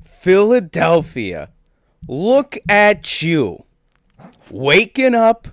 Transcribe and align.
Philadelphia, 0.00 1.50
look 2.08 2.58
at 2.68 3.22
you. 3.22 3.64
Waking 4.50 5.14
up 5.14 5.48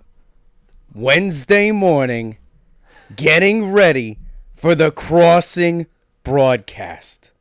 Wednesday 0.93 1.71
morning, 1.71 2.37
getting 3.15 3.71
ready 3.71 4.19
for 4.53 4.73
the 4.73 4.91
crossing 4.91 5.85
broadcast. 6.23 7.31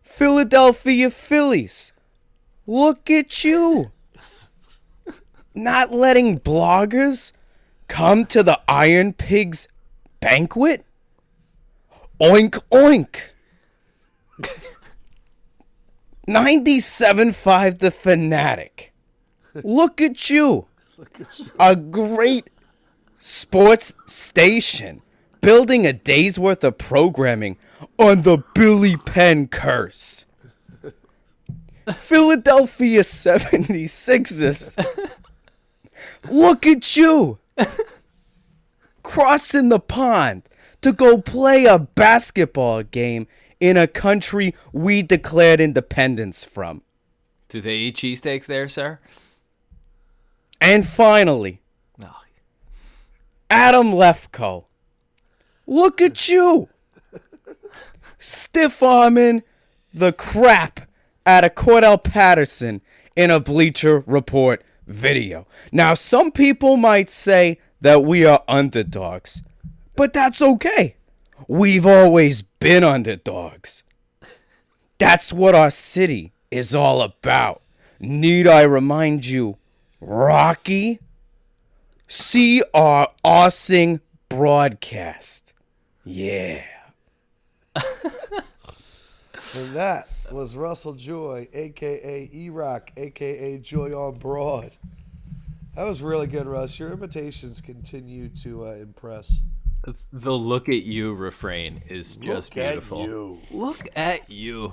Philadelphia 0.00 1.10
Phillies, 1.10 1.92
look 2.66 3.10
at 3.10 3.44
you. 3.44 3.90
Not 5.54 5.92
letting 5.92 6.40
bloggers 6.40 7.32
come 7.88 8.24
to 8.26 8.42
the 8.42 8.60
Iron 8.68 9.12
Pigs 9.12 9.68
banquet? 10.20 10.86
Oink 12.20 12.62
oink. 12.70 13.31
97.5 16.28 17.78
The 17.78 17.90
Fanatic. 17.90 18.92
Look 19.54 20.00
at 20.00 20.30
you. 20.30 20.66
A 21.58 21.74
great 21.74 22.48
sports 23.16 23.94
station 24.06 25.02
building 25.40 25.86
a 25.86 25.92
day's 25.92 26.38
worth 26.38 26.62
of 26.64 26.78
programming 26.78 27.58
on 27.98 28.22
the 28.22 28.38
Billy 28.54 28.96
Penn 28.96 29.48
curse. 29.48 30.26
Philadelphia 31.94 33.00
76ers. 33.00 34.76
Look 36.30 36.66
at 36.66 36.96
you. 36.96 37.38
Crossing 39.02 39.68
the 39.68 39.80
pond 39.80 40.44
to 40.80 40.92
go 40.92 41.18
play 41.18 41.64
a 41.64 41.80
basketball 41.80 42.84
game 42.84 43.26
in 43.62 43.76
a 43.76 43.86
country 43.86 44.56
we 44.72 45.02
declared 45.02 45.60
independence 45.60 46.42
from. 46.42 46.82
Do 47.48 47.60
they 47.60 47.76
eat 47.76 47.96
cheesesteaks 47.96 48.46
there, 48.46 48.66
sir? 48.66 48.98
And 50.60 50.84
finally, 50.84 51.60
No. 51.96 52.10
Adam 53.48 53.92
Lefkoe. 53.92 54.64
Look 55.64 56.02
at 56.02 56.28
you. 56.28 56.70
Stiff 58.18 58.82
arming 58.82 59.44
the 59.94 60.12
crap 60.12 60.80
out 61.24 61.44
of 61.44 61.54
Cordarrelle 61.54 62.02
Patterson 62.02 62.80
in 63.14 63.30
a 63.30 63.38
Bleacher 63.38 64.02
Report 64.08 64.64
video. 64.88 65.46
Now, 65.70 65.94
some 65.94 66.32
people 66.32 66.76
might 66.76 67.10
say 67.10 67.60
that 67.80 68.02
we 68.02 68.24
are 68.24 68.42
underdogs, 68.48 69.40
but 69.94 70.12
that's 70.12 70.42
okay. 70.42 70.96
We've 71.48 71.86
always 71.86 72.42
been 72.42 72.84
underdogs. 72.84 73.82
That's 74.98 75.32
what 75.32 75.54
our 75.54 75.70
city 75.70 76.32
is 76.50 76.74
all 76.74 77.02
about. 77.02 77.62
Need 77.98 78.46
I 78.46 78.62
remind 78.62 79.26
you, 79.26 79.56
Rocky? 80.00 81.00
See 82.08 82.62
our 82.74 83.08
awesome 83.24 84.00
broadcast. 84.28 85.52
Yeah. 86.04 86.64
And 89.54 89.74
that 89.74 90.08
was 90.30 90.56
Russell 90.56 90.94
Joy, 90.94 91.46
aka 91.52 92.30
E 92.32 92.48
Rock, 92.48 92.90
aka 92.96 93.58
Joy 93.58 93.92
on 93.92 94.14
Broad. 94.14 94.72
That 95.74 95.82
was 95.84 96.00
really 96.00 96.26
good, 96.26 96.46
Russ. 96.46 96.78
Your 96.78 96.90
imitations 96.90 97.60
continue 97.60 98.30
to 98.42 98.66
uh, 98.66 98.70
impress. 98.72 99.40
The 100.12 100.32
look 100.32 100.68
at 100.68 100.82
you 100.84 101.12
refrain 101.14 101.82
is 101.88 102.16
just 102.16 102.54
Look 102.54 102.64
at 102.64 102.70
beautiful. 102.72 103.04
you. 103.04 103.38
Look 103.50 103.88
at 103.96 104.30
you. 104.30 104.72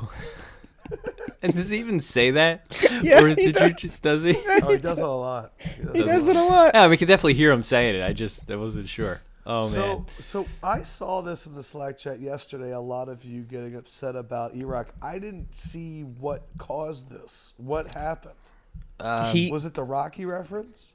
and 1.41 1.53
does 1.55 1.69
he 1.71 1.79
even 1.79 1.99
say 1.99 2.31
that? 2.31 2.65
Yeah, 3.01 3.21
or 3.23 3.27
he 3.29 3.35
did 3.35 3.45
you 3.45 3.51
does. 3.53 3.73
just 3.75 4.03
does 4.03 4.23
he? 4.23 4.33
Oh, 4.63 4.71
he 4.71 4.77
does 4.77 4.97
it 4.99 5.03
a 5.03 5.07
lot. 5.07 5.53
He 5.59 5.83
does 5.83 5.93
He 5.93 5.99
it 5.99 6.03
a 6.03 6.07
does 6.07 6.27
lot. 6.27 6.35
it 6.35 6.35
a 6.35 6.43
lot. 6.43 6.71
Yeah, 6.73 6.87
we 6.87 6.97
could 6.97 7.07
definitely 7.07 7.33
hear 7.35 7.51
him 7.51 7.63
saying 7.63 7.95
it. 7.95 8.03
I 8.03 8.13
just 8.13 8.49
I 8.51 8.55
wasn't 8.55 8.89
sure. 8.89 9.21
Oh 9.45 9.65
So, 9.65 9.79
man. 9.79 10.05
so 10.19 10.45
I 10.61 10.83
saw 10.83 11.21
this 11.21 11.47
in 11.47 11.55
the 11.55 11.63
Slack 11.63 11.97
chat 11.97 12.19
yesterday. 12.19 12.71
A 12.71 12.79
lot 12.79 13.09
of 13.09 13.23
you 13.23 13.41
getting 13.41 13.75
upset 13.75 14.15
about 14.15 14.55
E-Rock. 14.55 14.89
I 15.01 15.17
didn't 15.17 15.55
see 15.55 16.01
what 16.01 16.43
caused 16.57 17.09
this. 17.09 17.53
What 17.57 17.91
happened? 17.93 18.33
Um, 18.99 19.25
he 19.33 19.49
Was 19.49 19.65
it 19.65 19.73
the 19.73 19.83
Rocky 19.83 20.25
reference? 20.25 20.93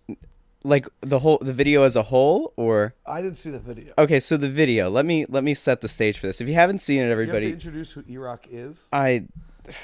Like 0.67 0.89
the 1.03 1.19
whole 1.19 1.39
the 1.39 1.53
video 1.53 1.83
as 1.83 1.95
a 1.95 2.03
whole 2.03 2.55
or 2.57 2.95
I 3.07 3.21
didn't 3.21 3.37
see 3.37 3.51
the 3.51 3.61
video. 3.61 3.93
okay 3.99 4.19
so 4.19 4.39
the 4.39 4.49
video 4.49 4.89
let 4.89 5.05
me 5.05 5.27
let 5.29 5.45
me 5.45 5.53
set 5.53 5.83
the 5.83 5.89
stage 5.89 6.19
for 6.19 6.27
this 6.27 6.41
if 6.41 6.49
you 6.49 6.55
haven't 6.55 6.79
seen 6.79 7.01
it 7.01 7.03
You 7.03 7.09
have 7.11 7.19
to 7.19 7.23
everybody 7.23 7.53
introduce 7.53 7.93
who 7.93 8.03
E-Rock 8.09 8.47
is. 8.51 8.89
i 8.93 9.25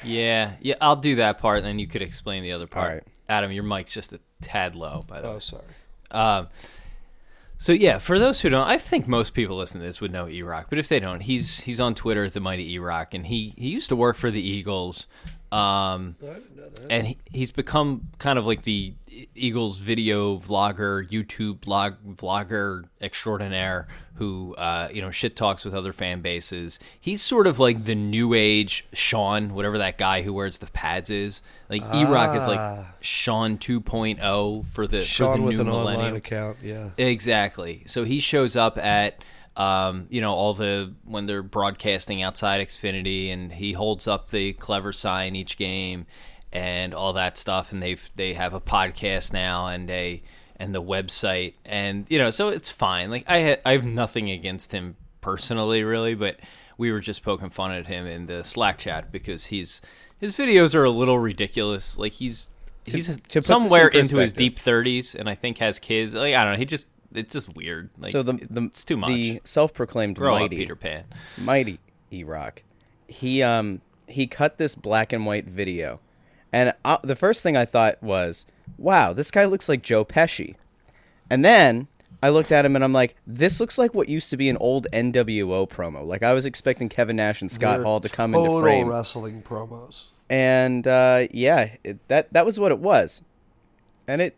Yeah, 0.02 0.52
yeah. 0.60 0.76
I'll 0.80 0.96
do 0.96 1.16
that 1.16 1.38
part, 1.38 1.58
and 1.58 1.66
then 1.66 1.78
you 1.78 1.86
could 1.86 2.02
explain 2.02 2.42
the 2.42 2.52
other 2.52 2.66
part. 2.66 2.88
Alright. 2.88 3.02
Adam, 3.28 3.52
your 3.52 3.62
mic's 3.62 3.92
just 3.92 4.12
a 4.12 4.20
tad 4.40 4.74
low, 4.74 5.04
by 5.06 5.20
the 5.20 5.28
way. 5.28 5.34
Oh, 5.34 5.38
sorry. 5.38 5.64
Um, 6.10 6.48
so 7.58 7.72
yeah, 7.72 7.98
for 7.98 8.18
those 8.18 8.40
who 8.40 8.48
don't, 8.48 8.66
I 8.66 8.78
think 8.78 9.06
most 9.06 9.34
people 9.34 9.56
listening 9.58 9.82
to 9.82 9.86
this 9.86 10.00
would 10.00 10.10
know 10.12 10.28
E-Rock, 10.28 10.66
but 10.70 10.78
if 10.78 10.88
they 10.88 10.98
don't, 10.98 11.20
he's 11.20 11.60
he's 11.60 11.78
on 11.78 11.94
Twitter 11.94 12.24
at 12.24 12.32
the 12.32 12.40
Mighty 12.40 12.72
E-Rock, 12.74 13.12
and 13.14 13.26
he 13.26 13.54
he 13.56 13.68
used 13.68 13.90
to 13.90 13.96
work 13.96 14.16
for 14.16 14.30
the 14.30 14.40
Eagles, 14.40 15.06
um, 15.52 16.16
and 16.88 17.08
he, 17.08 17.18
he's 17.30 17.50
become 17.50 18.08
kind 18.18 18.38
of 18.38 18.46
like 18.46 18.62
the 18.62 18.94
Eagles 19.34 19.78
video 19.78 20.38
vlogger, 20.38 21.08
YouTube 21.08 21.60
blog 21.60 21.94
vlogger 22.06 22.84
extraordinaire 23.00 23.88
who 24.14 24.54
uh, 24.56 24.88
you 24.92 25.00
know 25.02 25.10
shit 25.10 25.34
talks 25.34 25.64
with 25.64 25.74
other 25.74 25.92
fan 25.92 26.20
bases. 26.20 26.78
He's 27.00 27.20
sort 27.20 27.46
of 27.46 27.58
like 27.58 27.84
the 27.84 27.94
new 27.94 28.34
age 28.34 28.86
Sean, 28.92 29.54
whatever 29.54 29.78
that 29.78 29.98
guy 29.98 30.22
who 30.22 30.32
wears 30.32 30.58
the 30.58 30.66
pads 30.66 31.10
is. 31.10 31.42
Like 31.68 31.82
E-Rock 31.94 32.36
is 32.36 32.46
like 32.46 32.86
Sean 33.00 33.58
2.0 33.58 34.66
for 34.66 34.86
the 34.86 34.98
for 35.00 35.04
Sean 35.04 35.38
the 35.40 35.42
with 35.46 35.54
new 35.54 35.60
an 35.62 35.66
millennium. 35.66 35.96
online 35.96 36.16
account. 36.16 36.58
Yeah. 36.62 36.90
Exactly. 36.96 37.82
So 37.86 38.04
he 38.04 38.20
shows 38.20 38.56
up 38.56 38.78
at 38.78 39.24
um, 39.56 40.06
you 40.10 40.20
know 40.20 40.32
all 40.32 40.54
the 40.54 40.94
when 41.04 41.26
they're 41.26 41.42
broadcasting 41.42 42.22
outside 42.22 42.66
Xfinity, 42.66 43.32
and 43.32 43.52
he 43.52 43.72
holds 43.72 44.06
up 44.06 44.30
the 44.30 44.52
clever 44.54 44.92
sign 44.92 45.36
each 45.36 45.56
game 45.56 46.06
and 46.52 46.94
all 46.94 47.12
that 47.14 47.36
stuff. 47.36 47.72
And 47.72 47.82
they've 47.82 48.10
they 48.14 48.34
have 48.34 48.54
a 48.54 48.60
podcast 48.60 49.32
now 49.32 49.66
and 49.66 49.90
a 49.90 50.22
and 50.56 50.74
the 50.74 50.82
website, 50.82 51.54
and 51.64 52.06
you 52.08 52.18
know 52.18 52.30
so 52.30 52.48
it's 52.48 52.70
fine. 52.70 53.10
Like 53.10 53.24
I 53.28 53.42
ha- 53.42 53.60
I 53.64 53.72
have 53.72 53.84
nothing 53.84 54.30
against 54.30 54.72
him 54.72 54.96
personally, 55.20 55.84
really, 55.84 56.14
but 56.14 56.38
we 56.78 56.92
were 56.92 57.00
just 57.00 57.22
poking 57.22 57.50
fun 57.50 57.72
at 57.72 57.86
him 57.86 58.06
in 58.06 58.26
the 58.26 58.42
Slack 58.42 58.78
chat 58.78 59.12
because 59.12 59.46
he's 59.46 59.80
his 60.18 60.36
videos 60.36 60.74
are 60.74 60.84
a 60.84 60.90
little 60.90 61.18
ridiculous. 61.18 61.98
Like 61.98 62.12
he's 62.12 62.48
he's 62.84 63.20
to 63.20 63.42
somewhere 63.42 63.88
in 63.88 64.00
into 64.00 64.18
his 64.18 64.32
deep 64.32 64.58
thirties, 64.58 65.14
and 65.14 65.28
I 65.28 65.34
think 65.34 65.58
has 65.58 65.78
kids. 65.78 66.14
Like 66.14 66.34
I 66.34 66.44
don't 66.44 66.54
know, 66.54 66.58
he 66.58 66.64
just 66.64 66.86
it's 67.14 67.32
just 67.34 67.54
weird. 67.56 67.90
Like, 67.98 68.12
so 68.12 68.22
the, 68.22 68.34
the 68.48 68.62
it's 68.64 68.84
too 68.84 68.96
much. 68.96 69.08
the 69.10 69.40
self-proclaimed 69.44 70.16
Grow 70.16 70.34
up, 70.34 70.40
mighty 70.40 70.56
Peter 70.56 70.76
Pan. 70.76 71.04
mighty 71.38 71.78
e-rock 72.12 72.62
he 73.06 73.42
um 73.42 73.80
he 74.08 74.26
cut 74.26 74.58
this 74.58 74.74
black 74.74 75.12
and 75.12 75.24
white 75.26 75.46
video 75.46 76.00
and 76.52 76.72
uh, 76.84 76.98
the 77.02 77.14
first 77.14 77.42
thing 77.42 77.56
i 77.56 77.64
thought 77.64 78.00
was 78.02 78.46
wow 78.78 79.12
this 79.12 79.30
guy 79.30 79.44
looks 79.44 79.68
like 79.68 79.82
joe 79.82 80.04
pesci 80.04 80.56
and 81.28 81.44
then 81.44 81.86
i 82.22 82.28
looked 82.28 82.50
at 82.50 82.64
him 82.64 82.74
and 82.74 82.82
i'm 82.84 82.92
like 82.92 83.14
this 83.28 83.60
looks 83.60 83.78
like 83.78 83.94
what 83.94 84.08
used 84.08 84.30
to 84.30 84.36
be 84.36 84.48
an 84.48 84.56
old 84.56 84.88
nwo 84.92 85.68
promo 85.68 86.04
like 86.04 86.22
i 86.24 86.32
was 86.32 86.44
expecting 86.46 86.88
kevin 86.88 87.14
nash 87.16 87.40
and 87.40 87.50
scott 87.50 87.76
They're 87.78 87.84
hall 87.84 88.00
to 88.00 88.08
come 88.08 88.32
total 88.32 88.56
into 88.56 88.62
frame 88.64 88.88
wrestling 88.88 89.42
promos. 89.42 90.08
and 90.28 90.84
uh, 90.86 91.26
yeah, 91.32 91.76
it, 91.84 91.98
that 92.08 92.32
that 92.32 92.44
was 92.44 92.58
what 92.58 92.70
it 92.72 92.78
was, 92.78 93.22
and 94.08 94.20
it. 94.20 94.36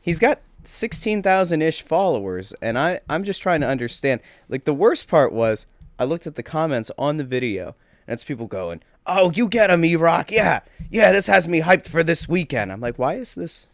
He's 0.00 0.18
got 0.18 0.40
sixteen 0.64 1.22
thousand 1.22 1.62
ish 1.62 1.82
followers, 1.82 2.52
and 2.60 2.78
I 2.78 3.00
I'm 3.08 3.24
just 3.24 3.42
trying 3.42 3.60
to 3.60 3.68
understand. 3.68 4.20
Like 4.48 4.64
the 4.64 4.74
worst 4.74 5.08
part 5.08 5.32
was 5.32 5.66
I 5.98 6.04
looked 6.04 6.26
at 6.26 6.34
the 6.34 6.42
comments 6.42 6.90
on 6.98 7.16
the 7.16 7.24
video, 7.24 7.74
and 8.06 8.14
it's 8.14 8.24
people 8.24 8.46
going, 8.46 8.82
"Oh, 9.06 9.30
you 9.32 9.48
get 9.48 9.70
him, 9.70 9.84
E 9.84 9.96
Rock, 9.96 10.30
yeah, 10.30 10.60
yeah, 10.90 11.12
this 11.12 11.26
has 11.26 11.48
me 11.48 11.60
hyped 11.60 11.86
for 11.86 12.02
this 12.02 12.28
weekend." 12.28 12.72
I'm 12.72 12.80
like, 12.80 12.98
why 12.98 13.14
is 13.14 13.34
this? 13.34 13.66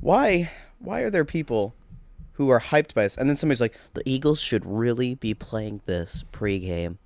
Why 0.00 0.50
why 0.78 1.00
are 1.00 1.10
there 1.10 1.24
people? 1.24 1.74
Who 2.34 2.48
are 2.50 2.60
hyped 2.60 2.94
by 2.94 3.04
this, 3.04 3.16
and 3.16 3.28
then 3.28 3.36
somebody's 3.36 3.60
like, 3.60 3.78
The 3.94 4.02
Eagles 4.04 4.40
should 4.40 4.66
really 4.66 5.14
be 5.14 5.34
playing 5.34 5.82
this 5.86 6.24
pregame. 6.32 6.96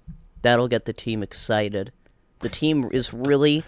That'll 0.41 0.69
get 0.69 0.87
the 0.87 0.95
team 0.95 1.23
excited. 1.23 1.93
The 2.39 2.49
team 2.49 2.89
is 2.93 3.13
really. 3.13 3.63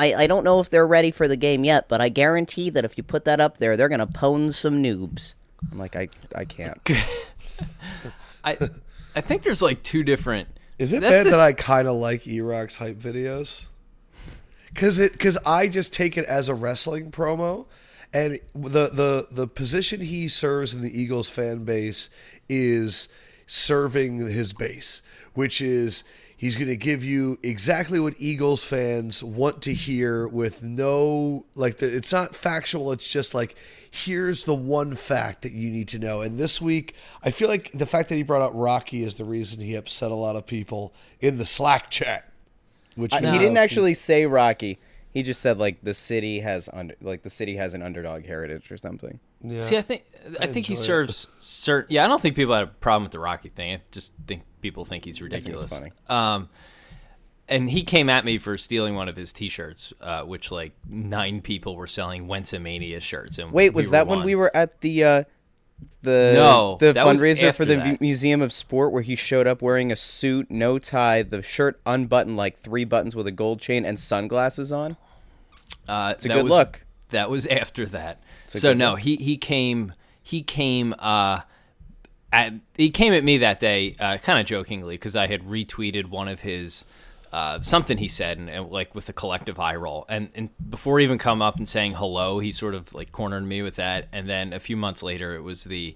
I, 0.00 0.22
I 0.22 0.26
don't 0.26 0.44
know 0.44 0.60
if 0.60 0.70
they're 0.70 0.86
ready 0.86 1.10
for 1.10 1.28
the 1.28 1.36
game 1.36 1.62
yet, 1.62 1.88
but 1.88 2.00
I 2.00 2.08
guarantee 2.08 2.70
that 2.70 2.84
if 2.86 2.96
you 2.96 3.02
put 3.04 3.26
that 3.26 3.38
up 3.38 3.58
there, 3.58 3.76
they're 3.76 3.88
going 3.90 4.00
to 4.00 4.06
pwn 4.06 4.52
some 4.54 4.82
noobs. 4.82 5.34
I'm 5.70 5.78
like, 5.78 5.94
I 5.94 6.08
I 6.34 6.46
can't. 6.46 6.78
I 8.44 8.56
I 9.14 9.20
think 9.20 9.42
there's 9.42 9.60
like 9.62 9.82
two 9.82 10.02
different. 10.02 10.48
Is 10.78 10.92
it 10.94 11.00
That's 11.02 11.14
bad 11.14 11.26
the- 11.26 11.30
that 11.32 11.40
I 11.40 11.52
kind 11.52 11.86
of 11.86 11.96
like 11.96 12.26
E-Rock's 12.26 12.76
hype 12.78 12.96
videos? 12.98 13.66
Cause 14.74 14.98
it, 14.98 15.18
cause 15.18 15.36
I 15.44 15.66
just 15.68 15.92
take 15.92 16.16
it 16.16 16.24
as 16.26 16.48
a 16.48 16.54
wrestling 16.54 17.10
promo, 17.10 17.66
and 18.14 18.38
the 18.54 18.88
the 18.88 19.26
the 19.30 19.46
position 19.48 20.00
he 20.00 20.28
serves 20.28 20.74
in 20.74 20.80
the 20.80 20.98
Eagles 20.98 21.28
fan 21.28 21.64
base 21.64 22.08
is 22.48 23.08
serving 23.46 24.18
his 24.28 24.52
base, 24.52 25.02
which 25.34 25.60
is 25.60 26.04
He's 26.40 26.56
going 26.56 26.68
to 26.68 26.76
give 26.76 27.04
you 27.04 27.38
exactly 27.42 28.00
what 28.00 28.14
Eagles 28.16 28.64
fans 28.64 29.22
want 29.22 29.60
to 29.60 29.74
hear 29.74 30.26
with 30.26 30.62
no 30.62 31.44
like 31.54 31.76
the, 31.80 31.94
it's 31.94 32.14
not 32.14 32.34
factual, 32.34 32.92
it's 32.92 33.06
just 33.06 33.34
like 33.34 33.54
here's 33.90 34.44
the 34.44 34.54
one 34.54 34.96
fact 34.96 35.42
that 35.42 35.52
you 35.52 35.68
need 35.70 35.88
to 35.88 35.98
know. 35.98 36.22
And 36.22 36.38
this 36.38 36.58
week, 36.58 36.94
I 37.22 37.30
feel 37.30 37.48
like 37.48 37.70
the 37.74 37.84
fact 37.84 38.08
that 38.08 38.14
he 38.14 38.22
brought 38.22 38.40
up 38.40 38.52
Rocky 38.54 39.02
is 39.02 39.16
the 39.16 39.24
reason 39.26 39.60
he 39.60 39.74
upset 39.74 40.10
a 40.10 40.14
lot 40.14 40.34
of 40.34 40.46
people 40.46 40.94
in 41.20 41.36
the 41.36 41.44
Slack 41.44 41.90
chat. 41.90 42.32
Which 42.94 43.12
I- 43.12 43.20
now- 43.20 43.32
He 43.34 43.38
didn't 43.38 43.58
actually 43.58 43.92
say 43.92 44.24
Rocky. 44.24 44.78
He 45.12 45.22
just 45.22 45.42
said 45.42 45.58
like 45.58 45.82
the 45.82 45.92
city 45.92 46.40
has 46.40 46.70
under 46.72 46.94
like 47.02 47.22
the 47.22 47.28
city 47.28 47.56
has 47.56 47.74
an 47.74 47.82
underdog 47.82 48.24
heritage 48.24 48.72
or 48.72 48.78
something. 48.78 49.20
Yeah. 49.42 49.60
See, 49.60 49.76
I 49.76 49.82
think 49.82 50.04
I, 50.40 50.46
think 50.46 50.64
he 50.64 50.72
enjoy 50.72 50.80
it. 50.80 50.86
serves 50.86 51.26
certain. 51.38 51.92
Yeah, 51.94 52.06
I 52.06 52.08
don't 52.08 52.22
think 52.22 52.34
people 52.34 52.54
had 52.54 52.64
a 52.64 52.68
problem 52.68 53.02
with 53.02 53.12
the 53.12 53.18
Rocky 53.18 53.50
thing. 53.50 53.74
I 53.74 53.82
just 53.90 54.14
think 54.26 54.40
people 54.60 54.84
think 54.84 55.04
he's 55.04 55.18
think 55.18 55.32
ridiculous. 55.32 55.72
funny. 55.72 55.92
Um, 56.08 56.48
and 57.48 57.68
he 57.68 57.82
came 57.82 58.08
at 58.08 58.24
me 58.24 58.38
for 58.38 58.56
stealing 58.56 58.94
one 58.94 59.08
of 59.08 59.16
his 59.16 59.32
T-shirts, 59.32 59.92
uh, 60.00 60.22
which 60.22 60.52
like 60.52 60.72
nine 60.88 61.40
people 61.40 61.74
were 61.74 61.88
selling 61.88 62.28
Wentzamania 62.28 63.00
shirts. 63.00 63.38
And 63.38 63.50
Wait, 63.52 63.74
was 63.74 63.90
that 63.90 64.06
were 64.06 64.16
when 64.16 64.24
we 64.24 64.34
were 64.36 64.54
at 64.54 64.80
the 64.80 65.04
uh 65.04 65.24
the 66.02 66.32
No, 66.34 66.76
the 66.78 66.92
fundraiser 66.92 67.54
for 67.54 67.64
the 67.64 67.76
that. 67.76 68.00
Museum 68.00 68.40
of 68.42 68.52
Sport 68.52 68.92
where 68.92 69.02
he 69.02 69.16
showed 69.16 69.46
up 69.46 69.62
wearing 69.62 69.90
a 69.90 69.96
suit, 69.96 70.50
no 70.50 70.78
tie, 70.78 71.22
the 71.22 71.42
shirt 71.42 71.80
unbuttoned 71.86 72.36
like 72.36 72.56
three 72.56 72.84
buttons 72.84 73.16
with 73.16 73.26
a 73.26 73.32
gold 73.32 73.60
chain 73.60 73.84
and 73.84 73.98
sunglasses 73.98 74.72
on? 74.72 74.96
Uh, 75.88 76.12
It's 76.14 76.24
a 76.24 76.28
that 76.28 76.34
good 76.34 76.44
was, 76.44 76.52
look. 76.52 76.84
That 77.10 77.30
was 77.30 77.46
after 77.46 77.86
that. 77.86 78.22
So 78.46 78.72
no, 78.72 78.92
look. 78.92 79.00
he 79.00 79.16
he 79.16 79.36
came 79.36 79.94
he 80.22 80.42
came 80.42 80.94
uh, 80.98 81.40
at 82.32 82.52
he 82.74 82.90
came 82.90 83.12
at 83.12 83.24
me 83.24 83.38
that 83.38 83.60
day, 83.60 83.94
uh, 83.98 84.18
kind 84.18 84.38
of 84.38 84.46
jokingly 84.46 84.94
because 84.94 85.16
I 85.16 85.26
had 85.26 85.42
retweeted 85.42 86.06
one 86.06 86.28
of 86.28 86.40
his. 86.40 86.84
Uh, 87.32 87.62
something 87.62 87.96
he 87.96 88.08
said, 88.08 88.38
and, 88.38 88.50
and 88.50 88.70
like 88.70 88.92
with 88.92 89.08
a 89.08 89.12
collective 89.12 89.60
eye 89.60 89.76
roll, 89.76 90.04
and, 90.08 90.30
and 90.34 90.50
before 90.68 90.98
even 90.98 91.16
come 91.16 91.40
up 91.40 91.58
and 91.58 91.68
saying 91.68 91.92
hello, 91.92 92.40
he 92.40 92.50
sort 92.50 92.74
of 92.74 92.92
like 92.92 93.12
cornered 93.12 93.44
me 93.44 93.62
with 93.62 93.76
that, 93.76 94.08
and 94.12 94.28
then 94.28 94.52
a 94.52 94.58
few 94.58 94.76
months 94.76 95.00
later, 95.00 95.36
it 95.36 95.42
was 95.42 95.62
the 95.62 95.94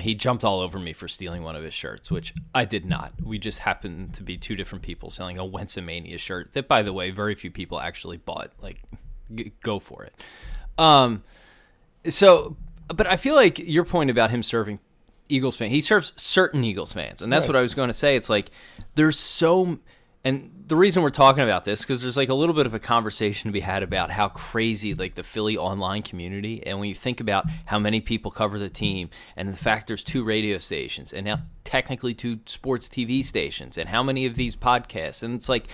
he 0.00 0.14
jumped 0.14 0.44
all 0.44 0.60
over 0.60 0.78
me 0.78 0.92
for 0.92 1.08
stealing 1.08 1.42
one 1.42 1.56
of 1.56 1.62
his 1.62 1.74
shirts, 1.74 2.10
which 2.10 2.34
I 2.54 2.64
did 2.64 2.84
not. 2.84 3.12
We 3.22 3.38
just 3.38 3.58
happened 3.58 4.14
to 4.14 4.22
be 4.22 4.36
two 4.36 4.56
different 4.56 4.82
people 4.82 5.10
selling 5.10 5.38
a 5.38 5.42
Wentzamania 5.42 6.18
shirt 6.18 6.52
that, 6.52 6.68
by 6.68 6.82
the 6.82 6.92
way, 6.92 7.10
very 7.10 7.34
few 7.34 7.50
people 7.50 7.80
actually 7.80 8.16
bought. 8.16 8.52
Like, 8.60 8.78
g- 9.34 9.52
go 9.62 9.78
for 9.78 10.04
it. 10.04 10.14
Um, 10.78 11.24
so, 12.08 12.56
but 12.88 13.06
I 13.06 13.16
feel 13.16 13.34
like 13.34 13.58
your 13.58 13.84
point 13.84 14.10
about 14.10 14.30
him 14.30 14.42
serving 14.42 14.80
Eagles 15.32 15.56
fans, 15.56 15.72
he 15.72 15.80
serves 15.80 16.12
certain 16.16 16.64
Eagles 16.64 16.92
fans, 16.92 17.22
and 17.22 17.32
that's 17.32 17.46
what 17.46 17.56
I 17.56 17.62
was 17.62 17.74
going 17.74 17.88
to 17.88 17.94
say. 17.94 18.16
It's 18.16 18.28
like 18.28 18.50
there's 18.94 19.18
so, 19.18 19.78
and 20.24 20.50
the 20.66 20.76
reason 20.76 21.02
we're 21.02 21.10
talking 21.10 21.42
about 21.42 21.64
this 21.64 21.82
because 21.82 22.02
there's 22.02 22.16
like 22.16 22.28
a 22.28 22.34
little 22.34 22.54
bit 22.54 22.66
of 22.66 22.74
a 22.74 22.78
conversation 22.78 23.48
to 23.48 23.52
be 23.52 23.60
had 23.60 23.82
about 23.82 24.10
how 24.10 24.28
crazy 24.28 24.94
like 24.94 25.14
the 25.14 25.22
Philly 25.22 25.56
online 25.56 26.02
community, 26.02 26.64
and 26.66 26.78
when 26.78 26.88
you 26.88 26.94
think 26.94 27.20
about 27.20 27.46
how 27.64 27.78
many 27.78 28.00
people 28.00 28.30
cover 28.30 28.58
the 28.58 28.68
team, 28.68 29.10
and 29.36 29.48
the 29.48 29.56
fact 29.56 29.88
there's 29.88 30.04
two 30.04 30.22
radio 30.22 30.58
stations, 30.58 31.12
and 31.12 31.24
now 31.24 31.38
technically 31.64 32.14
two 32.14 32.40
sports 32.46 32.88
TV 32.88 33.24
stations, 33.24 33.78
and 33.78 33.88
how 33.88 34.02
many 34.02 34.26
of 34.26 34.36
these 34.36 34.54
podcasts, 34.54 35.22
and 35.22 35.34
it's 35.34 35.48
like 35.48 35.66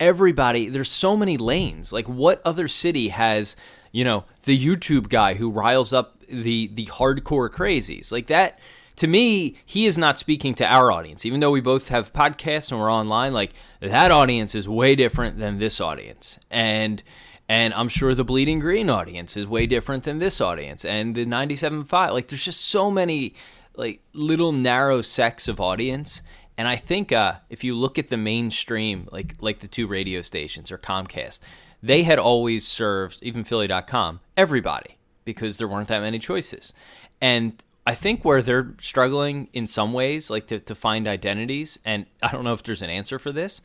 everybody 0.00 0.68
there's 0.68 0.90
so 0.90 1.16
many 1.16 1.36
lanes. 1.36 1.92
Like 1.92 2.08
what 2.08 2.42
other 2.44 2.68
city 2.68 3.08
has 3.08 3.56
you 3.92 4.04
know 4.04 4.24
the 4.42 4.58
youtube 4.58 5.08
guy 5.08 5.34
who 5.34 5.50
riles 5.50 5.92
up 5.92 6.20
the 6.28 6.68
the 6.74 6.86
hardcore 6.86 7.48
crazies? 7.48 8.12
Like 8.12 8.26
that 8.26 8.58
to 8.96 9.06
me 9.06 9.56
he 9.64 9.86
is 9.86 9.98
not 9.98 10.18
speaking 10.18 10.54
to 10.54 10.66
our 10.66 10.90
audience. 10.90 11.24
Even 11.26 11.40
though 11.40 11.50
we 11.50 11.60
both 11.60 11.88
have 11.88 12.12
podcasts 12.12 12.70
and 12.70 12.80
we're 12.80 12.92
online 12.92 13.32
like 13.32 13.52
that 13.80 14.10
audience 14.10 14.54
is 14.54 14.68
way 14.68 14.94
different 14.94 15.38
than 15.38 15.58
this 15.58 15.80
audience. 15.80 16.38
And 16.50 17.02
and 17.46 17.74
i'm 17.74 17.90
sure 17.90 18.14
the 18.14 18.24
bleeding 18.24 18.58
green 18.58 18.88
audience 18.88 19.36
is 19.36 19.46
way 19.46 19.66
different 19.66 20.04
than 20.04 20.18
this 20.18 20.40
audience. 20.40 20.84
And 20.84 21.14
the 21.14 21.26
97.5 21.26 22.12
like 22.12 22.28
there's 22.28 22.44
just 22.44 22.62
so 22.62 22.90
many 22.90 23.34
like 23.76 24.00
little 24.12 24.52
narrow 24.52 25.02
sects 25.02 25.48
of 25.48 25.60
audience. 25.60 26.22
And 26.56 26.68
I 26.68 26.76
think 26.76 27.10
uh, 27.10 27.34
if 27.50 27.64
you 27.64 27.74
look 27.74 27.98
at 27.98 28.08
the 28.08 28.16
mainstream, 28.16 29.08
like 29.10 29.34
like 29.40 29.58
the 29.58 29.68
two 29.68 29.86
radio 29.86 30.22
stations 30.22 30.70
or 30.70 30.78
Comcast, 30.78 31.40
they 31.82 32.04
had 32.04 32.18
always 32.18 32.66
served, 32.66 33.18
even 33.22 33.44
Philly.com, 33.44 34.20
everybody 34.36 34.96
because 35.24 35.58
there 35.58 35.68
weren't 35.68 35.88
that 35.88 36.00
many 36.00 36.18
choices. 36.18 36.72
And 37.20 37.62
I 37.86 37.94
think 37.94 38.24
where 38.24 38.40
they're 38.40 38.74
struggling 38.78 39.48
in 39.52 39.66
some 39.66 39.92
ways, 39.92 40.30
like 40.30 40.46
to, 40.46 40.58
to 40.58 40.74
find 40.74 41.06
identities, 41.06 41.78
and 41.84 42.06
I 42.22 42.32
don't 42.32 42.44
know 42.44 42.54
if 42.54 42.62
there's 42.62 42.82
an 42.82 42.90
answer 42.90 43.18
for 43.18 43.32
this, 43.32 43.60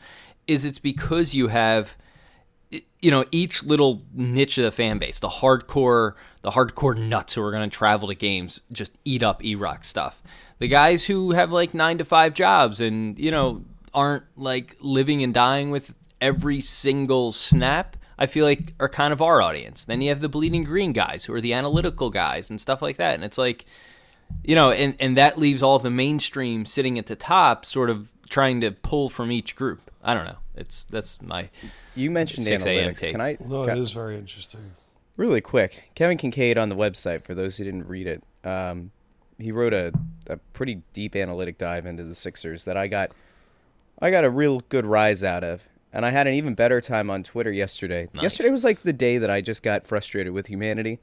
is 0.48 0.66
it's 0.66 0.80
because 0.80 1.33
you 1.33 1.48
have 1.48 1.95
you 3.01 3.10
know 3.10 3.25
each 3.31 3.63
little 3.63 4.04
niche 4.13 4.57
of 4.60 4.63
the 4.63 4.71
fan 4.71 5.00
base 5.00 5.19
the 5.21 5.27
hardcore 5.27 6.13
the 6.42 6.51
hardcore 6.51 6.95
nuts 6.95 7.33
who 7.33 7.42
are 7.42 7.50
going 7.51 7.68
to 7.68 7.75
travel 7.75 8.07
to 8.07 8.13
games 8.13 8.62
just 8.71 8.95
eat 9.06 9.24
up 9.24 9.44
e-rock 9.44 9.83
stuff. 9.83 10.21
The 10.60 10.68
guys 10.68 11.06
who 11.06 11.31
have 11.31 11.51
like 11.51 11.74
nine 11.74 11.98
to 12.00 12.06
five 12.06 12.33
jobs 12.33 12.81
and 12.81 13.18
you 13.18 13.31
know 13.31 13.63
aren't 13.94 14.25
like 14.38 14.75
living 14.81 15.24
and 15.24 15.33
dying 15.33 15.71
with 15.71 15.95
every 16.21 16.60
single 16.62 17.31
snap 17.31 17.95
i 18.19 18.25
feel 18.25 18.45
like 18.45 18.74
are 18.80 18.89
kind 18.89 19.13
of 19.13 19.21
our 19.21 19.42
audience. 19.42 19.86
Then 19.86 20.01
you 20.01 20.10
have 20.10 20.19
the 20.19 20.30
bleeding 20.30 20.63
green 20.63 20.92
guys 20.92 21.25
who 21.25 21.33
are 21.33 21.42
the 21.42 21.54
analytical 21.54 22.10
guys 22.10 22.50
and 22.50 22.60
stuff 22.60 22.81
like 22.81 22.98
that 22.98 23.16
and 23.16 23.24
it's 23.24 23.38
like 23.38 23.66
you 24.44 24.56
know 24.56 24.72
and, 24.72 24.96
and 25.00 25.18
that 25.18 25.38
leaves 25.38 25.62
all 25.64 25.80
the 25.80 25.90
mainstream 25.90 26.66
sitting 26.66 26.98
at 26.98 27.08
the 27.08 27.16
top 27.16 27.66
sort 27.66 27.90
of 27.90 28.12
trying 28.30 28.62
to 28.62 28.72
pull 28.72 29.10
from 29.10 29.31
each 29.31 29.56
group 29.56 29.81
i 30.04 30.14
don't 30.14 30.26
know 30.26 30.38
it's 30.56 30.84
that's 30.86 31.22
my 31.22 31.50
You 31.96 32.12
mentioned 32.12 32.46
6 32.46 32.64
analytics. 32.66 33.00
take. 33.00 33.12
Can 33.12 33.22
I 33.22 33.38
No, 33.46 33.66
can- 33.66 33.78
it 33.78 33.81
is 33.81 33.92
very 33.92 34.18
interesting. 34.18 34.60
Really 35.16 35.42
quick, 35.42 35.90
Kevin 35.96 36.18
Kinkead 36.18 36.58
on 36.58 36.70
the 36.70 36.76
website, 36.76 37.24
for 37.24 37.34
those 37.36 37.58
who 37.58 37.66
didn't 37.66 37.88
read 37.88 38.08
it, 38.08 38.24
um, 38.46 38.92
he 39.38 39.52
wrote 39.52 39.74
a, 39.74 39.92
a 40.28 40.38
pretty 40.54 40.81
deep 40.94 41.14
analytic 41.16 41.58
dive 41.58 41.86
into 41.86 42.04
the 42.06 42.16
Sixers 42.16 42.64
that 42.66 42.78
I 42.78 42.88
got 42.88 43.12
I 44.02 44.12
got 44.12 44.24
a 44.24 44.30
real 44.30 44.62
good 44.70 44.86
rise 44.86 45.24
out 45.24 45.44
of. 45.44 45.62
And 45.92 46.06
I 46.06 46.12
had 46.12 46.28
an 46.28 46.36
even 46.36 46.54
better 46.54 46.80
time 46.81 47.10
on 47.10 47.24
Twitter 47.24 47.52
yesterday. 47.52 48.08
Nice. 48.14 48.24
Yesterday 48.24 48.50
was 48.52 48.64
like 48.64 48.81
the 48.84 48.94
day 48.94 49.18
that 49.18 49.30
I 49.30 49.42
just 49.42 49.64
got 49.64 49.88
frustrated 49.88 50.31
with 50.34 50.46
humanity. 50.48 51.00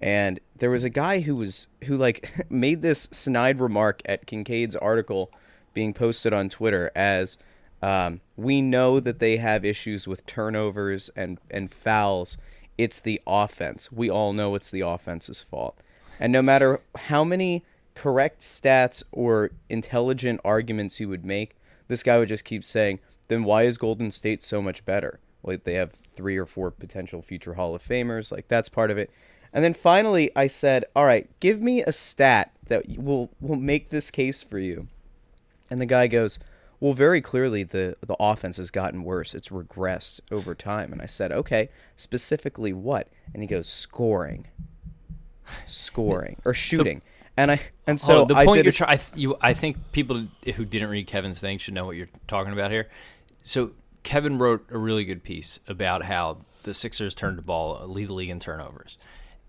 And 0.00 0.38
there 0.56 0.70
was 0.70 0.84
a 0.84 0.90
guy 0.90 1.20
who 1.20 1.36
was 1.36 1.68
who 1.84 1.96
like 1.96 2.30
made 2.50 2.82
this 2.82 3.08
snide 3.12 3.60
remark 3.60 4.02
at 4.06 4.26
Kinkead's 4.26 4.76
article 4.76 5.30
being 5.74 5.92
posted 5.92 6.32
on 6.32 6.48
Twitter 6.48 6.90
as 6.94 7.38
um, 7.82 8.20
we 8.36 8.60
know 8.60 9.00
that 9.00 9.18
they 9.18 9.36
have 9.36 9.64
issues 9.64 10.08
with 10.08 10.26
turnovers 10.26 11.10
and, 11.14 11.38
and 11.50 11.72
fouls. 11.72 12.36
It's 12.76 13.00
the 13.00 13.20
offense. 13.26 13.90
We 13.92 14.10
all 14.10 14.32
know 14.32 14.54
it's 14.54 14.70
the 14.70 14.80
offense's 14.80 15.42
fault. 15.42 15.80
And 16.20 16.32
no 16.32 16.42
matter 16.42 16.80
how 16.96 17.22
many 17.24 17.64
correct 17.94 18.40
stats 18.40 19.02
or 19.12 19.50
intelligent 19.68 20.40
arguments 20.44 21.00
you 21.00 21.08
would 21.08 21.24
make, 21.24 21.56
this 21.88 22.02
guy 22.02 22.18
would 22.18 22.28
just 22.28 22.44
keep 22.44 22.64
saying, 22.64 23.00
then 23.28 23.44
why 23.44 23.62
is 23.64 23.78
Golden 23.78 24.10
State 24.10 24.42
so 24.42 24.60
much 24.60 24.84
better? 24.84 25.20
Like 25.42 25.64
they 25.64 25.74
have 25.74 25.92
three 25.92 26.36
or 26.36 26.46
four 26.46 26.70
potential 26.70 27.22
future 27.22 27.54
Hall 27.54 27.74
of 27.74 27.82
Famers. 27.82 28.32
Like 28.32 28.48
that's 28.48 28.68
part 28.68 28.90
of 28.90 28.98
it. 28.98 29.10
And 29.52 29.64
then 29.64 29.74
finally, 29.74 30.30
I 30.36 30.46
said, 30.46 30.84
all 30.94 31.06
right, 31.06 31.28
give 31.40 31.60
me 31.60 31.82
a 31.82 31.92
stat 31.92 32.52
that 32.68 32.98
will 32.98 33.30
will 33.40 33.56
make 33.56 33.90
this 33.90 34.10
case 34.10 34.42
for 34.42 34.58
you. 34.58 34.86
And 35.70 35.80
the 35.80 35.86
guy 35.86 36.06
goes, 36.06 36.38
"Well, 36.80 36.92
very 36.92 37.20
clearly 37.20 37.62
the 37.62 37.96
the 38.06 38.16
offense 38.20 38.56
has 38.58 38.70
gotten 38.70 39.04
worse. 39.04 39.34
It's 39.34 39.48
regressed 39.48 40.20
over 40.30 40.54
time." 40.54 40.92
And 40.92 41.02
I 41.02 41.06
said, 41.06 41.32
"Okay, 41.32 41.70
specifically 41.96 42.72
what?" 42.72 43.08
And 43.34 43.42
he 43.42 43.46
goes, 43.46 43.68
"Scoring, 43.68 44.46
scoring, 45.66 46.36
or 46.44 46.54
shooting." 46.54 47.02
And 47.36 47.52
I 47.52 47.60
and 47.86 48.00
so 48.00 48.22
oh, 48.22 48.24
the 48.24 48.34
I 48.34 48.44
point 48.44 48.58
did 48.58 48.64
you're 48.64 48.72
trying, 48.72 49.00
you, 49.14 49.36
I 49.40 49.54
think 49.54 49.92
people 49.92 50.26
who 50.56 50.64
didn't 50.64 50.90
read 50.90 51.06
Kevin's 51.06 51.40
thing 51.40 51.58
should 51.58 51.74
know 51.74 51.86
what 51.86 51.96
you're 51.96 52.08
talking 52.26 52.52
about 52.52 52.70
here. 52.70 52.88
So 53.42 53.72
Kevin 54.02 54.38
wrote 54.38 54.66
a 54.70 54.78
really 54.78 55.04
good 55.04 55.22
piece 55.22 55.60
about 55.68 56.02
how 56.02 56.38
the 56.64 56.74
Sixers 56.74 57.14
turned 57.14 57.38
the 57.38 57.42
ball, 57.42 57.86
lead 57.86 58.08
the 58.08 58.12
league 58.14 58.30
in 58.30 58.40
turnovers, 58.40 58.98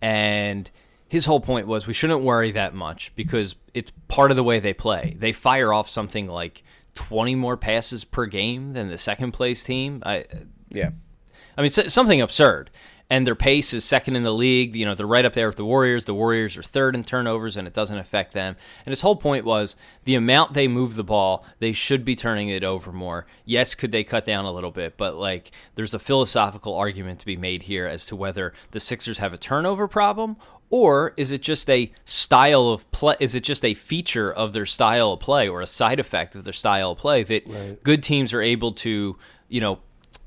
and 0.02 0.70
his 1.08 1.26
whole 1.26 1.40
point 1.40 1.68
was 1.68 1.88
we 1.88 1.94
shouldn't 1.94 2.22
worry 2.22 2.52
that 2.52 2.74
much 2.74 3.12
because 3.16 3.56
it's 3.74 3.92
part 4.08 4.32
of 4.32 4.38
the 4.38 4.44
way 4.44 4.60
they 4.60 4.74
play. 4.74 5.16
They 5.18 5.32
fire 5.32 5.74
off 5.74 5.90
something 5.90 6.28
like 6.28 6.64
20 6.96 7.36
more 7.36 7.58
passes 7.58 8.04
per 8.04 8.26
game 8.28 8.74
than 8.74 8.90
the 8.90 8.98
second 8.98 9.32
place 9.32 9.64
team. 9.64 10.04
I, 10.06 10.26
yeah. 10.70 10.92
I 11.58 11.62
mean, 11.62 11.72
something 11.72 12.22
absurd. 12.22 12.70
And 13.12 13.26
their 13.26 13.34
pace 13.34 13.74
is 13.74 13.84
second 13.84 14.16
in 14.16 14.22
the 14.22 14.32
league. 14.32 14.76
You 14.76 14.86
know, 14.86 14.94
they're 14.94 15.08
right 15.08 15.26
up 15.26 15.34
there 15.34 15.48
with 15.48 15.56
the 15.56 15.66
Warriors. 15.66 16.06
The 16.06 16.14
Warriors 16.14 16.56
are 16.58 16.62
third 16.62 16.96
in 16.96 17.04
turnovers, 17.04 17.58
and 17.58 17.68
it 17.68 17.74
doesn't 17.74 17.98
affect 17.98 18.34
them. 18.34 18.56
And 18.86 18.92
his 18.92 19.02
whole 19.02 19.16
point 19.16 19.46
was 19.46 19.76
the 20.06 20.14
amount 20.14 20.54
they 20.54 20.68
move 20.68 20.96
the 20.96 21.04
ball, 21.04 21.44
they 21.58 21.72
should 21.72 22.06
be 22.06 22.16
turning 22.16 22.50
it 22.50 22.64
over 22.64 22.92
more. 22.92 23.26
Yes, 23.46 23.74
could 23.74 23.92
they 23.92 24.04
cut 24.04 24.26
down 24.26 24.46
a 24.46 24.52
little 24.52 24.70
bit? 24.70 24.96
But, 24.96 25.16
like, 25.16 25.50
there's 25.74 25.96
a 25.96 26.00
philosophical 26.00 26.76
argument 26.76 27.20
to 27.22 27.26
be 27.26 27.36
made 27.36 27.64
here 27.64 27.88
as 27.88 28.06
to 28.06 28.16
whether 28.16 28.54
the 28.72 28.80
Sixers 28.80 29.18
have 29.18 29.34
a 29.34 29.38
turnover 29.38 29.88
problem 29.88 30.38
Or 30.70 31.14
is 31.18 31.32
it 31.32 31.42
just 31.42 31.70
a 31.70 31.92
style 32.06 32.70
of 32.70 32.90
play? 32.92 33.16
Is 33.20 33.34
it 33.34 33.44
just 33.44 33.66
a 33.66 33.74
feature 33.74 34.32
of 34.32 34.54
their 34.54 34.68
style 34.68 35.14
of 35.14 35.20
play 35.20 35.50
or 35.50 35.62
a 35.62 35.68
side 35.68 36.00
effect 36.00 36.36
of 36.36 36.44
their 36.44 36.54
style 36.54 36.92
of 36.92 37.00
play 37.00 37.24
that 37.24 37.84
good 37.84 38.04
teams 38.04 38.34
are 38.34 38.42
able 38.42 38.74
to, 38.74 39.18
you 39.48 39.62
know, 39.62 39.80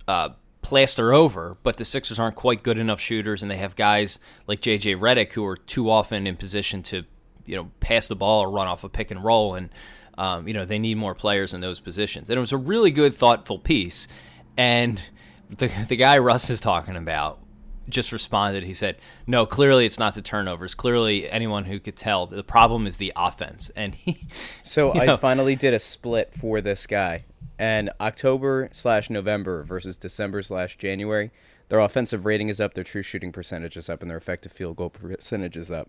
uh, 0.08 0.30
plaster 0.62 1.12
over, 1.12 1.56
but 1.62 1.76
the 1.76 1.84
Sixers 1.84 2.18
aren't 2.18 2.36
quite 2.36 2.62
good 2.62 2.78
enough 2.78 3.00
shooters, 3.00 3.42
and 3.42 3.50
they 3.50 3.56
have 3.56 3.76
guys 3.76 4.18
like 4.46 4.60
JJ 4.60 4.98
Redick 4.98 5.32
who 5.32 5.44
are 5.44 5.56
too 5.56 5.90
often 5.90 6.26
in 6.26 6.36
position 6.36 6.82
to, 6.84 7.04
you 7.44 7.56
know, 7.56 7.70
pass 7.80 8.08
the 8.08 8.16
ball 8.16 8.42
or 8.42 8.50
run 8.50 8.68
off 8.68 8.84
a 8.84 8.88
pick 8.88 9.10
and 9.10 9.22
roll, 9.22 9.54
and 9.54 9.70
um, 10.16 10.46
you 10.46 10.54
know 10.54 10.64
they 10.64 10.78
need 10.78 10.96
more 10.96 11.14
players 11.14 11.52
in 11.52 11.60
those 11.60 11.80
positions. 11.80 12.30
And 12.30 12.36
it 12.36 12.40
was 12.40 12.52
a 12.52 12.56
really 12.56 12.90
good, 12.90 13.14
thoughtful 13.14 13.58
piece, 13.58 14.08
and 14.56 15.02
the 15.50 15.68
the 15.88 15.96
guy 15.96 16.18
Russ 16.18 16.48
is 16.48 16.60
talking 16.60 16.96
about 16.96 17.40
just 17.88 18.12
responded. 18.12 18.62
He 18.64 18.72
said, 18.72 18.96
"No, 19.26 19.46
clearly 19.46 19.86
it's 19.86 19.98
not 19.98 20.14
the 20.14 20.22
turnovers. 20.22 20.74
Clearly, 20.74 21.28
anyone 21.28 21.64
who 21.64 21.78
could 21.80 21.96
tell 21.96 22.26
the 22.26 22.44
problem 22.44 22.86
is 22.86 22.96
the 22.96 23.12
offense." 23.16 23.70
And 23.74 23.94
he, 23.94 24.24
So 24.62 24.94
you 24.94 25.00
I 25.00 25.16
finally 25.16 25.56
did 25.56 25.74
a 25.74 25.78
split 25.78 26.32
for 26.38 26.60
this 26.60 26.86
guy, 26.86 27.24
and 27.62 27.90
October 28.00 28.68
slash 28.72 29.08
November 29.08 29.62
versus 29.62 29.96
December 29.96 30.42
slash 30.42 30.76
January, 30.78 31.30
their 31.68 31.78
offensive 31.78 32.26
rating 32.26 32.48
is 32.48 32.60
up, 32.60 32.74
their 32.74 32.82
true 32.82 33.04
shooting 33.04 33.30
percentage 33.30 33.76
is 33.76 33.88
up, 33.88 34.02
and 34.02 34.10
their 34.10 34.18
effective 34.18 34.50
field 34.50 34.74
goal 34.74 34.90
percentage 34.90 35.56
is 35.56 35.70
up. 35.70 35.88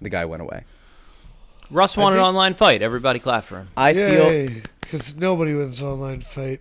The 0.00 0.08
guy 0.08 0.24
went 0.24 0.42
away. 0.42 0.64
Russ 1.70 1.96
won 1.96 2.14
an 2.14 2.18
online 2.18 2.54
fight. 2.54 2.82
Everybody 2.82 3.20
clap 3.20 3.44
for 3.44 3.58
him. 3.58 3.68
I 3.76 3.94
feel 3.94 4.62
because 4.80 5.14
nobody 5.14 5.54
wins 5.54 5.80
online 5.80 6.22
fight. 6.22 6.60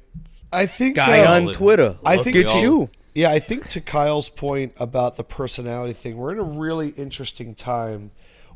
I 0.53 0.67
think 0.67 0.97
guy 0.97 1.21
uh, 1.23 1.47
on 1.47 1.51
Twitter. 1.51 1.97
I 2.05 2.17
think 2.17 2.35
it's- 2.35 2.61
you. 2.61 2.91
Yeah, 3.15 3.31
I 3.31 3.39
think 3.39 3.67
to 3.69 3.81
Kyle's 3.81 4.29
point 4.29 4.73
about 4.77 5.17
the 5.17 5.23
personality 5.23 5.93
thing, 5.93 6.17
we're 6.17 6.31
in 6.33 6.37
a 6.37 6.43
really 6.43 6.89
interesting 6.89 7.55
time 7.55 8.11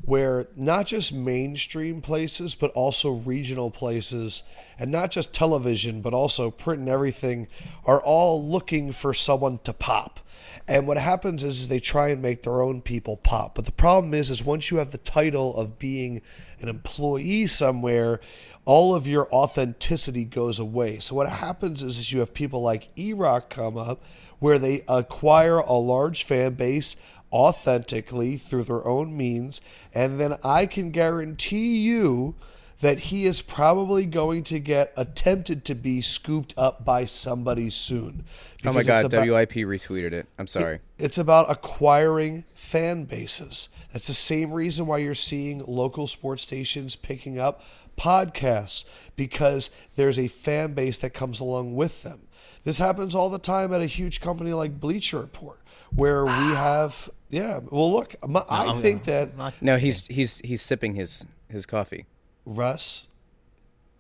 where 0.06 0.48
not 0.56 0.86
just 0.86 1.14
mainstream 1.14 2.02
places, 2.02 2.56
but 2.56 2.72
also 2.72 3.12
regional 3.12 3.72
places, 3.72 4.44
and 4.78 4.92
not 4.92 5.12
just 5.12 5.34
television, 5.34 6.02
but 6.02 6.14
also 6.14 6.52
print 6.52 6.82
and 6.82 6.90
everything, 6.90 7.48
are 7.86 8.02
all 8.02 8.46
looking 8.46 8.92
for 8.92 9.14
someone 9.14 9.60
to 9.60 9.72
pop. 9.72 10.20
And 10.68 10.88
what 10.88 10.98
happens 10.98 11.44
is, 11.44 11.62
is 11.62 11.70
they 11.70 11.80
try 11.80 12.10
and 12.10 12.22
make 12.22 12.44
their 12.44 12.62
own 12.62 12.82
people 12.82 13.18
pop. 13.18 13.56
But 13.56 13.66
the 13.66 13.72
problem 13.72 14.14
is, 14.14 14.30
is 14.30 14.44
once 14.44 14.72
you 14.72 14.78
have 14.78 14.92
the 14.92 14.98
title 14.98 15.56
of 15.56 15.80
being 15.80 16.22
an 16.60 16.68
employee 16.70 17.48
somewhere, 17.48 18.20
all 18.66 18.96
of 18.96 19.08
your 19.08 19.34
authenticity 19.34 20.26
goes 20.26 20.60
away. 20.60 21.00
So 21.00 21.16
what 21.16 21.30
happens 21.30 21.84
is, 21.84 22.00
is 22.00 22.12
you 22.12 22.20
have 22.20 22.34
people 22.34 22.62
like 22.62 22.90
E-Rock 22.98 23.50
come 23.50 23.78
up 23.78 24.04
where 24.40 24.60
they 24.60 24.84
acquire 24.88 25.58
a 25.58 25.74
large 25.74 26.24
fan 26.24 26.54
base 26.54 26.98
authentically 27.34 28.38
through 28.38 28.64
their 28.64 28.86
own 28.88 29.18
means, 29.18 29.60
and 29.94 30.20
then 30.20 30.36
I 30.44 30.66
can 30.68 30.92
guarantee 30.92 31.80
you 31.82 32.36
that 32.80 33.00
he 33.00 33.26
is 33.26 33.42
probably 33.42 34.06
going 34.06 34.44
to 34.44 34.60
get 34.60 34.94
attempted 34.98 35.64
to 35.66 35.74
be 35.76 36.02
scooped 36.02 36.54
up 36.58 36.84
by 36.84 37.06
somebody 37.06 37.70
soon. 37.70 38.26
Oh 38.66 38.74
my 38.74 38.84
god, 38.84 39.06
about- 39.06 39.28
WIP 39.28 39.52
retweeted 39.52 40.12
it. 40.12 40.28
I'm 40.38 40.48
sorry. 40.48 40.80
it's 40.98 41.18
about 41.18 41.50
acquiring 41.50 42.44
fan 42.54 43.06
bases. 43.06 43.70
That's 43.94 44.08
the 44.08 44.14
same 44.14 44.52
reason 44.52 44.86
why 44.86 44.98
you're 44.98 45.16
seeing 45.16 45.64
local 45.66 46.08
sports 46.08 46.44
stations 46.44 46.96
picking 46.96 47.40
up 47.40 47.64
podcasts 47.98 48.86
because 49.16 49.70
there's 49.96 50.20
a 50.20 50.28
fan 50.28 50.74
base 50.74 50.98
that 51.00 51.12
comes 51.14 51.40
along 51.40 51.76
with 51.76 52.04
them. 52.04 52.28
This 52.64 52.80
happens 52.80 53.14
all 53.14 53.30
the 53.30 53.40
time 53.40 53.74
at 53.74 53.82
a 53.82 53.86
huge 53.86 54.20
company 54.22 54.54
like 54.54 54.80
Bleacher 54.80 55.20
Report, 55.20 55.60
where 55.96 56.26
we 56.26 56.32
have 56.32 57.10
yeah. 57.30 57.60
Well, 57.70 57.92
look, 57.92 58.16
my, 58.28 58.44
I 58.50 58.74
think 58.80 59.06
that 59.06 59.32
No, 59.62 59.78
he's 59.78 60.02
he's 60.08 60.40
he's 60.40 60.62
sipping 60.62 60.96
his 60.96 61.26
his 61.50 61.66
coffee. 61.66 62.06
Russ, 62.46 63.08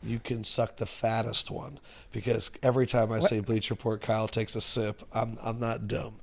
you 0.03 0.19
can 0.19 0.43
suck 0.43 0.77
the 0.77 0.85
fattest 0.85 1.49
one 1.49 1.79
because 2.11 2.51
every 2.61 2.85
time 2.85 3.11
I 3.11 3.19
say 3.19 3.39
Bleach 3.39 3.69
Report, 3.69 4.01
Kyle 4.01 4.27
takes 4.27 4.55
a 4.55 4.61
sip. 4.61 5.01
I'm 5.13 5.37
I'm 5.43 5.59
not 5.59 5.87
dumb, 5.87 6.15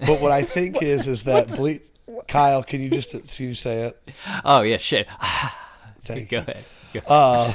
but 0.00 0.20
what 0.20 0.32
I 0.32 0.42
think 0.42 0.82
is 0.82 1.06
is 1.06 1.24
that 1.24 1.48
Ble- 1.48 1.78
Kyle, 2.26 2.62
can 2.62 2.80
you 2.80 2.90
just 2.90 3.10
can 3.10 3.46
you 3.46 3.54
say 3.54 3.82
it? 3.84 4.10
Oh 4.44 4.62
yeah, 4.62 4.76
shit. 4.76 5.08
Thank 6.04 6.30
Go 6.30 6.38
you. 6.38 6.42
ahead. 6.42 6.64
Go. 6.94 7.00
Uh, 7.06 7.52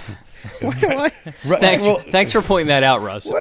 Ru- 0.61 1.55
thanks, 1.57 1.87
well, 1.87 2.03
thanks 2.11 2.31
for 2.31 2.41
pointing 2.41 2.67
that 2.67 2.83
out, 2.83 3.01
Russ. 3.01 3.31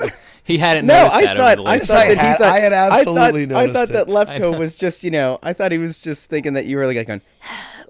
He 0.45 0.59
hadn't 0.59 0.87
No, 0.87 0.95
noticed 1.05 1.17
I 1.17 1.23
that 1.25 1.37
thought 1.37 1.59
over 1.59 1.65
the 1.65 1.71
I 1.71 1.79
thought 1.79 1.97
I 1.97 2.09
that 2.09 2.11
he 2.21 2.27
had- 2.27 2.39
thought 2.39 2.49
I 2.53 2.59
had 2.59 2.73
absolutely 2.73 3.43
I 3.43 3.47
thought, 3.47 3.57
I 3.57 3.67
noticed 3.67 3.93
thought 3.93 4.07
that 4.07 4.09
I 4.33 4.39
know. 4.39 4.51
Lefkoe 4.53 4.59
was 4.59 4.75
just 4.75 5.05
you 5.05 5.11
know 5.11 5.39
I 5.43 5.53
thought 5.53 5.71
he 5.73 5.79
was 5.79 6.01
just 6.01 6.29
thinking 6.29 6.55
that 6.55 6.67
you 6.67 6.77
were 6.77 6.87
like 6.87 7.07
going 7.07 7.21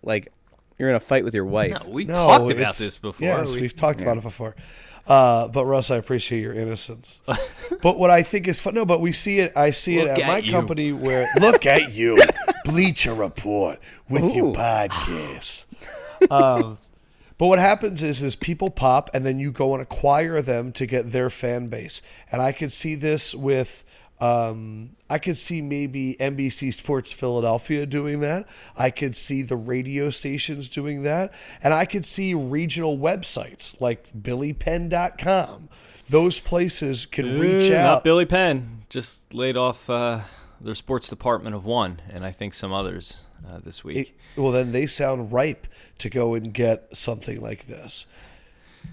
like 0.02 0.32
you're 0.78 0.88
in 0.90 0.94
a 0.94 1.00
fight 1.00 1.24
with 1.24 1.34
your 1.34 1.44
wife. 1.44 1.70
No, 1.84 1.90
we 1.90 2.04
no, 2.04 2.14
talked 2.14 2.50
about 2.52 2.74
this 2.76 2.98
before. 2.98 3.26
Yes, 3.26 3.54
We- 3.54 3.62
we've 3.62 3.74
talked 3.74 4.02
about 4.02 4.16
it 4.18 4.22
before. 4.22 4.54
Uh, 5.06 5.48
but 5.48 5.64
Russ, 5.64 5.90
I 5.90 5.96
appreciate 5.96 6.40
your 6.42 6.52
innocence. 6.52 7.20
but 7.82 7.98
what 7.98 8.10
I 8.10 8.22
think 8.22 8.46
is 8.46 8.60
fun, 8.60 8.74
no, 8.74 8.84
but 8.84 9.00
we 9.00 9.10
see 9.12 9.40
it. 9.40 9.52
I 9.56 9.72
see 9.72 9.98
it 9.98 10.06
at 10.06 10.20
at 10.20 10.26
my 10.28 10.38
you. 10.38 10.52
company 10.52 10.92
where 10.92 11.26
look 11.40 11.66
at 11.66 11.92
you, 11.92 12.22
Bleacher 12.64 13.12
Report 13.12 13.80
with 14.08 14.34
your 14.36 14.52
podcast. 14.54 15.64
Um, 16.30 16.78
but 17.42 17.48
what 17.48 17.58
happens 17.58 18.04
is, 18.04 18.22
is 18.22 18.36
people 18.36 18.70
pop, 18.70 19.10
and 19.12 19.26
then 19.26 19.40
you 19.40 19.50
go 19.50 19.72
and 19.72 19.82
acquire 19.82 20.40
them 20.40 20.70
to 20.70 20.86
get 20.86 21.10
their 21.10 21.28
fan 21.28 21.66
base. 21.66 22.00
And 22.30 22.40
I 22.40 22.52
could 22.52 22.70
see 22.70 22.94
this 22.94 23.34
with, 23.34 23.82
um, 24.20 24.90
I 25.10 25.18
could 25.18 25.36
see 25.36 25.60
maybe 25.60 26.14
NBC 26.20 26.72
Sports 26.72 27.12
Philadelphia 27.12 27.84
doing 27.84 28.20
that. 28.20 28.46
I 28.78 28.90
could 28.90 29.16
see 29.16 29.42
the 29.42 29.56
radio 29.56 30.08
stations 30.10 30.68
doing 30.68 31.02
that, 31.02 31.34
and 31.64 31.74
I 31.74 31.84
could 31.84 32.06
see 32.06 32.32
regional 32.32 32.96
websites 32.96 33.80
like 33.80 34.12
BillyPenn.com. 34.12 35.68
Those 36.08 36.38
places 36.38 37.06
can 37.06 37.40
reach 37.40 37.72
out. 37.72 37.94
Not 37.94 38.04
Billy 38.04 38.24
Penn. 38.24 38.84
Just 38.88 39.34
laid 39.34 39.56
off 39.56 39.90
uh, 39.90 40.20
their 40.60 40.76
sports 40.76 41.08
department 41.08 41.56
of 41.56 41.64
one, 41.64 42.00
and 42.08 42.24
I 42.24 42.30
think 42.30 42.54
some 42.54 42.72
others 42.72 43.22
uh, 43.48 43.58
this 43.64 43.82
week. 43.84 43.96
It- 43.96 44.40
well, 44.40 44.52
then 44.52 44.72
they 44.72 44.86
sound 44.86 45.32
ripe 45.32 45.66
to 45.98 46.08
go 46.10 46.34
and 46.34 46.52
get 46.52 46.96
something 46.96 47.40
like 47.40 47.66
this. 47.66 48.06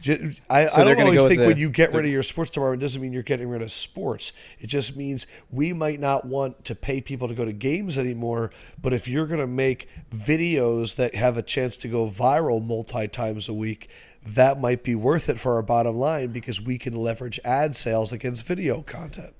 Ju- 0.01 0.33
I, 0.49 0.67
So 0.67 0.81
I 0.81 0.83
don't 0.85 0.99
always 1.01 1.25
think 1.25 1.39
the- 1.39 1.47
when 1.47 1.57
you 1.57 1.69
get 1.71 1.93
rid 1.93 2.05
of 2.05 2.11
your 2.11 2.21
sports 2.21 2.51
department 2.51 2.81
it 2.81 2.85
doesn't 2.85 3.01
mean 3.01 3.11
you're 3.11 3.23
getting 3.23 3.49
rid 3.49 3.61
of 3.63 3.71
sports. 3.71 4.31
It 4.59 4.67
just 4.67 4.95
means 4.95 5.25
we 5.51 5.73
might 5.73 5.99
not 5.99 6.25
want 6.25 6.63
to 6.65 6.75
pay 6.75 7.01
people 7.01 7.27
to 7.27 7.33
go 7.33 7.43
to 7.43 7.51
games 7.53 7.97
anymore. 7.97 8.51
But 8.79 8.93
if 8.93 9.07
you're 9.07 9.25
going 9.25 9.39
to 9.39 9.47
make 9.47 9.89
videos 10.13 10.95
that 10.97 11.15
have 11.15 11.37
a 11.37 11.41
chance 11.41 11.75
to 11.77 11.87
go 11.87 12.07
viral 12.07 12.63
multi 12.63 13.07
times 13.07 13.49
a 13.49 13.53
week, 13.53 13.89
that 14.25 14.59
might 14.61 14.83
be 14.83 14.93
worth 14.93 15.27
it 15.27 15.39
for 15.39 15.55
our 15.55 15.63
bottom 15.63 15.95
line 15.95 16.27
because 16.31 16.61
we 16.61 16.77
can 16.77 16.93
leverage 16.93 17.39
ad 17.43 17.75
sales 17.75 18.11
against 18.11 18.45
video 18.45 18.81
content. 18.83 19.33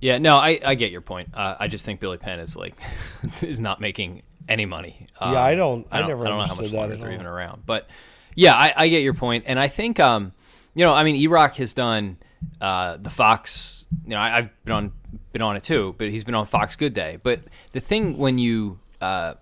Yeah, 0.00 0.18
no, 0.18 0.36
I, 0.36 0.60
I 0.64 0.74
get 0.76 0.92
your 0.92 1.00
point. 1.00 1.30
Uh, 1.34 1.56
I 1.58 1.68
just 1.68 1.84
think 1.84 2.00
Billy 2.00 2.18
Penn 2.18 2.38
is 2.38 2.54
like 2.54 2.74
is 3.42 3.60
not 3.60 3.80
making 3.80 4.22
any 4.48 4.66
money. 4.66 5.06
Um, 5.20 5.32
Yeah, 5.32 5.42
I 5.42 5.54
don't- 5.54 5.86
I 5.90 5.96
I 5.96 6.00
don't, 6.00 6.08
never 6.10 6.26
I 6.26 6.28
don't 6.28 6.38
know 6.38 6.42
how 6.44 6.48
much 6.54 6.58
understood 6.58 6.72
that 6.72 6.76
longer 6.90 6.96
they're 6.96 7.12
even 7.14 7.26
around. 7.26 7.62
But 7.66 7.88
yeah, 8.34 8.54
I, 8.54 8.72
I 8.76 8.88
get 8.88 9.02
your 9.02 9.14
point, 9.14 9.44
and 9.46 9.58
I 9.58 9.68
think 9.68 9.98
um, 10.00 10.32
you 10.74 10.84
know, 10.84 10.92
I 10.92 11.04
mean, 11.04 11.16
E-Rock 11.16 11.54
has 11.56 11.72
done 11.74 12.18
uh, 12.60 12.96
the 12.98 13.10
Fox. 13.10 13.86
You 14.04 14.10
know, 14.10 14.18
I, 14.18 14.38
I've 14.38 14.64
been 14.64 14.74
on 14.74 14.92
been 15.32 15.42
on 15.42 15.56
it 15.56 15.62
too, 15.62 15.94
but 15.98 16.08
he's 16.10 16.24
been 16.24 16.34
on 16.34 16.44
Fox 16.46 16.76
Good 16.76 16.92
Day. 16.94 17.18
But 17.22 17.40
the 17.72 17.80
thing 17.80 18.18
when 18.18 18.38
you 18.38 18.78
uh, 19.00 19.34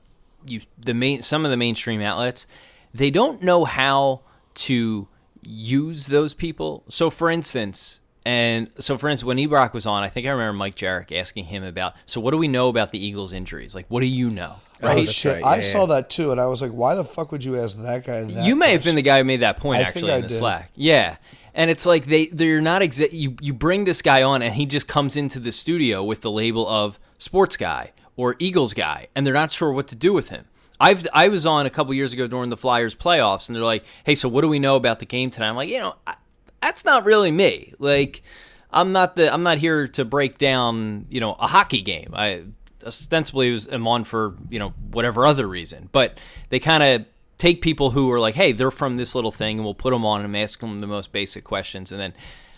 you 0.46 0.60
the 0.78 0.94
main 0.94 1.22
some 1.22 1.44
of 1.44 1.50
the 1.50 1.56
mainstream 1.56 2.00
outlets, 2.00 2.46
they 2.94 3.10
don't 3.10 3.42
know 3.42 3.64
how 3.64 4.20
to 4.54 5.08
use 5.42 6.06
those 6.06 6.32
people. 6.34 6.84
So, 6.88 7.10
for 7.10 7.30
instance, 7.30 8.00
and 8.24 8.70
so 8.78 8.96
for 8.96 9.08
instance, 9.08 9.26
when 9.26 9.38
E-Rock 9.38 9.74
was 9.74 9.86
on, 9.86 10.02
I 10.02 10.08
think 10.08 10.26
I 10.26 10.30
remember 10.30 10.52
Mike 10.56 10.76
Jerrick 10.76 11.12
asking 11.12 11.46
him 11.46 11.64
about. 11.64 11.94
So, 12.06 12.20
what 12.20 12.30
do 12.30 12.38
we 12.38 12.48
know 12.48 12.68
about 12.68 12.92
the 12.92 13.04
Eagles' 13.04 13.32
injuries? 13.32 13.74
Like, 13.74 13.86
what 13.88 14.00
do 14.00 14.06
you 14.06 14.30
know? 14.30 14.54
Oh, 14.84 14.88
Right? 14.88 15.06
that's 15.06 15.12
Shit, 15.12 15.34
right. 15.34 15.44
I 15.44 15.56
Yeah, 15.56 15.62
saw 15.62 15.86
that 15.86 16.10
too, 16.10 16.32
and 16.32 16.40
I 16.40 16.46
was 16.46 16.60
like, 16.62 16.72
"Why 16.72 16.94
the 16.94 17.04
fuck 17.04 17.32
would 17.32 17.44
you 17.44 17.58
ask 17.58 17.78
that 17.82 18.04
guy?" 18.04 18.24
That 18.24 18.44
you 18.46 18.54
may 18.56 18.72
have 18.72 18.84
been 18.84 18.94
the 18.96 19.02
guy 19.02 19.18
who 19.18 19.24
made 19.24 19.40
that 19.40 19.58
point 19.58 19.80
I 19.80 19.84
think 19.84 19.96
actually 19.96 20.12
I 20.12 20.16
in 20.16 20.22
the 20.22 20.28
did. 20.28 20.34
Slack. 20.38 20.70
Yeah. 20.76 21.16
And 21.56 21.70
it's 21.70 21.86
like 21.86 22.06
they 22.06 22.26
they're 22.26 22.60
not 22.60 22.82
exa- 22.82 23.12
you 23.12 23.36
you 23.40 23.52
bring 23.54 23.84
this 23.84 24.02
guy 24.02 24.22
on 24.24 24.42
and 24.42 24.52
he 24.54 24.66
just 24.66 24.88
comes 24.88 25.16
into 25.16 25.38
the 25.38 25.52
studio 25.52 26.02
with 26.02 26.20
the 26.22 26.30
label 26.30 26.68
of 26.68 26.98
sports 27.18 27.56
guy 27.56 27.92
or 28.16 28.34
Eagles 28.40 28.74
guy 28.74 29.06
and 29.14 29.24
they're 29.24 29.32
not 29.34 29.52
sure 29.52 29.70
what 29.72 29.86
to 29.88 29.94
do 29.96 30.12
with 30.12 30.30
him. 30.30 30.46
I've 30.80 31.06
I 31.14 31.28
was 31.28 31.46
on 31.46 31.64
a 31.64 31.70
couple 31.70 31.94
years 31.94 32.12
ago 32.12 32.26
during 32.26 32.50
the 32.50 32.56
Flyers 32.56 32.96
playoffs 32.96 33.48
and 33.48 33.54
they're 33.54 33.62
like, 33.62 33.84
"Hey, 34.04 34.16
so 34.16 34.28
what 34.28 34.40
do 34.40 34.48
we 34.48 34.58
know 34.58 34.74
about 34.74 34.98
the 34.98 35.06
game 35.06 35.30
tonight?" 35.30 35.48
I'm 35.50 35.54
like, 35.54 35.68
"You 35.68 35.78
know, 35.78 35.94
I, 36.08 36.16
that's 36.60 36.84
not 36.84 37.04
really 37.04 37.30
me. 37.30 37.72
Like 37.78 38.22
I'm 38.72 38.90
not 38.90 39.14
the 39.14 39.32
I'm 39.32 39.44
not 39.44 39.58
here 39.58 39.86
to 39.86 40.04
break 40.04 40.38
down, 40.38 41.06
you 41.08 41.20
know, 41.20 41.34
a 41.34 41.46
hockey 41.46 41.82
game. 41.82 42.10
I 42.14 42.42
ostensibly 42.84 43.50
was 43.50 43.66
am 43.68 43.86
on 43.86 44.04
for, 44.04 44.36
you 44.50 44.58
know, 44.58 44.70
whatever 44.90 45.26
other 45.26 45.46
reason. 45.46 45.88
But 45.92 46.18
they 46.50 46.60
kind 46.60 46.82
of 46.82 47.06
take 47.38 47.62
people 47.62 47.90
who 47.90 48.10
are 48.12 48.20
like, 48.20 48.34
hey, 48.34 48.52
they're 48.52 48.70
from 48.70 48.96
this 48.96 49.14
little 49.14 49.32
thing, 49.32 49.56
and 49.58 49.64
we'll 49.64 49.74
put 49.74 49.90
them 49.90 50.04
on 50.04 50.24
and 50.24 50.36
ask 50.36 50.60
them 50.60 50.80
the 50.80 50.86
most 50.86 51.12
basic 51.12 51.44
questions, 51.44 51.92
and 51.92 52.00
then 52.00 52.12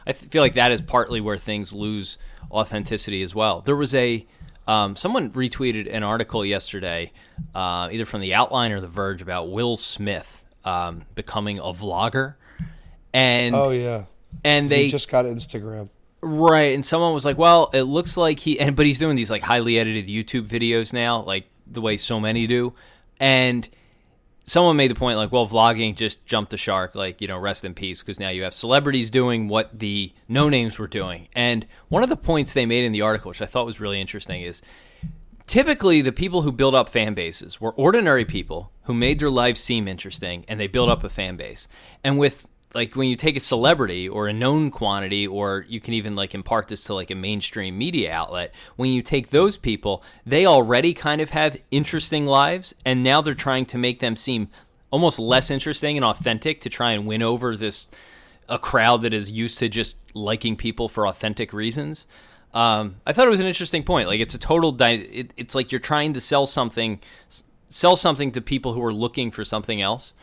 I 0.06 0.12
feel 0.12 0.42
like 0.42 0.54
that 0.54 0.70
is 0.70 0.80
partly 0.82 1.20
where 1.20 1.38
things 1.38 1.72
lose 1.72 2.18
authenticity 2.50 3.22
as 3.22 3.34
well. 3.34 3.60
There 3.60 3.76
was 3.76 3.94
a 3.94 4.26
Um, 4.68 4.96
someone 4.96 5.30
retweeted 5.30 5.86
an 5.94 6.02
article 6.02 6.44
yesterday, 6.44 7.12
uh, 7.54 7.88
either 7.92 8.04
from 8.04 8.20
the 8.20 8.34
Outline 8.34 8.72
or 8.72 8.80
the 8.80 8.88
Verge, 8.88 9.22
about 9.22 9.48
Will 9.48 9.76
Smith 9.76 10.42
um, 10.64 11.04
becoming 11.14 11.58
a 11.58 11.72
vlogger, 11.72 12.34
and 13.14 13.54
Oh 13.54 13.70
yeah, 13.70 14.06
and 14.44 14.68
they 14.68 14.88
just 14.88 15.08
got 15.08 15.24
Instagram. 15.24 15.88
Right, 16.22 16.74
and 16.74 16.84
someone 16.84 17.12
was 17.12 17.24
like, 17.24 17.38
"Well, 17.38 17.70
it 17.72 17.82
looks 17.82 18.16
like 18.16 18.40
he," 18.40 18.58
and 18.58 18.74
but 18.74 18.86
he's 18.86 18.98
doing 18.98 19.16
these 19.16 19.30
like 19.30 19.42
highly 19.42 19.78
edited 19.78 20.06
YouTube 20.08 20.48
videos 20.48 20.92
now, 20.92 21.20
like 21.22 21.48
the 21.66 21.80
way 21.80 21.96
so 21.96 22.18
many 22.18 22.46
do. 22.46 22.72
And 23.20 23.68
someone 24.44 24.76
made 24.76 24.90
the 24.90 24.94
point, 24.94 25.18
like, 25.18 25.30
"Well, 25.30 25.46
vlogging 25.46 25.94
just 25.94 26.24
jumped 26.24 26.50
the 26.50 26.56
shark. 26.56 26.94
Like, 26.94 27.20
you 27.20 27.28
know, 27.28 27.38
rest 27.38 27.64
in 27.64 27.74
peace, 27.74 28.02
because 28.02 28.18
now 28.18 28.30
you 28.30 28.44
have 28.44 28.54
celebrities 28.54 29.10
doing 29.10 29.46
what 29.46 29.78
the 29.78 30.12
no 30.26 30.48
names 30.48 30.78
were 30.78 30.86
doing." 30.86 31.28
And 31.34 31.66
one 31.88 32.02
of 32.02 32.08
the 32.08 32.16
points 32.16 32.54
they 32.54 32.66
made 32.66 32.84
in 32.84 32.92
the 32.92 33.02
article, 33.02 33.28
which 33.28 33.42
I 33.42 33.46
thought 33.46 33.66
was 33.66 33.78
really 33.78 34.00
interesting, 34.00 34.42
is 34.42 34.62
typically 35.46 36.00
the 36.00 36.12
people 36.12 36.42
who 36.42 36.50
build 36.50 36.74
up 36.74 36.88
fan 36.88 37.14
bases 37.14 37.60
were 37.60 37.72
ordinary 37.74 38.24
people 38.24 38.72
who 38.84 38.94
made 38.94 39.18
their 39.18 39.30
lives 39.30 39.60
seem 39.60 39.86
interesting 39.86 40.44
and 40.48 40.58
they 40.58 40.66
build 40.66 40.88
up 40.88 41.04
a 41.04 41.08
fan 41.08 41.36
base. 41.36 41.68
And 42.02 42.18
with 42.18 42.46
like 42.76 42.94
when 42.94 43.08
you 43.08 43.16
take 43.16 43.36
a 43.36 43.40
celebrity 43.40 44.08
or 44.08 44.28
a 44.28 44.32
known 44.32 44.70
quantity 44.70 45.26
or 45.26 45.64
you 45.68 45.80
can 45.80 45.94
even 45.94 46.14
like 46.14 46.34
impart 46.34 46.68
this 46.68 46.84
to 46.84 46.94
like 46.94 47.10
a 47.10 47.14
mainstream 47.14 47.76
media 47.76 48.12
outlet 48.12 48.54
when 48.76 48.90
you 48.90 49.02
take 49.02 49.30
those 49.30 49.56
people 49.56 50.04
they 50.24 50.44
already 50.44 50.92
kind 50.92 51.20
of 51.20 51.30
have 51.30 51.56
interesting 51.70 52.26
lives 52.26 52.74
and 52.84 53.02
now 53.02 53.20
they're 53.22 53.34
trying 53.34 53.64
to 53.64 53.78
make 53.78 54.00
them 54.00 54.14
seem 54.14 54.48
almost 54.90 55.18
less 55.18 55.50
interesting 55.50 55.96
and 55.96 56.04
authentic 56.04 56.60
to 56.60 56.68
try 56.68 56.92
and 56.92 57.06
win 57.06 57.22
over 57.22 57.56
this 57.56 57.88
a 58.48 58.58
crowd 58.58 59.02
that 59.02 59.12
is 59.12 59.30
used 59.30 59.58
to 59.58 59.68
just 59.68 59.96
liking 60.14 60.56
people 60.56 60.88
for 60.88 61.06
authentic 61.06 61.52
reasons. 61.52 62.06
Um, 62.54 62.96
I 63.04 63.12
thought 63.12 63.26
it 63.26 63.30
was 63.30 63.40
an 63.40 63.46
interesting 63.46 63.82
point. 63.82 64.08
Like 64.08 64.20
it's 64.20 64.34
a 64.34 64.38
total. 64.38 64.72
Di- 64.72 64.94
it, 64.94 65.32
it's 65.36 65.54
like 65.54 65.72
you're 65.72 65.80
trying 65.80 66.14
to 66.14 66.20
sell 66.20 66.46
something, 66.46 67.00
sell 67.68 67.96
something 67.96 68.32
to 68.32 68.40
people 68.40 68.72
who 68.72 68.82
are 68.84 68.92
looking 68.92 69.30
for 69.30 69.44
something 69.44 69.80
else. 69.80 70.14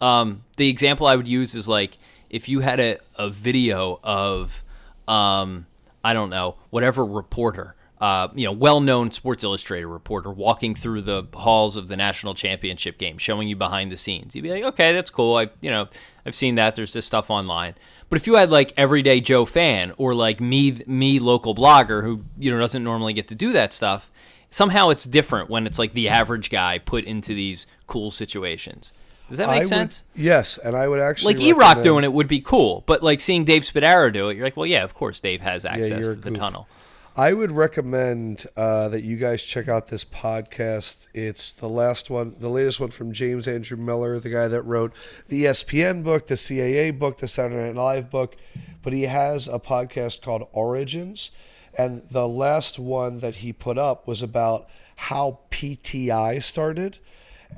Um, 0.00 0.44
the 0.56 0.68
example 0.68 1.06
I 1.06 1.16
would 1.16 1.28
use 1.28 1.54
is 1.54 1.68
like 1.68 1.98
if 2.30 2.48
you 2.48 2.60
had 2.60 2.80
a, 2.80 2.98
a 3.16 3.28
video 3.28 3.98
of, 4.02 4.62
um, 5.08 5.66
I 6.02 6.12
don't 6.12 6.30
know, 6.30 6.56
whatever 6.70 7.04
reporter, 7.04 7.74
uh, 8.00 8.28
you 8.34 8.46
know, 8.46 8.52
well-known 8.52 9.10
Sports 9.10 9.44
Illustrated 9.44 9.86
reporter 9.86 10.30
walking 10.30 10.74
through 10.74 11.02
the 11.02 11.26
halls 11.34 11.76
of 11.76 11.88
the 11.88 11.96
national 11.96 12.34
championship 12.34 12.96
game, 12.96 13.18
showing 13.18 13.46
you 13.46 13.56
behind 13.56 13.92
the 13.92 13.96
scenes. 13.96 14.34
You'd 14.34 14.42
be 14.42 14.50
like, 14.50 14.64
okay, 14.64 14.92
that's 14.92 15.10
cool. 15.10 15.36
I, 15.36 15.50
you 15.60 15.70
know, 15.70 15.88
I've 16.24 16.34
seen 16.34 16.54
that. 16.54 16.76
There's 16.76 16.94
this 16.94 17.04
stuff 17.04 17.30
online. 17.30 17.74
But 18.08 18.16
if 18.16 18.26
you 18.26 18.36
had 18.36 18.50
like 18.50 18.72
everyday 18.76 19.20
Joe 19.20 19.44
fan 19.44 19.92
or 19.98 20.14
like 20.14 20.40
me, 20.40 20.82
me 20.86 21.18
local 21.18 21.54
blogger 21.54 22.02
who 22.02 22.24
you 22.38 22.50
know 22.50 22.58
doesn't 22.58 22.82
normally 22.82 23.12
get 23.12 23.28
to 23.28 23.34
do 23.34 23.52
that 23.52 23.72
stuff, 23.72 24.10
somehow 24.50 24.88
it's 24.88 25.04
different 25.04 25.50
when 25.50 25.66
it's 25.66 25.78
like 25.78 25.92
the 25.92 26.08
average 26.08 26.50
guy 26.50 26.78
put 26.78 27.04
into 27.04 27.34
these 27.34 27.66
cool 27.86 28.10
situations. 28.10 28.92
Does 29.30 29.38
that 29.38 29.48
I 29.48 29.52
make 29.54 29.60
would- 29.62 29.68
sense? 29.68 30.04
yes, 30.14 30.58
and 30.58 30.76
I 30.76 30.86
would 30.86 31.00
actually 31.00 31.34
like 31.34 31.42
E 31.42 31.52
Rock 31.52 31.60
recommend- 31.60 31.84
doing 31.84 32.04
it 32.04 32.12
would 32.12 32.28
be 32.28 32.40
cool, 32.40 32.84
but 32.86 33.02
like 33.02 33.20
seeing 33.20 33.44
Dave 33.44 33.62
Spadaro 33.62 34.12
do 34.12 34.28
it, 34.28 34.36
you're 34.36 34.44
like, 34.44 34.56
well, 34.56 34.66
yeah, 34.66 34.84
of 34.84 34.92
course 34.94 35.20
Dave 35.20 35.40
has 35.40 35.64
access 35.64 36.04
you're 36.04 36.14
to 36.14 36.20
the 36.20 36.30
tunnel. 36.32 36.68
I 37.16 37.32
would 37.32 37.50
recommend 37.50 38.46
uh, 38.56 38.88
that 38.90 39.02
you 39.02 39.16
guys 39.16 39.42
check 39.42 39.68
out 39.68 39.88
this 39.88 40.04
podcast. 40.04 41.08
It's 41.12 41.52
the 41.52 41.68
last 41.68 42.08
one, 42.08 42.36
the 42.38 42.48
latest 42.48 42.78
one 42.80 42.90
from 42.90 43.12
James 43.12 43.48
Andrew 43.48 43.76
Miller, 43.76 44.20
the 44.20 44.30
guy 44.30 44.46
that 44.46 44.62
wrote 44.62 44.92
the 45.28 45.44
ESPN 45.44 46.04
book, 46.04 46.28
the 46.28 46.36
CAA 46.36 46.96
book, 46.96 47.18
the 47.18 47.26
Saturday 47.28 47.66
Night 47.72 47.74
Live 47.76 48.10
book. 48.10 48.36
But 48.82 48.92
he 48.92 49.02
has 49.02 49.48
a 49.48 49.58
podcast 49.58 50.22
called 50.22 50.46
Origins. 50.52 51.32
And 51.76 52.02
the 52.10 52.28
last 52.28 52.78
one 52.78 53.18
that 53.20 53.36
he 53.36 53.52
put 53.52 53.76
up 53.76 54.06
was 54.06 54.22
about 54.22 54.68
how 54.96 55.40
PTI 55.50 56.40
started. 56.42 56.98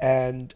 And 0.01 0.53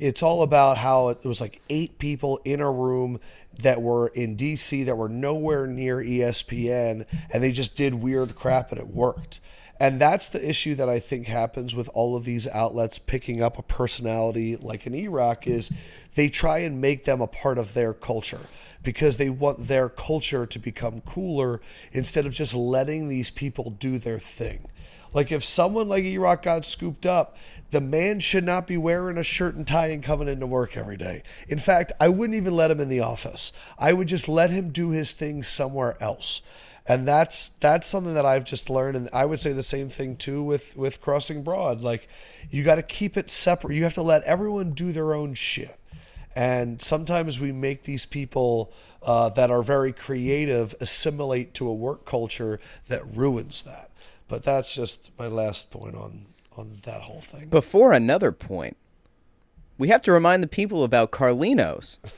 it's 0.00 0.22
all 0.22 0.42
about 0.42 0.78
how 0.78 1.08
it 1.08 1.24
was 1.24 1.40
like 1.40 1.60
eight 1.68 1.98
people 1.98 2.40
in 2.44 2.60
a 2.60 2.70
room 2.70 3.20
that 3.58 3.82
were 3.82 4.08
in 4.08 4.36
DC 4.36 4.86
that 4.86 4.96
were 4.96 5.08
nowhere 5.08 5.66
near 5.66 5.98
ESPN 5.98 7.04
and 7.32 7.42
they 7.42 7.52
just 7.52 7.74
did 7.74 7.94
weird 7.94 8.34
crap 8.34 8.72
and 8.72 8.80
it 8.80 8.88
worked. 8.88 9.40
And 9.78 9.98
that's 9.98 10.28
the 10.28 10.46
issue 10.46 10.74
that 10.74 10.90
I 10.90 10.98
think 10.98 11.26
happens 11.26 11.74
with 11.74 11.88
all 11.94 12.14
of 12.16 12.24
these 12.24 12.46
outlets 12.48 12.98
picking 12.98 13.42
up 13.42 13.58
a 13.58 13.62
personality 13.62 14.56
like 14.56 14.86
an 14.86 14.94
E-Rock 14.94 15.46
is 15.46 15.70
they 16.14 16.28
try 16.28 16.58
and 16.58 16.80
make 16.80 17.04
them 17.04 17.20
a 17.20 17.26
part 17.26 17.56
of 17.56 17.72
their 17.72 17.94
culture 17.94 18.40
because 18.82 19.16
they 19.16 19.30
want 19.30 19.68
their 19.68 19.88
culture 19.88 20.46
to 20.46 20.58
become 20.58 21.00
cooler 21.02 21.60
instead 21.92 22.26
of 22.26 22.34
just 22.34 22.54
letting 22.54 23.08
these 23.08 23.30
people 23.30 23.70
do 23.70 23.98
their 23.98 24.18
thing. 24.18 24.66
Like 25.12 25.32
if 25.32 25.44
someone 25.44 25.88
like 25.88 26.04
E-Rock 26.04 26.42
got 26.42 26.64
scooped 26.64 27.06
up, 27.06 27.36
the 27.70 27.80
man 27.80 28.20
should 28.20 28.44
not 28.44 28.66
be 28.66 28.76
wearing 28.76 29.16
a 29.16 29.22
shirt 29.22 29.54
and 29.54 29.66
tie 29.66 29.88
and 29.88 30.02
coming 30.02 30.28
into 30.28 30.46
work 30.46 30.76
every 30.76 30.96
day. 30.96 31.22
In 31.48 31.58
fact, 31.58 31.92
I 32.00 32.08
wouldn't 32.08 32.36
even 32.36 32.56
let 32.56 32.70
him 32.70 32.80
in 32.80 32.88
the 32.88 33.00
office. 33.00 33.52
I 33.78 33.92
would 33.92 34.08
just 34.08 34.28
let 34.28 34.50
him 34.50 34.70
do 34.70 34.90
his 34.90 35.12
thing 35.12 35.42
somewhere 35.42 35.96
else. 36.00 36.42
And 36.86 37.06
that's 37.06 37.50
that's 37.50 37.86
something 37.86 38.14
that 38.14 38.26
I've 38.26 38.44
just 38.44 38.68
learned 38.68 38.96
and 38.96 39.08
I 39.12 39.24
would 39.24 39.38
say 39.38 39.52
the 39.52 39.62
same 39.62 39.88
thing 39.88 40.16
too 40.16 40.42
with 40.42 40.76
with 40.76 41.00
Crossing 41.00 41.42
Broad. 41.42 41.82
Like 41.82 42.08
you 42.50 42.64
got 42.64 42.76
to 42.76 42.82
keep 42.82 43.16
it 43.16 43.30
separate. 43.30 43.74
You 43.74 43.84
have 43.84 43.94
to 43.94 44.02
let 44.02 44.22
everyone 44.24 44.72
do 44.72 44.90
their 44.90 45.14
own 45.14 45.34
shit. 45.34 45.76
And 46.34 46.80
sometimes 46.80 47.38
we 47.38 47.52
make 47.52 47.84
these 47.84 48.06
people 48.06 48.72
uh, 49.02 49.28
that 49.30 49.50
are 49.50 49.62
very 49.62 49.92
creative 49.92 50.74
assimilate 50.80 51.54
to 51.54 51.68
a 51.68 51.74
work 51.74 52.04
culture 52.04 52.60
that 52.88 53.02
ruins 53.14 53.62
that. 53.64 53.89
But 54.30 54.44
that's 54.44 54.74
just 54.74 55.10
my 55.18 55.26
last 55.26 55.70
point 55.70 55.94
on 55.96 56.26
on 56.56 56.78
that 56.84 57.02
whole 57.02 57.20
thing. 57.20 57.48
Before 57.48 57.92
another 57.92 58.32
point, 58.32 58.76
we 59.76 59.88
have 59.88 60.02
to 60.02 60.12
remind 60.12 60.42
the 60.42 60.48
people 60.48 60.84
about 60.84 61.10
Carlinos. 61.10 61.98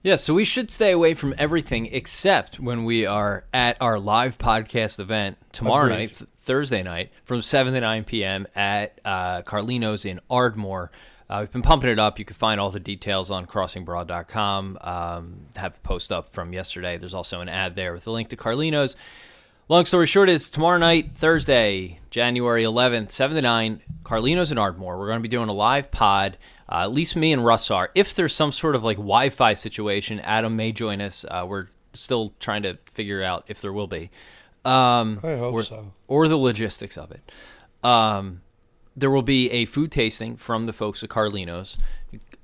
Yeah, 0.00 0.14
so 0.14 0.32
we 0.32 0.44
should 0.44 0.70
stay 0.70 0.92
away 0.92 1.14
from 1.14 1.34
everything 1.38 1.86
except 1.86 2.60
when 2.60 2.84
we 2.84 3.04
are 3.04 3.44
at 3.52 3.76
our 3.82 3.98
live 3.98 4.38
podcast 4.38 5.00
event 5.00 5.36
tomorrow 5.50 5.86
Agreed. 5.86 5.96
night, 5.96 6.16
th- 6.16 6.30
Thursday 6.44 6.82
night, 6.84 7.10
from 7.24 7.42
7 7.42 7.74
to 7.74 7.80
9 7.80 8.04
p.m. 8.04 8.46
at 8.54 9.00
uh, 9.04 9.42
Carlino's 9.42 10.04
in 10.04 10.20
Ardmore. 10.30 10.92
Uh, 11.28 11.38
we've 11.40 11.50
been 11.50 11.62
pumping 11.62 11.90
it 11.90 11.98
up. 11.98 12.20
You 12.20 12.24
can 12.24 12.36
find 12.36 12.60
all 12.60 12.70
the 12.70 12.78
details 12.78 13.32
on 13.32 13.46
crossingbroad.com. 13.46 14.78
Um, 14.80 15.40
have 15.56 15.76
a 15.76 15.80
post 15.80 16.12
up 16.12 16.28
from 16.28 16.52
yesterday. 16.52 16.96
There's 16.96 17.12
also 17.12 17.40
an 17.40 17.48
ad 17.48 17.74
there 17.74 17.92
with 17.92 18.06
a 18.06 18.12
link 18.12 18.28
to 18.28 18.36
Carlino's. 18.36 18.94
Long 19.70 19.84
story 19.84 20.06
short 20.06 20.30
is 20.30 20.48
tomorrow 20.48 20.78
night, 20.78 21.10
Thursday, 21.14 21.98
January 22.08 22.62
11th, 22.62 23.12
7 23.12 23.34
to 23.34 23.42
9, 23.42 23.82
Carlino's 24.02 24.50
in 24.50 24.56
Ardmore. 24.56 24.98
We're 24.98 25.08
going 25.08 25.18
to 25.18 25.22
be 25.22 25.28
doing 25.28 25.50
a 25.50 25.52
live 25.52 25.90
pod. 25.90 26.38
Uh, 26.66 26.84
at 26.84 26.92
least 26.92 27.16
me 27.16 27.34
and 27.34 27.44
Russ 27.44 27.70
are. 27.70 27.90
If 27.94 28.14
there's 28.14 28.34
some 28.34 28.50
sort 28.50 28.76
of 28.76 28.82
like 28.82 28.96
Wi 28.96 29.28
Fi 29.28 29.52
situation, 29.52 30.20
Adam 30.20 30.56
may 30.56 30.72
join 30.72 31.02
us. 31.02 31.26
Uh, 31.28 31.44
we're 31.46 31.66
still 31.92 32.32
trying 32.40 32.62
to 32.62 32.78
figure 32.86 33.22
out 33.22 33.44
if 33.48 33.60
there 33.60 33.74
will 33.74 33.86
be. 33.86 34.10
Um, 34.64 35.20
I 35.22 35.36
hope 35.36 35.52
or, 35.52 35.62
so. 35.62 35.92
Or 36.06 36.28
the 36.28 36.38
logistics 36.38 36.96
of 36.96 37.12
it. 37.12 37.30
Um, 37.84 38.40
there 38.96 39.10
will 39.10 39.20
be 39.20 39.50
a 39.50 39.66
food 39.66 39.92
tasting 39.92 40.38
from 40.38 40.64
the 40.64 40.72
folks 40.72 41.04
at 41.04 41.10
Carlino's 41.10 41.76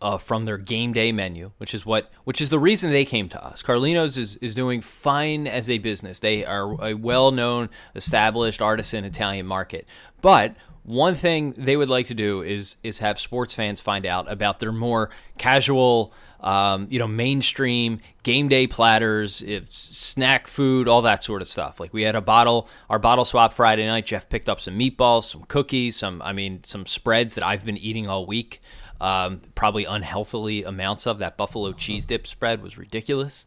uh, 0.04 0.18
from 0.18 0.44
their 0.44 0.58
game 0.58 0.92
day 0.92 1.10
menu, 1.12 1.50
which 1.56 1.72
is 1.72 1.86
what 1.86 2.12
which 2.24 2.40
is 2.40 2.50
the 2.50 2.58
reason 2.58 2.90
they 2.90 3.06
came 3.06 3.26
to 3.30 3.42
us. 3.42 3.62
Carlino's 3.62 4.18
is, 4.18 4.36
is 4.36 4.54
doing 4.54 4.82
fine 4.82 5.46
as 5.46 5.70
a 5.70 5.78
business. 5.78 6.18
They 6.18 6.44
are 6.44 6.72
a 6.84 6.92
well 6.92 7.32
known, 7.32 7.70
established 7.96 8.60
artisan 8.60 9.04
Italian 9.06 9.46
market. 9.46 9.88
But 10.20 10.56
one 10.82 11.14
thing 11.14 11.54
they 11.56 11.78
would 11.78 11.88
like 11.88 12.06
to 12.08 12.14
do 12.14 12.42
is 12.42 12.76
is 12.82 12.98
have 12.98 13.18
sports 13.18 13.54
fans 13.54 13.80
find 13.80 14.04
out 14.04 14.30
about 14.30 14.60
their 14.60 14.72
more 14.72 15.08
casual 15.38 16.12
um, 16.44 16.88
you 16.90 16.98
know, 16.98 17.08
mainstream 17.08 18.00
game 18.22 18.48
day 18.48 18.66
platters, 18.66 19.42
snack 19.70 20.46
food, 20.46 20.86
all 20.86 21.00
that 21.00 21.24
sort 21.24 21.40
of 21.40 21.48
stuff. 21.48 21.80
Like 21.80 21.94
we 21.94 22.02
had 22.02 22.14
a 22.14 22.20
bottle, 22.20 22.68
our 22.90 22.98
bottle 22.98 23.24
swap 23.24 23.54
Friday 23.54 23.86
night. 23.86 24.04
Jeff 24.04 24.28
picked 24.28 24.50
up 24.50 24.60
some 24.60 24.78
meatballs, 24.78 25.24
some 25.24 25.44
cookies, 25.44 25.96
some, 25.96 26.20
I 26.20 26.34
mean, 26.34 26.62
some 26.62 26.84
spreads 26.84 27.34
that 27.36 27.44
I've 27.44 27.64
been 27.64 27.78
eating 27.78 28.10
all 28.10 28.26
week. 28.26 28.60
Um, 29.00 29.40
probably 29.54 29.84
unhealthily 29.84 30.64
amounts 30.64 31.06
of 31.06 31.18
that 31.18 31.36
buffalo 31.36 31.72
cheese 31.72 32.06
dip 32.06 32.26
spread 32.26 32.62
was 32.62 32.78
ridiculous. 32.78 33.46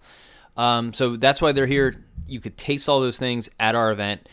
Um, 0.56 0.94
so 0.94 1.16
that's 1.16 1.42
why 1.42 1.52
they're 1.52 1.68
here. 1.68 2.04
You 2.28 2.40
could 2.40 2.58
taste 2.58 2.90
all 2.90 3.00
those 3.00 3.20
things 3.20 3.50
at 3.60 3.76
our 3.76 3.92
event. 3.92 4.28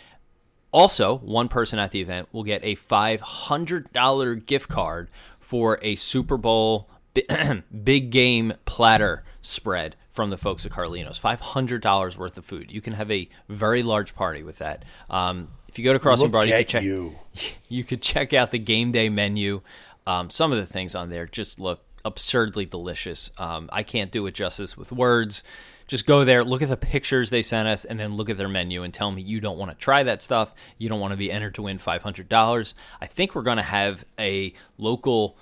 Also, 0.72 1.18
one 1.18 1.48
person 1.48 1.79
at 1.79 1.92
the 1.92 2.00
event 2.00 2.29
will 2.33 2.42
get 2.42 2.64
a 2.64 2.74
$500 2.74 4.46
gift 4.46 4.68
card 4.68 5.09
for 5.38 5.79
a 5.83 5.94
Super 5.94 6.37
Bowl 6.37 6.88
big 7.85 8.11
game 8.11 8.55
platter 8.64 9.22
spread 9.40 9.94
from 10.11 10.31
the 10.31 10.38
folks 10.38 10.66
at 10.66 10.72
Carlino's. 10.72 11.18
$500 11.18 12.16
worth 12.16 12.38
of 12.38 12.44
food. 12.44 12.72
You 12.72 12.81
can 12.81 12.94
have 12.94 13.11
a 13.11 13.29
very 13.48 13.83
large 13.83 14.14
party 14.14 14.42
with 14.42 14.59
that. 14.59 14.85
Um, 15.11 15.48
if 15.68 15.79
you 15.79 15.85
go 15.85 15.92
to 15.92 15.98
Crossing 15.98 16.24
Look 16.24 16.33
Broad, 16.33 16.46
you 16.46 16.55
can 16.55 16.64
check 16.66 16.83
you. 16.83 17.14
you 17.68 17.85
could 17.85 18.00
check 18.00 18.33
out 18.33 18.50
the 18.50 18.59
game 18.59 18.92
day 18.92 19.09
menu. 19.09 19.61
Um, 20.06 20.30
some 20.30 20.52
of 20.52 20.58
the 20.58 20.66
things 20.66 20.94
on 20.94 21.10
there 21.10 21.26
just 21.26 21.58
look 21.58 21.84
absurdly 22.04 22.66
delicious. 22.66 23.30
Um, 23.38 23.68
I 23.72 23.82
can't 23.82 24.10
do 24.10 24.26
it 24.26 24.34
justice 24.34 24.76
with 24.76 24.92
words. 24.92 25.42
Just 25.86 26.06
go 26.06 26.24
there, 26.24 26.44
look 26.44 26.62
at 26.62 26.68
the 26.68 26.76
pictures 26.76 27.30
they 27.30 27.42
sent 27.42 27.68
us, 27.68 27.84
and 27.84 28.00
then 28.00 28.14
look 28.14 28.30
at 28.30 28.38
their 28.38 28.48
menu 28.48 28.82
and 28.82 28.92
tell 28.92 29.10
me 29.10 29.20
you 29.20 29.40
don't 29.40 29.58
want 29.58 29.70
to 29.70 29.76
try 29.76 30.02
that 30.02 30.22
stuff. 30.22 30.54
You 30.78 30.88
don't 30.88 31.00
want 31.00 31.12
to 31.12 31.16
be 31.18 31.30
entered 31.30 31.54
to 31.56 31.62
win 31.62 31.78
$500. 31.78 32.74
I 33.00 33.06
think 33.06 33.34
we're 33.34 33.42
going 33.42 33.58
to 33.58 33.62
have 33.62 34.04
a 34.18 34.54
local 34.78 35.36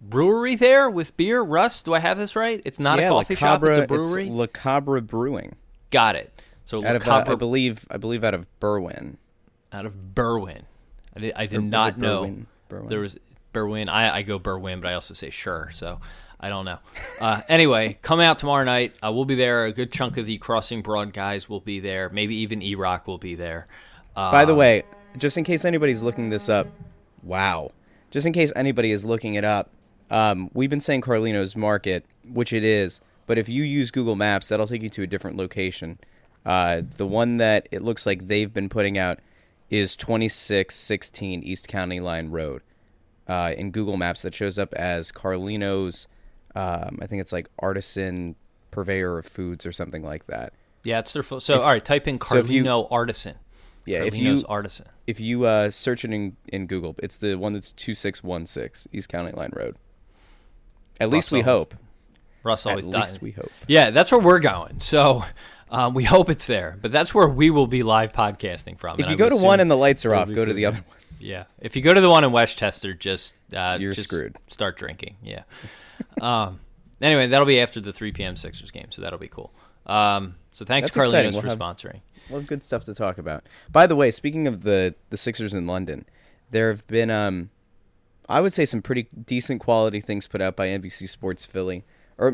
brewery 0.00 0.56
there 0.56 0.90
with 0.90 1.16
beer. 1.16 1.40
Russ, 1.40 1.82
do 1.82 1.94
I 1.94 1.98
have 1.98 2.18
this 2.18 2.36
right? 2.36 2.60
It's 2.64 2.78
not 2.78 2.98
yeah, 2.98 3.06
a 3.06 3.10
coffee 3.10 3.34
La 3.34 3.38
shop, 3.38 3.64
it's 3.64 3.78
a 3.78 3.86
brewery. 3.86 4.28
La 4.28 4.46
Cabra 4.46 5.00
Brewing. 5.00 5.56
Got 5.90 6.16
it. 6.16 6.32
So 6.66 6.84
Out 6.84 6.96
of, 6.96 7.06
uh, 7.08 7.24
I 7.26 7.34
believe, 7.36 7.86
I 7.90 7.96
believe 7.96 8.24
out 8.24 8.34
of 8.34 8.46
Berwyn. 8.60 9.16
out 9.72 9.86
of 9.86 9.94
Berwyn. 10.14 10.62
I 11.14 11.20
did, 11.20 11.32
I 11.36 11.46
did 11.46 11.62
not 11.62 11.96
know? 11.96 12.36
Berwyn. 12.68 12.88
there 12.90 13.00
was 13.00 13.18
Berwyn. 13.56 13.88
I, 13.88 14.16
I 14.16 14.22
go 14.22 14.38
Berwyn, 14.38 14.80
but 14.80 14.90
I 14.90 14.94
also 14.94 15.14
say 15.14 15.30
sure. 15.30 15.70
So 15.72 16.00
I 16.38 16.48
don't 16.48 16.64
know. 16.64 16.78
Uh, 17.20 17.40
anyway, 17.48 17.98
come 18.02 18.20
out 18.20 18.38
tomorrow 18.38 18.64
night. 18.64 18.94
Uh, 19.02 19.10
we'll 19.10 19.24
be 19.24 19.34
there. 19.34 19.64
A 19.64 19.72
good 19.72 19.90
chunk 19.90 20.18
of 20.18 20.26
the 20.26 20.36
Crossing 20.38 20.82
Broad 20.82 21.12
guys 21.12 21.48
will 21.48 21.60
be 21.60 21.80
there. 21.80 22.10
Maybe 22.10 22.36
even 22.36 22.62
E 22.62 22.74
Rock 22.74 23.06
will 23.06 23.18
be 23.18 23.34
there. 23.34 23.66
Uh, 24.14 24.30
By 24.30 24.44
the 24.44 24.54
way, 24.54 24.82
just 25.16 25.38
in 25.38 25.44
case 25.44 25.64
anybody's 25.64 26.02
looking 26.02 26.28
this 26.28 26.48
up, 26.48 26.68
wow. 27.22 27.70
Just 28.10 28.26
in 28.26 28.32
case 28.32 28.52
anybody 28.54 28.90
is 28.90 29.04
looking 29.04 29.34
it 29.34 29.44
up, 29.44 29.70
um, 30.10 30.50
we've 30.54 30.70
been 30.70 30.80
saying 30.80 31.00
Carlino's 31.00 31.56
Market, 31.56 32.04
which 32.28 32.52
it 32.52 32.64
is, 32.64 33.00
but 33.26 33.38
if 33.38 33.48
you 33.48 33.62
use 33.62 33.90
Google 33.90 34.14
Maps, 34.14 34.48
that'll 34.48 34.66
take 34.66 34.82
you 34.82 34.90
to 34.90 35.02
a 35.02 35.06
different 35.06 35.36
location. 35.36 35.98
Uh, 36.44 36.82
the 36.96 37.06
one 37.06 37.38
that 37.38 37.68
it 37.72 37.82
looks 37.82 38.06
like 38.06 38.28
they've 38.28 38.52
been 38.52 38.68
putting 38.68 38.96
out 38.96 39.18
is 39.68 39.96
2616 39.96 41.42
East 41.42 41.66
County 41.66 41.98
Line 41.98 42.30
Road. 42.30 42.62
Uh, 43.28 43.52
in 43.58 43.70
Google 43.72 43.96
Maps, 43.96 44.22
that 44.22 44.34
shows 44.34 44.58
up 44.58 44.72
as 44.74 45.10
Carlino's, 45.10 46.06
um, 46.54 46.98
I 47.02 47.06
think 47.06 47.20
it's 47.20 47.32
like 47.32 47.48
artisan 47.58 48.36
purveyor 48.70 49.18
of 49.18 49.26
foods 49.26 49.66
or 49.66 49.72
something 49.72 50.04
like 50.04 50.26
that. 50.28 50.52
yeah, 50.84 51.00
it's 51.00 51.12
their 51.12 51.22
full. 51.24 51.40
So 51.40 51.60
all 51.62 51.68
right, 51.72 51.84
type 51.84 52.06
in 52.06 52.20
so 52.20 52.36
you- 52.36 52.62
Carlino 52.62 52.86
Artisan. 52.90 53.34
Yeah, 53.84 54.02
if 54.04 54.14
Carlino's 54.14 54.40
you 54.42 54.46
Artisan. 54.48 54.86
if 55.06 55.18
you 55.20 55.44
uh, 55.44 55.70
search 55.70 56.04
it 56.04 56.12
in, 56.12 56.36
in 56.48 56.66
Google, 56.66 56.94
it's 57.02 57.16
the 57.18 57.34
one 57.36 57.52
that's 57.52 57.72
two 57.72 57.94
six 57.94 58.22
one 58.22 58.46
six 58.46 58.86
East 58.92 59.08
County 59.08 59.32
Line 59.32 59.50
Road. 59.52 59.76
At 61.00 61.10
least 61.10 61.32
we 61.32 61.42
always- 61.42 61.64
hope. 61.64 61.74
Russ 62.42 62.64
always 62.64 62.84
does. 62.86 62.94
At 62.94 62.96
always 62.96 63.12
least 63.12 63.22
we 63.22 63.30
hope. 63.32 63.50
Yeah, 63.66 63.90
that's 63.90 64.12
where 64.12 64.20
we're 64.20 64.38
going. 64.38 64.78
So 64.78 65.24
um, 65.68 65.94
we 65.94 66.04
hope 66.04 66.30
it's 66.30 66.46
there, 66.46 66.78
but 66.80 66.92
that's 66.92 67.12
where 67.12 67.28
we 67.28 67.50
will 67.50 67.66
be 67.66 67.82
live 67.82 68.12
podcasting 68.12 68.78
from. 68.78 69.00
If 69.00 69.06
you 69.06 69.12
I 69.12 69.16
go 69.16 69.28
to 69.28 69.34
assume 69.34 69.46
one 69.46 69.58
and 69.60 69.68
the 69.68 69.76
lights 69.76 70.06
are 70.06 70.14
off, 70.14 70.30
go 70.32 70.44
to 70.44 70.54
the 70.54 70.66
other 70.66 70.76
one. 70.78 70.96
Yeah, 71.26 71.44
if 71.58 71.74
you 71.74 71.82
go 71.82 71.92
to 71.92 72.00
the 72.00 72.08
one 72.08 72.22
in 72.22 72.30
Westchester, 72.30 72.94
just 72.94 73.34
uh, 73.52 73.78
You're 73.80 73.92
just 73.92 74.08
screwed. 74.08 74.36
Start 74.46 74.76
drinking. 74.76 75.16
Yeah. 75.22 75.42
um. 76.20 76.60
Anyway, 77.00 77.26
that'll 77.26 77.46
be 77.46 77.60
after 77.60 77.80
the 77.80 77.92
3 77.92 78.12
p.m. 78.12 78.36
Sixers 78.36 78.70
game, 78.70 78.86
so 78.90 79.02
that'll 79.02 79.18
be 79.18 79.28
cool. 79.28 79.52
Um. 79.86 80.36
So 80.52 80.64
thanks, 80.64 80.88
That's. 80.88 81.10
Carlinos, 81.10 81.32
We'll 81.32 81.42
for 81.42 81.48
have- 81.48 81.58
sponsoring. 81.58 82.00
Well, 82.30 82.42
good 82.42 82.62
stuff 82.62 82.84
to 82.84 82.94
talk 82.94 83.18
about. 83.18 83.44
By 83.70 83.86
the 83.86 83.96
way, 83.96 84.10
speaking 84.12 84.46
of 84.46 84.62
the 84.62 84.94
the 85.10 85.16
Sixers 85.16 85.52
in 85.52 85.66
London, 85.66 86.04
there 86.50 86.68
have 86.70 86.86
been 86.86 87.10
um, 87.10 87.50
I 88.28 88.40
would 88.40 88.52
say 88.52 88.64
some 88.64 88.80
pretty 88.82 89.08
decent 89.26 89.60
quality 89.60 90.00
things 90.00 90.28
put 90.28 90.40
out 90.40 90.54
by 90.56 90.68
NBC 90.68 91.08
Sports 91.08 91.44
Philly, 91.44 91.84
or 92.18 92.32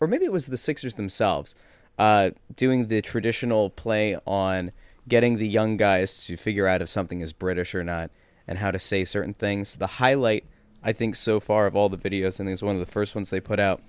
or 0.00 0.06
maybe 0.06 0.24
it 0.26 0.32
was 0.32 0.46
the 0.48 0.56
Sixers 0.56 0.94
themselves, 0.96 1.54
uh, 1.98 2.30
doing 2.56 2.88
the 2.88 3.00
traditional 3.02 3.70
play 3.70 4.18
on 4.26 4.72
getting 5.08 5.38
the 5.38 5.48
young 5.48 5.76
guys 5.76 6.24
to 6.26 6.36
figure 6.36 6.66
out 6.66 6.82
if 6.82 6.88
something 6.88 7.20
is 7.20 7.32
British 7.32 7.74
or 7.74 7.82
not, 7.82 8.10
and 8.46 8.58
how 8.58 8.70
to 8.70 8.78
say 8.78 9.04
certain 9.04 9.34
things. 9.34 9.76
The 9.76 9.86
highlight, 9.86 10.44
I 10.82 10.92
think, 10.92 11.14
so 11.16 11.40
far 11.40 11.66
of 11.66 11.74
all 11.74 11.88
the 11.88 11.98
videos, 11.98 12.38
and 12.38 12.48
it 12.48 12.52
was 12.52 12.62
one 12.62 12.74
of 12.76 12.80
the 12.80 12.90
first 12.92 13.14
ones 13.14 13.30
they 13.30 13.40
put 13.40 13.58
out, 13.58 13.80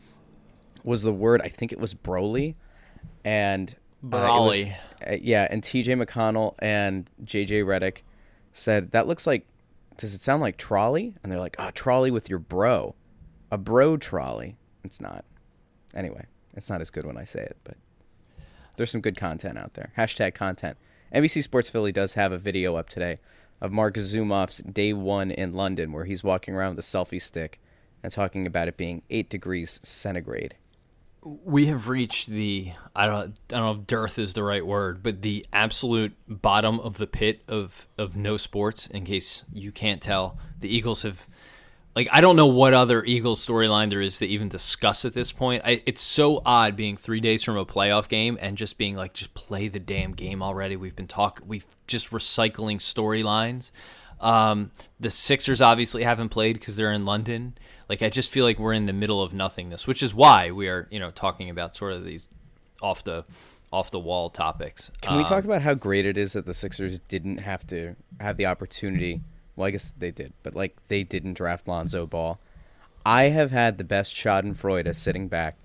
was 0.83 1.01
the 1.03 1.13
word 1.13 1.41
I 1.41 1.49
think 1.49 1.71
it 1.71 1.79
was 1.79 1.93
Broly, 1.93 2.55
and 3.25 3.69
uh, 3.71 3.73
was- 3.75 4.09
Brawley. 4.09 4.75
uh, 5.07 5.15
yeah, 5.21 5.47
and 5.49 5.63
T.J. 5.63 5.93
McConnell 5.95 6.55
and 6.59 7.09
J.J. 7.23 7.61
Redick 7.63 7.97
said 8.53 8.91
that 8.91 9.07
looks 9.07 9.27
like. 9.27 9.45
Does 9.97 10.15
it 10.15 10.21
sound 10.21 10.41
like 10.41 10.55
trolley? 10.55 11.13
And 11.21 11.29
they're 11.29 11.39
like, 11.41 11.57
ah, 11.59 11.71
trolley 11.73 12.09
with 12.09 12.29
your 12.29 12.39
bro, 12.39 12.95
a 13.51 13.57
bro 13.57 13.97
trolley. 13.97 14.55
It's 14.85 15.01
not. 15.01 15.25
Anyway, 15.93 16.25
it's 16.55 16.69
not 16.69 16.79
as 16.79 16.89
good 16.89 17.05
when 17.05 17.17
I 17.17 17.25
say 17.25 17.41
it, 17.41 17.57
but 17.65 17.75
there's 18.77 18.91
some 18.91 19.01
good 19.01 19.17
content 19.17 19.57
out 19.57 19.73
there. 19.73 19.91
Hashtag 19.97 20.35
content. 20.35 20.77
NBC 21.13 21.41
Sports 21.41 21.69
Philly 21.69 21.91
does 21.91 22.13
have 22.13 22.31
a 22.31 22.37
video 22.37 22.75
up 22.75 22.87
today 22.87 23.19
of 23.61 23.71
Marc 23.71 23.95
Zumoff's 23.95 24.59
day 24.59 24.93
one 24.93 25.31
in 25.31 25.53
London, 25.53 25.91
where 25.91 26.05
he's 26.05 26.23
walking 26.23 26.53
around 26.53 26.75
with 26.75 26.85
a 26.85 26.87
selfie 26.87 27.21
stick 27.21 27.59
and 28.03 28.11
talking 28.13 28.45
about 28.45 28.67
it 28.67 28.77
being 28.77 29.01
eight 29.09 29.29
degrees 29.29 29.79
centigrade. 29.83 30.55
we 31.21 31.65
have 31.65 31.89
reached 31.89 32.27
the 32.27 32.71
I 32.95 33.07
don't 33.07 33.39
I 33.51 33.57
don't 33.57 33.61
know 33.65 33.81
if 33.81 33.87
dearth 33.87 34.19
is 34.19 34.33
the 34.33 34.43
right 34.43 34.65
word, 34.65 35.01
but 35.01 35.21
the 35.23 35.45
absolute 35.51 36.13
bottom 36.27 36.79
of 36.79 36.97
the 36.97 37.07
pit 37.07 37.41
of 37.47 37.87
of 37.97 38.15
no 38.15 38.37
sports. 38.37 38.87
In 38.87 39.03
case 39.03 39.43
you 39.51 39.71
can't 39.71 40.01
tell, 40.01 40.37
the 40.59 40.73
Eagles 40.73 41.01
have 41.01 41.27
like 41.99 42.07
I 42.13 42.21
don't 42.21 42.37
know 42.37 42.47
what 42.47 42.73
other 42.73 43.03
Eagles 43.03 43.45
storyline 43.45 43.89
there 43.89 43.99
is 43.99 44.19
to 44.19 44.25
even 44.25 44.47
discuss 44.47 45.03
at 45.03 45.13
this 45.13 45.33
point. 45.33 45.63
I, 45.65 45.83
it's 45.85 46.01
so 46.01 46.41
odd 46.45 46.77
being 46.77 46.95
three 46.95 47.19
days 47.19 47.43
from 47.43 47.57
a 47.57 47.65
playoff 47.65 48.07
game 48.07 48.37
and 48.39 48.57
just 48.57 48.77
being 48.77 48.95
like, 48.95 49.13
just 49.13 49.33
play 49.33 49.67
the 49.67 49.81
damn 49.81 50.13
game 50.13 50.41
already. 50.41 50.77
We've 50.77 50.95
been 50.95 51.09
talking, 51.09 51.45
we've 51.45 51.65
just 51.87 52.11
recycling 52.11 52.77
storylines. 52.77 53.71
Um, 54.21 54.71
the 54.97 55.09
Sixers 55.09 55.59
obviously 55.59 56.03
haven't 56.05 56.29
played 56.29 56.53
because 56.53 56.77
they're 56.77 56.93
in 56.93 57.03
London. 57.03 57.57
Like 57.89 58.01
I 58.01 58.07
just 58.07 58.31
feel 58.31 58.45
like 58.45 58.59
we're 58.59 58.71
in 58.71 58.85
the 58.85 58.93
middle 58.93 59.21
of 59.21 59.33
nothingness, 59.33 59.85
which 59.85 60.01
is 60.01 60.13
why 60.13 60.51
we 60.51 60.69
are, 60.69 60.87
you 60.91 60.99
know, 61.01 61.11
talking 61.11 61.49
about 61.49 61.75
sort 61.75 61.91
of 61.91 62.05
these 62.05 62.29
off 62.81 63.03
the 63.03 63.25
off 63.73 63.91
the 63.91 63.99
wall 63.99 64.29
topics. 64.29 64.89
Can 65.01 65.17
we 65.17 65.23
Um, 65.23 65.27
talk 65.27 65.43
about 65.43 65.63
how 65.63 65.73
great 65.73 66.05
it 66.05 66.17
is 66.17 66.31
that 66.31 66.45
the 66.45 66.53
Sixers 66.53 66.99
didn't 66.99 67.41
have 67.41 67.67
to 67.67 67.97
have 68.21 68.37
the 68.37 68.45
opportunity? 68.45 69.19
Well, 69.59 69.67
I 69.67 69.71
guess 69.71 69.93
they 69.97 70.11
did, 70.11 70.31
but 70.41 70.55
like 70.55 70.77
they 70.87 71.03
didn't 71.03 71.33
draft 71.33 71.67
Lonzo 71.67 72.07
Ball. 72.07 72.39
I 73.05 73.23
have 73.23 73.51
had 73.51 73.77
the 73.77 73.83
best 73.83 74.15
Schadenfreude 74.15 74.95
sitting 74.95 75.27
back 75.27 75.57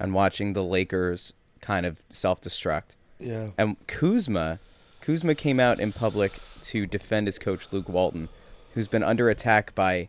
and 0.00 0.14
watching 0.14 0.54
the 0.54 0.64
Lakers 0.64 1.34
kind 1.60 1.84
of 1.84 2.02
self-destruct. 2.10 2.96
Yeah. 3.20 3.50
And 3.58 3.76
Kuzma, 3.86 4.58
Kuzma 5.02 5.34
came 5.34 5.60
out 5.60 5.80
in 5.80 5.92
public 5.92 6.32
to 6.62 6.86
defend 6.86 7.26
his 7.26 7.38
coach 7.38 7.70
Luke 7.72 7.90
Walton, 7.90 8.30
who's 8.72 8.88
been 8.88 9.02
under 9.02 9.28
attack 9.28 9.74
by 9.74 10.08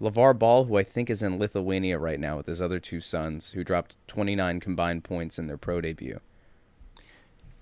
LeVar 0.00 0.36
Ball, 0.36 0.64
who 0.64 0.76
I 0.76 0.82
think 0.82 1.10
is 1.10 1.22
in 1.22 1.38
Lithuania 1.38 1.96
right 1.96 2.18
now 2.18 2.38
with 2.38 2.46
his 2.46 2.60
other 2.60 2.80
two 2.80 3.00
sons, 3.00 3.50
who 3.50 3.62
dropped 3.62 3.94
29 4.08 4.58
combined 4.58 5.04
points 5.04 5.38
in 5.38 5.46
their 5.46 5.56
pro 5.56 5.80
debut. 5.80 6.18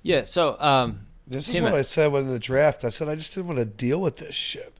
Yeah. 0.03 0.23
So, 0.23 0.59
um, 0.59 1.01
This 1.27 1.49
is 1.49 1.61
what 1.61 1.75
I 1.75 1.83
said 1.83 2.13
when 2.13 2.23
in 2.23 2.31
the 2.31 2.39
draft. 2.39 2.83
I 2.83 2.89
said 2.89 3.09
I 3.09 3.15
just 3.15 3.35
didn't 3.35 3.49
want 3.49 3.59
to 3.59 3.67
deal 3.67 4.01
with 4.01 4.17
this 4.17 4.35
shit, 4.35 4.73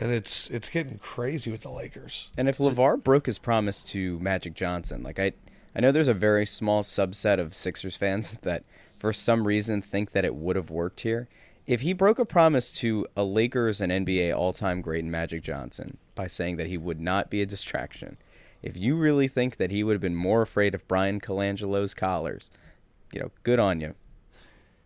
and 0.00 0.10
it's 0.10 0.50
it's 0.50 0.68
getting 0.68 0.98
crazy 0.98 1.52
with 1.52 1.60
the 1.60 1.70
Lakers. 1.70 2.30
And 2.36 2.48
if 2.48 2.58
LeVar 2.58 3.04
broke 3.04 3.26
his 3.26 3.38
promise 3.38 3.84
to 3.84 4.18
Magic 4.18 4.54
Johnson, 4.54 5.02
like 5.02 5.18
I 5.18 5.32
I 5.74 5.80
know 5.80 5.92
there's 5.92 6.08
a 6.08 6.14
very 6.14 6.46
small 6.46 6.82
subset 6.82 7.38
of 7.38 7.54
Sixers 7.54 7.96
fans 7.96 8.32
that 8.42 8.64
for 8.98 9.12
some 9.12 9.46
reason 9.46 9.82
think 9.82 10.12
that 10.12 10.24
it 10.24 10.34
would 10.34 10.56
have 10.56 10.70
worked 10.70 11.02
here. 11.02 11.28
If 11.66 11.82
he 11.82 11.92
broke 11.92 12.18
a 12.18 12.24
promise 12.24 12.72
to 12.72 13.06
a 13.16 13.22
Lakers 13.22 13.80
and 13.80 13.92
NBA 13.92 14.36
all-time 14.36 14.80
great 14.80 15.04
in 15.04 15.10
Magic 15.10 15.42
Johnson 15.42 15.98
by 16.16 16.26
saying 16.26 16.56
that 16.56 16.66
he 16.66 16.76
would 16.76 17.00
not 17.00 17.30
be 17.30 17.42
a 17.42 17.46
distraction, 17.46 18.16
if 18.60 18.76
you 18.76 18.96
really 18.96 19.28
think 19.28 19.56
that 19.58 19.70
he 19.70 19.84
would 19.84 19.92
have 19.92 20.00
been 20.00 20.16
more 20.16 20.42
afraid 20.42 20.74
of 20.74 20.88
Bryan 20.88 21.20
Colangelo's 21.20 21.94
collars, 21.94 22.50
you 23.12 23.20
know, 23.20 23.30
good 23.44 23.60
on 23.60 23.80
you. 23.80 23.94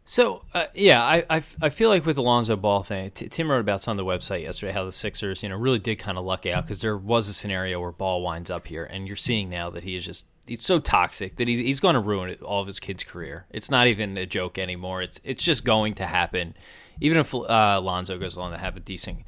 So 0.07 0.43
uh, 0.53 0.67
yeah, 0.75 1.23
I 1.31 1.40
feel 1.40 1.88
like 1.88 2.05
with 2.05 2.17
the 2.17 2.23
Lonzo 2.23 2.57
Ball 2.57 2.83
thing, 2.83 3.11
T- 3.11 3.29
Tim 3.29 3.51
wrote 3.51 3.61
about 3.61 3.77
this 3.81 3.88
on 3.88 3.97
the 3.97 4.05
website 4.05 4.43
yesterday 4.43 4.73
how 4.73 4.85
the 4.85 4.93
Sixers, 4.93 5.43
you 5.43 5.49
know, 5.49 5.57
really 5.57 5.79
did 5.79 5.97
kind 5.97 6.19
of 6.19 6.25
luck 6.27 6.45
out 6.45 6.64
because 6.64 6.83
there 6.83 6.97
was 6.97 7.29
a 7.31 7.35
scenario 7.35 7.81
where 7.81 7.90
Ball 7.90 8.23
winds 8.23 8.51
up 8.51 8.67
here, 8.67 8.85
and 8.85 9.07
you're 9.07 9.17
seeing 9.17 9.49
now 9.49 9.71
that 9.71 9.83
he 9.83 9.97
is 9.97 10.05
just 10.05 10.27
he's 10.47 10.62
so 10.64 10.79
toxic 10.79 11.37
that 11.37 11.49
he's 11.49 11.59
he's 11.59 11.81
going 11.81 11.95
to 11.95 12.01
ruin 12.01 12.29
it, 12.29 12.43
all 12.43 12.61
of 12.61 12.67
his 12.67 12.81
kids' 12.81 13.03
career. 13.03 13.47
It's 13.51 13.71
not 13.71 13.87
even 13.87 14.19
a 14.19 14.27
joke 14.27 14.59
anymore. 14.59 15.01
It's 15.01 15.21
it's 15.25 15.43
just 15.43 15.64
going 15.64 15.95
to 15.95 16.05
happen. 16.05 16.55
Even 17.01 17.19
if 17.19 17.35
uh, 17.35 17.81
Lonzo 17.83 18.19
goes 18.19 18.37
on 18.37 18.53
to 18.53 18.59
have 18.59 18.77
a 18.77 18.81
decent, 18.81 19.21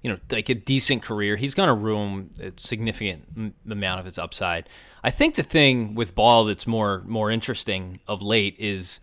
you 0.00 0.12
know, 0.12 0.18
like 0.30 0.48
a 0.48 0.54
decent 0.54 1.02
career, 1.02 1.34
he's 1.34 1.54
going 1.54 1.66
to 1.66 1.74
ruin 1.74 2.30
a 2.40 2.52
significant 2.56 3.24
m- 3.36 3.54
amount 3.68 3.98
of 3.98 4.04
his 4.04 4.16
upside. 4.16 4.68
I 5.02 5.10
think 5.10 5.34
the 5.34 5.42
thing 5.42 5.96
with 5.96 6.14
Ball 6.14 6.44
that's 6.44 6.68
more 6.68 7.02
more 7.04 7.32
interesting 7.32 7.98
of 8.06 8.22
late 8.22 8.54
is 8.60 9.00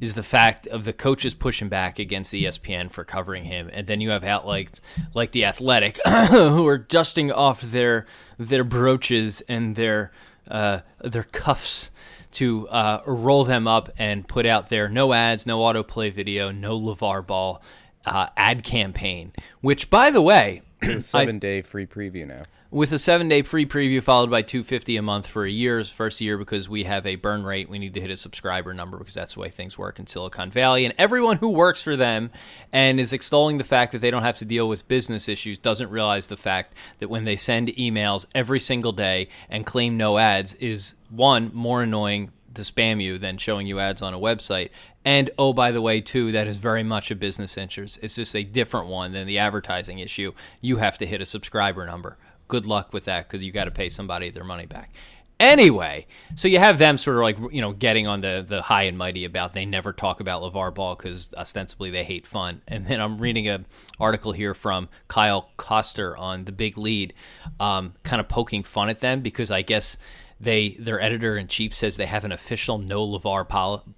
is 0.00 0.14
the 0.14 0.22
fact 0.22 0.66
of 0.68 0.84
the 0.84 0.92
coaches 0.92 1.34
pushing 1.34 1.68
back 1.68 1.98
against 1.98 2.32
ESPN 2.32 2.90
for 2.90 3.04
covering 3.04 3.44
him, 3.44 3.68
and 3.72 3.86
then 3.86 4.00
you 4.00 4.10
have 4.10 4.24
outlets 4.24 4.80
like 5.14 5.32
the 5.32 5.44
Athletic 5.44 5.98
who 6.06 6.66
are 6.66 6.78
dusting 6.78 7.32
off 7.32 7.60
their 7.60 8.06
their 8.38 8.64
brooches 8.64 9.40
and 9.42 9.74
their 9.76 10.12
uh, 10.48 10.80
their 11.00 11.24
cuffs 11.24 11.90
to 12.30 12.68
uh, 12.68 13.02
roll 13.06 13.44
them 13.44 13.66
up 13.66 13.90
and 13.98 14.28
put 14.28 14.46
out 14.46 14.68
their 14.68 14.88
no 14.88 15.12
ads, 15.12 15.46
no 15.46 15.60
autoplay 15.60 16.12
video, 16.12 16.50
no 16.50 16.78
Levar 16.78 17.26
Ball 17.26 17.62
uh, 18.06 18.28
ad 18.36 18.62
campaign. 18.62 19.32
Which, 19.60 19.90
by 19.90 20.10
the 20.10 20.22
way, 20.22 20.62
I- 20.82 21.00
Seven 21.00 21.38
day 21.38 21.62
free 21.62 21.86
preview 21.86 22.26
now. 22.26 22.42
With 22.70 22.92
a 22.92 22.98
seven 22.98 23.28
day 23.28 23.40
free 23.40 23.64
preview 23.64 24.02
followed 24.02 24.30
by 24.30 24.42
250 24.42 24.96
a 24.96 25.02
month 25.02 25.26
for 25.26 25.44
a 25.44 25.50
year's 25.50 25.90
first 25.90 26.20
year 26.20 26.36
because 26.36 26.68
we 26.68 26.84
have 26.84 27.06
a 27.06 27.16
burn 27.16 27.42
rate 27.42 27.68
we 27.68 27.78
need 27.78 27.94
to 27.94 28.00
hit 28.00 28.10
a 28.10 28.16
subscriber 28.16 28.74
number 28.74 28.98
because 28.98 29.14
that's 29.14 29.34
the 29.34 29.40
way 29.40 29.48
things 29.48 29.78
work 29.78 29.98
in 29.98 30.06
silicon 30.06 30.50
valley 30.50 30.84
and 30.84 30.94
everyone 30.98 31.38
who 31.38 31.48
works 31.48 31.82
for 31.82 31.96
them 31.96 32.30
and 32.70 33.00
is 33.00 33.12
extolling 33.12 33.56
the 33.56 33.64
fact 33.64 33.92
that 33.92 34.00
they 34.00 34.10
don't 34.10 34.22
have 34.22 34.36
to 34.36 34.44
deal 34.44 34.68
with 34.68 34.86
business 34.86 35.28
issues 35.28 35.56
doesn't 35.56 35.90
realize 35.90 36.26
the 36.26 36.36
fact 36.36 36.74
that 36.98 37.08
when 37.08 37.24
they 37.24 37.36
send 37.36 37.68
emails 37.68 38.26
every 38.34 38.60
single 38.60 38.92
day 38.92 39.28
and 39.48 39.64
claim 39.64 39.96
no 39.96 40.18
ads 40.18 40.52
is 40.54 40.94
one 41.08 41.50
more 41.54 41.82
annoying 41.82 42.30
to 42.54 42.62
spam 42.62 43.02
you 43.02 43.18
than 43.18 43.38
showing 43.38 43.66
you 43.66 43.78
ads 43.78 44.02
on 44.02 44.12
a 44.12 44.18
website. 44.18 44.70
And 45.04 45.30
oh, 45.38 45.52
by 45.52 45.70
the 45.70 45.80
way, 45.80 46.00
too, 46.00 46.32
that 46.32 46.46
is 46.46 46.56
very 46.56 46.82
much 46.82 47.10
a 47.10 47.14
business 47.14 47.56
interest. 47.56 48.00
It's 48.02 48.16
just 48.16 48.34
a 48.34 48.42
different 48.42 48.88
one 48.88 49.12
than 49.12 49.26
the 49.26 49.38
advertising 49.38 50.00
issue. 50.00 50.32
You 50.60 50.76
have 50.76 50.98
to 50.98 51.06
hit 51.06 51.20
a 51.20 51.24
subscriber 51.24 51.86
number. 51.86 52.16
Good 52.48 52.66
luck 52.66 52.92
with 52.92 53.04
that 53.04 53.28
because 53.28 53.44
you 53.44 53.52
got 53.52 53.64
to 53.64 53.70
pay 53.70 53.88
somebody 53.88 54.30
their 54.30 54.44
money 54.44 54.66
back. 54.66 54.92
Anyway, 55.40 56.04
so 56.34 56.48
you 56.48 56.58
have 56.58 56.78
them 56.78 56.98
sort 56.98 57.16
of 57.16 57.22
like 57.22 57.38
you 57.54 57.60
know 57.60 57.72
getting 57.72 58.08
on 58.08 58.22
the 58.22 58.44
the 58.46 58.60
high 58.60 58.82
and 58.84 58.98
mighty 58.98 59.24
about 59.24 59.52
they 59.52 59.64
never 59.64 59.92
talk 59.92 60.18
about 60.18 60.42
LeVar 60.42 60.74
Ball 60.74 60.96
because 60.96 61.32
ostensibly 61.36 61.90
they 61.90 62.02
hate 62.02 62.26
fun. 62.26 62.60
And 62.66 62.86
then 62.86 63.00
I'm 63.00 63.18
reading 63.18 63.48
a 63.48 63.64
article 64.00 64.32
here 64.32 64.52
from 64.52 64.88
Kyle 65.06 65.50
Koster 65.56 66.16
on 66.16 66.44
the 66.44 66.50
Big 66.50 66.76
Lead, 66.76 67.14
um, 67.60 67.94
kind 68.02 68.18
of 68.18 68.28
poking 68.28 68.64
fun 68.64 68.88
at 68.88 68.98
them 68.98 69.20
because 69.20 69.52
I 69.52 69.62
guess 69.62 69.96
they 70.40 70.70
their 70.80 71.00
editor 71.00 71.36
in 71.36 71.46
chief 71.46 71.72
says 71.72 71.96
they 71.96 72.06
have 72.06 72.24
an 72.24 72.32
official 72.32 72.78
no 72.78 73.06
LeVar 73.06 73.48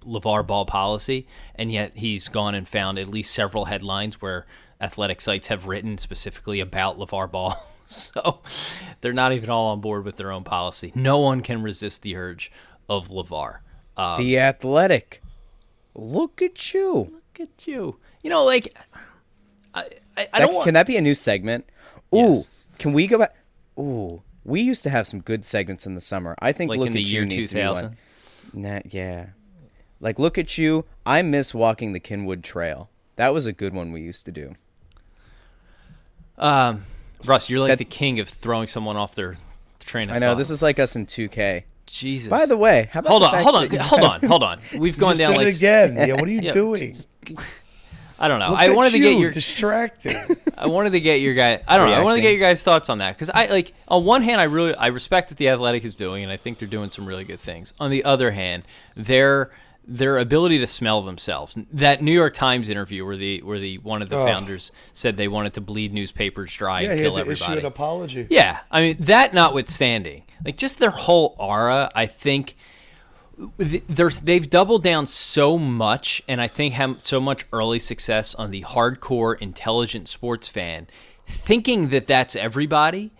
LeVar 0.05 0.45
Ball 0.45 0.65
policy, 0.67 1.25
and 1.55 1.71
yet 1.71 1.95
he's 1.95 2.27
gone 2.27 2.53
and 2.53 2.67
found 2.67 2.99
at 2.99 3.09
least 3.09 3.33
several 3.33 3.65
headlines 3.65 4.21
where 4.21 4.45
athletic 4.79 5.19
sites 5.19 5.47
have 5.47 5.67
written 5.67 5.97
specifically 5.97 6.59
about 6.59 6.99
LeVar 6.99 7.31
Ball. 7.31 7.67
So 8.13 8.39
they're 9.01 9.13
not 9.13 9.33
even 9.33 9.49
all 9.49 9.67
on 9.67 9.81
board 9.81 10.05
with 10.05 10.15
their 10.17 10.31
own 10.31 10.43
policy. 10.43 10.91
No 10.95 11.19
one 11.19 11.41
can 11.41 11.61
resist 11.61 12.01
the 12.03 12.15
urge 12.15 12.51
of 12.89 13.09
LeVar. 13.09 13.59
Um, 13.97 14.17
the 14.19 14.39
Athletic. 14.39 15.21
Look 15.93 16.41
at 16.41 16.73
you. 16.73 16.93
Look 17.11 17.39
at 17.49 17.67
you. 17.67 17.97
You 18.23 18.29
know, 18.29 18.43
like 18.45 18.73
I, 19.73 19.81
I, 19.81 19.87
I 20.17 20.25
That- 20.25 20.39
don't 20.39 20.53
want. 20.53 20.63
can 20.65 20.73
that 20.75 20.87
be 20.87 20.95
a 20.97 21.01
new 21.01 21.15
segment? 21.15 21.65
Ooh, 22.13 22.17
Yes. 22.35 22.49
can 22.79 22.93
we 22.93 23.07
go 23.07 23.17
back? 23.19 23.35
Ooh, 23.77 24.21
we 24.45 24.61
used 24.61 24.83
to 24.83 24.89
have 24.89 25.05
some 25.07 25.19
good 25.21 25.43
segments 25.45 25.85
in 25.85 25.95
the 25.95 26.01
summer. 26.01 26.35
I 26.39 26.51
think 26.53 26.69
Like 26.69 26.79
look 26.79 26.89
at 26.89 26.95
year 27.01 27.21
you 27.23 27.27
needs 27.27 27.49
to 27.49 27.55
be 27.55 27.61
one. 27.61 27.75
2000? 27.75 27.97
Nah, 28.53 28.79
yeah. 28.89 29.27
Like 29.99 30.17
look 30.19 30.37
at 30.37 30.57
you. 30.57 30.85
I 31.05 31.21
miss 31.21 31.53
walking 31.53 31.93
the 31.93 31.99
Kinwood 31.99 32.41
Trail. 32.43 32.89
That 33.17 33.33
was 33.33 33.45
a 33.47 33.53
good 33.53 33.73
one 33.73 33.91
we 33.91 34.01
used 34.01 34.25
to 34.25 34.31
do. 34.31 34.55
um, 36.37 36.85
Russ, 37.25 37.49
you're 37.49 37.59
like 37.59 37.69
That- 37.69 37.77
the 37.79 37.85
king 37.85 38.19
of 38.19 38.29
throwing 38.29 38.67
someone 38.67 38.95
off 38.97 39.15
their 39.15 39.37
train 39.79 40.09
of 40.09 40.15
I 40.15 40.19
know 40.19 40.31
thought. 40.31 40.37
this 40.37 40.49
is 40.49 40.61
like 40.61 40.79
us 40.79 40.95
in 40.95 41.05
2K. 41.05 41.63
Jesus. 41.87 42.29
By 42.29 42.45
the 42.45 42.55
way, 42.55 42.89
how 42.93 43.01
about 43.01 43.09
hold 43.09 43.23
on, 43.23 43.43
hold 43.43 43.55
on, 43.55 43.79
hold 43.79 44.03
on, 44.03 44.21
hold 44.23 44.43
on. 44.43 44.59
We've 44.77 44.97
gone 44.97 45.17
down 45.17 45.35
like 45.35 45.53
again. 45.53 45.95
Yeah, 45.95 46.13
what 46.13 46.23
are 46.23 46.27
you 46.31 46.39
Yeah, 46.41 46.53
doing? 46.53 46.95
I 48.17 48.27
don't 48.27 48.39
know. 48.39 48.51
Look 48.51 48.59
I 48.59 48.69
wanted 48.73 48.91
to 48.91 48.99
get 48.99 49.17
your 49.17 49.31
distracting. 49.31 50.15
I 50.57 50.67
wanted 50.67 50.91
to 50.91 51.01
get 51.01 51.21
your 51.21 51.33
guy. 51.33 51.59
I 51.67 51.75
don't 51.77 51.89
know. 51.89 51.95
I 51.95 52.01
wanted 52.01 52.17
to 52.17 52.21
get 52.21 52.31
your 52.31 52.39
guys' 52.39 52.63
thoughts 52.63 52.87
on 52.89 52.99
that 52.99 53.15
because 53.15 53.29
I 53.33 53.47
like. 53.47 53.73
On 53.87 54.05
one 54.05 54.21
hand, 54.21 54.39
I 54.39 54.45
really 54.45 54.75
I 54.75 54.87
respect 54.87 55.31
what 55.31 55.37
the 55.37 55.49
Athletic 55.49 55.83
is 55.83 55.95
doing, 55.95 56.23
and 56.23 56.31
I 56.31 56.37
think 56.37 56.59
they're 56.59 56.67
doing 56.67 56.91
some 56.91 57.05
really 57.05 57.23
good 57.25 57.39
things. 57.39 57.73
On 57.79 57.89
the 57.89 58.03
other 58.05 58.31
hand, 58.31 58.63
their 58.95 59.49
their 59.87 60.17
ability 60.17 60.59
to 60.59 60.67
smell 60.67 61.01
themselves. 61.01 61.57
That 61.73 62.01
New 62.01 62.11
York 62.11 62.33
Times 62.33 62.69
interview 62.69 63.05
where 63.05 63.17
the 63.17 63.41
where 63.41 63.59
the 63.59 63.77
one 63.79 64.01
of 64.01 64.09
the 64.09 64.17
Ugh. 64.17 64.27
founders 64.27 64.71
said 64.93 65.17
they 65.17 65.27
wanted 65.27 65.53
to 65.55 65.61
bleed 65.61 65.93
newspapers 65.93 66.55
dry 66.55 66.81
yeah, 66.81 66.91
and 66.91 66.99
kill 66.99 67.15
to 67.15 67.21
issue 67.21 67.43
everybody. 67.43 67.59
an 67.61 67.65
apology. 67.65 68.27
Yeah, 68.29 68.59
I 68.69 68.81
mean 68.81 68.97
that 68.99 69.33
notwithstanding, 69.33 70.23
like 70.45 70.57
just 70.57 70.79
their 70.79 70.91
whole 70.91 71.35
aura, 71.39 71.91
I 71.95 72.05
think 72.05 72.55
there's 73.57 74.21
they've 74.21 74.49
doubled 74.49 74.83
down 74.83 75.07
so 75.07 75.57
much, 75.57 76.21
and 76.27 76.39
I 76.39 76.47
think 76.47 76.75
have 76.75 77.03
so 77.03 77.19
much 77.19 77.45
early 77.51 77.79
success 77.79 78.35
on 78.35 78.51
the 78.51 78.61
hardcore 78.61 79.41
intelligent 79.41 80.07
sports 80.07 80.47
fan, 80.47 80.87
thinking 81.25 81.89
that 81.89 82.07
that's 82.07 82.35
everybody. 82.35 83.11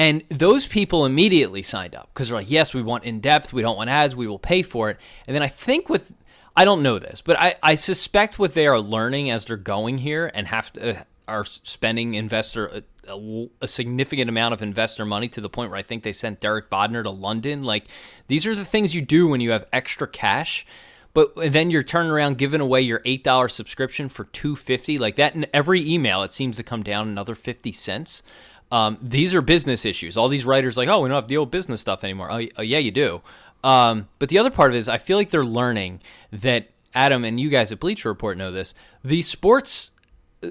And 0.00 0.24
those 0.30 0.64
people 0.66 1.04
immediately 1.04 1.60
signed 1.60 1.94
up 1.94 2.08
because 2.08 2.28
they're 2.28 2.38
like, 2.38 2.50
yes, 2.50 2.72
we 2.72 2.80
want 2.80 3.04
in 3.04 3.20
depth, 3.20 3.52
we 3.52 3.60
don't 3.60 3.76
want 3.76 3.90
ads, 3.90 4.16
we 4.16 4.26
will 4.26 4.38
pay 4.38 4.62
for 4.62 4.88
it. 4.88 4.96
And 5.26 5.34
then 5.34 5.42
I 5.42 5.48
think 5.48 5.90
with, 5.90 6.14
I 6.56 6.64
don't 6.64 6.82
know 6.82 6.98
this, 6.98 7.20
but 7.20 7.38
I, 7.38 7.56
I 7.62 7.74
suspect 7.74 8.38
what 8.38 8.54
they 8.54 8.66
are 8.66 8.80
learning 8.80 9.28
as 9.30 9.44
they're 9.44 9.58
going 9.58 9.98
here 9.98 10.30
and 10.32 10.46
have 10.46 10.72
to, 10.72 11.00
uh, 11.00 11.02
are 11.28 11.44
spending 11.44 12.14
investor 12.14 12.82
a, 13.08 13.12
a, 13.12 13.46
a 13.60 13.66
significant 13.66 14.30
amount 14.30 14.54
of 14.54 14.62
investor 14.62 15.04
money 15.04 15.28
to 15.28 15.42
the 15.42 15.50
point 15.50 15.70
where 15.70 15.78
I 15.78 15.82
think 15.82 16.02
they 16.02 16.14
sent 16.14 16.40
Derek 16.40 16.70
Bodner 16.70 17.02
to 17.02 17.10
London. 17.10 17.62
Like 17.62 17.84
these 18.26 18.46
are 18.46 18.54
the 18.54 18.64
things 18.64 18.94
you 18.94 19.02
do 19.02 19.28
when 19.28 19.42
you 19.42 19.50
have 19.50 19.66
extra 19.70 20.08
cash. 20.08 20.64
But 21.12 21.34
then 21.52 21.70
you're 21.70 21.82
turning 21.82 22.12
around 22.12 22.38
giving 22.38 22.60
away 22.60 22.82
your 22.82 23.02
eight 23.04 23.24
dollar 23.24 23.48
subscription 23.48 24.08
for 24.08 24.24
two 24.24 24.54
fifty 24.54 24.96
like 24.96 25.16
that. 25.16 25.34
In 25.34 25.44
every 25.52 25.82
email, 25.86 26.22
it 26.22 26.32
seems 26.32 26.56
to 26.56 26.62
come 26.62 26.84
down 26.84 27.08
another 27.08 27.34
fifty 27.34 27.72
cents. 27.72 28.22
Um, 28.70 28.98
these 29.02 29.34
are 29.34 29.42
business 29.42 29.84
issues. 29.84 30.16
All 30.16 30.28
these 30.28 30.44
writers 30.44 30.76
like, 30.76 30.88
oh, 30.88 31.00
we 31.00 31.08
don't 31.08 31.16
have 31.16 31.28
the 31.28 31.36
old 31.36 31.50
business 31.50 31.80
stuff 31.80 32.04
anymore. 32.04 32.30
Oh, 32.30 32.40
oh, 32.56 32.62
yeah, 32.62 32.78
you 32.78 32.90
do. 32.90 33.20
Um, 33.64 34.08
but 34.18 34.28
the 34.28 34.38
other 34.38 34.50
part 34.50 34.70
of 34.70 34.76
it 34.76 34.78
is, 34.78 34.88
I 34.88 34.98
feel 34.98 35.16
like 35.16 35.30
they're 35.30 35.44
learning 35.44 36.00
that 36.32 36.68
Adam 36.94 37.24
and 37.24 37.38
you 37.38 37.50
guys 37.50 37.72
at 37.72 37.80
Bleacher 37.80 38.08
Report 38.08 38.38
know 38.38 38.50
this. 38.50 38.74
The 39.04 39.22
sports 39.22 39.92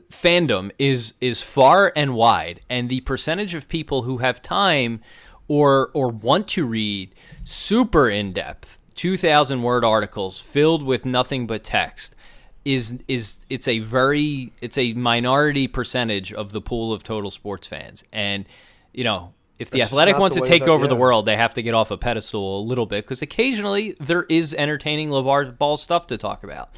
fandom 0.10 0.71
is 0.77 1.13
is 1.19 1.41
far 1.41 1.91
and 1.95 2.13
wide, 2.13 2.62
and 2.69 2.89
the 2.89 3.01
percentage 3.01 3.55
of 3.55 3.67
people 3.67 4.03
who 4.03 4.17
have 4.17 4.41
time 4.41 5.01
or 5.47 5.89
or 5.93 6.10
want 6.10 6.47
to 6.49 6.65
read 6.65 7.13
super 7.43 8.10
in 8.10 8.32
depth, 8.32 8.77
two 8.93 9.17
thousand 9.17 9.63
word 9.63 9.84
articles 9.84 10.39
filled 10.39 10.84
with 10.84 11.05
nothing 11.05 11.47
but 11.47 11.63
text 11.63 12.15
is 12.65 12.99
is 13.07 13.39
it's 13.49 13.67
a 13.67 13.79
very 13.79 14.51
it's 14.61 14.77
a 14.77 14.93
minority 14.93 15.67
percentage 15.67 16.33
of 16.33 16.51
the 16.51 16.61
pool 16.61 16.93
of 16.93 17.03
total 17.03 17.29
sports 17.29 17.67
fans, 17.67 18.03
and 18.11 18.45
you 18.93 19.03
know. 19.03 19.33
If 19.59 19.71
the 19.71 19.79
That's 19.79 19.91
athletic 19.91 20.17
wants 20.17 20.37
the 20.37 20.43
to 20.43 20.47
take 20.47 20.63
that- 20.63 20.69
over 20.69 20.87
the 20.87 20.95
world, 20.95 21.25
they 21.25 21.35
have 21.35 21.53
to 21.55 21.61
get 21.61 21.73
off 21.73 21.91
a 21.91 21.97
pedestal 21.97 22.61
a 22.61 22.63
little 22.63 22.85
bit 22.85 23.03
because 23.03 23.21
occasionally 23.21 23.93
there 23.99 24.23
is 24.29 24.53
entertaining 24.53 25.09
LeVar 25.09 25.57
Ball 25.57 25.75
stuff 25.75 26.07
to 26.07 26.17
talk 26.17 26.45
about. 26.45 26.69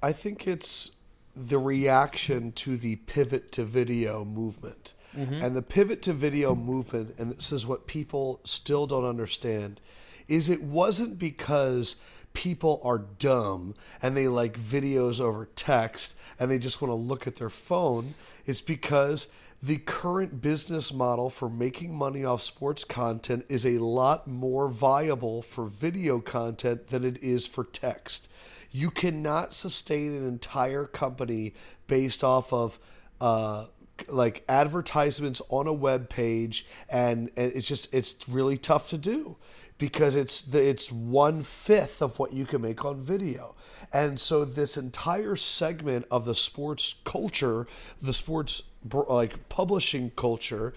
I 0.00 0.12
think 0.12 0.46
it's 0.46 0.92
the 1.34 1.58
reaction 1.58 2.52
to 2.52 2.76
the 2.76 2.96
pivot 2.96 3.50
to 3.52 3.64
video 3.64 4.24
movement. 4.24 4.94
Mm-hmm. 5.16 5.42
And 5.42 5.56
the 5.56 5.62
pivot 5.62 6.02
to 6.02 6.12
video 6.12 6.54
movement, 6.54 7.16
and 7.18 7.32
this 7.32 7.52
is 7.52 7.66
what 7.66 7.88
people 7.88 8.40
still 8.44 8.86
don't 8.86 9.04
understand, 9.04 9.80
is 10.28 10.48
it 10.48 10.62
wasn't 10.62 11.18
because 11.18 11.96
people 12.34 12.80
are 12.84 12.98
dumb 12.98 13.74
and 14.02 14.14
they 14.14 14.28
like 14.28 14.58
videos 14.58 15.20
over 15.20 15.48
text 15.56 16.16
and 16.38 16.50
they 16.50 16.58
just 16.58 16.82
want 16.82 16.90
to 16.90 16.94
look 16.94 17.26
at 17.26 17.36
their 17.36 17.48
phone. 17.48 18.14
It's 18.44 18.60
because 18.60 19.28
the 19.62 19.78
current 19.78 20.42
business 20.42 20.92
model 20.92 21.30
for 21.30 21.48
making 21.48 21.94
money 21.94 22.22
off 22.22 22.42
sports 22.42 22.84
content 22.84 23.46
is 23.48 23.64
a 23.64 23.78
lot 23.78 24.26
more 24.26 24.68
viable 24.68 25.40
for 25.40 25.64
video 25.64 26.20
content 26.20 26.88
than 26.88 27.02
it 27.02 27.22
is 27.22 27.46
for 27.46 27.64
text. 27.64 28.28
You 28.70 28.90
cannot 28.90 29.54
sustain 29.54 30.12
an 30.14 30.28
entire 30.28 30.84
company 30.84 31.54
based 31.86 32.22
off 32.22 32.52
of 32.52 32.78
uh, 33.22 33.66
like 34.08 34.44
advertisements 34.48 35.40
on 35.48 35.66
a 35.66 35.72
web 35.72 36.10
page, 36.10 36.66
and, 36.90 37.30
and 37.36 37.52
it's 37.54 37.66
just 37.66 37.94
it's 37.94 38.28
really 38.28 38.58
tough 38.58 38.88
to 38.88 38.98
do 38.98 39.36
because 39.78 40.16
it's 40.16 40.40
the, 40.42 40.68
it's 40.68 40.92
one 40.92 41.42
fifth 41.42 42.00
of 42.00 42.18
what 42.18 42.32
you 42.32 42.46
can 42.46 42.62
make 42.62 42.84
on 42.84 43.00
video. 43.00 43.54
And 43.92 44.20
so 44.20 44.44
this 44.44 44.76
entire 44.76 45.36
segment 45.36 46.06
of 46.10 46.24
the 46.24 46.34
sports 46.34 46.96
culture, 47.04 47.66
the 48.00 48.12
sports 48.12 48.62
like 48.92 49.48
publishing 49.48 50.10
culture, 50.16 50.74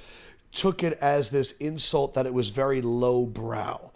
took 0.52 0.84
it 0.84 0.98
as 1.00 1.30
this 1.30 1.52
insult 1.58 2.14
that 2.16 2.26
it 2.26 2.34
was 2.34 2.50
very 2.50 2.82
low 2.82 3.26
brow. 3.26 3.92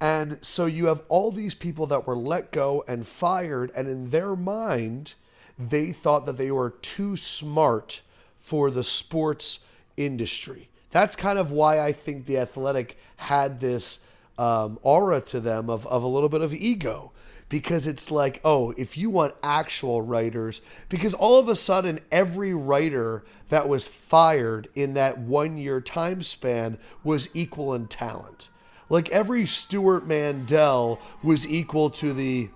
And 0.00 0.38
so 0.40 0.66
you 0.66 0.86
have 0.86 1.02
all 1.08 1.30
these 1.30 1.54
people 1.54 1.86
that 1.86 2.06
were 2.06 2.16
let 2.16 2.52
go 2.52 2.82
and 2.88 3.06
fired, 3.06 3.70
and 3.76 3.86
in 3.86 4.10
their 4.10 4.34
mind, 4.34 5.14
they 5.58 5.92
thought 5.92 6.24
that 6.24 6.38
they 6.38 6.50
were 6.50 6.70
too 6.70 7.16
smart 7.16 8.00
for 8.38 8.70
the 8.70 8.82
sports 8.82 9.60
industry. 9.98 10.70
That's 10.90 11.16
kind 11.16 11.38
of 11.38 11.50
why 11.50 11.80
I 11.80 11.92
think 11.92 12.26
the 12.26 12.38
athletic 12.38 12.96
had 13.16 13.60
this 13.60 14.00
um, 14.38 14.78
aura 14.82 15.20
to 15.20 15.40
them 15.40 15.68
of, 15.68 15.86
of 15.86 16.02
a 16.02 16.08
little 16.08 16.28
bit 16.28 16.40
of 16.40 16.54
ego 16.54 17.12
because 17.48 17.86
it's 17.86 18.10
like, 18.10 18.40
oh, 18.44 18.72
if 18.78 18.96
you 18.96 19.10
want 19.10 19.34
actual 19.42 20.02
writers, 20.02 20.62
because 20.88 21.12
all 21.12 21.38
of 21.38 21.48
a 21.48 21.56
sudden 21.56 21.98
every 22.10 22.54
writer 22.54 23.24
that 23.48 23.68
was 23.68 23.88
fired 23.88 24.68
in 24.74 24.94
that 24.94 25.18
one 25.18 25.58
year 25.58 25.80
time 25.80 26.22
span 26.22 26.78
was 27.02 27.28
equal 27.34 27.74
in 27.74 27.88
talent. 27.88 28.48
Like 28.88 29.08
every 29.10 29.46
Stewart 29.46 30.06
Mandel 30.06 31.00
was 31.22 31.46
equal 31.46 31.90
to 31.90 32.12
the 32.12 32.50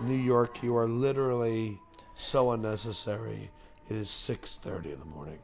New 0.00 0.16
York, 0.16 0.62
you 0.62 0.76
are 0.76 0.88
literally 0.88 1.78
so 2.14 2.50
unnecessary. 2.50 3.50
It 3.88 3.96
is 3.96 4.08
6:30 4.08 4.92
in 4.92 4.98
the 4.98 5.04
morning. 5.04 5.38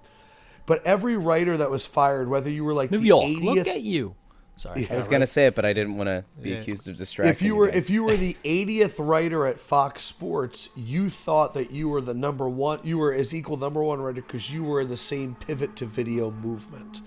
But 0.67 0.85
every 0.85 1.17
writer 1.17 1.57
that 1.57 1.71
was 1.71 1.87
fired, 1.87 2.29
whether 2.29 2.51
you 2.51 2.65
were 2.65 2.75
like 2.75 2.91
New 2.91 2.99
York, 2.99 3.25
80th, 3.25 3.43
look 3.43 3.67
at 3.67 3.83
you. 3.83 4.17
Sorry. 4.59 4.89
I 4.91 4.97
was 4.97 5.07
gonna 5.07 5.27
say 5.27 5.47
it, 5.47 5.55
but 5.55 5.65
I 5.65 5.73
didn't 5.73 5.97
want 5.97 6.09
to 6.09 6.25
be 6.43 6.53
accused 6.53 6.89
of 6.89 6.97
distracting. 6.97 7.31
if 7.31 7.43
you 7.43 7.55
were 7.55 7.69
again. 7.69 7.79
if 7.79 7.91
you 7.91 8.03
were 8.03 8.17
the 8.17 8.37
80th 8.45 8.95
writer 8.99 9.47
at 9.47 9.61
Fox 9.61 10.03
Sports, 10.03 10.71
you 10.75 11.11
thought 11.11 11.55
that 11.55 11.71
you 11.71 11.89
were 11.89 12.01
the 12.01 12.15
number 12.15 12.49
one. 12.49 12.81
You 12.83 12.99
were 12.99 13.13
as 13.13 13.33
equal 13.33 13.57
number 13.57 13.83
one 13.83 14.01
writer 14.01 14.21
because 14.21 14.53
you 14.53 14.65
were 14.65 14.81
in 14.81 14.89
the 14.89 14.97
same 14.97 15.37
pivot 15.37 15.77
to 15.77 15.87
video 15.87 16.31
movement. 16.31 17.03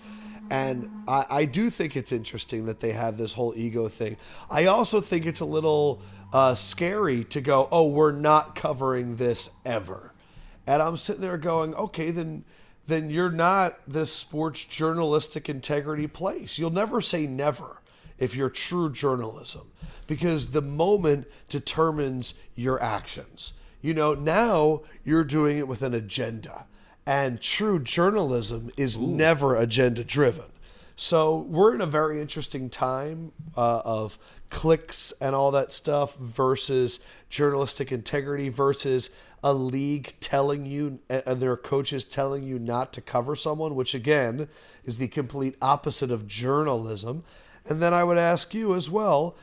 And 0.49 0.89
I, 1.07 1.25
I 1.29 1.45
do 1.45 1.69
think 1.69 1.95
it's 1.95 2.11
interesting 2.11 2.65
that 2.65 2.81
they 2.81 2.91
have 2.91 3.17
this 3.17 3.33
whole 3.33 3.53
ego 3.55 3.87
thing. 3.87 4.17
I 4.49 4.65
also 4.65 4.99
think 4.99 5.25
it's 5.25 5.39
a 5.39 5.45
little 5.45 6.01
uh, 6.33 6.55
scary 6.55 7.23
to 7.25 7.41
go, 7.41 7.69
oh, 7.71 7.87
we're 7.87 8.11
not 8.11 8.55
covering 8.55 9.15
this 9.15 9.51
ever. 9.65 10.13
And 10.67 10.81
I'm 10.81 10.97
sitting 10.97 11.21
there 11.21 11.37
going, 11.37 11.73
okay, 11.75 12.11
then 12.11 12.43
then 12.91 13.09
you're 13.09 13.31
not 13.31 13.79
this 13.87 14.11
sports 14.11 14.65
journalistic 14.65 15.49
integrity 15.49 16.07
place. 16.07 16.59
You'll 16.59 16.69
never 16.69 17.01
say 17.01 17.25
never 17.25 17.81
if 18.17 18.35
you're 18.35 18.49
true 18.49 18.91
journalism 18.91 19.71
because 20.07 20.51
the 20.51 20.61
moment 20.61 21.25
determines 21.49 22.33
your 22.55 22.81
actions. 22.81 23.53
You 23.81 23.93
know, 23.93 24.13
now 24.13 24.81
you're 25.03 25.23
doing 25.23 25.57
it 25.57 25.67
with 25.67 25.81
an 25.81 25.93
agenda, 25.93 26.65
and 27.05 27.41
true 27.41 27.79
journalism 27.79 28.69
is 28.77 28.99
never 28.99 29.55
agenda 29.55 30.03
driven. 30.03 30.45
So 30.95 31.37
we're 31.49 31.73
in 31.73 31.81
a 31.81 31.87
very 31.87 32.21
interesting 32.21 32.69
time 32.69 33.31
uh, 33.57 33.81
of 33.83 34.19
clicks 34.51 35.11
and 35.19 35.33
all 35.33 35.49
that 35.49 35.73
stuff 35.73 36.15
versus 36.17 36.99
journalistic 37.29 37.91
integrity 37.91 38.49
versus 38.49 39.09
a 39.43 39.53
league 39.53 40.13
telling 40.19 40.67
you 40.67 40.99
and 41.09 41.41
their 41.41 41.57
coaches 41.57 42.05
telling 42.05 42.43
you 42.43 42.59
not 42.59 42.93
to 42.93 43.01
cover 43.01 43.35
someone, 43.35 43.73
which 43.73 43.95
again 43.95 44.47
is 44.85 44.99
the 44.99 45.07
complete 45.07 45.55
opposite 45.61 46.11
of 46.11 46.27
journalism. 46.27 47.23
And 47.67 47.81
then 47.81 47.93
I 47.93 48.03
would 48.03 48.19
ask 48.19 48.53
you 48.53 48.75
as 48.75 48.89
well, 48.89 49.35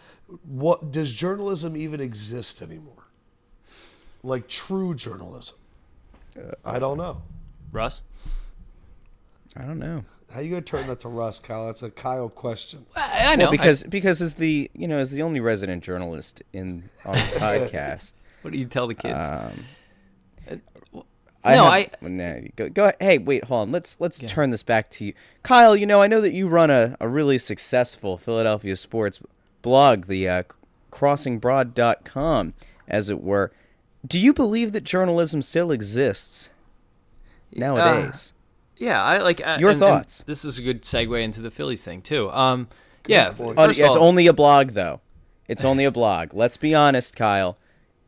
what 0.45 0.93
does 0.93 1.13
journalism 1.13 1.77
even 1.77 2.01
exist 2.01 2.63
anymore? 2.63 3.09
Like 4.23 4.47
true 4.47 4.95
journalism? 4.95 5.57
Uh, 6.37 6.53
I 6.65 6.79
don't 6.79 6.99
know. 6.99 7.23
Russ? 7.73 8.03
I 9.57 9.63
don't 9.63 9.79
know. 9.79 10.05
How 10.31 10.41
you 10.41 10.51
gonna 10.51 10.63
turn 10.63 10.87
that 10.89 11.01
to 11.01 11.09
Russ, 11.09 11.41
Kyle? 11.41 11.67
That's 11.67 11.83
a 11.83 11.91
Kyle 11.91 12.29
question. 12.29 12.87
I, 12.95 13.33
I 13.33 13.37
know. 13.37 13.45
Well, 13.47 13.53
because 13.53 13.83
because 13.83 14.21
as 14.23 14.35
the 14.35 14.71
you 14.75 14.87
know 14.87 14.99
as 14.99 15.11
the 15.11 15.23
only 15.23 15.41
resident 15.41 15.83
journalist 15.83 16.43
in 16.53 16.89
on 17.05 17.15
this 17.15 17.31
podcast, 17.35 18.15
what 18.43 18.53
do 18.53 18.59
you 18.59 18.67
tell 18.67 18.87
the 18.87 18.95
kids? 18.95 19.29
um, 19.29 19.53
No, 21.45 21.65
have- 21.65 21.73
I- 21.73 21.91
no, 22.03 22.43
go, 22.57 22.69
go 22.69 22.93
Hey, 23.01 23.19
wait, 23.19 23.45
hold 23.45 23.63
on. 23.69 23.73
Let's 23.73 23.97
let's 24.01 24.19
turn 24.21 24.51
this 24.51 24.63
back 24.63 24.91
to 24.91 25.07
you, 25.07 25.15
Kyle. 25.43 25.75
You 25.75 25.87
know, 25.87 26.03
I 26.03 26.07
know 26.07 26.21
that 26.21 26.35
you 26.35 26.47
run 26.47 26.71
a, 26.71 26.97
a 27.01 27.09
really 27.09 27.39
successful 27.39 28.17
Philadelphia 28.19 28.77
sports 28.77 29.19
blog, 29.63 30.07
the 30.07 30.29
uh, 30.29 30.43
crossingbroad.com, 30.93 32.55
as 32.87 33.11
it 33.11 33.23
were. 33.23 33.51
Do 34.07 34.19
you 34.21 34.33
believe 34.33 34.73
that 34.73 34.85
journalism 34.85 35.43
still 35.43 35.71
exists 35.73 36.51
nowadays? 37.53 38.33
Yeah, 38.79 39.03
I 39.03 39.19
like 39.19 39.41
uh, 39.47 39.59
Your 39.61 39.71
and- 39.71 39.81
and 39.83 39.91
thoughts. 39.91 40.23
this 40.25 40.45
is 40.45 40.59
a 40.59 40.63
good 40.63 40.83
segue 40.83 41.23
into 41.23 41.41
the 41.43 41.51
Phillies 41.51 41.83
thing 41.85 42.03
too. 42.03 42.31
Um, 42.31 42.69
yeah. 43.07 43.33
First 43.33 43.79
yeah, 43.79 43.87
of 43.87 43.91
it's 43.91 43.97
all, 43.97 44.05
only 44.09 44.27
a 44.27 44.33
blog, 44.33 44.71
though. 44.71 45.01
It's 45.49 45.65
only 45.65 45.85
a 45.85 45.91
blog. 45.91 46.35
Let's 46.35 46.57
be 46.57 46.75
honest, 46.75 47.17
Kyle. 47.17 47.57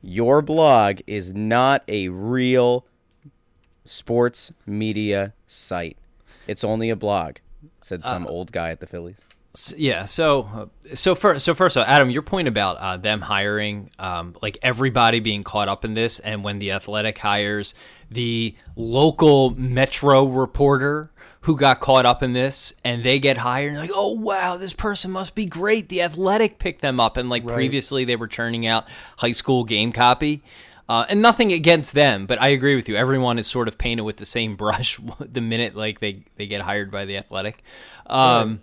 Your 0.03 0.43
blog 0.43 1.01
is 1.07 1.35
not 1.35 1.83
a 1.89 2.09
real 2.09 2.87
sports 3.85 4.53
media 4.67 5.33
site. 5.47 5.97
It's 6.47 6.65
only 6.65 6.91
a 6.91 6.97
blog, 6.97 7.37
said 7.81 8.05
some 8.05 8.27
Uh, 8.27 8.31
old 8.31 8.53
guy 8.53 8.71
at 8.71 8.81
the 8.81 8.87
Phillies. 8.87 9.27
S- 9.55 9.75
Yeah. 9.77 10.05
So, 10.05 10.49
uh, 10.55 10.95
so 10.95 11.15
first, 11.15 11.45
so 11.45 11.55
first, 11.55 11.77
of 11.77 11.83
all, 11.83 11.87
Adam, 11.93 12.11
your 12.11 12.23
point 12.23 12.49
about 12.49 12.77
uh, 12.79 12.97
them 12.97 13.21
hiring, 13.21 13.91
um, 13.99 14.35
like 14.43 14.59
everybody 14.63 15.21
being 15.21 15.43
caught 15.43 15.69
up 15.69 15.85
in 15.85 15.95
this, 15.95 16.19
and 16.21 16.45
when 16.45 16.59
the 16.59 16.73
Athletic 16.73 17.19
hires 17.19 17.75
the 18.11 18.55
local 18.77 19.51
Metro 19.51 20.25
reporter 20.25 21.11
who 21.45 21.57
got 21.57 21.81
caught 21.81 22.05
up 22.05 22.23
in 22.23 22.33
this, 22.35 22.75
and 22.85 23.03
they 23.03 23.19
get 23.19 23.39
hired, 23.39 23.71
and 23.73 23.79
like, 23.81 23.91
oh 23.95 24.13
wow, 24.13 24.57
this 24.59 24.75
person 24.75 25.11
must 25.11 25.35
be 25.35 25.47
great. 25.47 25.89
The 25.89 26.03
Athletic 26.03 26.59
picked 26.59 26.83
them 26.83 27.01
up, 27.01 27.17
and 27.17 27.31
like 27.31 27.45
previously 27.55 28.05
they 28.05 28.17
were 28.17 28.29
churning 28.29 28.67
out 28.67 28.87
high 29.19 29.33
school 29.33 29.65
game 29.65 29.91
copy. 29.93 30.43
Uh, 30.89 31.07
and 31.09 31.23
nothing 31.23 31.53
against 31.53 31.95
them, 31.95 32.27
but 32.27 32.43
I 32.43 32.49
agree 32.49 32.75
with 32.75 32.89
you. 32.89 32.97
Everyone 32.97 33.39
is 33.39 33.47
sort 33.47 33.69
of 33.69 33.79
painted 33.79 34.03
with 34.03 34.17
the 34.17 34.25
same 34.25 34.57
brush 34.65 34.99
the 35.21 35.41
minute 35.41 35.77
like 35.77 36.01
they, 36.01 36.25
they 36.35 36.49
get 36.49 36.61
hired 36.63 36.91
by 36.91 37.05
the 37.05 37.17
Athletic. 37.17 37.63
Um, 38.07 38.61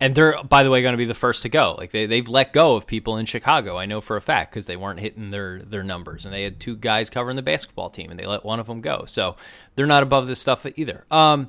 and 0.00 0.14
they're, 0.14 0.42
by 0.42 0.62
the 0.62 0.70
way, 0.70 0.82
going 0.82 0.92
to 0.92 0.98
be 0.98 1.06
the 1.06 1.14
first 1.14 1.42
to 1.42 1.48
go. 1.48 1.74
Like 1.78 1.90
they, 1.90 2.06
they've 2.06 2.28
let 2.28 2.52
go 2.52 2.76
of 2.76 2.86
people 2.86 3.16
in 3.16 3.26
Chicago. 3.26 3.78
I 3.78 3.86
know 3.86 4.00
for 4.00 4.16
a 4.16 4.20
fact 4.20 4.50
because 4.50 4.66
they 4.66 4.76
weren't 4.76 5.00
hitting 5.00 5.30
their 5.30 5.60
their 5.60 5.82
numbers, 5.82 6.26
and 6.26 6.34
they 6.34 6.42
had 6.42 6.60
two 6.60 6.76
guys 6.76 7.08
covering 7.08 7.36
the 7.36 7.42
basketball 7.42 7.88
team, 7.88 8.10
and 8.10 8.20
they 8.20 8.26
let 8.26 8.44
one 8.44 8.60
of 8.60 8.66
them 8.66 8.80
go. 8.80 9.04
So 9.06 9.36
they're 9.74 9.86
not 9.86 10.02
above 10.02 10.26
this 10.26 10.40
stuff 10.40 10.66
either. 10.76 11.04
Um, 11.10 11.48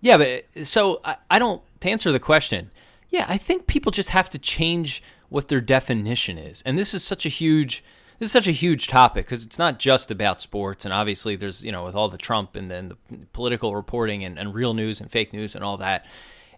yeah, 0.00 0.16
but 0.16 0.66
so 0.66 1.00
I, 1.04 1.16
I 1.30 1.38
don't 1.38 1.62
to 1.80 1.90
answer 1.90 2.10
the 2.10 2.20
question. 2.20 2.70
Yeah, 3.10 3.26
I 3.28 3.38
think 3.38 3.66
people 3.68 3.92
just 3.92 4.08
have 4.08 4.28
to 4.30 4.38
change 4.38 5.02
what 5.28 5.48
their 5.48 5.60
definition 5.60 6.36
is, 6.36 6.62
and 6.62 6.76
this 6.76 6.94
is 6.94 7.04
such 7.04 7.24
a 7.24 7.28
huge 7.28 7.84
this 8.18 8.28
is 8.28 8.32
such 8.32 8.48
a 8.48 8.52
huge 8.52 8.88
topic 8.88 9.26
because 9.26 9.44
it's 9.44 9.58
not 9.58 9.78
just 9.78 10.10
about 10.10 10.40
sports, 10.40 10.84
and 10.84 10.92
obviously 10.92 11.36
there's 11.36 11.64
you 11.64 11.70
know 11.70 11.84
with 11.84 11.94
all 11.94 12.08
the 12.08 12.18
Trump 12.18 12.56
and 12.56 12.68
then 12.70 12.88
the 12.88 12.96
political 13.32 13.74
reporting 13.76 14.24
and, 14.24 14.36
and 14.36 14.52
real 14.52 14.74
news 14.74 15.00
and 15.00 15.10
fake 15.10 15.32
news 15.32 15.54
and 15.54 15.62
all 15.62 15.76
that. 15.76 16.06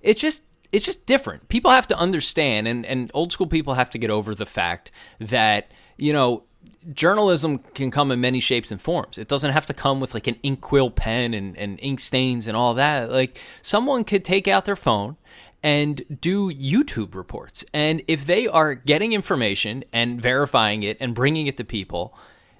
It's 0.00 0.20
just 0.20 0.42
it's 0.72 0.84
just 0.84 1.06
different. 1.06 1.48
People 1.48 1.70
have 1.70 1.86
to 1.88 1.98
understand, 1.98 2.68
and, 2.68 2.84
and 2.86 3.10
old 3.14 3.32
school 3.32 3.46
people 3.46 3.74
have 3.74 3.90
to 3.90 3.98
get 3.98 4.10
over 4.10 4.34
the 4.34 4.46
fact 4.46 4.90
that, 5.20 5.70
you 5.96 6.12
know, 6.12 6.44
journalism 6.92 7.58
can 7.74 7.90
come 7.90 8.12
in 8.12 8.20
many 8.20 8.40
shapes 8.40 8.70
and 8.70 8.80
forms. 8.80 9.18
It 9.18 9.28
doesn't 9.28 9.52
have 9.52 9.66
to 9.66 9.74
come 9.74 10.00
with 10.00 10.14
like 10.14 10.26
an 10.26 10.36
inkwell 10.42 10.90
pen 10.90 11.34
and, 11.34 11.56
and 11.56 11.78
ink 11.82 12.00
stains 12.00 12.46
and 12.48 12.56
all 12.56 12.74
that. 12.74 13.10
Like 13.10 13.38
someone 13.62 14.04
could 14.04 14.24
take 14.24 14.48
out 14.48 14.64
their 14.64 14.76
phone 14.76 15.16
and 15.62 16.20
do 16.20 16.52
YouTube 16.52 17.14
reports. 17.14 17.64
And 17.72 18.02
if 18.06 18.26
they 18.26 18.46
are 18.46 18.74
getting 18.74 19.12
information 19.12 19.84
and 19.92 20.20
verifying 20.20 20.82
it 20.82 20.96
and 21.00 21.14
bringing 21.14 21.46
it 21.46 21.56
to 21.56 21.64
people, 21.64 22.16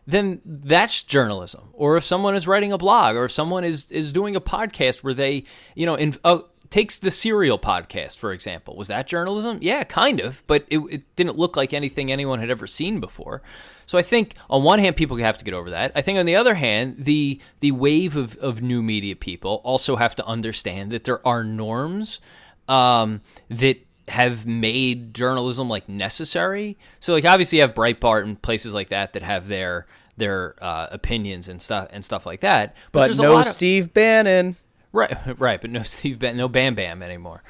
then 0.06 0.40
that's 0.44 1.02
journalism. 1.02 1.68
Or 1.72 1.96
if 1.96 2.04
someone 2.04 2.34
is 2.34 2.46
writing 2.46 2.72
a 2.72 2.78
blog, 2.78 3.16
or 3.16 3.24
if 3.24 3.32
someone 3.32 3.64
is 3.64 3.90
is 3.90 4.12
doing 4.12 4.36
a 4.36 4.40
podcast 4.40 5.02
where 5.02 5.14
they, 5.14 5.44
you 5.74 5.84
know, 5.84 5.94
in, 5.94 6.14
uh, 6.24 6.40
takes 6.70 6.98
the 6.98 7.10
Serial 7.10 7.58
podcast 7.58 8.16
for 8.18 8.32
example, 8.32 8.76
was 8.76 8.88
that 8.88 9.06
journalism? 9.06 9.58
Yeah, 9.60 9.84
kind 9.84 10.20
of, 10.20 10.42
but 10.46 10.64
it, 10.68 10.78
it 10.90 11.16
didn't 11.16 11.36
look 11.36 11.56
like 11.56 11.72
anything 11.72 12.10
anyone 12.10 12.40
had 12.40 12.50
ever 12.50 12.66
seen 12.66 13.00
before. 13.00 13.42
So 13.86 13.96
I 13.98 14.02
think 14.02 14.34
on 14.50 14.64
one 14.64 14.78
hand, 14.78 14.96
people 14.96 15.16
have 15.18 15.38
to 15.38 15.44
get 15.44 15.54
over 15.54 15.70
that. 15.70 15.92
I 15.94 16.02
think 16.02 16.18
on 16.18 16.26
the 16.26 16.36
other 16.36 16.54
hand, 16.54 16.96
the 16.98 17.40
the 17.60 17.72
wave 17.72 18.16
of 18.16 18.36
of 18.38 18.62
new 18.62 18.82
media 18.82 19.16
people 19.16 19.60
also 19.64 19.96
have 19.96 20.14
to 20.16 20.26
understand 20.26 20.90
that 20.92 21.04
there 21.04 21.26
are 21.26 21.44
norms 21.44 22.20
um, 22.68 23.20
that 23.48 23.78
have 24.08 24.46
made 24.46 25.14
journalism 25.14 25.68
like 25.68 25.88
necessary. 25.88 26.78
So 27.00 27.12
like 27.12 27.24
obviously 27.24 27.58
you 27.58 27.62
have 27.62 27.74
Breitbart 27.74 28.22
and 28.22 28.40
places 28.40 28.72
like 28.72 28.90
that 28.90 29.12
that 29.14 29.22
have 29.22 29.48
their 29.48 29.86
their 30.16 30.56
uh, 30.62 30.88
opinions 30.90 31.48
and 31.48 31.60
stuff 31.60 31.88
and 31.90 32.04
stuff 32.04 32.26
like 32.26 32.40
that. 32.40 32.74
But 32.92 33.10
a 33.10 33.22
no 33.22 33.38
of- 33.38 33.46
Steve 33.46 33.92
Bannon. 33.92 34.56
Right, 34.92 35.16
right, 35.38 35.60
but 35.60 35.70
no 35.70 35.82
Steve 35.82 36.18
Bam, 36.18 36.36
no 36.36 36.48
Bam 36.48 36.74
Bam 36.74 37.02
anymore. 37.02 37.42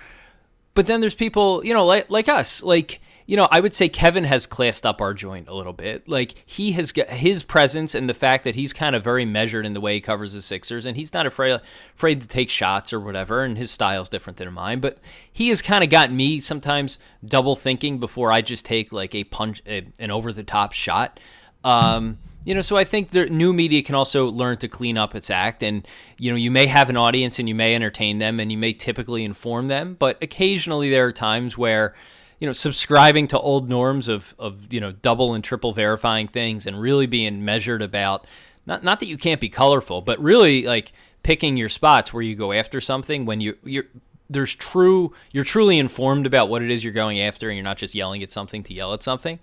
But 0.75 0.87
then 0.87 1.01
there's 1.01 1.15
people, 1.15 1.65
you 1.65 1.73
know, 1.73 1.87
like 1.87 2.11
like 2.11 2.29
us, 2.29 2.63
like 2.63 3.01
you 3.27 3.37
know, 3.37 3.49
I 3.51 3.59
would 3.59 3.75
say 3.75 3.89
Kevin 3.89 4.23
has 4.25 4.47
classed 4.47 4.87
up 4.87 5.01
our 5.01 5.13
joint 5.13 5.49
a 5.49 5.55
little 5.55 5.73
bit. 5.73 6.09
Like 6.09 6.35
he 6.47 6.73
has 6.73 6.93
got 6.93 7.09
his 7.09 7.43
presence 7.43 7.95
and 7.95 8.09
the 8.09 8.15
fact 8.15 8.45
that 8.45 8.55
he's 8.55 8.73
kind 8.73 8.95
of 8.95 9.03
very 9.03 9.25
measured 9.25 9.67
in 9.67 9.75
the 9.75 9.81
way 9.81 9.95
he 9.95 10.01
covers 10.01 10.33
the 10.33 10.41
Sixers, 10.41 10.87
and 10.87 10.97
he's 10.97 11.13
not 11.13 11.27
afraid 11.27 11.61
afraid 11.95 12.21
to 12.21 12.29
take 12.29 12.51
shots 12.51 12.93
or 12.93 13.01
whatever. 13.01 13.43
And 13.43 13.59
his 13.59 13.71
style's 13.71 14.09
different 14.09 14.37
than 14.37 14.53
mine, 14.53 14.81
but 14.81 14.99
he 15.33 15.49
has 15.49 15.61
kind 15.61 15.83
of 15.83 15.91
gotten 15.91 16.17
me 16.17 16.39
sometimes 16.41 16.99
double 17.25 17.57
thinking 17.57 17.99
before 17.99 18.31
I 18.31 18.43
just 18.43 18.65
take 18.65 18.93
like 18.93 19.15
a 19.15 19.25
punch, 19.25 19.61
a, 19.67 19.87
an 19.99 20.11
over 20.13 20.33
the 20.33 20.45
top 20.45 20.73
shot. 20.73 21.19
Um, 21.65 22.19
you 22.47 22.55
know, 22.55 22.61
so 22.61 22.77
I 22.77 22.85
think 22.85 23.11
the 23.11 23.27
new 23.27 23.53
media 23.53 23.83
can 23.83 23.97
also 23.97 24.31
learn 24.31 24.57
to 24.59 24.69
clean 24.69 24.97
up 24.97 25.17
its 25.17 25.31
act, 25.31 25.65
and 25.65 25.87
you 26.17 26.31
know, 26.31 26.37
you 26.37 26.51
may 26.51 26.67
have 26.67 26.89
an 26.89 26.97
audience 26.97 27.41
and 27.41 27.49
you 27.49 27.57
may 27.57 27.75
entertain 27.75 28.19
them 28.19 28.39
and 28.39 28.53
you 28.53 28.57
may 28.57 28.73
typically 28.73 29.25
inform 29.25 29.67
them, 29.67 29.97
but 29.99 30.23
occasionally 30.23 30.89
there 30.89 31.07
are 31.07 31.13
times 31.13 31.59
where 31.59 31.95
you 32.39 32.47
know, 32.47 32.53
subscribing 32.53 33.27
to 33.29 33.39
old 33.39 33.69
norms 33.69 34.09
of, 34.09 34.35
of 34.39 34.73
you 34.73 34.81
know 34.81 34.93
double 34.93 35.35
and 35.35 35.43
triple 35.43 35.73
verifying 35.73 36.29
things 36.29 36.67
and 36.67 36.81
really 36.81 37.07
being 37.07 37.45
measured 37.45 37.83
about 37.83 38.27
not 38.65 38.85
not 38.85 39.01
that 39.01 39.07
you 39.07 39.17
can't 39.17 39.41
be 39.41 39.49
colorful, 39.49 40.01
but 40.01 40.21
really 40.21 40.63
like 40.63 40.93
picking 41.25 41.57
your 41.57 41.69
spots 41.69 42.13
where 42.13 42.23
you 42.23 42.37
go 42.37 42.53
after 42.53 42.81
something 42.81 43.27
when 43.27 43.41
you 43.41 43.57
you're 43.65 43.87
there's 44.31 44.55
true 44.55 45.13
you're 45.33 45.45
truly 45.45 45.79
informed 45.79 46.27
about 46.27 46.49
what 46.49 46.63
it 46.63 46.71
is 46.71 46.85
you're 46.85 46.93
going 46.93 47.21
after 47.21 47.49
and 47.49 47.57
you're 47.57 47.65
not 47.65 47.77
just 47.77 47.95
yelling 47.95 48.23
at 48.23 48.31
something 48.31 48.63
to 48.63 48.73
yell 48.73 48.93
at 48.93 49.03
something. 49.03 49.41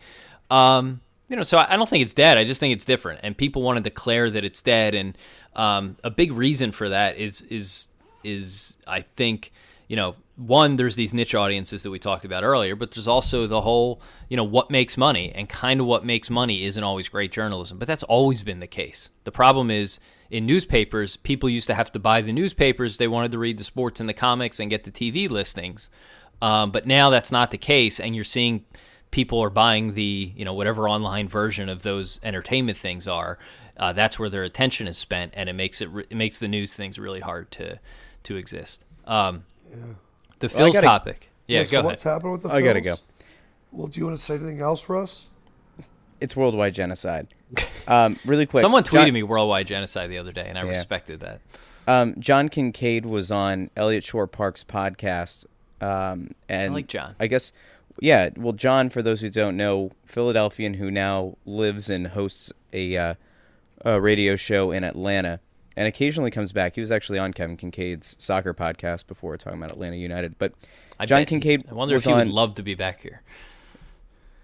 Um, 0.49 1.01
you 1.33 1.37
know, 1.37 1.41
so 1.41 1.57
I 1.57 1.75
don't 1.77 1.89
think 1.89 2.03
it's 2.03 2.13
dead. 2.13 2.37
I 2.37 2.43
just 2.43 2.59
think 2.59 2.73
it's 2.73 2.85
different, 2.85 3.21
and 3.23 3.35
people 3.35 3.63
want 3.63 3.77
to 3.77 3.81
declare 3.81 4.29
that 4.29 4.45
it's 4.45 4.61
dead. 4.61 4.93
And 4.93 5.17
um, 5.55 5.95
a 6.03 6.11
big 6.11 6.31
reason 6.31 6.71
for 6.71 6.89
that 6.89 7.17
is 7.17 7.41
is 7.41 7.87
is 8.23 8.77
I 8.85 9.01
think 9.01 9.51
you 9.87 9.95
know 9.95 10.15
one 10.35 10.75
there's 10.75 10.95
these 10.95 11.11
niche 11.11 11.33
audiences 11.33 11.81
that 11.81 11.89
we 11.89 11.97
talked 11.97 12.23
about 12.23 12.43
earlier, 12.43 12.75
but 12.75 12.91
there's 12.91 13.07
also 13.07 13.47
the 13.47 13.61
whole 13.61 13.99
you 14.29 14.37
know 14.37 14.43
what 14.43 14.69
makes 14.69 14.95
money 14.95 15.31
and 15.33 15.49
kind 15.49 15.81
of 15.81 15.87
what 15.87 16.05
makes 16.05 16.29
money 16.29 16.65
isn't 16.65 16.83
always 16.83 17.09
great 17.09 17.31
journalism, 17.31 17.79
but 17.79 17.87
that's 17.87 18.03
always 18.03 18.43
been 18.43 18.59
the 18.59 18.67
case. 18.67 19.09
The 19.23 19.31
problem 19.31 19.71
is 19.71 19.99
in 20.29 20.45
newspapers, 20.45 21.15
people 21.15 21.49
used 21.49 21.65
to 21.65 21.73
have 21.73 21.91
to 21.93 21.99
buy 21.99 22.21
the 22.21 22.31
newspapers. 22.31 22.97
They 22.97 23.07
wanted 23.07 23.31
to 23.31 23.39
read 23.39 23.57
the 23.57 23.63
sports 23.63 23.99
and 23.99 24.07
the 24.07 24.13
comics 24.13 24.59
and 24.59 24.69
get 24.69 24.83
the 24.83 24.91
TV 24.91 25.27
listings. 25.27 25.89
Um, 26.43 26.69
but 26.69 26.85
now 26.85 27.09
that's 27.09 27.31
not 27.31 27.49
the 27.49 27.57
case, 27.57 27.99
and 27.99 28.13
you're 28.13 28.23
seeing 28.23 28.65
people 29.13 29.39
are 29.43 29.49
buying 29.51 29.93
the 29.93 30.33
you 30.35 30.43
know 30.43 30.53
whatever 30.55 30.89
online 30.89 31.27
version 31.29 31.69
of 31.69 31.83
those 31.83 32.19
entertainment 32.23 32.77
things 32.77 33.07
are. 33.07 33.37
Uh, 33.77 33.93
that's 33.93 34.17
where 34.19 34.29
their 34.29 34.43
attention 34.43 34.87
is 34.87 34.97
spent, 34.97 35.31
and 35.35 35.47
it 35.47 35.53
makes 35.53 35.81
it 35.81 35.89
re- 35.89 36.05
it 36.09 36.15
makes 36.17 36.39
the 36.39 36.47
news 36.47 36.75
things 36.75 36.97
really 36.99 37.19
hard 37.21 37.49
to 37.51 37.79
to 38.23 38.35
exist. 38.35 38.83
Um, 39.05 39.45
The 40.39 40.47
Well, 40.47 40.57
Phil's 40.57 40.75
gotta- 40.75 40.87
topic. 40.87 41.29
Yeah, 41.47 41.59
Yeah, 41.59 41.63
go 41.63 41.67
so 41.67 41.77
ahead. 41.77 41.85
what's 41.85 42.03
happening 42.03 42.31
with 42.33 42.41
the 42.41 42.49
Phil's? 42.49 42.61
I 42.61 42.65
gotta 42.65 42.79
Phils? 42.81 43.01
Well, 43.71 43.87
do 43.87 43.99
you 43.99 44.05
want 44.07 44.17
to 44.17 44.23
say 44.23 44.35
anything 44.35 44.61
else, 44.61 44.87
Russ? 44.89 45.27
It's 46.19 46.35
worldwide 46.35 46.73
genocide. 46.73 47.27
Um, 47.85 48.17
really 48.25 48.45
quick. 48.45 48.61
Someone 48.61 48.83
tweeted 48.83 49.05
John, 49.07 49.13
me 49.13 49.23
worldwide 49.23 49.67
genocide 49.67 50.09
the 50.09 50.17
other 50.17 50.31
day, 50.31 50.45
and 50.47 50.57
I 50.57 50.63
Yeah. 50.63 50.69
respected 50.69 51.19
that. 51.19 51.41
Um, 51.85 52.15
John 52.17 52.47
Kincade 52.47 53.05
was 53.05 53.29
on 53.29 53.69
Eliot 53.75 54.05
Shorr-Parks' 54.05 54.63
podcast, 54.63 55.45
um, 55.81 56.31
and 56.47 56.73
like 56.73 56.87
John. 56.87 57.13
I 57.19 57.27
guess, 57.27 57.51
yeah. 57.99 58.29
Well, 58.35 58.53
John, 58.53 58.89
for 58.89 59.01
those 59.01 59.21
who 59.21 59.29
don't 59.29 59.57
know, 59.57 59.91
Philadelphian 60.05 60.75
who 60.75 60.89
now 60.91 61.37
lives 61.45 61.89
and 61.89 62.07
hosts 62.07 62.51
a, 62.71 62.97
uh, 62.97 63.13
a 63.85 63.99
radio 64.01 64.35
show 64.35 64.71
in 64.71 64.83
Atlanta, 64.83 65.39
and 65.75 65.87
occasionally 65.87 66.31
comes 66.31 66.51
back. 66.51 66.75
He 66.75 66.81
was 66.81 66.91
actually 66.91 67.19
on 67.19 67.33
Kevin 67.33 67.57
Kinkead's 67.57 68.15
soccer 68.19 68.53
podcast 68.53 69.07
before 69.07 69.37
talking 69.37 69.59
about 69.59 69.71
Atlanta 69.71 69.95
United. 69.97 70.37
But 70.37 70.53
I 70.99 71.05
John 71.05 71.21
he- 71.21 71.25
Kincade 71.25 71.69
I 71.71 71.73
wonder 71.73 71.95
if 71.95 72.03
he 72.03 72.11
on. 72.11 72.19
would 72.19 72.27
love 72.27 72.55
to 72.55 72.63
be 72.63 72.75
back 72.75 73.01
here. 73.01 73.21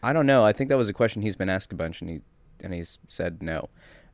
I 0.01 0.13
don't 0.13 0.25
know. 0.25 0.43
I 0.43 0.53
think 0.53 0.69
that 0.69 0.77
was 0.77 0.89
a 0.89 0.93
question 0.93 1.21
he's 1.21 1.35
been 1.35 1.49
asked 1.49 1.71
a 1.73 1.75
bunch, 1.75 2.01
and 2.01 2.09
he 2.09 2.21
and 2.61 2.73
he's 2.73 2.99
said 3.07 3.41
no. 3.41 3.69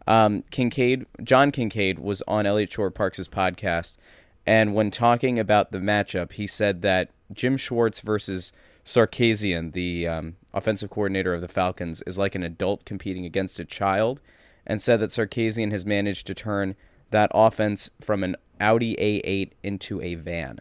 Um, 0.08 0.44
Kincade, 0.52 1.06
John 1.24 1.52
Kincade, 1.52 1.98
was 2.00 2.22
on 2.28 2.46
Eliot 2.46 2.72
Shorr-Parks' 2.72 3.28
podcast, 3.28 3.98
and 4.46 4.76
when 4.76 4.92
talking 4.92 5.40
about 5.40 5.72
the 5.72 5.80
matchup, 5.80 6.34
he 6.34 6.46
said 6.46 6.82
that 6.84 7.10
Jim 7.34 7.58
Schwartz 7.58 8.02
versus 8.02 8.52
Sarkisian, 8.86 9.74
the 9.74 10.08
um, 10.08 10.36
offensive 10.54 10.92
coordinator 10.92 11.34
of 11.34 11.42
the 11.42 11.48
Falcons, 11.48 12.04
is 12.06 12.18
like 12.18 12.36
an 12.36 12.44
adult 12.44 12.86
competing 12.86 13.26
against 13.26 13.60
a 13.60 13.66
child, 13.66 14.22
and 14.66 14.82
said 14.82 15.00
that 15.00 15.10
Sarkisian 15.10 15.72
has 15.72 15.86
managed 15.86 16.28
to 16.28 16.36
turn 16.36 16.76
that 17.10 17.32
offense 17.34 17.90
from 18.00 18.24
an 18.24 18.36
Audi 18.60 18.96
A8 18.96 19.52
into 19.64 20.02
a 20.02 20.16
van. 20.16 20.60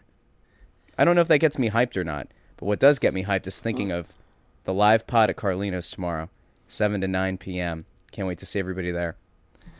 I 0.97 1.05
don't 1.05 1.15
know 1.15 1.21
if 1.21 1.27
that 1.27 1.39
gets 1.39 1.59
me 1.59 1.69
hyped 1.69 1.97
or 1.97 2.03
not, 2.03 2.27
but 2.57 2.65
what 2.65 2.79
does 2.79 2.99
get 2.99 3.13
me 3.13 3.23
hyped 3.23 3.47
is 3.47 3.59
thinking 3.59 3.91
of 3.91 4.07
the 4.63 4.73
live 4.73 5.05
pod 5.05 5.29
at 5.29 5.35
Carlino's 5.35 5.91
tomorrow, 5.91 6.29
7 6.67 7.01
to 7.01 7.07
9 7.07 7.37
p.m. 7.37 7.81
Can't 8.11 8.27
wait 8.27 8.39
to 8.39 8.45
see 8.45 8.59
everybody 8.59 8.91
there. 8.91 9.17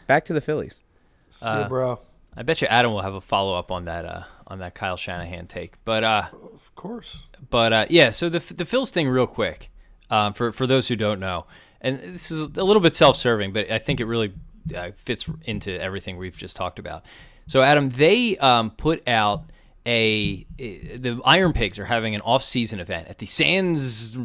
Back 0.08 0.26
to 0.26 0.34
the 0.34 0.42
Phillies. 0.42 0.84
See 1.30 1.46
ya, 1.48 1.68
bro. 1.68 1.98
I 2.38 2.44
bet 2.44 2.62
you 2.62 2.68
Adam 2.68 2.92
will 2.92 3.02
have 3.02 3.14
a 3.14 3.22
follow 3.22 3.58
up 3.58 3.72
on 3.72 3.86
that 3.86 4.06
uh, 4.06 4.24
on 4.48 4.60
that 4.60 4.76
Kyle 4.76 4.98
Shanahan 4.98 5.48
take. 5.48 5.84
But 5.86 6.04
uh, 6.04 6.24
Of 6.54 6.74
course. 6.76 7.30
but 7.50 7.74
uh, 7.74 7.86
yeah, 7.90 8.10
so 8.10 8.30
the 8.30 8.40
the 8.54 8.66
Phils 8.66 8.90
thing, 8.90 9.08
real 9.08 9.28
quick, 9.28 9.70
um, 10.10 10.34
for 10.34 10.52
for 10.52 10.68
those 10.68 10.88
who 10.88 10.96
don't 10.96 11.20
know, 11.20 11.46
and 11.82 12.00
this 12.00 12.32
is 12.32 12.44
a 12.58 12.64
little 12.64 12.82
bit 12.82 12.96
self 12.96 13.16
serving, 13.16 13.54
but 13.54 13.72
I 13.72 13.78
think 13.78 14.00
it 14.00 14.06
really 14.06 14.34
uh, 14.76 14.92
fits 14.96 15.30
into 15.46 15.82
everything 15.82 16.18
we've 16.18 16.38
just 16.38 16.56
talked 16.56 16.80
about. 16.80 17.06
So 17.48 17.62
Adam, 17.62 17.90
they 17.90 18.38
um, 18.38 18.72
put 18.72 19.08
out 19.08 19.52
a 19.86 20.46
the 20.58 21.22
Iron 21.26 21.54
Pigs 21.54 21.78
are 21.80 21.86
having 21.86 22.16
an 22.16 22.22
off 22.22 22.44
season 22.44 22.80
event 22.80 23.08
at 23.08 23.20
the 23.20 23.28
Sands 23.28 24.18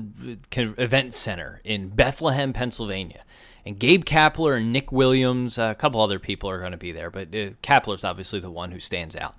Event 0.56 1.14
Center 1.14 1.60
in 1.64 1.90
Bethlehem, 1.90 2.52
Pennsylvania. 2.52 3.22
And 3.66 3.78
Gabe 3.78 4.04
Kapler 4.04 4.56
and 4.56 4.72
Nick 4.72 4.90
Williams, 4.90 5.58
a 5.58 5.74
couple 5.74 6.00
other 6.00 6.18
people 6.18 6.48
are 6.50 6.58
going 6.58 6.72
to 6.72 6.78
be 6.78 6.92
there, 6.92 7.10
but 7.10 7.28
uh, 7.28 7.50
Kapler's 7.62 8.04
obviously 8.04 8.40
the 8.40 8.50
one 8.50 8.72
who 8.72 8.80
stands 8.80 9.14
out. 9.16 9.34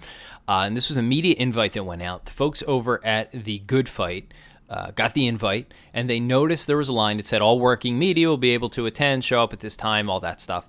Uh, 0.48 0.64
and 0.66 0.78
this 0.78 0.90
was 0.90 0.98
a 0.98 1.02
media 1.02 1.36
invite 1.38 1.74
that 1.74 1.84
went 1.84 2.02
out. 2.02 2.26
The 2.26 2.32
folks 2.32 2.64
over 2.68 3.04
at 3.06 3.32
the 3.32 3.60
Good 3.60 3.90
Fight 3.90 4.32
uh, 4.70 4.92
got 4.92 5.14
the 5.14 5.28
invite, 5.28 5.74
and 5.94 6.10
they 6.10 6.20
noticed 6.20 6.66
there 6.66 6.78
was 6.78 6.90
a 6.90 6.94
line 6.94 7.18
that 7.18 7.26
said 7.26 7.42
all 7.42 7.60
working 7.60 8.00
media 8.00 8.30
will 8.30 8.38
be 8.38 8.52
able 8.52 8.70
to 8.70 8.86
attend, 8.86 9.24
show 9.24 9.44
up 9.44 9.52
at 9.52 9.60
this 9.60 9.76
time, 9.76 10.10
all 10.10 10.22
that 10.22 10.40
stuff. 10.40 10.68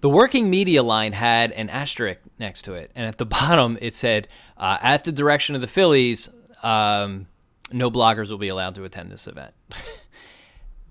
The 0.00 0.08
working 0.08 0.50
media 0.50 0.82
line 0.82 1.12
had 1.12 1.52
an 1.52 1.68
asterisk 1.68 2.20
next 2.38 2.62
to 2.62 2.74
it, 2.74 2.90
and 2.94 3.06
at 3.06 3.18
the 3.18 3.26
bottom 3.26 3.76
it 3.80 3.94
said, 3.94 4.28
uh, 4.56 4.78
"At 4.80 5.04
the 5.04 5.12
direction 5.12 5.54
of 5.54 5.60
the 5.60 5.66
Phillies, 5.66 6.30
um, 6.62 7.26
no 7.70 7.90
bloggers 7.90 8.30
will 8.30 8.38
be 8.38 8.48
allowed 8.48 8.74
to 8.76 8.84
attend 8.84 9.10
this 9.10 9.26
event." 9.26 9.52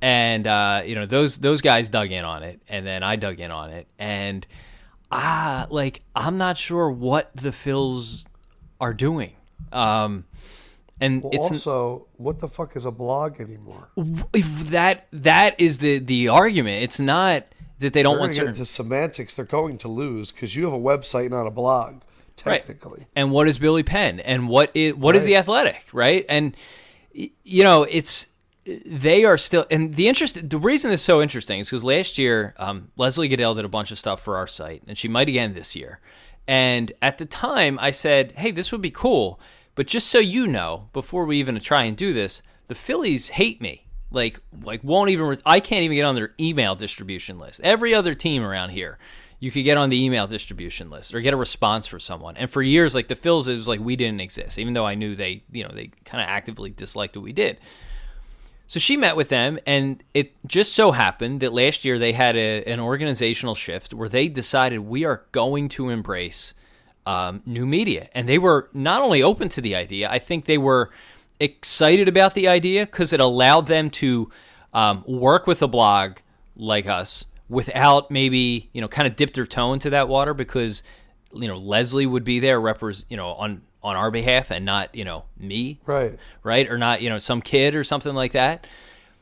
and 0.03 0.45
uh, 0.47 0.81
you 0.85 0.95
know 0.95 1.05
those 1.05 1.37
those 1.37 1.61
guys 1.61 1.89
dug 1.89 2.11
in 2.11 2.25
on 2.25 2.43
it, 2.43 2.59
and 2.67 2.85
then 2.85 3.03
I 3.03 3.15
dug 3.15 3.39
in 3.39 3.51
on 3.51 3.71
it, 3.71 3.87
and 3.97 4.45
ah, 5.09 5.65
like 5.69 6.01
I'm 6.13 6.37
not 6.37 6.57
sure 6.57 6.91
what 6.91 7.33
the 7.33 7.49
Phils 7.51 8.27
are 8.81 8.93
doing. 8.93 9.31
Um, 9.71 10.25
and 10.99 11.23
Well, 11.23 11.31
it's 11.33 11.51
also, 11.51 12.07
what 12.17 12.39
the 12.39 12.49
fuck 12.49 12.75
is 12.75 12.83
a 12.85 12.91
blog 12.91 13.39
anymore? 13.39 13.91
if 14.33 14.69
that 14.71 15.07
that 15.13 15.57
is 15.57 15.77
the 15.77 15.99
the 15.99 16.27
argument. 16.27 16.83
It's 16.83 16.99
not 16.99 17.45
that 17.79 17.93
they 17.93 18.03
don't 18.03 18.19
want 18.19 18.33
to 18.33 18.39
get 18.39 18.47
into 18.49 18.65
semantics. 18.65 19.35
They're 19.35 19.45
going 19.45 19.77
to 19.79 19.87
lose 19.87 20.33
because 20.33 20.53
you 20.53 20.65
have 20.65 20.73
a 20.73 20.77
website, 20.77 21.29
not 21.29 21.47
a 21.47 21.51
blog, 21.51 22.01
technically. 22.35 23.07
And 23.15 23.31
what 23.31 23.47
is 23.47 23.57
Billy 23.57 23.83
Penn? 23.83 24.19
And 24.19 24.49
what 24.49 24.69
is 24.73 24.95
what 24.95 25.15
is 25.15 25.23
Right. 25.23 25.27
the 25.27 25.35
Athletic? 25.37 25.85
Right? 25.93 26.25
And 26.27 26.57
you 27.13 27.63
know, 27.63 27.83
it's 27.83 28.27
they 28.65 29.25
are 29.25 29.37
still. 29.37 29.65
And 29.69 29.93
the 29.93 30.07
interest, 30.07 30.49
the 30.49 30.57
reason 30.57 30.91
it's 30.91 31.01
so 31.01 31.21
interesting 31.21 31.59
is 31.59 31.69
because 31.69 31.83
last 31.83 32.17
year, 32.17 32.53
um, 32.57 32.91
Leslie 32.97 33.29
Gudel 33.29 33.55
did 33.55 33.65
a 33.65 33.69
bunch 33.69 33.91
of 33.91 33.99
stuff 33.99 34.21
for 34.21 34.37
our 34.37 34.47
site, 34.47 34.83
and 34.87 34.97
she 34.97 35.07
might 35.07 35.29
again 35.29 35.53
this 35.53 35.75
year. 35.75 35.99
And 36.47 36.91
at 37.01 37.17
the 37.17 37.25
time, 37.25 37.77
I 37.79 37.91
said, 37.91 38.33
"Hey, 38.37 38.51
this 38.51 38.71
would 38.71 38.81
be 38.81 38.91
cool." 38.91 39.39
But 39.75 39.87
just 39.87 40.07
so 40.07 40.19
you 40.19 40.45
know, 40.47 40.89
before 40.93 41.25
we 41.25 41.39
even 41.39 41.59
try 41.59 41.83
and 41.83 41.97
do 41.97 42.13
this, 42.13 42.43
the 42.67 42.75
Phillies 42.75 43.29
hate 43.29 43.59
me. 43.59 43.87
Like, 44.11 44.39
like 44.63 44.83
won't 44.83 45.09
even. 45.09 45.39
I 45.45 45.59
can't 45.59 45.83
even 45.83 45.95
get 45.95 46.05
on 46.05 46.15
their 46.15 46.33
email 46.39 46.75
distribution 46.75 47.39
list. 47.39 47.59
Every 47.63 47.93
other 47.93 48.13
team 48.13 48.43
around 48.43 48.69
here, 48.69 48.99
you 49.39 49.51
could 49.51 49.63
get 49.63 49.77
on 49.77 49.89
the 49.89 50.01
email 50.01 50.27
distribution 50.27 50.89
list 50.89 51.13
or 51.13 51.21
get 51.21 51.33
a 51.33 51.37
response 51.37 51.87
from 51.87 51.99
someone. 51.99 52.37
And 52.37 52.49
for 52.49 52.61
years, 52.61 52.95
like 52.95 53.07
the 53.07 53.15
Phils, 53.15 53.47
it 53.47 53.55
was 53.55 53.67
like 53.67 53.79
we 53.79 53.95
didn't 53.95 54.21
exist, 54.21 54.59
even 54.59 54.73
though 54.73 54.85
I 54.85 54.95
knew 54.95 55.15
they, 55.15 55.43
you 55.51 55.63
know, 55.63 55.71
they 55.73 55.87
kind 56.05 56.23
of 56.23 56.29
actively 56.29 56.69
disliked 56.69 57.17
what 57.17 57.23
we 57.23 57.33
did. 57.33 57.57
So 58.67 58.79
she 58.79 58.97
met 58.97 59.15
with 59.15 59.29
them, 59.29 59.59
and 59.67 60.03
it 60.13 60.33
just 60.47 60.73
so 60.73 60.91
happened 60.91 61.41
that 61.41 61.53
last 61.53 61.85
year 61.85 61.99
they 61.99 62.13
had 62.13 62.35
a, 62.35 62.63
an 62.63 62.79
organizational 62.79 63.55
shift 63.55 63.93
where 63.93 64.09
they 64.09 64.27
decided 64.27 64.79
we 64.79 65.05
are 65.05 65.25
going 65.31 65.69
to 65.69 65.89
embrace 65.89 66.53
um, 67.05 67.41
new 67.45 67.65
media. 67.65 68.09
And 68.13 68.27
they 68.27 68.37
were 68.37 68.69
not 68.73 69.01
only 69.01 69.21
open 69.21 69.49
to 69.49 69.61
the 69.61 69.75
idea, 69.75 70.09
I 70.09 70.19
think 70.19 70.45
they 70.45 70.57
were 70.57 70.91
excited 71.39 72.07
about 72.07 72.35
the 72.35 72.47
idea 72.47 72.85
because 72.85 73.13
it 73.13 73.19
allowed 73.19 73.67
them 73.67 73.89
to 73.89 74.31
um, 74.73 75.03
work 75.07 75.45
with 75.45 75.61
a 75.61 75.67
blog 75.67 76.17
like 76.55 76.87
us 76.87 77.25
without 77.49 78.09
maybe, 78.09 78.69
you 78.73 78.81
know, 78.81 78.87
kind 78.87 79.07
of 79.07 79.15
dip 79.15 79.33
their 79.33 79.45
toe 79.45 79.73
into 79.73 79.89
that 79.89 80.07
water 80.07 80.33
because, 80.33 80.83
you 81.33 81.47
know, 81.47 81.55
Leslie 81.55 82.05
would 82.05 82.23
be 82.23 82.39
there, 82.39 82.59
repres 82.59 83.05
you 83.09 83.17
know, 83.17 83.27
on 83.33 83.61
on 83.83 83.95
our 83.95 84.11
behalf 84.11 84.51
and 84.51 84.65
not, 84.65 84.93
you 84.95 85.05
know, 85.05 85.25
me 85.37 85.79
Right. 85.85 86.17
right? 86.43 86.69
Or 86.69 86.77
not, 86.77 87.01
you 87.01 87.09
know, 87.09 87.19
some 87.19 87.41
kid 87.41 87.75
or 87.75 87.83
something 87.83 88.13
like 88.15 88.31
that. 88.31 88.65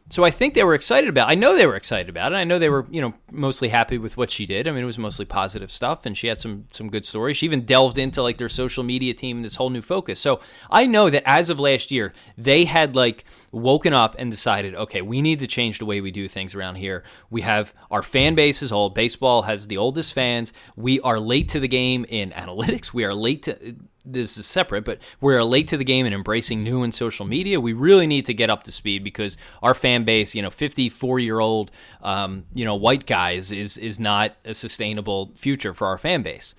So 0.10 0.26
I 0.26 0.32
think 0.32 0.56
they 0.56 0.64
were 0.66 0.74
excited 0.74 1.10
about. 1.10 1.30
I 1.30 1.36
know 1.36 1.56
they 1.56 1.66
were 1.66 1.78
excited 1.78 2.10
about 2.10 2.34
it. 2.34 2.36
I 2.36 2.44
know 2.44 2.60
they 2.60 2.68
were, 2.70 2.86
you 2.92 3.00
know, 3.00 3.14
mostly 3.32 3.70
happy 3.70 3.98
with 3.98 4.18
what 4.18 4.30
she 4.30 4.46
did. 4.46 4.68
I 4.68 4.72
mean, 4.72 4.84
it 4.84 4.86
was 4.86 4.98
mostly 4.98 5.24
positive 5.24 5.72
stuff, 5.72 6.06
and 6.06 6.18
she 6.18 6.28
had 6.28 6.42
some 6.42 6.66
some 6.74 6.90
good 6.90 7.06
stories. 7.06 7.38
She 7.38 7.46
even 7.46 7.64
delved 7.64 7.98
into 7.98 8.22
like 8.22 8.38
their 8.38 8.50
social 8.50 8.84
media 8.84 9.14
team 9.14 9.38
and 9.38 9.46
this 9.46 9.56
whole 9.56 9.70
new 9.70 9.82
focus. 9.82 10.20
So 10.20 10.42
I 10.70 10.86
know 10.86 11.10
that 11.10 11.24
as 11.26 11.50
of 11.50 11.62
last 11.62 11.92
year, 11.92 12.14
they 12.38 12.66
had 12.66 12.94
like 12.94 13.24
woken 13.54 13.94
up 13.94 14.18
and 14.20 14.30
decided, 14.30 14.76
okay, 14.76 15.02
we 15.02 15.22
need 15.22 15.40
to 15.40 15.48
change 15.48 15.80
the 15.80 15.86
way 15.86 16.02
we 16.02 16.12
do 16.12 16.28
things 16.28 16.56
around 16.56 16.76
here. 16.76 17.06
We 17.30 17.42
have 17.44 17.74
our 17.90 18.02
fan 18.02 18.36
base 18.36 18.62
is 18.62 18.74
old. 18.74 18.94
Baseball 18.94 19.44
has 19.44 19.68
the 19.68 19.78
oldest 19.78 20.14
fans. 20.14 20.52
We 20.76 21.00
are 21.02 21.22
late 21.22 21.48
to 21.50 21.60
the 21.62 21.70
game 21.70 22.06
in 22.10 22.32
analytics. 22.32 22.94
We 22.94 23.06
are 23.06 23.14
late 23.14 23.44
to 23.44 23.76
this 24.06 24.38
is 24.38 24.46
separate, 24.46 24.86
but 24.86 25.00
we're 25.20 25.44
late 25.44 25.68
to 25.70 25.78
the 25.78 25.84
game 25.84 26.06
and 26.06 26.16
embracing 26.16 26.64
new 26.64 26.84
and 26.84 26.94
social 26.94 27.26
media. 27.26 27.60
We 27.60 27.74
really 27.74 28.08
need 28.08 28.26
to 28.26 28.34
get 28.34 28.50
up 28.50 28.64
to 28.64 28.72
speed 28.72 29.04
because 29.04 29.38
our 29.62 29.74
fan 29.74 30.04
base, 30.04 30.34
you 30.36 30.42
know, 30.42 30.50
54 30.50 31.20
year 31.20 31.40
old, 31.40 31.72
um, 32.02 32.46
you 32.54 32.66
know, 32.66 32.76
white 32.76 33.06
guys 33.06 33.52
is 33.52 33.78
is 33.78 34.00
not 34.00 34.36
a 34.46 34.54
sustainable 34.54 35.32
future 35.36 35.74
for 35.74 35.88
our 35.88 35.98
fan 35.98 36.22
base. 36.22 36.56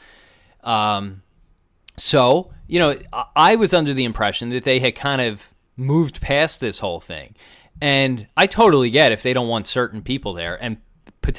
Um, 0.63 1.23
so, 1.97 2.53
you 2.67 2.79
know, 2.79 2.99
I- 3.37 3.57
was 3.57 3.75
under 3.75 3.93
the 3.93 4.05
impression 4.05 4.49
that 4.51 4.65
they 4.65 4.79
had 4.79 4.95
kind 4.95 5.21
of 5.21 5.53
moved 5.77 6.21
past 6.21 6.61
this 6.61 6.79
whole 6.79 7.01
thing. 7.01 7.35
And 7.81 8.29
I 8.37 8.47
totally 8.47 8.91
get 8.91 9.13
if 9.13 9.23
they 9.23 9.33
don't 9.33 9.49
want 9.49 9.67
certain 9.67 10.03
people 10.03 10.35
there. 10.35 10.63
And 10.63 10.79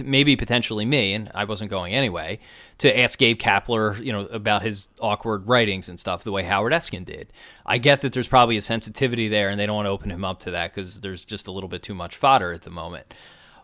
maybe 0.03 0.35
potentially 0.35 0.85
me, 0.85 1.13
and 1.13 1.31
I 1.33 1.45
wasn't 1.45 1.69
going 1.69 1.93
anyway, 1.93 2.39
to 2.79 2.99
ask 2.99 3.17
Gabe 3.19 3.37
Kapler, 3.37 4.03
you 4.03 4.11
know, 4.11 4.21
about 4.21 4.61
his 4.61 4.87
awkward 4.99 5.47
writings 5.47 5.89
and 5.89 5.99
stuff, 5.99 6.23
the 6.23 6.31
way 6.31 6.43
Howard 6.43 6.73
Eskin 6.73 7.05
did. 7.05 7.31
I 7.65 7.77
get 7.77 8.01
that 8.01 8.13
there's 8.13 8.27
probably 8.27 8.57
a 8.57 8.61
sensitivity 8.61 9.27
there, 9.27 9.49
and 9.49 9.59
they 9.59 9.65
don't 9.65 9.75
want 9.75 9.85
to 9.85 9.91
open 9.91 10.11
him 10.11 10.25
up 10.25 10.39
to 10.41 10.51
that 10.51 10.71
because 10.71 11.01
there's 11.01 11.25
just 11.25 11.47
a 11.47 11.51
little 11.51 11.69
bit 11.69 11.83
too 11.83 11.93
much 11.93 12.15
fodder 12.15 12.53
at 12.53 12.63
the 12.63 12.69
moment. 12.69 13.13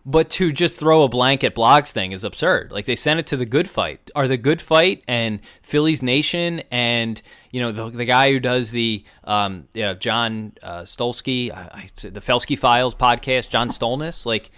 But 0.06 0.30
to 0.30 0.50
just 0.50 0.78
throw 0.78 1.02
a 1.02 1.08
blanket 1.08 1.54
blogs 1.54 1.92
thing 1.92 2.12
is 2.12 2.24
absurd. 2.24 2.72
Like 2.72 2.86
they 2.86 2.96
sent 2.96 3.20
it 3.20 3.26
to 3.28 3.36
the 3.36 3.44
Good 3.44 3.68
Fight. 3.68 4.10
Are 4.14 4.26
the 4.26 4.38
Good 4.38 4.62
Fight 4.62 5.04
and 5.06 5.40
Phillies 5.62 6.02
Nation 6.02 6.62
and 6.70 7.20
you 7.50 7.60
know 7.60 7.70
the, 7.70 7.90
the 7.90 8.04
guy 8.06 8.32
who 8.32 8.40
does 8.40 8.70
the 8.70 9.04
um, 9.24 9.68
you 9.74 9.82
know, 9.82 9.94
John 9.94 10.52
uh, 10.62 10.82
Stolsky, 10.82 11.52
I, 11.52 11.68
I, 11.72 11.88
the 12.08 12.20
Felske 12.20 12.58
Files 12.58 12.94
podcast, 12.94 13.50
John 13.50 13.68
Stolnis, 13.68 14.24
like 14.24 14.50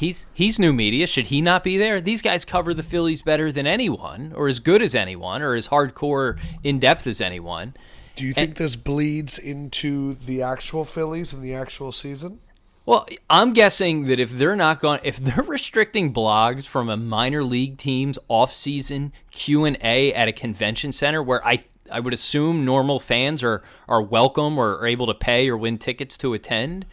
he's 0.00 0.26
he's 0.32 0.58
new 0.58 0.72
media. 0.72 1.06
Should 1.06 1.26
he 1.26 1.42
not 1.42 1.62
be 1.62 1.76
there? 1.76 2.00
These 2.00 2.22
guys 2.22 2.44
cover 2.46 2.72
the 2.72 2.82
Phillies 2.82 3.20
better 3.20 3.52
than 3.52 3.66
anyone, 3.66 4.32
or 4.34 4.48
as 4.48 4.58
good 4.58 4.80
as 4.82 4.94
anyone, 4.94 5.42
or 5.42 5.54
as 5.54 5.68
hardcore 5.68 6.40
in 6.64 6.80
depth 6.80 7.06
as 7.06 7.20
anyone. 7.20 7.74
Do 8.16 8.26
you 8.26 8.32
think 8.32 8.56
this 8.56 8.76
bleeds 8.76 9.38
into 9.38 10.14
the 10.14 10.42
actual 10.42 10.84
Phillies 10.84 11.32
and 11.32 11.44
the 11.44 11.54
actual 11.54 11.92
season? 11.92 12.40
Well, 12.86 13.06
I'm 13.28 13.52
guessing 13.52 14.06
that 14.06 14.18
if 14.18 14.30
they're 14.30 14.56
not 14.56 14.80
going, 14.80 15.00
if 15.04 15.18
they're 15.18 15.44
restricting 15.46 16.12
blogs 16.12 16.66
from 16.66 16.88
a 16.88 16.96
minor 16.96 17.44
league 17.44 17.76
team's 17.76 18.18
off-season 18.28 19.12
Q 19.30 19.66
and 19.66 19.76
A 19.82 20.12
at 20.14 20.28
a 20.28 20.32
convention 20.32 20.92
center, 20.92 21.22
where 21.22 21.46
I 21.46 21.64
I 21.92 22.00
would 22.00 22.14
assume 22.14 22.64
normal 22.64 23.00
fans 23.00 23.42
are 23.42 23.62
are 23.86 24.02
welcome 24.02 24.58
or 24.58 24.78
are 24.78 24.86
able 24.86 25.06
to 25.06 25.14
pay 25.14 25.48
or 25.50 25.58
win 25.58 25.76
tickets 25.76 26.16
to 26.18 26.32
attend, 26.32 26.86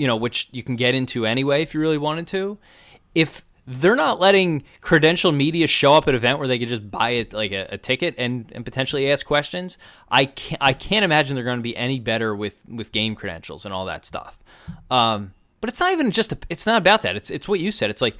you 0.00 0.06
know, 0.06 0.16
which 0.16 0.48
you 0.50 0.62
can 0.62 0.76
get 0.76 0.94
into 0.94 1.26
anyway 1.26 1.60
if 1.60 1.74
you 1.74 1.80
really 1.80 1.98
wanted 1.98 2.26
to. 2.28 2.56
If 3.14 3.44
they're 3.66 3.94
not 3.94 4.18
letting 4.18 4.64
credential 4.80 5.30
media 5.30 5.66
show 5.66 5.92
up 5.92 6.04
at 6.04 6.08
an 6.08 6.14
event 6.14 6.38
where 6.38 6.48
they 6.48 6.58
could 6.58 6.68
just 6.68 6.90
buy 6.90 7.10
it 7.10 7.34
like 7.34 7.52
a, 7.52 7.68
a, 7.72 7.76
ticket 7.78 8.14
and, 8.16 8.50
and 8.52 8.64
potentially 8.64 9.12
ask 9.12 9.26
questions. 9.26 9.76
I 10.10 10.24
can't 10.24 10.60
I 10.62 10.72
can't 10.72 11.04
imagine 11.04 11.34
they're 11.34 11.44
going 11.44 11.58
to 11.58 11.62
be 11.62 11.76
any 11.76 12.00
better 12.00 12.34
with 12.34 12.62
with 12.66 12.92
game 12.92 13.14
credentials 13.14 13.66
and 13.66 13.74
all 13.74 13.84
that 13.84 14.06
stuff. 14.06 14.38
Um, 14.90 15.34
but 15.60 15.68
it's 15.68 15.78
not 15.78 15.92
even 15.92 16.10
just 16.10 16.32
a, 16.32 16.38
it's 16.48 16.66
not 16.66 16.78
about 16.78 17.02
that. 17.02 17.14
It's 17.14 17.28
it's 17.28 17.46
what 17.46 17.60
you 17.60 17.70
said. 17.70 17.90
It's 17.90 18.00
like 18.00 18.16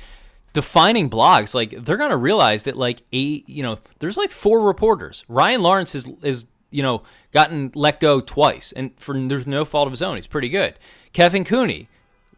defining 0.52 1.08
blogs. 1.08 1.54
Like 1.54 1.70
they're 1.82 1.96
gonna 1.96 2.18
realize 2.18 2.64
that 2.64 2.76
like 2.76 3.00
eight, 3.10 3.48
you 3.48 3.62
know, 3.62 3.78
there's 4.00 4.18
like 4.18 4.30
four 4.30 4.60
reporters. 4.60 5.24
Ryan 5.28 5.62
Lawrence 5.62 5.94
is 5.94 6.06
is 6.22 6.44
you 6.70 6.82
know 6.82 7.02
gotten 7.32 7.72
let 7.74 8.00
go 8.00 8.20
twice, 8.20 8.72
and 8.72 8.92
for 8.98 9.18
there's 9.18 9.46
no 9.46 9.64
fault 9.64 9.86
of 9.86 9.92
his 9.92 10.02
own. 10.02 10.16
He's 10.16 10.26
pretty 10.26 10.48
good. 10.48 10.74
Kevin 11.12 11.44
Cooney 11.44 11.88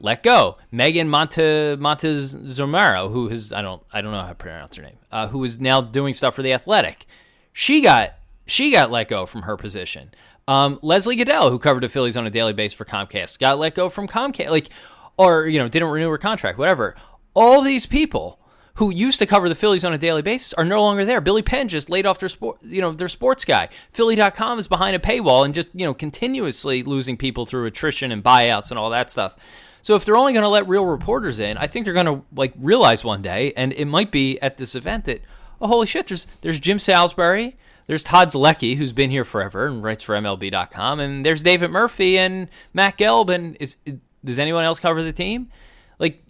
let 0.01 0.23
go. 0.23 0.59
Megan 0.71 1.09
Monte 1.09 1.77
Montezomero, 1.77 3.11
who 3.13 3.29
has 3.29 3.53
I 3.53 3.63
don't 3.63 3.83
I 3.93 4.01
don't 4.01 4.13
know 4.13 4.21
how 4.21 4.29
to 4.29 4.35
pronounce 4.35 4.77
her 4.77 4.83
name, 4.83 4.99
uh, 5.11 5.29
who 5.29 5.43
is 5.45 5.61
now 5.61 5.81
doing 5.81 6.15
stuff 6.15 6.35
for 6.35 6.43
the 6.43 6.53
Athletic. 6.53 7.07
She 7.53 7.81
got 7.81 8.15
she 8.47 8.71
got 8.73 8.91
let 8.91 9.09
go 9.09 9.27
from 9.27 9.43
her 9.43 9.57
position. 9.57 10.11
Um, 10.49 10.81
Leslie 10.83 11.17
Gudel, 11.17 11.51
who 11.51 11.59
covered 11.59 11.85
the 11.85 11.89
Phillies 11.89 12.17
on 12.17 12.27
a 12.27 12.31
daily 12.31 12.53
basis 12.53 12.75
for 12.75 12.85
Comcast, 12.85 13.39
got 13.39 13.59
let 13.59 13.77
go 13.77 13.89
from 13.89 14.09
Comcast. 14.09 14.51
Like 14.51 14.71
or 15.17 15.47
you 15.47 15.59
know 15.59 15.69
didn't 15.69 15.89
renew 15.89 16.11
her 16.11 16.19
contract, 16.19 16.59
whatever. 16.59 16.97
All 17.35 17.63
these 17.63 17.87
people 17.87 18.39
who 18.75 18.91
used 18.91 19.19
to 19.19 19.27
cover 19.27 19.49
the 19.49 19.55
Phillies 19.55 19.85
on 19.85 19.93
a 19.93 19.99
daily 19.99 20.23
basis 20.23 20.55
are 20.55 20.65
no 20.65 20.81
longer 20.81 21.05
there. 21.05 21.21
Billy 21.21 21.43
Penn 21.43 21.69
just 21.69 21.91
laid 21.91 22.07
off 22.07 22.19
their 22.19 22.29
sport, 22.29 22.59
you 22.63 22.81
know, 22.81 22.93
their 22.93 23.09
sports 23.09 23.45
guy. 23.45 23.69
Philly.com 23.91 24.59
is 24.59 24.67
behind 24.69 24.97
a 24.97 24.99
paywall 24.99 25.45
and 25.45 25.55
just, 25.55 25.69
you 25.75 25.85
know, 25.85 25.93
continuously 25.93 26.83
losing 26.83 27.17
people 27.17 27.45
through 27.45 27.67
attrition 27.67 28.13
and 28.13 28.25
buyouts 28.25 28.71
and 28.71 28.79
all 28.79 28.91
that 28.91 29.11
stuff. 29.11 29.37
So 29.83 29.97
if 29.97 30.05
they're 30.05 30.17
only 30.17 30.33
going 30.33 30.45
to 30.45 30.49
let 30.49 30.69
real 30.69 30.87
reporters 30.87 31.41
in, 31.41 31.59
I 31.59 31.67
think 31.67 31.85
they're 31.85 31.95
going 31.95 32.07
to 32.07 32.23
like 32.35 32.55
realize 32.59 33.05
one 33.05 33.21
day, 33.21 33.53
and 33.57 33.73
it 33.73 33.87
might 33.87 34.11
be 34.11 34.41
at 34.41 34.57
this 34.57 34.75
event 34.75 35.05
that, 35.07 35.21
oh 35.61 35.67
holy 35.67 35.87
shit, 35.87 36.07
there's 36.07 36.27
there's 36.41 36.61
Jim 36.61 36.79
Salisbury, 36.79 37.57
there's 37.89 38.05
Todd 38.05 38.29
Zolecki, 38.29 38.77
who's 38.77 38.93
been 38.93 39.11
here 39.11 39.25
forever 39.25 39.67
and 39.67 39.83
writes 39.83 40.05
for 40.05 40.15
MLB.com, 40.15 41.01
and 41.01 41.27
there's 41.27 41.43
David 41.43 41.73
Murphy 41.73 42.17
and 42.17 42.49
Matt 42.73 42.97
Gelb, 42.97 43.29
and 43.29 43.57
is 43.59 43.77
does 44.25 44.39
anyone 44.39 44.65
else 44.65 44.79
cover 44.79 45.03
the 45.03 45.13
team? 45.13 45.49
Like, 45.99 46.23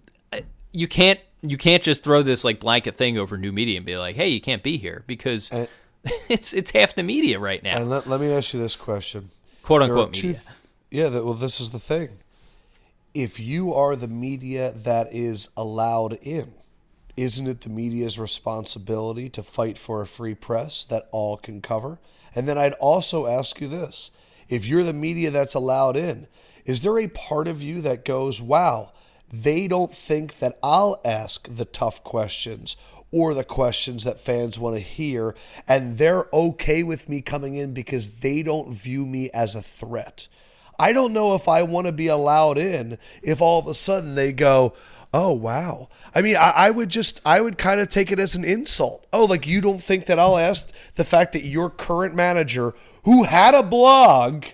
you 0.73 0.89
can't 0.89 1.21
you 1.43 1.57
can't 1.57 1.83
just 1.83 2.05
throw 2.05 2.23
this 2.23 2.45
like 2.45 2.61
blanket 2.61 2.97
thing 2.97 3.19
over 3.19 3.37
new 3.37 3.53
media 3.53 3.77
and 3.77 3.87
be 3.87 3.97
like, 3.97 4.17
hey, 4.17 4.29
you 4.29 4.41
can't 4.41 4.63
be 4.63 4.77
here 4.77 5.05
because 5.07 5.51
and, 5.51 5.69
it's 6.29 6.53
it's 6.53 6.71
half 6.71 6.95
the 6.95 7.03
media 7.03 7.39
right 7.39 7.63
now. 7.63 7.77
And 7.77 7.91
let, 7.91 8.09
let 8.09 8.21
me 8.21 8.33
ask 8.33 8.55
you 8.55 8.61
this 8.61 8.77
question, 8.77 9.27
quote 9.63 9.83
unquote 9.83 10.13
media. 10.17 10.35
Two, 10.35 10.41
yeah, 10.91 11.09
that, 11.09 11.25
well, 11.25 11.35
this 11.35 11.61
is 11.61 11.71
the 11.71 11.79
thing. 11.79 12.09
If 13.15 13.39
you 13.41 13.75
are 13.75 13.97
the 13.97 14.09
media 14.09 14.73
that 14.73 15.09
is 15.13 15.49
allowed 15.57 16.15
in, 16.23 16.55
isn't 17.17 17.47
it 17.47 17.61
the 17.63 17.69
media's 17.69 18.19
responsibility 18.19 19.29
to 19.31 19.43
fight 19.43 19.79
for 19.79 20.01
a 20.01 20.07
free 20.07 20.35
press 20.35 20.85
that 20.87 21.09
all 21.11 21.37
can 21.37 21.61
cover? 21.61 21.99
And 22.35 22.49
then 22.49 22.57
I'd 22.57 22.73
also 22.75 23.27
ask 23.27 23.61
you 23.61 23.69
this 23.69 24.11
if 24.49 24.67
you're 24.67 24.85
the 24.85 24.93
media 24.93 25.31
that's 25.31 25.55
allowed 25.55 25.97
in, 25.97 26.27
is 26.65 26.83
there 26.83 26.99
a 26.99 27.09
part 27.09 27.49
of 27.49 27.63
you 27.63 27.81
that 27.83 28.05
goes, 28.05 28.41
wow, 28.41 28.93
they 29.33 29.67
don't 29.67 29.93
think 29.93 30.39
that 30.39 30.59
I'll 30.63 31.01
ask 31.05 31.49
the 31.49 31.65
tough 31.65 32.05
questions 32.05 32.77
or 33.11 33.35
the 33.35 33.45
questions 33.45 34.05
that 34.05 34.21
fans 34.21 34.59
want 34.59 34.77
to 34.77 34.83
hear, 34.83 35.35
and 35.67 35.99
they're 35.99 36.27
okay 36.33 36.83
with 36.83 37.09
me 37.09 37.21
coming 37.21 37.55
in 37.55 37.75
because 37.75 38.21
they 38.21 38.43
don't 38.43 38.73
view 38.73 39.07
me 39.07 39.31
as 39.31 39.55
a 39.55 39.63
threat? 39.63 40.29
I 40.79 40.93
don't 40.93 41.13
know 41.13 41.35
if 41.35 41.49
I 41.49 41.63
want 41.63 41.87
to 41.87 41.93
be 41.93 42.09
allowed 42.09 42.59
in 42.59 42.99
if 43.23 43.41
all 43.41 43.59
of 43.59 43.67
a 43.67 43.75
sudden 43.75 44.15
they 44.15 44.33
go, 44.33 44.75
oh 45.15 45.33
wow 45.33 45.89
i 46.15 46.23
mean 46.23 46.37
I, 46.37 46.51
I, 46.51 46.71
would 46.71 46.89
just 46.89 47.21
i 47.25 47.41
would 47.41 47.59
kind 47.59 47.81
of 47.81 47.89
take 47.89 48.11
it 48.11 48.19
as 48.19 48.35
an 48.35 48.45
insult 48.45 49.07
oh 49.13 49.27
like 49.27 49.47
you 49.47 49.61
don't 49.61 49.83
think 49.83 50.07
that 50.07 50.19
i'll 50.19 50.39
ask 50.39 50.71
the 50.95 51.05
fact 51.05 51.35
that 51.35 51.45
your 51.45 51.69
current 51.69 52.15
manager 52.15 52.75
who 53.05 53.25
had 53.25 53.55
a 53.55 53.63
blog 53.63 54.47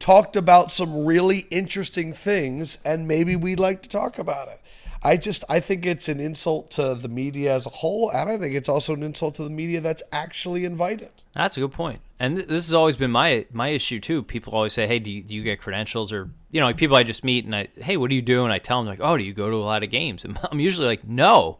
talked 0.00 0.34
about 0.34 0.72
some 0.72 1.06
really 1.06 1.46
interesting 1.50 2.12
things 2.12 2.82
and 2.84 3.06
maybe 3.06 3.36
we'd 3.36 3.60
like 3.60 3.82
to 3.82 3.88
talk 3.88 4.18
about 4.18 4.48
it. 4.48 4.60
I 5.02 5.16
just 5.16 5.44
I 5.48 5.60
think 5.60 5.86
it's 5.86 6.08
an 6.08 6.20
insult 6.20 6.70
to 6.72 6.94
the 6.94 7.08
media 7.08 7.54
as 7.54 7.66
a 7.66 7.70
whole 7.70 8.10
and 8.10 8.28
I 8.28 8.36
think 8.36 8.54
it's 8.54 8.68
also 8.68 8.94
an 8.94 9.02
insult 9.02 9.36
to 9.36 9.44
the 9.44 9.50
media 9.50 9.80
that's 9.80 10.02
actually 10.10 10.64
invited. 10.64 11.10
That's 11.32 11.56
a 11.56 11.60
good 11.60 11.72
point. 11.72 12.00
And 12.18 12.36
th- 12.36 12.48
this 12.48 12.66
has 12.66 12.74
always 12.74 12.96
been 12.96 13.10
my 13.10 13.46
my 13.52 13.68
issue 13.68 14.00
too. 14.00 14.22
People 14.22 14.54
always 14.54 14.72
say, 14.72 14.86
"Hey, 14.86 14.98
do 14.98 15.10
you, 15.10 15.22
do 15.22 15.34
you 15.34 15.42
get 15.42 15.60
credentials 15.60 16.12
or 16.12 16.28
you 16.50 16.60
know, 16.60 16.66
like 16.66 16.76
people 16.76 16.96
I 16.96 17.02
just 17.02 17.24
meet 17.24 17.44
and 17.44 17.54
I, 17.54 17.68
"Hey, 17.76 17.96
what 17.96 18.10
do 18.10 18.16
you 18.16 18.22
do?" 18.22 18.44
and 18.44 18.52
I 18.52 18.58
tell 18.58 18.78
them 18.78 18.86
like, 18.86 19.00
"Oh, 19.00 19.16
do 19.16 19.24
you 19.24 19.32
go 19.32 19.48
to 19.48 19.56
a 19.56 19.58
lot 19.58 19.82
of 19.82 19.90
games?" 19.90 20.24
And 20.24 20.38
I'm 20.50 20.60
usually 20.60 20.86
like, 20.86 21.06
"No." 21.06 21.58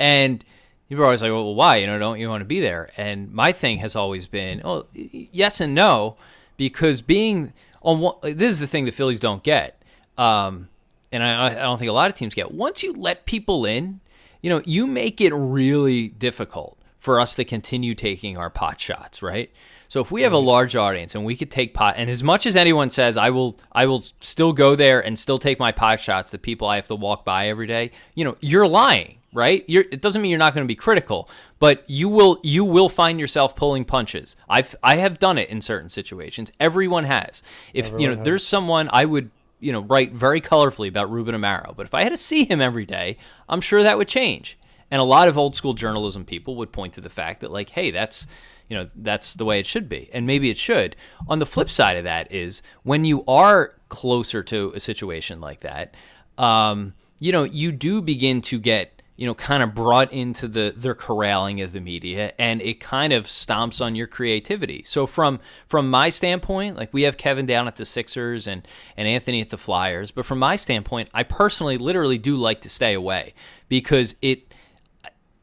And 0.00 0.44
people 0.88 1.02
are 1.02 1.06
always 1.06 1.22
like, 1.22 1.30
"Well, 1.30 1.54
why? 1.54 1.76
You 1.76 1.86
know, 1.86 1.98
don't 1.98 2.18
you 2.18 2.28
want 2.28 2.40
to 2.40 2.46
be 2.46 2.60
there?" 2.60 2.90
And 2.96 3.32
my 3.32 3.52
thing 3.52 3.78
has 3.78 3.94
always 3.94 4.26
been, 4.26 4.62
"Oh, 4.64 4.86
yes 4.94 5.60
and 5.60 5.74
no," 5.74 6.16
because 6.56 7.02
being 7.02 7.52
on 7.82 8.00
one, 8.00 8.16
this 8.22 8.52
is 8.52 8.60
the 8.60 8.66
thing 8.66 8.84
the 8.84 8.92
Phillies 8.92 9.20
don't 9.20 9.42
get, 9.42 9.82
um, 10.18 10.68
and 11.10 11.22
I, 11.22 11.46
I 11.46 11.54
don't 11.54 11.78
think 11.78 11.90
a 11.90 11.92
lot 11.92 12.08
of 12.08 12.14
teams 12.14 12.34
get. 12.34 12.52
Once 12.52 12.82
you 12.82 12.92
let 12.92 13.26
people 13.26 13.64
in, 13.64 14.00
you 14.40 14.50
know, 14.50 14.62
you 14.64 14.86
make 14.86 15.20
it 15.20 15.32
really 15.34 16.08
difficult 16.08 16.78
for 16.96 17.20
us 17.20 17.34
to 17.34 17.44
continue 17.44 17.94
taking 17.94 18.36
our 18.36 18.50
pot 18.50 18.80
shots, 18.80 19.22
right? 19.22 19.50
So 19.92 20.00
if 20.00 20.10
we 20.10 20.22
have 20.22 20.32
a 20.32 20.38
large 20.38 20.74
audience 20.74 21.14
and 21.14 21.22
we 21.22 21.36
could 21.36 21.50
take 21.50 21.74
pot, 21.74 21.96
and 21.98 22.08
as 22.08 22.22
much 22.22 22.46
as 22.46 22.56
anyone 22.56 22.88
says, 22.88 23.18
I 23.18 23.28
will, 23.28 23.58
I 23.72 23.84
will 23.84 24.00
still 24.00 24.54
go 24.54 24.74
there 24.74 25.04
and 25.04 25.18
still 25.18 25.38
take 25.38 25.58
my 25.58 25.70
pot 25.70 26.00
shots 26.00 26.32
that 26.32 26.40
people 26.40 26.66
I 26.66 26.76
have 26.76 26.86
to 26.86 26.94
walk 26.94 27.26
by 27.26 27.48
every 27.48 27.66
day. 27.66 27.90
You 28.14 28.24
know, 28.24 28.38
you're 28.40 28.66
lying 28.66 29.18
right? 29.34 29.64
You're, 29.66 29.84
it 29.90 30.00
doesn't 30.00 30.22
mean 30.22 30.30
you're 30.30 30.38
not 30.38 30.54
going 30.54 30.64
to 30.64 30.68
be 30.68 30.76
critical, 30.76 31.28
but 31.58 31.88
you 31.88 32.08
will 32.08 32.40
you 32.42 32.64
will 32.64 32.88
find 32.88 33.20
yourself 33.20 33.54
pulling 33.54 33.84
punches. 33.84 34.34
I've 34.48 34.74
I 34.82 34.96
have 34.96 35.18
done 35.18 35.36
it 35.36 35.50
in 35.50 35.60
certain 35.60 35.90
situations. 35.90 36.50
Everyone 36.58 37.04
has. 37.04 37.42
If 37.74 37.86
Everyone 37.86 38.00
you 38.00 38.08
know, 38.08 38.16
has. 38.16 38.24
there's 38.24 38.46
someone 38.46 38.88
I 38.92 39.04
would 39.04 39.30
you 39.60 39.72
know 39.72 39.80
write 39.80 40.12
very 40.12 40.40
colorfully 40.40 40.88
about 40.88 41.10
Ruben 41.10 41.34
Amaro, 41.34 41.76
but 41.76 41.84
if 41.84 41.92
I 41.92 42.02
had 42.02 42.12
to 42.12 42.18
see 42.18 42.44
him 42.46 42.62
every 42.62 42.86
day, 42.86 43.18
I'm 43.46 43.60
sure 43.60 43.82
that 43.82 43.98
would 43.98 44.08
change. 44.08 44.58
And 44.92 45.00
a 45.00 45.04
lot 45.04 45.26
of 45.26 45.36
old 45.36 45.56
school 45.56 45.72
journalism 45.72 46.24
people 46.24 46.54
would 46.56 46.70
point 46.70 46.92
to 46.92 47.00
the 47.00 47.10
fact 47.10 47.40
that 47.40 47.50
like, 47.50 47.70
hey, 47.70 47.90
that's 47.90 48.28
you 48.68 48.76
know 48.76 48.88
that's 48.94 49.34
the 49.34 49.44
way 49.44 49.58
it 49.58 49.66
should 49.66 49.88
be, 49.88 50.08
and 50.12 50.26
maybe 50.26 50.50
it 50.50 50.56
should. 50.56 50.94
On 51.26 51.40
the 51.40 51.46
flip 51.46 51.68
side 51.68 51.96
of 51.96 52.04
that 52.04 52.30
is 52.30 52.62
when 52.84 53.04
you 53.04 53.24
are 53.26 53.74
closer 53.88 54.42
to 54.44 54.72
a 54.76 54.80
situation 54.80 55.40
like 55.40 55.60
that. 55.60 55.96
Um, 56.38 56.94
you 57.18 57.32
know, 57.32 57.44
you 57.44 57.72
do 57.72 58.02
begin 58.02 58.42
to 58.42 58.58
get 58.58 59.02
you 59.16 59.26
know, 59.26 59.34
kind 59.34 59.62
of 59.62 59.74
brought 59.74 60.12
into 60.12 60.48
the 60.48 60.74
their 60.76 60.94
corralling 60.94 61.60
of 61.60 61.72
the 61.72 61.80
media, 61.80 62.32
and 62.38 62.60
it 62.62 62.80
kind 62.80 63.12
of 63.12 63.26
stomps 63.26 63.84
on 63.84 63.94
your 63.94 64.06
creativity. 64.06 64.82
So 64.84 65.06
from 65.06 65.38
from 65.66 65.88
my 65.88 66.08
standpoint, 66.08 66.76
like 66.76 66.92
we 66.92 67.02
have 67.02 67.16
Kevin 67.16 67.46
down 67.46 67.68
at 67.68 67.76
the 67.76 67.84
Sixers 67.84 68.46
and 68.46 68.66
and 68.96 69.06
Anthony 69.06 69.40
at 69.40 69.50
the 69.50 69.58
Flyers, 69.58 70.10
but 70.10 70.26
from 70.26 70.38
my 70.38 70.56
standpoint, 70.56 71.08
I 71.14 71.22
personally, 71.22 71.78
literally, 71.78 72.18
do 72.18 72.36
like 72.36 72.62
to 72.62 72.68
stay 72.68 72.94
away 72.94 73.34
because 73.68 74.16
it. 74.22 74.51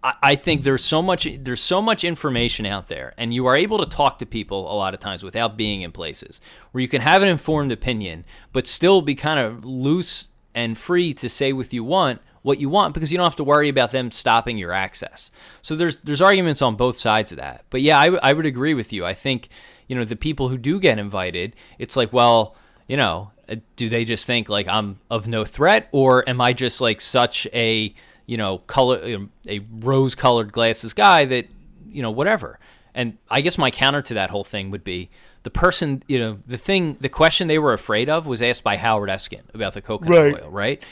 I 0.01 0.35
think 0.35 0.63
there's 0.63 0.83
so 0.83 1.01
much 1.01 1.27
there's 1.41 1.61
so 1.61 1.81
much 1.81 2.05
information 2.05 2.65
out 2.65 2.87
there, 2.87 3.13
and 3.17 3.33
you 3.33 3.47
are 3.47 3.55
able 3.55 3.79
to 3.79 3.85
talk 3.85 4.19
to 4.19 4.25
people 4.25 4.71
a 4.71 4.75
lot 4.75 4.93
of 4.93 5.01
times 5.01 5.23
without 5.23 5.57
being 5.57 5.81
in 5.81 5.91
places 5.91 6.39
where 6.71 6.81
you 6.81 6.87
can 6.87 7.01
have 7.01 7.21
an 7.21 7.27
informed 7.27 7.73
opinion, 7.73 8.23
but 8.53 8.65
still 8.65 9.01
be 9.01 9.13
kind 9.13 9.39
of 9.39 9.65
loose 9.65 10.29
and 10.55 10.77
free 10.77 11.13
to 11.15 11.27
say 11.27 11.51
what 11.51 11.73
you 11.73 11.83
want 11.83 12.21
what 12.41 12.59
you 12.59 12.69
want 12.69 12.93
because 12.93 13.11
you 13.11 13.17
don't 13.17 13.25
have 13.25 13.35
to 13.35 13.43
worry 13.43 13.69
about 13.69 13.91
them 13.91 14.11
stopping 14.11 14.57
your 14.57 14.71
access. 14.71 15.31
So 15.61 15.75
there's 15.75 15.97
there's 15.99 16.21
arguments 16.21 16.61
on 16.61 16.75
both 16.75 16.97
sides 16.97 17.31
of 17.31 17.37
that. 17.37 17.65
But 17.69 17.81
yeah, 17.81 17.99
I, 17.99 18.05
w- 18.05 18.19
I 18.23 18.33
would 18.33 18.45
agree 18.45 18.73
with 18.73 18.93
you. 18.93 19.05
I 19.05 19.13
think 19.13 19.49
you 19.87 19.95
know 19.95 20.03
the 20.03 20.15
people 20.15 20.49
who 20.49 20.57
do 20.57 20.79
get 20.79 20.99
invited, 20.99 21.55
it's 21.77 21.95
like 21.95 22.13
well, 22.13 22.55
you 22.87 22.97
know, 22.97 23.31
uh, 23.47 23.55
do 23.75 23.89
they 23.89 24.05
just 24.05 24.25
think 24.25 24.49
like 24.49 24.67
I'm 24.67 24.99
of 25.09 25.27
no 25.27 25.43
threat, 25.43 25.89
or 25.91 26.27
am 26.29 26.39
I 26.39 26.53
just 26.53 26.81
like 26.81 27.01
such 27.01 27.47
a 27.53 27.93
you 28.29 28.37
know 28.37 28.59
color 28.59 29.27
a 29.47 29.59
rose 29.79 30.13
colored 30.15 30.51
glasses 30.51 30.93
guy 30.93 31.25
that 31.25 31.47
you 31.89 32.01
know 32.01 32.11
whatever. 32.11 32.59
And 32.93 33.17
I 33.29 33.41
guess 33.41 33.57
my 33.57 33.71
counter 33.71 34.01
to 34.03 34.13
that 34.15 34.29
whole 34.29 34.43
thing 34.43 34.71
would 34.71 34.83
be 34.83 35.09
the 35.43 35.49
person, 35.49 36.03
you 36.07 36.19
know, 36.19 36.39
the 36.45 36.57
thing, 36.57 36.97
the 36.99 37.07
question 37.07 37.47
they 37.47 37.59
were 37.59 37.71
afraid 37.73 38.09
of 38.09 38.25
was 38.25 38.41
asked 38.41 38.63
by 38.63 38.77
Howard 38.77 39.09
Eskin 39.09 39.43
about 39.53 39.73
the 39.73 39.81
coconut 39.81 40.33
Right. 40.33 40.43
oil, 40.43 40.49
right? 40.49 40.83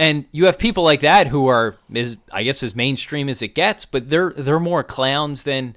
And 0.00 0.24
you 0.32 0.46
have 0.46 0.58
people 0.58 0.82
like 0.82 1.00
that 1.00 1.28
who 1.28 1.46
are, 1.46 1.76
is 1.92 2.16
I 2.32 2.42
guess, 2.42 2.62
as 2.62 2.74
mainstream 2.74 3.28
as 3.28 3.42
it 3.42 3.54
gets, 3.54 3.84
but 3.84 4.10
they're 4.10 4.30
they're 4.30 4.58
more 4.60 4.82
clowns 4.82 5.44
than 5.44 5.76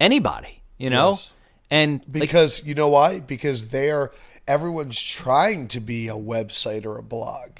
anybody, 0.00 0.62
you 0.78 0.88
know. 0.88 1.10
Yes. 1.10 1.34
And 1.70 2.00
like, 2.00 2.20
because 2.20 2.64
you 2.64 2.74
know 2.74 2.88
why? 2.88 3.20
Because 3.20 3.68
they 3.68 3.90
are 3.90 4.12
everyone's 4.46 5.00
trying 5.00 5.68
to 5.68 5.80
be 5.80 6.08
a 6.08 6.14
website 6.14 6.86
or 6.86 6.96
a 6.96 7.02
blog. 7.02 7.50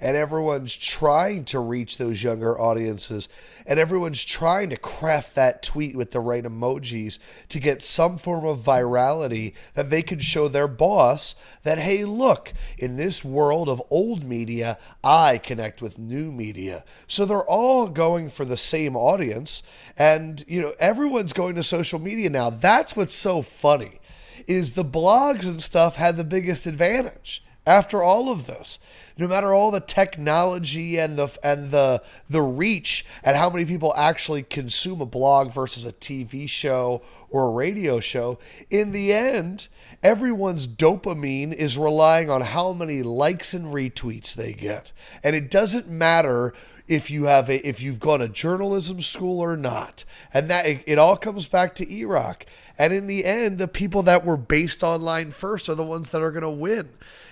And 0.00 0.16
everyone's 0.16 0.76
trying 0.76 1.44
to 1.46 1.58
reach 1.58 1.98
those 1.98 2.22
younger 2.22 2.58
audiences. 2.58 3.28
And 3.66 3.80
everyone's 3.80 4.24
trying 4.24 4.70
to 4.70 4.76
craft 4.76 5.34
that 5.34 5.62
tweet 5.62 5.96
with 5.96 6.12
the 6.12 6.20
right 6.20 6.44
emojis 6.44 7.18
to 7.48 7.58
get 7.58 7.82
some 7.82 8.16
form 8.16 8.44
of 8.44 8.60
virality 8.60 9.54
that 9.74 9.90
they 9.90 10.02
can 10.02 10.20
show 10.20 10.46
their 10.46 10.68
boss 10.68 11.34
that, 11.64 11.78
hey, 11.78 12.04
look, 12.04 12.52
in 12.78 12.96
this 12.96 13.24
world 13.24 13.68
of 13.68 13.82
old 13.90 14.24
media, 14.24 14.78
I 15.02 15.38
connect 15.38 15.82
with 15.82 15.98
new 15.98 16.30
media. 16.30 16.84
So 17.06 17.24
they're 17.24 17.42
all 17.42 17.88
going 17.88 18.30
for 18.30 18.44
the 18.44 18.56
same 18.56 18.94
audience. 18.94 19.62
And, 19.96 20.44
you 20.46 20.60
know, 20.60 20.74
everyone's 20.78 21.32
going 21.32 21.56
to 21.56 21.62
social 21.64 21.98
media 21.98 22.30
now. 22.30 22.50
That's 22.50 22.96
what's 22.96 23.14
so 23.14 23.42
funny 23.42 24.00
is 24.46 24.72
the 24.72 24.84
blogs 24.84 25.46
and 25.46 25.62
stuff 25.62 25.96
had 25.96 26.16
the 26.16 26.24
biggest 26.24 26.66
advantage 26.66 27.42
after 27.66 28.02
all 28.02 28.30
of 28.30 28.46
this. 28.46 28.78
No 29.18 29.26
matter 29.26 29.52
all 29.52 29.72
the 29.72 29.80
technology 29.80 30.98
and 30.98 31.18
the 31.18 31.36
and 31.42 31.72
the 31.72 32.02
the 32.30 32.40
reach 32.40 33.04
and 33.24 33.36
how 33.36 33.50
many 33.50 33.64
people 33.64 33.92
actually 33.96 34.44
consume 34.44 35.00
a 35.00 35.06
blog 35.06 35.52
versus 35.52 35.84
a 35.84 35.92
TV 35.92 36.48
show 36.48 37.02
or 37.28 37.48
a 37.48 37.50
radio 37.50 37.98
show, 37.98 38.38
in 38.70 38.92
the 38.92 39.12
end, 39.12 39.66
everyone's 40.04 40.68
dopamine 40.68 41.52
is 41.52 41.76
relying 41.76 42.30
on 42.30 42.42
how 42.42 42.72
many 42.72 43.02
likes 43.02 43.52
and 43.52 43.66
retweets 43.66 44.34
they 44.34 44.52
get. 44.52 44.92
And 45.24 45.34
it 45.34 45.50
doesn't 45.50 45.88
matter 45.88 46.54
if 46.86 47.10
you 47.10 47.24
have 47.24 47.50
a 47.50 47.66
if 47.68 47.82
you've 47.82 48.00
gone 48.00 48.20
to 48.20 48.28
journalism 48.28 49.00
school 49.00 49.40
or 49.40 49.56
not. 49.56 50.04
And 50.32 50.48
that 50.48 50.66
it, 50.66 50.84
it 50.86 50.98
all 50.98 51.16
comes 51.16 51.46
back 51.46 51.74
to 51.76 51.92
E-Rock. 51.92 52.46
And 52.78 52.92
in 52.92 53.08
the 53.08 53.24
end, 53.24 53.58
the 53.58 53.68
people 53.68 54.04
that 54.04 54.24
were 54.24 54.36
based 54.36 54.84
online 54.84 55.32
first 55.32 55.68
are 55.68 55.74
the 55.74 55.84
ones 55.84 56.10
that 56.10 56.22
are 56.22 56.30
going 56.30 56.42
to 56.42 56.50
win. 56.50 56.90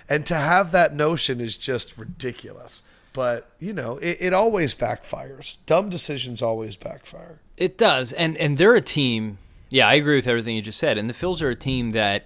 And 0.09 0.25
to 0.27 0.35
have 0.35 0.71
that 0.71 0.93
notion 0.95 1.41
is 1.41 1.57
just 1.57 1.97
ridiculous. 1.97 2.83
But, 3.13 3.49
you 3.59 3.73
know, 3.73 3.97
it, 3.97 4.17
it 4.19 4.33
always 4.33 4.75
backfires. 4.75 5.57
Dumb 5.65 5.89
decisions 5.89 6.41
always 6.41 6.75
backfire. 6.75 7.39
It 7.57 7.75
does, 7.75 8.13
and 8.13 8.37
and 8.37 8.59
they're 8.59 8.75
a 8.75 8.81
team. 8.81 9.39
Yeah, 9.69 9.87
I 9.87 9.95
agree 9.95 10.15
with 10.15 10.27
everything 10.27 10.55
you 10.55 10.61
just 10.61 10.77
said. 10.77 10.99
And 10.99 11.09
the 11.09 11.13
Phils 11.15 11.41
are 11.41 11.49
a 11.49 11.55
team 11.55 11.91
that, 11.91 12.25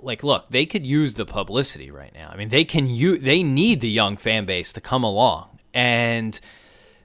like, 0.00 0.22
look, 0.22 0.48
they 0.48 0.64
could 0.64 0.86
use 0.86 1.14
the 1.14 1.26
publicity 1.26 1.90
right 1.90 2.14
now. 2.14 2.30
I 2.32 2.36
mean, 2.36 2.48
they 2.50 2.64
can 2.64 2.86
use, 2.86 3.20
they 3.20 3.42
need 3.42 3.80
the 3.80 3.90
young 3.90 4.16
fan 4.16 4.46
base 4.46 4.72
to 4.74 4.80
come 4.80 5.02
along, 5.02 5.58
and 5.74 6.38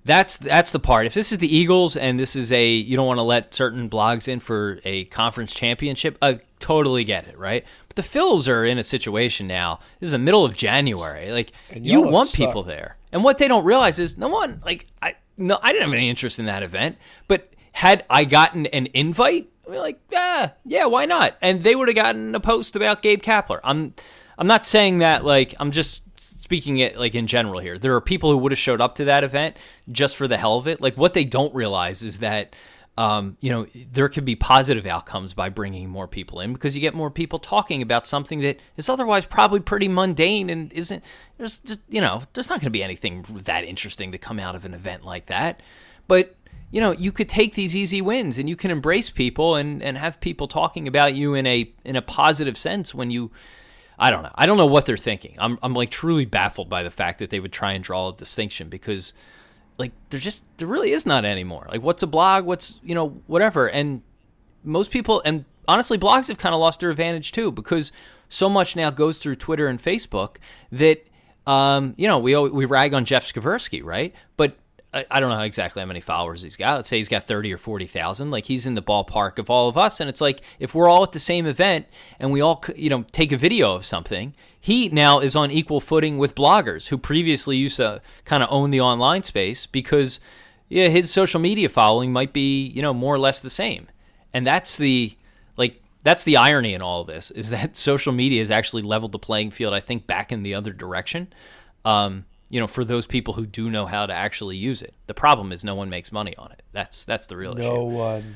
that's 0.06 0.38
that's 0.38 0.72
the 0.72 0.80
part. 0.80 1.08
If 1.08 1.16
this 1.16 1.32
is 1.32 1.40
the 1.40 1.54
Eagles 1.54 1.98
and 1.98 2.20
this 2.20 2.36
is 2.36 2.52
a 2.52 2.70
you 2.70 2.96
don't 2.96 3.08
want 3.08 3.18
to 3.18 3.24
let 3.24 3.56
certain 3.56 3.90
blogs 3.90 4.28
in 4.28 4.40
for 4.40 4.80
a 4.86 5.06
conference 5.06 5.54
championship, 5.56 6.20
I 6.22 6.40
totally 6.60 7.04
get 7.04 7.28
it, 7.28 7.40
right? 7.40 7.66
The 7.98 8.04
Phils 8.04 8.48
are 8.48 8.64
in 8.64 8.78
a 8.78 8.84
situation 8.84 9.48
now. 9.48 9.80
This 10.00 10.08
is 10.08 10.12
the 10.12 10.20
middle 10.20 10.46
of 10.46 10.56
January. 10.56 11.32
Like 11.32 11.52
you 11.74 12.02
want 12.02 12.32
people 12.32 12.62
there. 12.62 12.96
And 13.12 13.24
what 13.24 13.40
they 13.40 13.48
don't 13.48 13.66
realize 13.66 13.98
is 13.98 14.20
no 14.20 14.28
one 14.28 14.62
like 14.64 14.86
I 15.02 15.16
no 15.36 15.58
I 15.64 15.72
didn't 15.72 15.86
have 15.86 15.94
any 15.94 16.08
interest 16.08 16.38
in 16.38 16.46
that 16.46 16.62
event, 16.62 16.98
but 17.28 17.52
had 17.72 18.06
I 18.08 18.24
gotten 18.26 18.68
an 18.68 18.88
invite, 18.94 19.50
I'd 19.66 19.72
be 19.72 19.80
like, 19.80 20.00
yeah, 20.12 20.52
yeah, 20.64 20.86
why 20.86 21.06
not? 21.06 21.38
And 21.42 21.64
they 21.64 21.76
would 21.76 21.88
have 21.88 21.96
gotten 21.96 22.36
a 22.36 22.40
post 22.40 22.76
about 22.76 23.02
Gabe 23.02 23.24
Kapler. 23.24 23.60
I'm 23.64 23.96
I'm 24.38 24.48
not 24.48 24.64
saying 24.64 25.00
that 25.00 25.26
like 25.26 25.56
I'm 25.60 25.72
just 25.72 26.04
speaking 26.20 26.78
it 26.78 26.98
like 26.98 27.16
in 27.16 27.26
general 27.26 27.60
here. 27.60 27.80
There 27.80 27.96
are 27.96 28.02
people 28.02 28.30
who 28.30 28.38
would 28.38 28.52
have 28.52 28.60
showed 28.60 28.80
up 28.80 28.94
to 28.96 29.06
that 29.06 29.24
event 29.24 29.58
just 29.92 30.16
for 30.16 30.28
the 30.28 30.38
hell 30.38 30.60
of 30.60 30.68
it. 30.68 30.82
Like 30.82 30.96
what 30.98 31.16
they 31.16 31.24
don't 31.24 31.54
realize 31.56 32.04
is 32.04 32.20
that 32.20 32.56
um, 32.98 33.38
you 33.42 33.52
know, 33.52 33.68
there 33.92 34.10
could 34.10 34.26
be 34.26 34.36
positive 34.36 34.88
outcomes 34.88 35.36
by 35.36 35.50
bringing 35.50 35.88
more 35.88 36.08
people 36.08 36.40
in 36.40 36.52
because 36.54 36.76
you 36.76 36.82
get 36.82 36.96
more 36.96 37.12
people 37.12 37.38
talking 37.38 37.84
about 37.84 38.08
something 38.08 38.42
that 38.42 38.60
is 38.76 38.90
otherwise 38.90 39.26
probably 39.26 39.60
pretty 39.60 39.88
mundane 39.88 40.50
and 40.50 40.74
isn't. 40.74 41.04
There's, 41.38 41.62
you 41.90 42.02
know, 42.02 42.24
there's 42.34 42.50
not 42.50 42.56
going 42.56 42.66
to 42.66 42.72
be 42.72 42.82
anything 42.82 43.24
that 43.44 43.64
interesting 43.64 44.12
to 44.14 44.18
come 44.18 44.40
out 44.40 44.56
of 44.56 44.66
an 44.66 44.74
event 44.74 45.06
like 45.06 45.28
that. 45.28 45.62
But 46.08 46.36
you 46.72 46.82
know, 46.82 46.92
you 46.92 47.12
could 47.12 47.30
take 47.30 47.54
these 47.54 47.76
easy 47.76 48.02
wins 48.02 48.38
and 48.40 48.50
you 48.50 48.56
can 48.56 48.72
embrace 48.72 49.12
people 49.12 49.56
and 49.56 49.82
and 49.84 49.96
have 49.98 50.20
people 50.20 50.48
talking 50.48 50.88
about 50.88 51.14
you 51.16 51.36
in 51.36 51.46
a 51.46 51.72
in 51.86 51.96
a 51.96 52.02
positive 52.02 52.58
sense 52.58 52.96
when 52.96 53.12
you. 53.12 53.32
I 54.00 54.12
don't 54.12 54.22
know. 54.22 54.32
I 54.36 54.46
don't 54.46 54.58
know 54.58 54.68
what 54.68 54.86
they're 54.86 54.96
thinking. 54.96 55.36
I'm 55.40 55.58
I'm 55.64 55.74
like 55.74 55.90
truly 55.90 56.26
baffled 56.26 56.70
by 56.70 56.84
the 56.84 56.92
fact 56.92 57.20
that 57.20 57.30
they 57.32 57.40
would 57.40 57.52
try 57.52 57.72
and 57.74 57.84
draw 57.84 58.10
a 58.10 58.16
distinction 58.16 58.70
because 58.70 59.14
like 59.78 59.92
there 60.10 60.20
just 60.20 60.44
there 60.58 60.68
really 60.68 60.92
is 60.92 61.06
not 61.06 61.26
anymore. 61.26 61.68
Like 61.70 61.82
what's 61.82 62.04
a 62.04 62.08
blog? 62.08 62.46
What's 62.46 62.80
you 62.84 62.96
know 62.96 63.22
whatever. 63.28 63.70
And 63.70 64.02
most 64.64 64.92
people 64.92 65.22
and 65.26 65.46
honestly, 65.68 65.98
blogs 65.98 66.28
have 66.28 66.38
kind 66.38 66.56
of 66.56 66.62
lost 66.62 66.80
their 66.80 66.90
advantage 66.90 67.32
too 67.32 67.52
because 67.52 67.92
so 68.30 68.50
much 68.50 68.76
now 68.76 68.90
goes 68.90 69.20
through 69.20 69.36
Twitter 69.36 69.68
and 69.68 69.80
Facebook 69.80 70.38
that 70.72 71.06
um, 71.46 71.94
you 71.98 72.08
know 72.08 72.20
we 72.20 72.36
we 72.36 72.66
rag 72.66 72.94
on 72.94 73.06
Jeff 73.06 73.26
Skversky, 73.26 73.84
right? 73.84 74.14
But 74.36 74.58
I, 75.10 75.20
don't 75.20 75.30
know 75.30 75.42
exactly 75.42 75.82
how 75.82 75.86
many 75.86 76.02
followers 76.02 76.42
he's 76.42 76.56
got. 76.56 76.76
Let's 76.76 76.90
say 76.90 76.98
he's 76.98 77.10
got 77.10 77.26
thirty 77.26 77.54
or 77.54 77.58
forty 77.58 77.86
thousand. 77.86 78.32
Like 78.32 78.46
he's 78.46 78.66
in 78.66 78.76
the 78.76 78.82
ballpark 78.82 79.40
of 79.40 79.50
all 79.50 79.70
of 79.70 79.78
us, 79.78 80.00
and 80.00 80.10
it's 80.10 80.22
like 80.22 80.42
if 80.60 80.74
we're 80.74 80.88
all 80.88 81.04
at 81.04 81.12
the 81.12 81.20
same 81.20 81.46
event 81.46 81.86
and 82.20 82.32
we 82.32 82.42
all 82.42 82.64
you 82.76 82.90
know 82.90 83.04
take 83.12 83.32
a 83.32 83.38
video 83.38 83.74
of 83.74 83.86
something, 83.86 84.34
he 84.60 84.90
now 84.90 85.20
is 85.20 85.36
on 85.36 85.52
equal 85.52 85.80
footing 85.80 86.18
with 86.18 86.36
bloggers 86.36 86.88
who 86.88 86.98
previously 86.98 87.58
used 87.58 87.78
to 87.78 88.02
kind 88.26 88.44
of 88.44 88.50
own 88.52 88.72
the 88.72 88.82
online 88.82 89.24
space 89.24 89.66
because 89.66 90.20
yeah, 90.70 90.88
his 90.90 91.12
social 91.12 91.40
media 91.40 91.70
following 91.70 92.12
might 92.12 92.34
be 92.34 92.68
you 92.68 92.82
know 92.82 92.94
more 92.94 93.14
or 93.14 93.20
less 93.20 93.40
the 93.40 93.50
same, 93.50 93.88
and 94.34 94.46
that's 94.46 94.78
the 94.78 95.16
like 95.58 95.82
that's 96.04 96.24
the 96.24 96.38
irony 96.38 96.74
in 96.74 96.82
all 96.82 97.02
of 97.02 97.08
this 97.08 97.32
is 97.32 97.50
that 97.52 97.76
social 97.76 98.14
media 98.14 98.42
has 98.42 98.52
actually 98.52 98.84
leveled 98.84 99.12
the 99.12 99.20
playing 99.20 99.52
field. 99.52 99.74
I 99.74 99.80
think 99.80 100.08
back 100.08 100.32
in 100.32 100.42
the 100.42 100.54
other 100.54 100.74
direction. 100.74 101.34
Um, 101.86 102.26
you 102.50 102.60
know, 102.60 102.68
for 102.68 102.86
those 102.86 103.06
people 103.06 103.34
who 103.34 103.46
do 103.46 103.70
know 103.70 103.86
how 103.86 104.06
to 104.06 104.14
actually 104.14 104.56
use 104.58 104.82
it. 104.82 104.94
The 105.08 105.14
problem 105.14 105.52
is 105.52 105.64
no 105.66 105.76
one 105.76 105.90
makes 105.90 106.12
money 106.12 106.36
on 106.38 106.52
it. 106.52 106.64
That's 106.72 107.06
that's 107.06 107.28
the 107.28 107.36
real 107.38 107.54
No 107.54 107.62
issue. 107.88 107.96
one. 107.96 108.36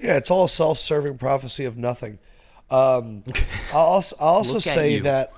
Yeah, 0.00 0.16
it's 0.16 0.30
all 0.30 0.46
self-serving 0.48 1.18
prophecy 1.18 1.64
of 1.64 1.76
nothing. 1.76 2.18
Um, 2.70 3.24
I'll 3.72 3.80
also, 3.80 4.16
I'll 4.20 4.28
also 4.28 4.58
say 4.60 5.00
that 5.00 5.32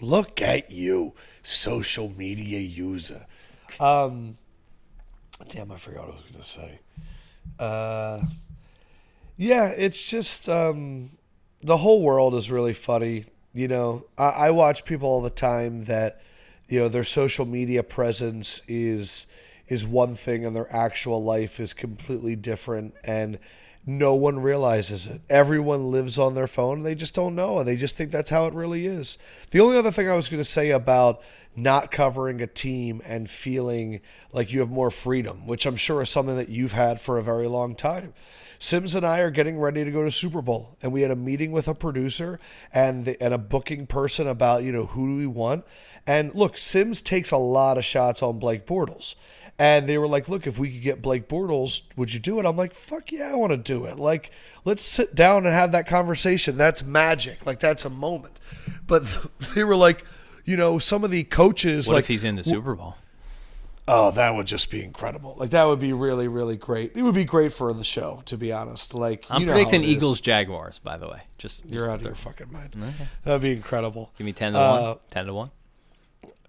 look 0.00 0.40
at 0.40 0.70
you, 0.70 1.14
social 1.42 2.08
media 2.16 2.58
user. 2.60 3.26
Um, 3.78 4.38
damn, 5.50 5.70
I 5.70 5.76
forgot 5.76 6.06
what 6.06 6.12
I 6.14 6.16
was 6.16 6.24
going 6.30 6.42
to 6.42 6.48
say. 6.48 6.78
Uh, 7.58 8.22
yeah, 9.36 9.68
it's 9.68 10.08
just 10.08 10.48
um, 10.48 11.10
the 11.62 11.76
whole 11.78 12.02
world 12.02 12.34
is 12.34 12.50
really 12.50 12.74
funny. 12.74 13.24
You 13.52 13.68
know, 13.68 14.06
I, 14.16 14.28
I 14.28 14.50
watch 14.50 14.84
people 14.84 15.08
all 15.08 15.20
the 15.20 15.30
time 15.30 15.84
that 15.84 16.20
you 16.68 16.80
know 16.80 16.88
their 16.88 17.04
social 17.04 17.46
media 17.46 17.82
presence 17.82 18.62
is 18.68 19.26
is 19.68 19.86
one 19.86 20.14
thing 20.14 20.44
and 20.44 20.54
their 20.54 20.72
actual 20.74 21.22
life 21.22 21.58
is 21.58 21.72
completely 21.72 22.36
different 22.36 22.94
and 23.04 23.38
no 23.88 24.16
one 24.16 24.40
realizes 24.40 25.06
it. 25.06 25.20
Everyone 25.30 25.92
lives 25.92 26.18
on 26.18 26.34
their 26.34 26.48
phone 26.48 26.78
and 26.78 26.86
they 26.86 26.96
just 26.96 27.14
don't 27.14 27.36
know 27.36 27.58
and 27.58 27.68
they 27.68 27.76
just 27.76 27.96
think 27.96 28.10
that's 28.10 28.30
how 28.30 28.46
it 28.46 28.54
really 28.54 28.84
is. 28.84 29.16
The 29.52 29.60
only 29.60 29.78
other 29.78 29.92
thing 29.92 30.08
i 30.08 30.16
was 30.16 30.28
going 30.28 30.40
to 30.40 30.44
say 30.44 30.70
about 30.70 31.22
not 31.56 31.90
covering 31.90 32.40
a 32.42 32.46
team 32.46 33.00
and 33.06 33.30
feeling 33.30 34.00
like 34.32 34.52
you 34.52 34.60
have 34.60 34.70
more 34.70 34.90
freedom 34.90 35.46
which 35.46 35.64
i'm 35.64 35.76
sure 35.76 36.02
is 36.02 36.10
something 36.10 36.36
that 36.36 36.50
you've 36.50 36.72
had 36.72 37.00
for 37.00 37.16
a 37.16 37.22
very 37.22 37.46
long 37.46 37.74
time 37.74 38.12
Sims 38.58 38.94
and 38.94 39.06
I 39.06 39.20
are 39.20 39.30
getting 39.30 39.58
ready 39.58 39.84
to 39.84 39.90
go 39.90 40.04
to 40.04 40.10
Super 40.10 40.42
Bowl, 40.42 40.76
and 40.82 40.92
we 40.92 41.02
had 41.02 41.10
a 41.10 41.16
meeting 41.16 41.52
with 41.52 41.68
a 41.68 41.74
producer 41.74 42.40
and 42.72 43.04
the, 43.04 43.22
and 43.22 43.34
a 43.34 43.38
booking 43.38 43.86
person 43.86 44.26
about 44.26 44.62
you 44.62 44.72
know 44.72 44.86
who 44.86 45.08
do 45.08 45.16
we 45.16 45.26
want. 45.26 45.64
And 46.06 46.34
look, 46.34 46.56
Sims 46.56 47.00
takes 47.00 47.30
a 47.30 47.36
lot 47.36 47.78
of 47.78 47.84
shots 47.84 48.22
on 48.22 48.38
Blake 48.38 48.66
Bortles, 48.66 49.14
and 49.58 49.88
they 49.88 49.98
were 49.98 50.08
like, 50.08 50.28
"Look, 50.28 50.46
if 50.46 50.58
we 50.58 50.70
could 50.70 50.82
get 50.82 51.02
Blake 51.02 51.28
Bortles, 51.28 51.82
would 51.96 52.14
you 52.14 52.20
do 52.20 52.38
it?" 52.38 52.46
I'm 52.46 52.56
like, 52.56 52.74
"Fuck 52.74 53.12
yeah, 53.12 53.30
I 53.30 53.34
want 53.34 53.52
to 53.52 53.56
do 53.56 53.84
it." 53.84 53.98
Like, 53.98 54.30
let's 54.64 54.82
sit 54.82 55.14
down 55.14 55.46
and 55.46 55.54
have 55.54 55.72
that 55.72 55.86
conversation. 55.86 56.56
That's 56.56 56.82
magic. 56.82 57.44
Like 57.46 57.60
that's 57.60 57.84
a 57.84 57.90
moment. 57.90 58.38
But 58.86 59.02
they 59.54 59.64
were 59.64 59.76
like, 59.76 60.04
you 60.44 60.56
know, 60.56 60.78
some 60.78 61.04
of 61.04 61.10
the 61.10 61.24
coaches 61.24 61.88
What 61.88 61.94
like 61.94 62.04
if 62.04 62.08
he's 62.08 62.24
in 62.24 62.36
the 62.36 62.44
Super 62.44 62.74
Bowl? 62.74 62.96
Oh, 63.88 64.10
that 64.10 64.34
would 64.34 64.46
just 64.46 64.68
be 64.70 64.82
incredible. 64.84 65.34
Like 65.38 65.50
that 65.50 65.64
would 65.68 65.78
be 65.78 65.92
really, 65.92 66.26
really 66.26 66.56
great. 66.56 66.92
It 66.96 67.02
would 67.02 67.14
be 67.14 67.24
great 67.24 67.52
for 67.52 67.72
the 67.72 67.84
show, 67.84 68.20
to 68.26 68.36
be 68.36 68.52
honest. 68.52 68.94
Like 68.94 69.26
I'm 69.30 69.40
you 69.40 69.46
know 69.46 69.52
how 69.52 69.58
predicting 69.58 69.82
it 69.84 69.86
is. 69.86 69.92
Eagles 69.96 70.20
Jaguars. 70.20 70.78
By 70.80 70.96
the 70.96 71.06
way, 71.08 71.22
just, 71.38 71.62
just 71.62 71.72
You're 71.72 71.88
out 71.90 72.00
of 72.00 72.04
your 72.04 72.16
fucking 72.16 72.50
mind. 72.52 72.74
That'd 73.24 73.42
be 73.42 73.52
incredible. 73.52 74.10
give 74.18 74.24
me 74.24 74.32
ten 74.32 74.54
to 74.54 74.58
Uh, 74.58 74.80
one. 74.82 74.98
Ten 75.10 75.26
to 75.26 75.34
one. 75.34 75.50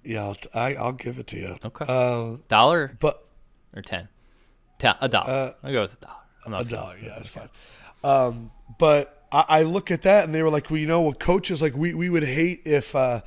Yeah, 0.03 0.23
I'll, 0.23 0.35
t- 0.35 0.49
I, 0.53 0.73
I'll 0.75 0.93
give 0.93 1.19
it 1.19 1.27
to 1.27 1.37
you. 1.37 1.57
Okay. 1.63 1.85
Um, 1.85 2.41
Dollar 2.47 2.95
but 2.99 3.23
or 3.75 3.81
ten? 3.83 4.07
A 5.01 5.07
dollar. 5.09 5.55
I'll 5.63 5.71
go 5.73 5.81
with 5.81 5.93
a 5.93 6.05
dollar. 6.05 6.15
I'm 6.45 6.51
not 6.53 6.61
Uh, 6.61 6.65
a 6.65 6.69
dollar, 6.69 6.95
yeah, 7.03 7.09
that's 7.17 7.29
fine. 7.29 7.49
Um, 8.03 8.51
but 8.79 9.25
I, 9.31 9.45
I 9.47 9.61
look 9.63 9.91
at 9.91 10.03
that 10.03 10.23
and 10.25 10.33
they 10.33 10.41
were 10.41 10.49
like, 10.49 10.69
well, 10.71 10.79
you 10.79 10.87
know, 10.87 11.01
what 11.01 11.19
coaches 11.19 11.61
like 11.61 11.75
we 11.75 11.93
we 11.93 12.09
would 12.09 12.23
hate 12.23 12.61
if. 12.65 12.95
Uh, 12.95 13.21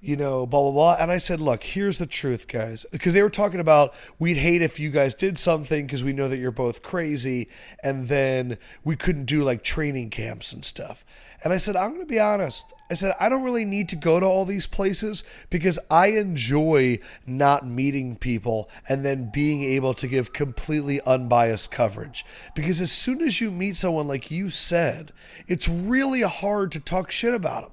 you 0.00 0.16
know, 0.16 0.46
blah 0.46 0.62
blah 0.62 0.72
blah. 0.72 0.96
And 0.98 1.10
I 1.10 1.18
said, 1.18 1.40
look, 1.40 1.62
here's 1.62 1.98
the 1.98 2.06
truth, 2.06 2.48
guys, 2.48 2.86
because 2.90 3.14
they 3.14 3.22
were 3.22 3.30
talking 3.30 3.60
about 3.60 3.94
we'd 4.18 4.36
hate 4.36 4.62
if 4.62 4.80
you 4.80 4.90
guys 4.90 5.14
did 5.14 5.38
something 5.38 5.86
because 5.86 6.02
we 6.02 6.12
know 6.12 6.28
that 6.28 6.38
you're 6.38 6.50
both 6.50 6.82
crazy, 6.82 7.48
and 7.82 8.08
then 8.08 8.58
we 8.84 8.96
couldn't 8.96 9.26
do 9.26 9.42
like 9.42 9.62
training 9.62 10.10
camps 10.10 10.52
and 10.52 10.64
stuff. 10.64 11.04
And 11.42 11.54
I 11.54 11.56
said, 11.56 11.74
I'm 11.74 11.90
going 11.90 12.02
to 12.02 12.06
be 12.06 12.20
honest. 12.20 12.74
I 12.90 12.94
said, 12.94 13.14
I 13.18 13.30
don't 13.30 13.42
really 13.42 13.64
need 13.64 13.88
to 13.90 13.96
go 13.96 14.20
to 14.20 14.26
all 14.26 14.44
these 14.44 14.66
places 14.66 15.24
because 15.48 15.78
I 15.90 16.08
enjoy 16.08 16.98
not 17.26 17.66
meeting 17.66 18.16
people 18.16 18.68
and 18.88 19.04
then 19.04 19.30
being 19.32 19.62
able 19.62 19.94
to 19.94 20.08
give 20.08 20.34
completely 20.34 21.00
unbiased 21.06 21.70
coverage. 21.70 22.26
Because 22.54 22.82
as 22.82 22.92
soon 22.92 23.22
as 23.22 23.40
you 23.40 23.50
meet 23.50 23.76
someone, 23.76 24.06
like 24.06 24.30
you 24.30 24.50
said, 24.50 25.12
it's 25.48 25.68
really 25.68 26.22
hard 26.22 26.72
to 26.72 26.80
talk 26.80 27.10
shit 27.10 27.32
about 27.32 27.62
them. 27.62 27.72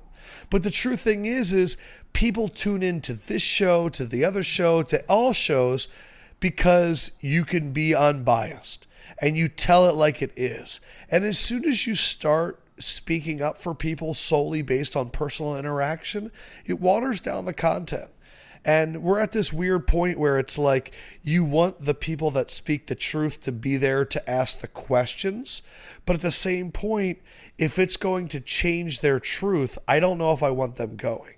But 0.49 0.63
the 0.63 0.71
true 0.71 0.95
thing 0.95 1.25
is, 1.25 1.51
is 1.51 1.75
people 2.17 2.47
tune 2.47 2.81
in 2.81 2.99
to 2.99 3.13
this 3.13 3.43
show, 3.43 3.87
to 3.89 4.03
the 4.03 4.25
other 4.25 4.41
show, 4.41 4.81
to 4.81 4.99
all 5.07 5.33
shows 5.33 5.87
because 6.39 7.11
you 7.19 7.45
can 7.45 7.71
be 7.71 7.93
unbiased 7.93 8.87
and 9.21 9.37
you 9.37 9.47
tell 9.47 9.87
it 9.87 9.93
like 9.93 10.19
it 10.23 10.31
is. 10.35 10.81
And 11.11 11.23
as 11.23 11.37
soon 11.37 11.63
as 11.63 11.85
you 11.85 11.93
start 11.93 12.59
speaking 12.79 13.39
up 13.39 13.59
for 13.59 13.75
people 13.75 14.15
solely 14.15 14.63
based 14.63 14.95
on 14.95 15.11
personal 15.11 15.55
interaction, 15.55 16.31
it 16.65 16.79
waters 16.79 17.21
down 17.21 17.45
the 17.45 17.53
content. 17.53 18.09
And 18.65 19.03
we're 19.03 19.19
at 19.19 19.31
this 19.31 19.53
weird 19.53 19.85
point 19.85 20.17
where 20.17 20.39
it's 20.39 20.57
like 20.57 20.95
you 21.21 21.43
want 21.43 21.85
the 21.85 21.93
people 21.93 22.31
that 22.31 22.49
speak 22.49 22.87
the 22.87 22.95
truth 22.95 23.41
to 23.41 23.51
be 23.51 23.77
there 23.77 24.05
to 24.05 24.27
ask 24.27 24.61
the 24.61 24.67
questions. 24.67 25.61
But 26.07 26.15
at 26.15 26.21
the 26.23 26.31
same 26.31 26.71
point, 26.71 27.19
if 27.59 27.77
it's 27.77 27.95
going 27.95 28.27
to 28.29 28.39
change 28.39 29.01
their 29.01 29.19
truth, 29.19 29.77
I 29.87 29.99
don't 29.99 30.17
know 30.17 30.33
if 30.33 30.41
I 30.41 30.49
want 30.49 30.77
them 30.77 30.95
going, 30.95 31.35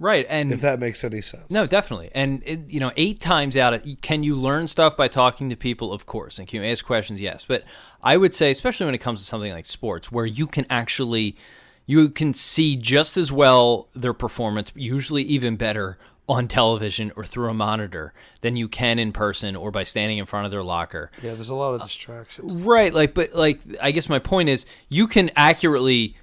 Right, 0.00 0.26
and 0.28 0.52
if 0.52 0.60
that 0.60 0.78
makes 0.78 1.02
any 1.02 1.20
sense. 1.20 1.50
No, 1.50 1.66
definitely. 1.66 2.10
And 2.14 2.40
it, 2.46 2.60
you 2.68 2.78
know, 2.78 2.92
eight 2.96 3.18
times 3.18 3.56
out, 3.56 3.74
of, 3.74 3.82
can 4.00 4.22
you 4.22 4.36
learn 4.36 4.68
stuff 4.68 4.96
by 4.96 5.08
talking 5.08 5.50
to 5.50 5.56
people? 5.56 5.92
Of 5.92 6.06
course. 6.06 6.38
And 6.38 6.46
can 6.46 6.62
you 6.62 6.68
ask 6.68 6.84
questions? 6.84 7.20
Yes. 7.20 7.44
But 7.44 7.64
I 8.02 8.16
would 8.16 8.32
say, 8.32 8.50
especially 8.50 8.86
when 8.86 8.94
it 8.94 8.98
comes 8.98 9.18
to 9.18 9.26
something 9.26 9.50
like 9.50 9.66
sports, 9.66 10.12
where 10.12 10.24
you 10.24 10.46
can 10.46 10.66
actually, 10.70 11.34
you 11.84 12.10
can 12.10 12.32
see 12.32 12.76
just 12.76 13.16
as 13.16 13.32
well 13.32 13.88
their 13.92 14.12
performance, 14.12 14.70
usually 14.76 15.24
even 15.24 15.56
better 15.56 15.98
on 16.28 16.46
television 16.46 17.10
or 17.16 17.24
through 17.24 17.48
a 17.50 17.54
monitor 17.54 18.12
than 18.42 18.54
you 18.54 18.68
can 18.68 19.00
in 19.00 19.10
person 19.10 19.56
or 19.56 19.72
by 19.72 19.82
standing 19.82 20.18
in 20.18 20.26
front 20.26 20.44
of 20.44 20.52
their 20.52 20.62
locker. 20.62 21.10
Yeah, 21.22 21.34
there's 21.34 21.48
a 21.48 21.54
lot 21.54 21.74
of 21.74 21.82
distractions. 21.82 22.52
Right. 22.52 22.94
Like, 22.94 23.14
but 23.14 23.34
like, 23.34 23.60
I 23.80 23.90
guess 23.90 24.08
my 24.08 24.20
point 24.20 24.48
is, 24.48 24.64
you 24.88 25.08
can 25.08 25.30
accurately 25.34 26.16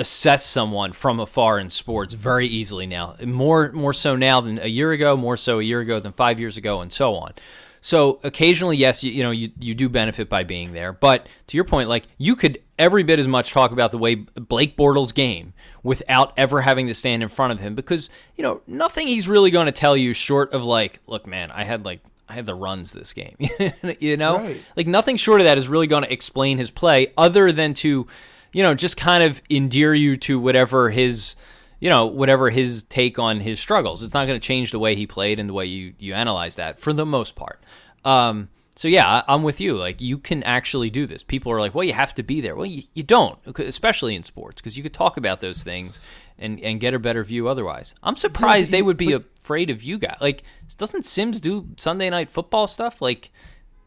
assess 0.00 0.44
someone 0.44 0.92
from 0.92 1.20
afar 1.20 1.58
in 1.58 1.70
sports 1.70 2.14
mm-hmm. 2.14 2.22
very 2.22 2.46
easily 2.48 2.86
now. 2.86 3.14
More 3.24 3.70
more 3.72 3.92
so 3.92 4.16
now 4.16 4.40
than 4.40 4.58
a 4.58 4.66
year 4.66 4.92
ago, 4.92 5.16
more 5.16 5.36
so 5.36 5.60
a 5.60 5.62
year 5.62 5.80
ago 5.80 6.00
than 6.00 6.12
5 6.12 6.40
years 6.40 6.56
ago 6.56 6.80
and 6.80 6.92
so 6.92 7.14
on. 7.14 7.34
So 7.82 8.18
occasionally 8.24 8.76
yes, 8.76 9.04
you, 9.04 9.12
you 9.12 9.22
know, 9.22 9.30
you 9.30 9.50
you 9.60 9.74
do 9.74 9.88
benefit 9.88 10.28
by 10.28 10.42
being 10.42 10.72
there, 10.72 10.92
but 10.92 11.28
to 11.48 11.56
your 11.56 11.64
point 11.64 11.88
like 11.88 12.04
you 12.18 12.34
could 12.34 12.58
every 12.78 13.02
bit 13.02 13.18
as 13.18 13.28
much 13.28 13.52
talk 13.52 13.72
about 13.72 13.92
the 13.92 13.98
way 13.98 14.14
Blake 14.14 14.76
Bortles 14.76 15.14
game 15.14 15.52
without 15.82 16.32
ever 16.36 16.62
having 16.62 16.86
to 16.86 16.94
stand 16.94 17.22
in 17.22 17.28
front 17.28 17.52
of 17.52 17.60
him 17.60 17.74
because, 17.74 18.08
you 18.36 18.42
know, 18.42 18.62
nothing 18.66 19.06
he's 19.06 19.28
really 19.28 19.50
going 19.50 19.66
to 19.66 19.72
tell 19.72 19.96
you 19.96 20.14
short 20.14 20.54
of 20.54 20.64
like, 20.64 20.98
look 21.06 21.26
man, 21.26 21.50
I 21.50 21.64
had 21.64 21.84
like 21.84 22.00
I 22.30 22.34
had 22.34 22.46
the 22.46 22.54
runs 22.54 22.92
this 22.92 23.12
game. 23.12 23.36
you 23.98 24.16
know? 24.16 24.36
Right. 24.36 24.62
Like 24.76 24.86
nothing 24.86 25.16
short 25.16 25.40
of 25.40 25.46
that 25.46 25.58
is 25.58 25.68
really 25.68 25.88
going 25.88 26.04
to 26.04 26.12
explain 26.12 26.58
his 26.58 26.70
play 26.70 27.12
other 27.18 27.50
than 27.50 27.74
to 27.74 28.06
you 28.52 28.62
know, 28.62 28.74
just 28.74 28.96
kind 28.96 29.22
of 29.22 29.40
endear 29.50 29.94
you 29.94 30.16
to 30.18 30.38
whatever 30.38 30.90
his, 30.90 31.36
you 31.80 31.88
know, 31.90 32.06
whatever 32.06 32.50
his 32.50 32.82
take 32.84 33.18
on 33.18 33.40
his 33.40 33.60
struggles. 33.60 34.02
It's 34.02 34.14
not 34.14 34.26
going 34.26 34.38
to 34.40 34.46
change 34.46 34.70
the 34.72 34.78
way 34.78 34.94
he 34.96 35.06
played 35.06 35.38
and 35.38 35.48
the 35.48 35.54
way 35.54 35.66
you 35.66 35.94
you 35.98 36.14
analyze 36.14 36.56
that 36.56 36.78
for 36.80 36.92
the 36.92 37.06
most 37.06 37.36
part. 37.36 37.62
Um, 38.04 38.48
so 38.76 38.88
yeah, 38.88 39.22
I'm 39.28 39.42
with 39.42 39.60
you. 39.60 39.76
Like 39.76 40.00
you 40.00 40.16
can 40.18 40.42
actually 40.44 40.88
do 40.90 41.06
this. 41.06 41.22
People 41.22 41.52
are 41.52 41.60
like, 41.60 41.74
well, 41.74 41.84
you 41.84 41.92
have 41.92 42.14
to 42.14 42.22
be 42.22 42.40
there. 42.40 42.56
Well, 42.56 42.66
you, 42.66 42.82
you 42.94 43.02
don't, 43.02 43.38
especially 43.58 44.14
in 44.14 44.22
sports, 44.22 44.60
because 44.60 44.76
you 44.76 44.82
could 44.82 44.94
talk 44.94 45.16
about 45.18 45.40
those 45.40 45.62
things 45.62 46.00
and 46.38 46.58
and 46.60 46.80
get 46.80 46.94
a 46.94 46.98
better 46.98 47.22
view 47.22 47.46
otherwise. 47.48 47.94
I'm 48.02 48.16
surprised 48.16 48.72
they 48.72 48.80
would 48.82 48.96
be 48.96 49.12
afraid 49.12 49.68
of 49.70 49.82
you 49.82 49.98
guys. 49.98 50.16
Like, 50.20 50.42
doesn't 50.78 51.04
Sims 51.04 51.40
do 51.40 51.68
Sunday 51.76 52.08
night 52.08 52.30
football 52.30 52.66
stuff? 52.66 53.02
Like, 53.02 53.30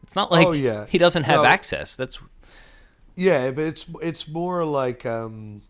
it's 0.04 0.14
not 0.14 0.30
like 0.30 0.46
Oh, 0.46 0.52
yeah. 0.52 0.86
he 0.86 0.98
doesn't 0.98 1.24
have 1.24 1.42
No. 1.42 1.44
access. 1.44 1.96
That's 1.96 2.20
Yeah, 3.14 3.50
but 3.52 3.64
it's 3.64 3.86
it's 4.02 4.28
more 4.28 4.64
like 4.64 5.06
um 5.06 5.62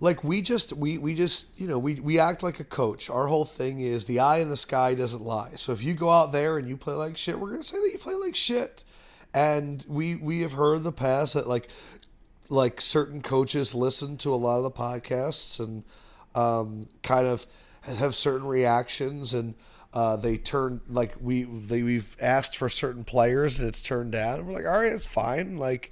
like 0.00 0.24
we 0.24 0.42
just 0.42 0.72
we 0.72 0.98
we 0.98 1.14
just 1.14 1.58
you 1.60 1.68
know 1.68 1.78
we 1.78 1.94
we 1.94 2.18
act 2.18 2.42
like 2.42 2.58
a 2.58 2.64
coach. 2.64 3.10
Our 3.10 3.26
whole 3.28 3.44
thing 3.44 3.80
is 3.80 4.06
the 4.06 4.20
eye 4.20 4.38
in 4.38 4.48
the 4.48 4.56
sky 4.56 4.94
doesn't 4.94 5.22
lie. 5.22 5.52
So 5.56 5.72
if 5.72 5.82
you 5.82 5.94
go 5.94 6.10
out 6.10 6.32
there 6.32 6.58
and 6.58 6.68
you 6.68 6.76
play 6.76 6.94
like 6.94 7.16
shit, 7.16 7.38
we're 7.38 7.50
gonna 7.50 7.62
say 7.62 7.78
that 7.78 7.90
you 7.92 7.98
play 7.98 8.14
like 8.14 8.34
shit. 8.34 8.84
And 9.34 9.84
we 9.88 10.14
we 10.16 10.40
have 10.40 10.52
heard 10.52 10.76
in 10.78 10.82
the 10.82 10.92
past 10.92 11.34
that 11.34 11.46
like 11.46 11.68
like 12.48 12.80
certain 12.80 13.22
coaches 13.22 13.74
listen 13.74 14.16
to 14.18 14.34
a 14.34 14.36
lot 14.36 14.58
of 14.58 14.64
the 14.64 14.70
podcasts 14.70 15.58
and 15.58 15.84
um, 16.34 16.88
kind 17.02 17.26
of 17.26 17.46
have 17.82 18.14
certain 18.14 18.46
reactions 18.46 19.34
and 19.34 19.54
uh, 19.94 20.16
they 20.16 20.36
turn 20.36 20.80
like 20.88 21.14
we 21.20 21.44
they 21.44 21.82
we've 21.82 22.16
asked 22.20 22.56
for 22.56 22.68
certain 22.68 23.04
players 23.04 23.58
and 23.58 23.68
it's 23.68 23.82
turned 23.82 24.12
down 24.12 24.38
and 24.38 24.46
we're 24.46 24.54
like 24.54 24.66
all 24.66 24.80
right 24.80 24.92
it's 24.92 25.06
fine 25.06 25.58
like 25.58 25.90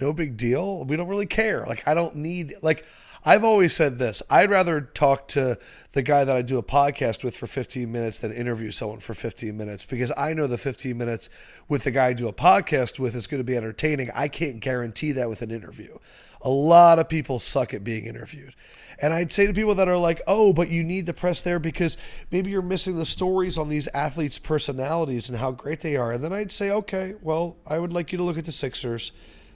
no 0.00 0.12
big 0.12 0.36
deal. 0.36 0.84
We 0.84 0.96
don't 0.96 1.08
really 1.08 1.26
care. 1.26 1.64
Like 1.66 1.86
I 1.86 1.94
don't 1.94 2.16
need 2.16 2.54
like 2.62 2.84
I've 3.24 3.44
always 3.44 3.74
said 3.74 3.98
this 3.98 4.22
I'd 4.30 4.50
rather 4.50 4.80
talk 4.80 5.28
to 5.28 5.58
the 5.92 6.02
guy 6.02 6.24
that 6.24 6.36
I 6.36 6.42
do 6.42 6.58
a 6.58 6.62
podcast 6.62 7.22
with 7.22 7.36
for 7.36 7.46
15 7.46 7.90
minutes 7.90 8.18
than 8.18 8.32
interview 8.32 8.70
someone 8.70 9.00
for 9.00 9.14
15 9.14 9.56
minutes 9.56 9.84
because 9.84 10.12
I 10.16 10.32
know 10.34 10.46
the 10.46 10.58
15 10.58 10.96
minutes 10.96 11.28
with 11.68 11.84
the 11.84 11.90
guy 11.90 12.08
I 12.08 12.12
do 12.12 12.28
a 12.28 12.32
podcast 12.32 12.98
with 12.98 13.14
is 13.14 13.26
going 13.26 13.40
to 13.40 13.44
be 13.44 13.56
entertaining. 13.56 14.10
I 14.14 14.28
can't 14.28 14.60
guarantee 14.60 15.12
that 15.12 15.28
with 15.28 15.42
an 15.42 15.50
interview. 15.50 15.98
A 16.42 16.50
lot 16.50 16.98
of 16.98 17.08
people 17.08 17.38
suck 17.38 17.74
at 17.74 17.84
being 17.84 18.06
interviewed. 18.06 18.54
And 19.02 19.14
I'd 19.14 19.32
say 19.32 19.46
to 19.46 19.54
people 19.54 19.74
that 19.76 19.88
are 19.88 19.96
like, 19.96 20.20
oh, 20.26 20.52
but 20.52 20.68
you 20.68 20.84
need 20.84 21.06
the 21.06 21.14
press 21.14 21.40
there 21.40 21.58
because 21.58 21.96
maybe 22.30 22.50
you're 22.50 22.60
missing 22.60 22.96
the 22.96 23.06
stories 23.06 23.56
on 23.56 23.68
these 23.68 23.88
athletes' 23.88 24.38
personalities 24.38 25.28
and 25.28 25.38
how 25.38 25.52
great 25.52 25.80
they 25.80 25.96
are. 25.96 26.12
And 26.12 26.22
then 26.22 26.32
I'd 26.32 26.52
say, 26.52 26.70
okay, 26.70 27.14
well, 27.22 27.56
I 27.66 27.78
would 27.78 27.92
like 27.92 28.12
you 28.12 28.18
to 28.18 28.24
look 28.24 28.38
at 28.38 28.44
the 28.44 28.52
Sixers 28.52 29.12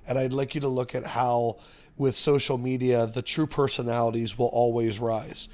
and 0.06 0.18
I'd 0.18 0.32
like 0.32 0.54
you 0.54 0.60
to 0.62 0.68
look 0.68 0.94
at 0.94 1.04
how 1.04 1.58
with 1.96 2.16
social 2.16 2.58
media, 2.58 3.06
the 3.06 3.22
true 3.22 3.46
personalities 3.46 4.36
will 4.38 4.48
always 4.48 4.98
rise. 4.98 5.48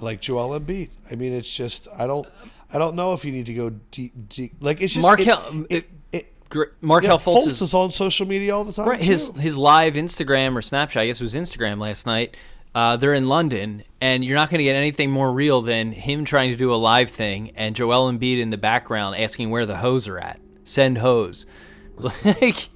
Like 0.00 0.20
Joel 0.20 0.58
Embiid. 0.58 0.90
I 1.10 1.16
mean, 1.16 1.32
it's 1.32 1.52
just, 1.54 1.86
I 1.96 2.06
don't, 2.06 2.26
I 2.72 2.78
don't 2.78 2.96
know 2.96 3.12
if 3.12 3.24
you 3.24 3.32
need 3.32 3.46
to 3.46 3.54
go 3.54 3.70
deep, 3.90 4.28
deep. 4.28 4.54
Like, 4.60 4.80
it's 4.80 4.94
just, 4.94 5.02
Markelle. 5.02 5.66
it, 5.68 5.88
it, 6.12 6.32
Gr- 6.48 6.64
Markelle 6.80 7.16
yeah, 7.18 7.24
Fultz 7.24 7.44
Fultz 7.44 7.48
is, 7.48 7.62
is 7.62 7.74
on 7.74 7.90
social 7.90 8.26
media 8.26 8.56
all 8.56 8.64
the 8.64 8.72
time. 8.72 8.88
right, 8.88 9.02
his 9.02 9.30
too. 9.30 9.40
his 9.40 9.56
live 9.56 9.94
Instagram 9.94 10.54
or 10.54 10.60
Snapchat. 10.60 11.00
I 11.00 11.06
guess 11.06 11.20
it 11.20 11.24
was 11.24 11.34
Instagram 11.34 11.78
last 11.78 12.06
night. 12.06 12.36
Uh, 12.74 12.96
they're 12.96 13.14
in 13.14 13.28
London, 13.28 13.84
and 14.00 14.24
you're 14.24 14.34
not 14.36 14.48
going 14.48 14.58
to 14.58 14.64
get 14.64 14.76
anything 14.76 15.10
more 15.10 15.30
real 15.30 15.60
than 15.60 15.92
him 15.92 16.24
trying 16.24 16.50
to 16.50 16.56
do 16.56 16.72
a 16.72 16.76
live 16.76 17.10
thing 17.10 17.52
and 17.56 17.76
Joel 17.76 18.10
Embiid 18.10 18.40
in 18.40 18.48
the 18.48 18.56
background 18.56 19.16
asking 19.16 19.50
where 19.50 19.66
the 19.66 19.76
hose 19.76 20.08
are 20.08 20.18
at. 20.18 20.40
Send 20.64 20.98
hose. 20.98 21.46
Like, 22.24 22.70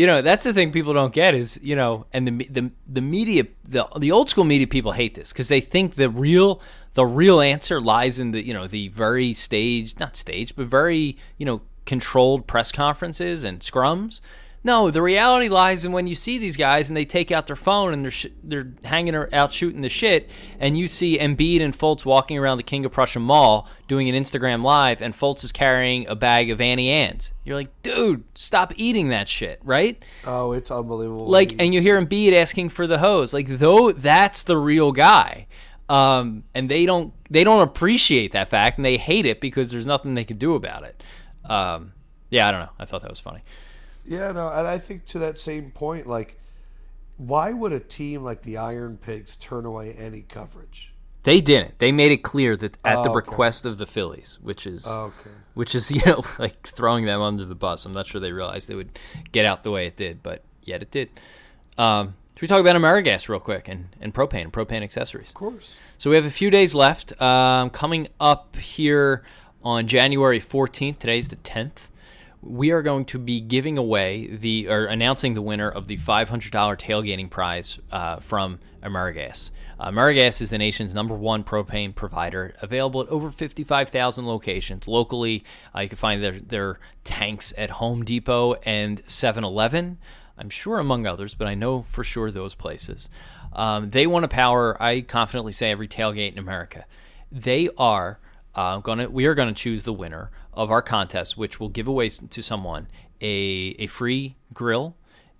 you 0.00 0.06
know, 0.06 0.22
that's 0.22 0.44
the 0.44 0.54
thing 0.54 0.72
people 0.72 0.94
don't 0.94 1.12
get 1.12 1.34
is 1.34 1.60
you 1.62 1.76
know, 1.76 2.06
and 2.10 2.26
the 2.26 2.46
the 2.46 2.70
the 2.88 3.02
media, 3.02 3.44
the 3.64 3.86
the 3.98 4.10
old 4.12 4.30
school 4.30 4.44
media 4.44 4.66
people 4.66 4.92
hate 4.92 5.14
this 5.14 5.30
because 5.30 5.48
they 5.48 5.60
think 5.60 5.96
the 5.96 6.08
real 6.08 6.62
the 6.94 7.04
real 7.04 7.42
answer 7.42 7.82
lies 7.82 8.18
in 8.18 8.30
the 8.30 8.42
you 8.42 8.54
know 8.54 8.66
the 8.66 8.88
very 8.88 9.34
staged, 9.34 10.00
not 10.00 10.16
staged, 10.16 10.56
but 10.56 10.64
very 10.64 11.18
you 11.36 11.44
know 11.44 11.60
controlled 11.84 12.46
press 12.46 12.72
conferences 12.72 13.44
and 13.44 13.60
scrums. 13.60 14.22
No, 14.62 14.90
the 14.90 15.00
reality 15.00 15.48
lies 15.48 15.86
in 15.86 15.92
when 15.92 16.06
you 16.06 16.14
see 16.14 16.36
these 16.36 16.56
guys 16.56 16.90
and 16.90 16.96
they 16.96 17.06
take 17.06 17.30
out 17.30 17.46
their 17.46 17.56
phone 17.56 17.94
and 17.94 18.02
they're 18.02 18.10
sh- 18.10 18.26
they're 18.42 18.72
hanging 18.84 19.14
out 19.14 19.52
shooting 19.54 19.80
the 19.80 19.88
shit, 19.88 20.28
and 20.58 20.76
you 20.76 20.86
see 20.86 21.16
Embiid 21.16 21.62
and 21.62 21.72
Fultz 21.72 22.04
walking 22.04 22.36
around 22.36 22.58
the 22.58 22.62
King 22.62 22.84
of 22.84 22.92
Prussia 22.92 23.20
Mall 23.20 23.66
doing 23.88 24.08
an 24.08 24.14
Instagram 24.14 24.62
live, 24.62 25.00
and 25.00 25.14
Fultz 25.14 25.44
is 25.44 25.52
carrying 25.52 26.06
a 26.08 26.14
bag 26.14 26.50
of 26.50 26.60
Auntie 26.60 26.90
Anne's. 26.90 27.32
You're 27.42 27.56
like, 27.56 27.70
dude, 27.82 28.22
stop 28.34 28.74
eating 28.76 29.08
that 29.08 29.28
shit, 29.28 29.60
right? 29.64 30.02
oh, 30.26 30.52
it's 30.52 30.70
unbelievable. 30.70 31.26
Like, 31.26 31.54
and 31.58 31.72
you 31.72 31.80
hear 31.80 32.00
Embiid 32.00 32.34
asking 32.34 32.68
for 32.68 32.86
the 32.86 32.98
hose. 32.98 33.32
Like, 33.32 33.48
though, 33.48 33.92
that's 33.92 34.42
the 34.42 34.58
real 34.58 34.92
guy. 34.92 35.46
Um, 35.88 36.44
and 36.54 36.70
they 36.70 36.86
don't 36.86 37.12
they 37.30 37.42
don't 37.42 37.62
appreciate 37.62 38.30
that 38.30 38.48
fact 38.48 38.78
and 38.78 38.84
they 38.84 38.96
hate 38.96 39.26
it 39.26 39.40
because 39.40 39.72
there's 39.72 39.88
nothing 39.88 40.14
they 40.14 40.24
can 40.24 40.38
do 40.38 40.54
about 40.54 40.84
it. 40.84 41.02
Um, 41.44 41.94
yeah, 42.28 42.46
I 42.46 42.52
don't 42.52 42.60
know. 42.60 42.70
I 42.78 42.84
thought 42.84 43.02
that 43.02 43.10
was 43.10 43.18
funny. 43.18 43.42
Yeah, 44.04 44.32
no, 44.32 44.48
and 44.48 44.66
I 44.66 44.78
think 44.78 45.04
to 45.06 45.18
that 45.20 45.38
same 45.38 45.70
point, 45.70 46.06
like, 46.06 46.38
why 47.16 47.52
would 47.52 47.72
a 47.72 47.80
team 47.80 48.22
like 48.22 48.42
the 48.42 48.56
Iron 48.56 48.96
Pigs 48.96 49.36
turn 49.36 49.64
away 49.66 49.92
any 49.92 50.22
coverage? 50.22 50.92
They 51.22 51.40
didn't. 51.42 51.78
They 51.80 51.92
made 51.92 52.12
it 52.12 52.18
clear 52.22 52.56
that 52.56 52.78
at 52.84 52.98
Oh, 52.98 53.02
the 53.02 53.10
okay. 53.10 53.16
request 53.16 53.66
of 53.66 53.76
the 53.76 53.86
Phillies, 53.86 54.38
which 54.42 54.66
is 54.66 54.86
Okay. 54.86 55.30
which 55.54 55.74
is 55.74 55.90
you 55.90 56.00
know 56.06 56.22
like 56.38 56.66
throwing 56.68 57.04
them 57.04 57.20
under 57.20 57.44
the 57.44 57.54
bus. 57.54 57.84
I'm 57.84 57.92
not 57.92 58.06
sure 58.06 58.20
they 58.20 58.32
realized 58.32 58.68
they 58.68 58.74
would 58.74 58.98
get 59.32 59.44
out 59.44 59.62
the 59.62 59.70
way 59.70 59.86
it 59.86 59.96
did, 59.96 60.22
but 60.22 60.42
yet 60.62 60.80
it 60.82 60.90
did. 60.90 61.10
Um, 61.76 62.14
should 62.34 62.42
we 62.42 62.48
talk 62.48 62.60
about 62.60 62.74
Amerigas 62.74 63.28
real 63.28 63.38
quick 63.38 63.68
and, 63.68 63.94
and 64.00 64.14
propane 64.14 64.44
and 64.44 64.52
propane 64.52 64.82
accessories? 64.82 65.28
Of 65.28 65.34
course. 65.34 65.78
So 65.98 66.08
we 66.08 66.16
have 66.16 66.24
a 66.24 66.30
few 66.30 66.50
days 66.50 66.74
left. 66.74 67.20
Um, 67.20 67.68
coming 67.68 68.08
up 68.18 68.56
here 68.56 69.22
on 69.62 69.86
January 69.86 70.40
14th, 70.40 71.00
today's 71.00 71.28
the 71.28 71.36
10th, 71.36 71.88
we 72.42 72.70
are 72.70 72.82
going 72.82 73.04
to 73.04 73.18
be 73.18 73.40
giving 73.40 73.76
away 73.76 74.28
the, 74.28 74.68
or 74.68 74.86
announcing 74.86 75.34
the 75.34 75.42
winner 75.42 75.68
of 75.68 75.86
the 75.86 75.96
$500 75.98 76.50
tailgating 76.78 77.28
prize 77.28 77.78
uh, 77.92 78.16
from 78.16 78.58
Amerigas. 78.82 79.50
Uh, 79.78 79.90
Amerigas 79.90 80.40
is 80.40 80.50
the 80.50 80.58
nation's 80.58 80.94
number 80.94 81.14
one 81.14 81.44
propane 81.44 81.94
provider, 81.94 82.54
available 82.62 83.02
at 83.02 83.08
over 83.08 83.30
55,000 83.30 84.26
locations. 84.26 84.88
Locally, 84.88 85.44
uh, 85.74 85.80
you 85.80 85.88
can 85.88 85.98
find 85.98 86.22
their, 86.22 86.32
their 86.32 86.80
tanks 87.04 87.52
at 87.58 87.70
Home 87.72 88.04
Depot 88.04 88.54
and 88.64 89.02
7 89.06 89.44
Eleven. 89.44 89.98
I'm 90.38 90.50
sure 90.50 90.78
among 90.78 91.06
others, 91.06 91.34
but 91.34 91.46
I 91.46 91.54
know 91.54 91.82
for 91.82 92.02
sure 92.02 92.30
those 92.30 92.54
places. 92.54 93.10
Um, 93.52 93.90
they 93.90 94.06
want 94.06 94.24
to 94.24 94.28
power, 94.28 94.80
I 94.82 95.02
confidently 95.02 95.52
say, 95.52 95.70
every 95.70 95.88
tailgate 95.88 96.32
in 96.32 96.38
America. 96.38 96.86
They 97.30 97.68
are 97.76 98.18
uh, 98.54 98.78
gonna, 98.78 99.10
we 99.10 99.26
are 99.26 99.34
gonna 99.34 99.52
choose 99.52 99.84
the 99.84 99.92
winner 99.92 100.30
of 100.52 100.70
our 100.70 100.82
contest, 100.82 101.36
which 101.36 101.60
will 101.60 101.68
give 101.68 101.88
away 101.88 102.08
to 102.08 102.42
someone 102.42 102.88
a 103.20 103.74
a 103.78 103.86
free 103.86 104.36
grill, 104.52 104.96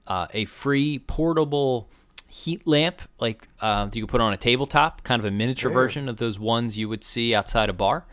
uh, 0.06 0.26
a 0.32 0.44
free 0.44 0.98
portable 0.98 1.88
heat 2.28 2.66
lamp, 2.66 3.02
like 3.18 3.48
uh, 3.60 3.86
that 3.86 3.96
you 3.96 4.06
put 4.06 4.20
on 4.20 4.32
a 4.32 4.36
tabletop, 4.36 5.02
kind 5.02 5.20
of 5.20 5.26
a 5.26 5.30
miniature 5.30 5.70
version 5.70 6.08
of 6.08 6.18
those 6.18 6.38
ones 6.38 6.78
you 6.78 6.88
would 6.88 7.02
see 7.02 7.34
outside 7.34 7.68
a 7.68 7.72
bar 7.72 8.06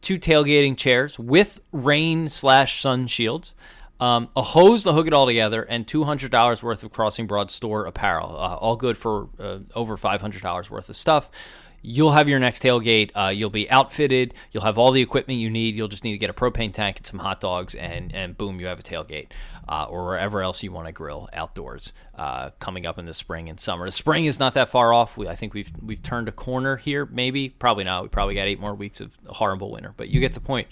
two 0.00 0.18
tailgating 0.18 0.76
chairs 0.76 1.18
with 1.18 1.60
rain 1.72 2.28
slash 2.28 2.80
sun 2.80 3.06
shields, 3.06 3.54
um, 4.00 4.28
a 4.36 4.42
hose 4.42 4.84
to 4.84 4.92
hook 4.92 5.06
it 5.06 5.12
all 5.12 5.26
together, 5.26 5.62
and 5.62 5.86
two 5.86 6.04
hundred 6.04 6.30
dollars 6.30 6.62
worth 6.62 6.84
of 6.84 6.92
Crossing 6.92 7.26
Broad 7.26 7.50
store 7.50 7.84
apparel. 7.86 8.36
Uh, 8.36 8.56
all 8.56 8.76
good 8.76 8.96
for 8.96 9.28
uh, 9.38 9.58
over 9.74 9.96
five 9.96 10.20
hundred 10.20 10.42
dollars 10.42 10.70
worth 10.70 10.88
of 10.88 10.96
stuff. 10.96 11.30
You'll 11.82 12.12
have 12.12 12.28
your 12.28 12.38
next 12.38 12.62
tailgate. 12.62 13.10
Uh, 13.14 13.28
you'll 13.28 13.50
be 13.50 13.70
outfitted. 13.70 14.34
You'll 14.52 14.64
have 14.64 14.78
all 14.78 14.90
the 14.90 15.00
equipment 15.00 15.38
you 15.38 15.50
need. 15.50 15.74
You'll 15.74 15.88
just 15.88 16.04
need 16.04 16.12
to 16.12 16.18
get 16.18 16.30
a 16.30 16.32
propane 16.32 16.72
tank 16.72 16.98
and 16.98 17.06
some 17.06 17.18
hot 17.20 17.40
dogs, 17.40 17.74
and 17.74 18.14
and 18.14 18.36
boom, 18.36 18.60
you 18.60 18.66
have 18.66 18.80
a 18.80 18.82
tailgate, 18.82 19.28
uh, 19.68 19.86
or 19.88 20.06
wherever 20.06 20.42
else 20.42 20.62
you 20.62 20.72
want 20.72 20.86
to 20.86 20.92
grill 20.92 21.28
outdoors. 21.32 21.92
Uh, 22.14 22.50
coming 22.58 22.84
up 22.84 22.98
in 22.98 23.06
the 23.06 23.14
spring 23.14 23.48
and 23.48 23.60
summer. 23.60 23.86
The 23.86 23.92
spring 23.92 24.24
is 24.24 24.40
not 24.40 24.54
that 24.54 24.68
far 24.68 24.92
off. 24.92 25.16
We, 25.16 25.28
I 25.28 25.36
think 25.36 25.54
we've 25.54 25.70
we've 25.80 26.02
turned 26.02 26.28
a 26.28 26.32
corner 26.32 26.76
here. 26.76 27.06
Maybe, 27.06 27.48
probably 27.48 27.84
not. 27.84 28.02
We 28.02 28.08
probably 28.08 28.34
got 28.34 28.48
eight 28.48 28.58
more 28.58 28.74
weeks 28.74 29.00
of 29.00 29.16
horrible 29.26 29.70
winter, 29.70 29.94
but 29.96 30.08
you 30.08 30.18
get 30.18 30.34
the 30.34 30.40
point. 30.40 30.66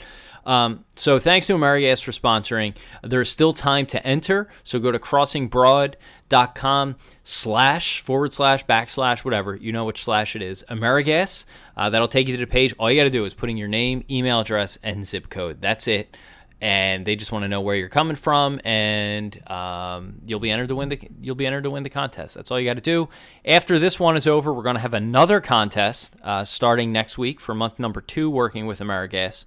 Um, 0.46 0.84
so 0.94 1.18
thanks 1.18 1.46
to 1.46 1.54
Amerigas 1.54 2.02
for 2.02 2.12
sponsoring. 2.12 2.76
There's 3.02 3.28
still 3.28 3.52
time 3.52 3.84
to 3.86 4.06
enter, 4.06 4.48
so 4.62 4.78
go 4.78 4.92
to 4.92 4.98
crossingbroad.com 4.98 6.96
slash 7.24 8.00
forward 8.00 8.32
slash 8.32 8.64
backslash 8.64 9.24
whatever 9.24 9.56
you 9.56 9.72
know 9.72 9.84
which 9.84 10.04
slash 10.04 10.36
it 10.36 10.42
is. 10.42 10.64
Amerigas. 10.70 11.44
Uh, 11.76 11.90
that'll 11.90 12.08
take 12.08 12.28
you 12.28 12.34
to 12.36 12.40
the 12.40 12.46
page. 12.46 12.74
All 12.78 12.90
you 12.90 12.98
got 12.98 13.04
to 13.04 13.10
do 13.10 13.24
is 13.24 13.34
put 13.34 13.50
in 13.50 13.56
your 13.56 13.68
name, 13.68 14.04
email 14.08 14.40
address, 14.40 14.78
and 14.82 15.04
zip 15.04 15.28
code. 15.28 15.60
That's 15.60 15.88
it 15.88 16.16
and 16.60 17.04
they 17.04 17.16
just 17.16 17.32
want 17.32 17.42
to 17.42 17.48
know 17.48 17.60
where 17.60 17.76
you're 17.76 17.88
coming 17.88 18.16
from, 18.16 18.60
and 18.64 19.38
um, 19.50 20.14
you'll 20.24 20.40
be 20.40 20.50
entered 20.50 20.68
to 20.68 20.74
win 20.74 20.88
the 20.88 20.98
you'll 21.20 21.34
be 21.34 21.46
entered 21.46 21.64
to 21.64 21.70
win 21.70 21.82
the 21.82 21.90
contest. 21.90 22.34
That's 22.34 22.50
all 22.50 22.58
you 22.58 22.66
got 22.66 22.74
to 22.74 22.80
do. 22.80 23.08
After 23.44 23.78
this 23.78 24.00
one 24.00 24.16
is 24.16 24.26
over, 24.26 24.52
we're 24.52 24.62
going 24.62 24.76
to 24.76 24.80
have 24.80 24.94
another 24.94 25.40
contest 25.40 26.16
uh, 26.22 26.44
starting 26.44 26.92
next 26.92 27.18
week 27.18 27.40
for 27.40 27.54
month 27.54 27.78
number 27.78 28.00
two, 28.00 28.30
working 28.30 28.66
with 28.66 28.80
Amerigas. 28.80 29.44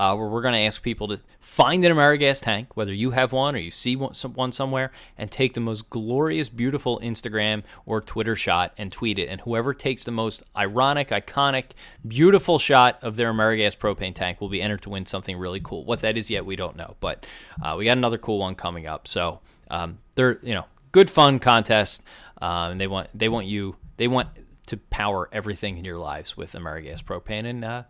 Uh, 0.00 0.16
where 0.16 0.28
we're 0.28 0.40
going 0.40 0.54
to 0.54 0.60
ask 0.60 0.82
people 0.82 1.08
to 1.08 1.20
find 1.40 1.84
an 1.84 1.92
Amerigas 1.92 2.40
tank, 2.40 2.74
whether 2.74 2.94
you 2.94 3.10
have 3.10 3.32
one 3.32 3.54
or 3.54 3.58
you 3.58 3.70
see 3.70 3.96
one, 3.96 4.14
some- 4.14 4.32
one 4.32 4.50
somewhere, 4.50 4.90
and 5.18 5.30
take 5.30 5.52
the 5.52 5.60
most 5.60 5.90
glorious, 5.90 6.48
beautiful 6.48 6.98
Instagram 7.00 7.62
or 7.84 8.00
Twitter 8.00 8.34
shot 8.34 8.72
and 8.78 8.90
tweet 8.90 9.18
it. 9.18 9.28
And 9.28 9.42
whoever 9.42 9.74
takes 9.74 10.04
the 10.04 10.10
most 10.10 10.42
ironic, 10.56 11.08
iconic, 11.08 11.72
beautiful 12.08 12.58
shot 12.58 12.98
of 13.02 13.16
their 13.16 13.30
Amerigas 13.30 13.76
propane 13.76 14.14
tank 14.14 14.40
will 14.40 14.48
be 14.48 14.62
entered 14.62 14.80
to 14.80 14.88
win 14.88 15.04
something 15.04 15.36
really 15.36 15.60
cool. 15.60 15.84
What 15.84 16.00
that 16.00 16.16
is 16.16 16.30
yet, 16.30 16.46
we 16.46 16.56
don't 16.56 16.76
know, 16.76 16.96
but 17.00 17.26
uh, 17.62 17.74
we 17.76 17.84
got 17.84 17.98
another 17.98 18.16
cool 18.16 18.38
one 18.38 18.54
coming 18.54 18.86
up. 18.86 19.06
So 19.06 19.40
um, 19.70 19.98
they're 20.14 20.38
you 20.42 20.54
know 20.54 20.64
good 20.92 21.10
fun 21.10 21.38
contest, 21.40 22.04
uh, 22.40 22.68
and 22.70 22.80
they 22.80 22.86
want 22.86 23.10
they 23.12 23.28
want 23.28 23.48
you 23.48 23.76
they 23.98 24.08
want 24.08 24.30
to 24.68 24.78
power 24.78 25.28
everything 25.30 25.76
in 25.76 25.84
your 25.84 25.98
lives 25.98 26.38
with 26.38 26.52
Amerigas 26.52 27.02
propane, 27.02 27.44
and 27.44 27.62
uh, 27.66 27.82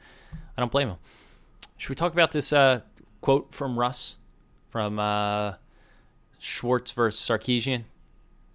I 0.56 0.60
don't 0.60 0.72
blame 0.72 0.88
them. 0.88 0.98
Should 1.80 1.88
we 1.88 1.94
talk 1.94 2.12
about 2.12 2.30
this 2.32 2.52
uh, 2.52 2.82
quote 3.22 3.54
from 3.54 3.78
Russ 3.78 4.18
from 4.68 4.98
uh, 4.98 5.54
Schwartz 6.38 6.92
versus 6.92 7.26
Sarkisian? 7.26 7.84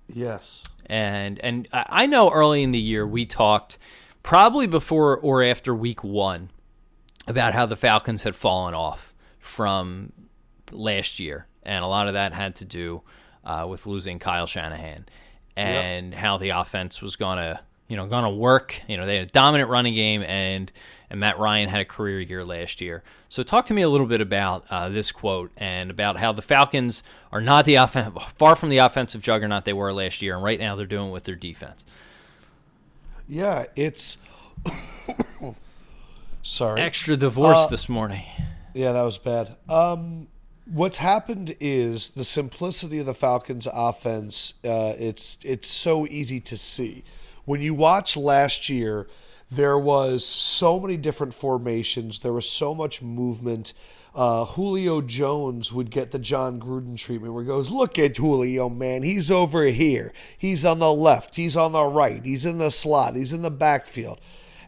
Yes. 0.08 0.64
and 0.86 1.40
and 1.40 1.68
I 1.74 2.06
know 2.06 2.30
early 2.30 2.62
in 2.62 2.70
the 2.70 2.80
year 2.80 3.08
we 3.08 3.26
talked 3.26 3.80
probably 4.22 4.68
before 4.68 5.18
or 5.18 5.42
after 5.42 5.74
week 5.74 6.04
one 6.04 6.52
about 7.26 7.56
how 7.56 7.66
the 7.66 7.76
Falcons 7.76 8.22
had 8.22 8.36
fallen 8.36 8.76
off 8.76 9.16
from 9.40 10.14
last 10.72 11.20
year, 11.20 11.48
and 11.64 11.84
a 11.84 11.88
lot 11.88 12.08
of 12.08 12.14
that 12.14 12.32
had 12.32 12.56
to 12.58 12.66
do 12.66 13.02
uh, 13.44 13.66
with 13.68 13.88
losing 13.88 14.20
Kyle 14.20 14.46
Shanahan 14.46 15.08
and 15.58 16.14
how 16.14 16.38
the 16.38 16.50
offense 16.50 17.02
was 17.02 17.16
gonna 17.16 17.62
you 17.88 17.96
know 17.98 18.08
gonna 18.08 18.30
work. 18.32 18.82
You 18.88 18.98
know 18.98 19.06
they 19.06 19.18
had 19.18 19.28
a 19.28 19.32
dominant 19.32 19.70
running 19.70 19.94
game 19.94 20.22
and 20.24 20.72
and 21.10 21.20
Matt 21.20 21.38
Ryan 21.38 21.70
had 21.70 21.82
a 21.82 21.86
career 21.86 22.20
year 22.20 22.44
last 22.44 22.82
year. 22.82 23.04
So 23.30 23.44
talk 23.44 23.66
to 23.68 23.74
me 23.74 23.82
a 23.84 23.90
little 23.90 24.08
bit 24.08 24.22
about 24.22 24.66
uh, 24.70 24.90
this 24.90 25.12
quote 25.12 25.52
and 25.58 25.92
about 25.92 26.18
how 26.18 26.32
the 26.32 26.42
Falcons 26.42 27.04
are 27.32 27.42
not 27.42 27.66
the 27.66 27.78
off- 27.78 28.34
far 28.38 28.56
from 28.56 28.70
the 28.70 28.80
offensive 28.80 29.22
juggernaut 29.22 29.66
they 29.66 29.74
were 29.74 29.94
last 29.94 30.22
year, 30.22 30.36
and 30.36 30.44
right 30.44 30.60
now 30.60 30.76
they're 30.76 30.86
doing 30.88 31.12
with 31.12 31.26
their 31.26 31.36
defense. 31.36 31.86
Yeah, 33.28 33.66
it's. 33.76 34.18
Sorry. 36.44 36.80
Extra 36.82 37.18
divorce 37.18 37.66
Uh, 37.66 37.68
this 37.68 37.90
morning. 37.90 38.24
Yeah, 38.74 38.92
that 38.92 39.02
was 39.04 39.18
bad. 39.18 39.56
Um, 39.68 40.28
what's 40.72 40.98
happened 40.98 41.56
is 41.60 42.12
the 42.12 42.24
simplicity 42.24 43.00
of 43.00 43.06
the 43.08 43.14
Falcons' 43.16 43.68
offense. 43.72 44.54
Uh, 44.64 44.94
it's 45.00 45.40
it's 45.44 45.68
so 45.68 46.06
easy 46.08 46.40
to 46.42 46.58
see 46.58 47.04
when 47.46 47.62
you 47.62 47.74
watch 47.74 48.18
last 48.18 48.70
year. 48.70 49.08
There 49.52 49.78
was 49.78 50.26
so 50.26 50.80
many 50.80 50.98
different 50.98 51.32
formations. 51.32 52.18
There 52.20 52.34
was 52.34 52.50
so 52.50 52.74
much 52.74 53.04
movement. 53.04 53.74
Uh, 54.16 54.44
Julio 54.46 55.02
Jones 55.02 55.72
would 55.72 55.92
get 55.92 56.10
the 56.10 56.18
Jon 56.18 56.60
Gruden 56.60 56.98
treatment 56.98 57.32
where 57.34 57.44
he 57.44 57.48
goes, 57.48 57.70
Look 57.70 58.00
at 58.00 58.18
Julio, 58.18 58.70
man. 58.70 59.04
He's 59.04 59.30
over 59.30 59.66
here. 59.66 60.14
He's 60.36 60.66
on 60.66 60.80
the 60.80 60.92
left. 60.92 61.36
He's 61.36 61.56
on 61.56 61.74
the 61.74 61.84
right. 61.84 62.26
He's 62.26 62.44
in 62.46 62.58
the 62.58 62.72
slot. 62.72 63.16
He's 63.16 63.34
in 63.34 63.44
the 63.44 63.52
backfield. 63.52 64.20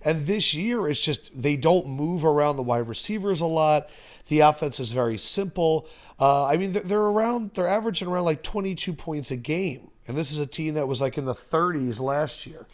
And 0.03 0.28
this 0.28 0.53
year, 0.53 0.88
it's 0.88 1.03
just 1.03 1.41
they 1.41 1.57
don't 1.57 1.88
move 1.88 2.23
around 2.23 2.57
the 2.57 2.63
wide 2.63 2.88
receivers 2.88 3.41
a 3.41 3.47
lot. 3.47 3.89
The 4.28 4.41
offense 4.41 4.80
is 4.80 4.91
very 4.91 5.17
simple. 5.17 5.88
Uh, 6.19 6.45
I 6.45 6.57
mean, 6.57 6.73
they're- 6.73 6.99
around, 6.99 7.51
they're 7.55 7.67
averaging 7.67 8.07
around 8.07 8.25
like 8.25 8.43
22 8.43 8.93
points 8.93 9.32
a 9.32 9.38
game. 9.38 9.89
And 10.08 10.18
this 10.18 10.32
is 10.32 10.39
a 10.39 10.47
team 10.47 10.76
that 10.76 10.88
was 10.88 11.01
like 11.01 11.18
in 11.18 11.26
the 11.26 11.36
30s 11.36 11.99
last 11.99 12.45
year. 12.47 12.66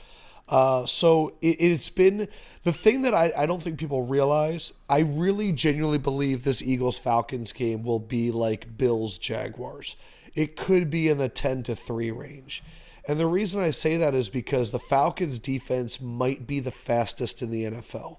Uh, 0.50 0.86
so 0.86 1.34
it, 1.42 1.58
it's 1.60 1.90
been 1.90 2.28
the 2.64 2.74
thing 2.74 3.04
that 3.04 3.14
I, 3.14 3.32
I 3.36 3.46
don't 3.46 3.62
think 3.62 3.80
people 3.80 4.04
realize. 4.04 4.74
I 4.90 5.00
really 5.00 5.52
genuinely 5.52 5.98
believe 5.98 6.44
this 6.44 6.62
Eagles 6.62 7.00
Falcons 7.00 7.52
game 7.52 7.84
will 7.84 8.00
be 8.00 8.32
like 8.32 8.78
Bills 8.78 9.18
Jaguars. 9.18 9.96
It 10.36 10.56
could 10.56 10.90
be 10.90 11.10
in 11.10 11.18
the 11.18 11.30
10 11.30 11.64
to 11.64 11.76
3 11.76 12.12
range. 12.12 12.64
And 13.08 13.20
the 13.20 13.28
reason 13.28 13.62
I 13.62 13.72
say 13.72 13.98
that 13.98 14.16
is 14.16 14.30
because 14.30 14.72
the 14.72 14.80
Falcons 14.80 15.40
defense 15.40 16.02
might 16.02 16.48
be 16.48 16.60
the 16.60 16.72
fastest 16.72 17.42
in 17.42 17.52
the 17.52 17.66
NFL. 17.66 18.18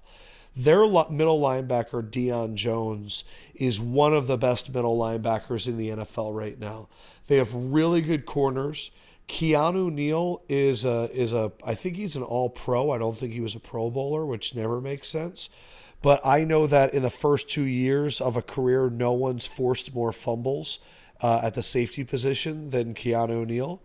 Their 0.55 0.87
middle 1.09 1.41
linebacker, 1.41 2.09
Deion 2.09 2.55
Jones, 2.55 3.25
is 3.55 3.79
one 3.79 4.13
of 4.13 4.27
the 4.27 4.37
best 4.37 4.73
middle 4.73 4.97
linebackers 4.97 5.67
in 5.67 5.77
the 5.77 5.89
NFL 5.89 6.37
right 6.37 6.57
now. 6.57 6.87
They 7.27 7.37
have 7.37 7.53
really 7.53 8.01
good 8.01 8.25
corners. 8.25 8.91
Keanu 9.27 9.91
Neal 9.91 10.41
is 10.47 10.85
a 10.85 11.09
is 11.11 11.33
a 11.33 11.51
I 11.63 11.73
think 11.73 11.95
he's 11.95 12.15
an 12.15 12.23
all 12.23 12.49
pro. 12.49 12.91
I 12.91 12.97
don't 12.97 13.17
think 13.17 13.33
he 13.33 13.41
was 13.41 13.55
a 13.55 13.59
pro 13.59 13.89
bowler, 13.89 14.25
which 14.25 14.55
never 14.55 14.79
makes 14.79 15.07
sense. 15.07 15.49
But 16.01 16.21
I 16.23 16.43
know 16.43 16.67
that 16.67 16.93
in 16.93 17.01
the 17.01 17.09
first 17.09 17.49
two 17.49 17.63
years 17.63 18.21
of 18.21 18.37
a 18.37 18.41
career, 18.41 18.89
no 18.89 19.13
one's 19.13 19.47
forced 19.47 19.95
more 19.95 20.11
fumbles 20.11 20.79
uh, 21.21 21.41
at 21.43 21.55
the 21.55 21.63
safety 21.63 22.03
position 22.03 22.69
than 22.69 22.93
Keanu 22.93 23.47
Neal. 23.47 23.81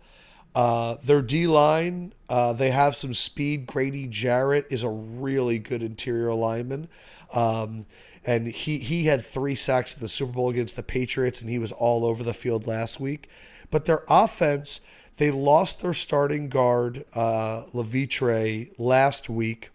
Uh, 0.53 0.97
their 1.03 1.21
D 1.21 1.47
line, 1.47 2.13
uh, 2.29 2.53
they 2.53 2.71
have 2.71 2.95
some 2.95 3.13
speed. 3.13 3.65
Grady 3.65 4.05
Jarrett 4.05 4.67
is 4.69 4.83
a 4.83 4.89
really 4.89 5.57
good 5.57 5.81
interior 5.81 6.33
lineman. 6.33 6.89
Um, 7.33 7.85
and 8.25 8.47
he, 8.47 8.77
he 8.77 9.05
had 9.05 9.25
three 9.25 9.55
sacks 9.55 9.95
at 9.95 10.01
the 10.01 10.09
Super 10.09 10.33
Bowl 10.33 10.49
against 10.49 10.75
the 10.75 10.83
Patriots, 10.83 11.41
and 11.41 11.49
he 11.49 11.57
was 11.57 11.71
all 11.71 12.05
over 12.05 12.23
the 12.23 12.33
field 12.33 12.67
last 12.67 12.99
week. 12.99 13.29
But 13.71 13.85
their 13.85 14.03
offense, 14.09 14.81
they 15.17 15.31
lost 15.31 15.81
their 15.81 15.93
starting 15.93 16.49
guard, 16.49 17.05
uh, 17.13 17.63
Levitre, 17.73 18.67
last 18.77 19.29
week. 19.29 19.69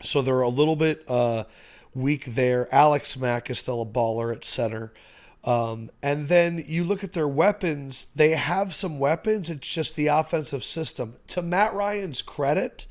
So 0.00 0.22
they're 0.22 0.40
a 0.40 0.48
little 0.48 0.76
bit 0.76 1.04
uh, 1.08 1.44
weak 1.94 2.26
there. 2.26 2.72
Alex 2.72 3.16
Mack 3.16 3.50
is 3.50 3.58
still 3.58 3.82
a 3.82 3.86
baller 3.86 4.34
at 4.34 4.44
center. 4.44 4.92
Um, 5.44 5.90
and 6.02 6.28
then 6.28 6.64
you 6.66 6.84
look 6.84 7.02
at 7.02 7.12
their 7.12 7.28
weapons, 7.28 8.08
they 8.14 8.30
have 8.32 8.74
some 8.74 8.98
weapons. 8.98 9.50
It's 9.50 9.72
just 9.72 9.96
the 9.96 10.08
offensive 10.08 10.64
system. 10.64 11.16
To 11.28 11.42
Matt 11.42 11.74
Ryan's 11.74 12.22
credit, 12.22 12.86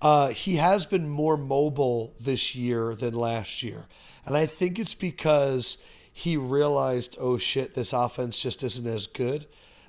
uh, 0.00 0.28
he 0.28 0.56
has 0.56 0.86
been 0.86 1.08
more 1.08 1.36
mobile 1.36 2.14
this 2.20 2.54
year 2.54 2.94
than 2.94 3.14
last 3.14 3.62
year. 3.62 3.86
And 4.24 4.36
I 4.36 4.46
think 4.46 4.78
it's 4.78 4.94
because 4.94 5.78
he 6.12 6.36
realized, 6.36 7.16
oh 7.18 7.38
shit, 7.38 7.74
this 7.74 7.92
offense 7.92 8.40
just 8.40 8.62
isn't 8.62 8.86
as 8.86 9.06
good. 9.06 9.46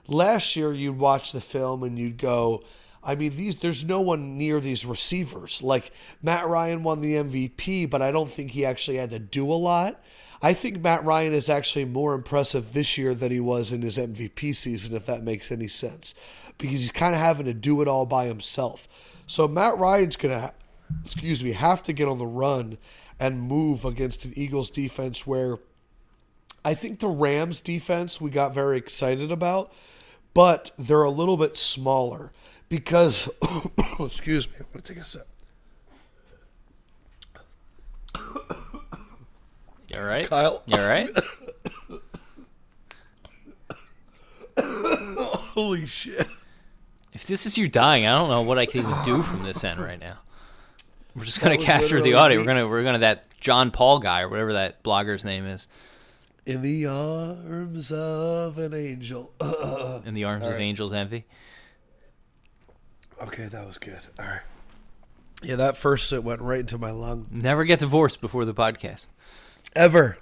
Last 0.07 0.55
year, 0.55 0.73
you'd 0.73 0.97
watch 0.97 1.31
the 1.31 1.41
film 1.41 1.83
and 1.83 1.99
you'd 1.99 2.17
go, 2.17 2.63
I 3.03 3.15
mean, 3.15 3.35
these 3.35 3.55
there's 3.55 3.85
no 3.85 4.01
one 4.01 4.37
near 4.37 4.59
these 4.59 4.85
receivers. 4.85 5.63
Like 5.63 5.91
Matt 6.21 6.47
Ryan 6.47 6.83
won 6.83 7.01
the 7.01 7.15
MVP, 7.15 7.89
but 7.89 8.01
I 8.01 8.11
don't 8.11 8.29
think 8.29 8.51
he 8.51 8.65
actually 8.65 8.97
had 8.97 9.11
to 9.11 9.19
do 9.19 9.51
a 9.51 9.55
lot. 9.55 10.01
I 10.41 10.53
think 10.53 10.81
Matt 10.81 11.03
Ryan 11.03 11.33
is 11.33 11.49
actually 11.49 11.85
more 11.85 12.13
impressive 12.13 12.73
this 12.73 12.97
year 12.97 13.15
than 13.15 13.31
he 13.31 13.39
was 13.39 13.71
in 13.71 13.81
his 13.81 13.97
MVP 13.97 14.55
season, 14.55 14.95
if 14.95 15.05
that 15.07 15.23
makes 15.23 15.51
any 15.51 15.67
sense, 15.67 16.13
because 16.57 16.81
he's 16.81 16.91
kind 16.91 17.15
of 17.15 17.21
having 17.21 17.45
to 17.45 17.53
do 17.53 17.81
it 17.81 17.87
all 17.87 18.05
by 18.05 18.25
himself. 18.25 18.87
So 19.25 19.47
Matt 19.47 19.77
Ryan's 19.77 20.15
gonna, 20.15 20.53
excuse 21.03 21.43
me, 21.43 21.53
have 21.53 21.81
to 21.83 21.93
get 21.93 22.07
on 22.07 22.19
the 22.19 22.27
run 22.27 22.77
and 23.19 23.41
move 23.41 23.83
against 23.83 24.25
an 24.25 24.33
Eagles 24.35 24.69
defense 24.69 25.25
where 25.25 25.57
I 26.63 26.73
think 26.73 26.99
the 26.99 27.07
Rams 27.07 27.61
defense 27.61 28.21
we 28.21 28.29
got 28.29 28.53
very 28.53 28.77
excited 28.77 29.31
about, 29.31 29.73
but 30.37 30.71
they're 30.77 31.01
a 31.01 31.09
little 31.09 31.35
bit 31.35 31.57
smaller 31.57 32.31
because, 32.69 33.27
excuse 33.99 34.47
me, 34.47 34.53
I'm 34.59 34.67
gonna 34.71 34.83
take 34.83 34.97
a 34.97 35.03
sip. 35.03 35.27
You 38.15 39.99
all 39.99 40.03
right? 40.03 40.29
Kyle. 40.29 40.61
You 40.67 40.79
all 40.79 40.87
right? 40.87 41.09
Holy 44.59 45.87
shit. 45.87 46.27
If 47.13 47.25
this 47.25 47.47
is 47.47 47.57
you 47.57 47.67
dying, 47.67 48.05
I 48.05 48.15
don't 48.15 48.29
know 48.29 48.43
what 48.43 48.59
I 48.59 48.67
can 48.67 48.81
even 48.81 48.93
do 49.05 49.23
from 49.23 49.41
this 49.41 49.63
end 49.63 49.79
right 49.79 49.99
now. 49.99 50.19
We're 51.15 51.25
just 51.25 51.41
gonna 51.41 51.57
capture 51.57 51.99
the 51.99 52.13
audio. 52.13 52.37
me. 52.37 52.43
We're 52.43 52.47
gonna 52.47 52.67
we're 52.67 52.83
gonna 52.83 52.99
that 52.99 53.25
John 53.39 53.71
Paul 53.71 53.97
guy 53.97 54.21
or 54.21 54.29
whatever 54.29 54.53
that 54.53 54.83
blogger's 54.83 55.25
name 55.25 55.47
is 55.47 55.67
In 56.47 56.61
the 56.61 56.85
arms 56.85 57.91
of 57.91 58.57
an 58.57 58.73
angel. 58.73 59.33
in 60.05 60.13
the 60.13 60.23
arms 60.23 60.45
of 60.45 60.53
Angel's 60.53 60.93
Envy. 60.93 61.25
okay, 63.21 63.47
that 63.47 63.67
was 63.67 63.77
good. 63.77 63.99
All 64.17 64.25
right. 64.25 64.39
Yeah, 65.43 65.57
that 65.57 65.75
first 65.75 66.07
sip 66.07 66.23
went 66.23 66.39
right 66.39 66.61
into 66.61 66.77
my 66.77 66.91
lung. 66.91 67.27
Never 67.31 67.65
get 67.65 67.79
divorced 67.79 68.21
before 68.21 68.45
the 68.45 68.53
podcast. 68.53 69.09
Ever. 69.75 70.17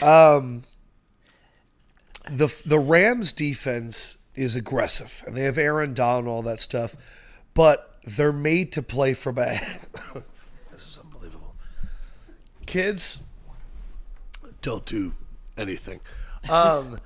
Um, 0.00 0.62
the 2.30 2.54
the 2.64 2.78
Rams 2.78 3.32
defense 3.32 4.16
is 4.36 4.54
aggressive, 4.54 5.24
and 5.26 5.36
they 5.36 5.42
have 5.42 5.58
Aaron 5.58 5.92
Donald, 5.92 6.28
all 6.28 6.42
that 6.42 6.60
stuff, 6.60 6.94
but 7.54 7.98
they're 8.04 8.32
made 8.32 8.70
to 8.72 8.82
play 8.82 9.12
from 9.12 9.38
a. 9.38 9.42
this 10.70 10.86
is 10.86 11.00
unbelievable. 11.02 11.56
Kids, 12.64 13.24
don't 14.62 14.86
do 14.86 15.14
anything. 15.58 16.00
Um, 16.48 16.98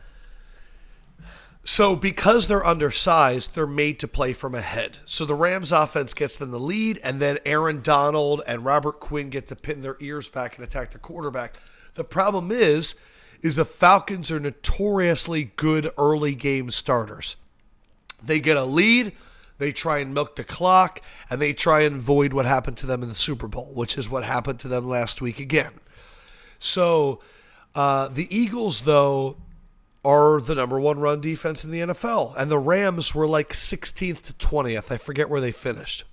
so 1.64 1.94
because 1.94 2.48
they're 2.48 2.66
undersized, 2.66 3.54
they're 3.54 3.66
made 3.66 4.00
to 4.00 4.08
play 4.08 4.32
from 4.32 4.54
ahead. 4.54 4.98
So 5.04 5.24
the 5.24 5.34
Rams 5.34 5.70
offense 5.70 6.12
gets 6.12 6.36
them 6.36 6.50
the 6.50 6.58
lead, 6.58 6.98
and 7.04 7.20
then 7.20 7.38
Aaron 7.46 7.82
Donald 7.82 8.42
and 8.46 8.64
Robert 8.64 8.98
Quinn 8.98 9.30
get 9.30 9.46
to 9.48 9.56
pin 9.56 9.82
their 9.82 9.96
ears 10.00 10.28
back 10.28 10.56
and 10.56 10.64
attack 10.64 10.90
the 10.90 10.98
quarterback. 10.98 11.56
The 11.94 12.04
problem 12.04 12.50
is, 12.50 12.96
is 13.42 13.56
the 13.56 13.64
Falcons 13.64 14.30
are 14.30 14.40
notoriously 14.40 15.52
good 15.56 15.90
early 15.96 16.34
game 16.34 16.70
starters. 16.70 17.36
They 18.22 18.40
get 18.40 18.56
a 18.56 18.64
lead, 18.64 19.12
they 19.58 19.72
try 19.72 19.98
and 19.98 20.12
milk 20.12 20.34
the 20.34 20.44
clock, 20.44 21.00
and 21.30 21.40
they 21.40 21.52
try 21.52 21.82
and 21.82 21.96
void 21.96 22.32
what 22.32 22.46
happened 22.46 22.76
to 22.78 22.86
them 22.86 23.02
in 23.02 23.08
the 23.08 23.14
Super 23.14 23.46
Bowl, 23.46 23.70
which 23.74 23.96
is 23.96 24.10
what 24.10 24.24
happened 24.24 24.58
to 24.60 24.68
them 24.68 24.88
last 24.88 25.20
week 25.20 25.38
again. 25.38 25.72
So 26.58 27.20
uh, 27.74 28.08
the 28.08 28.34
Eagles, 28.34 28.82
though, 28.82 29.36
are 30.04 30.40
the 30.40 30.54
number 30.54 30.80
one 30.80 30.98
run 30.98 31.20
defense 31.20 31.64
in 31.64 31.70
the 31.70 31.80
NFL, 31.80 32.34
and 32.36 32.50
the 32.50 32.58
Rams 32.58 33.14
were 33.14 33.26
like 33.26 33.50
16th 33.50 34.22
to 34.22 34.32
20th. 34.34 34.90
I 34.90 34.96
forget 34.96 35.30
where 35.30 35.40
they 35.40 35.52
finished. 35.52 36.04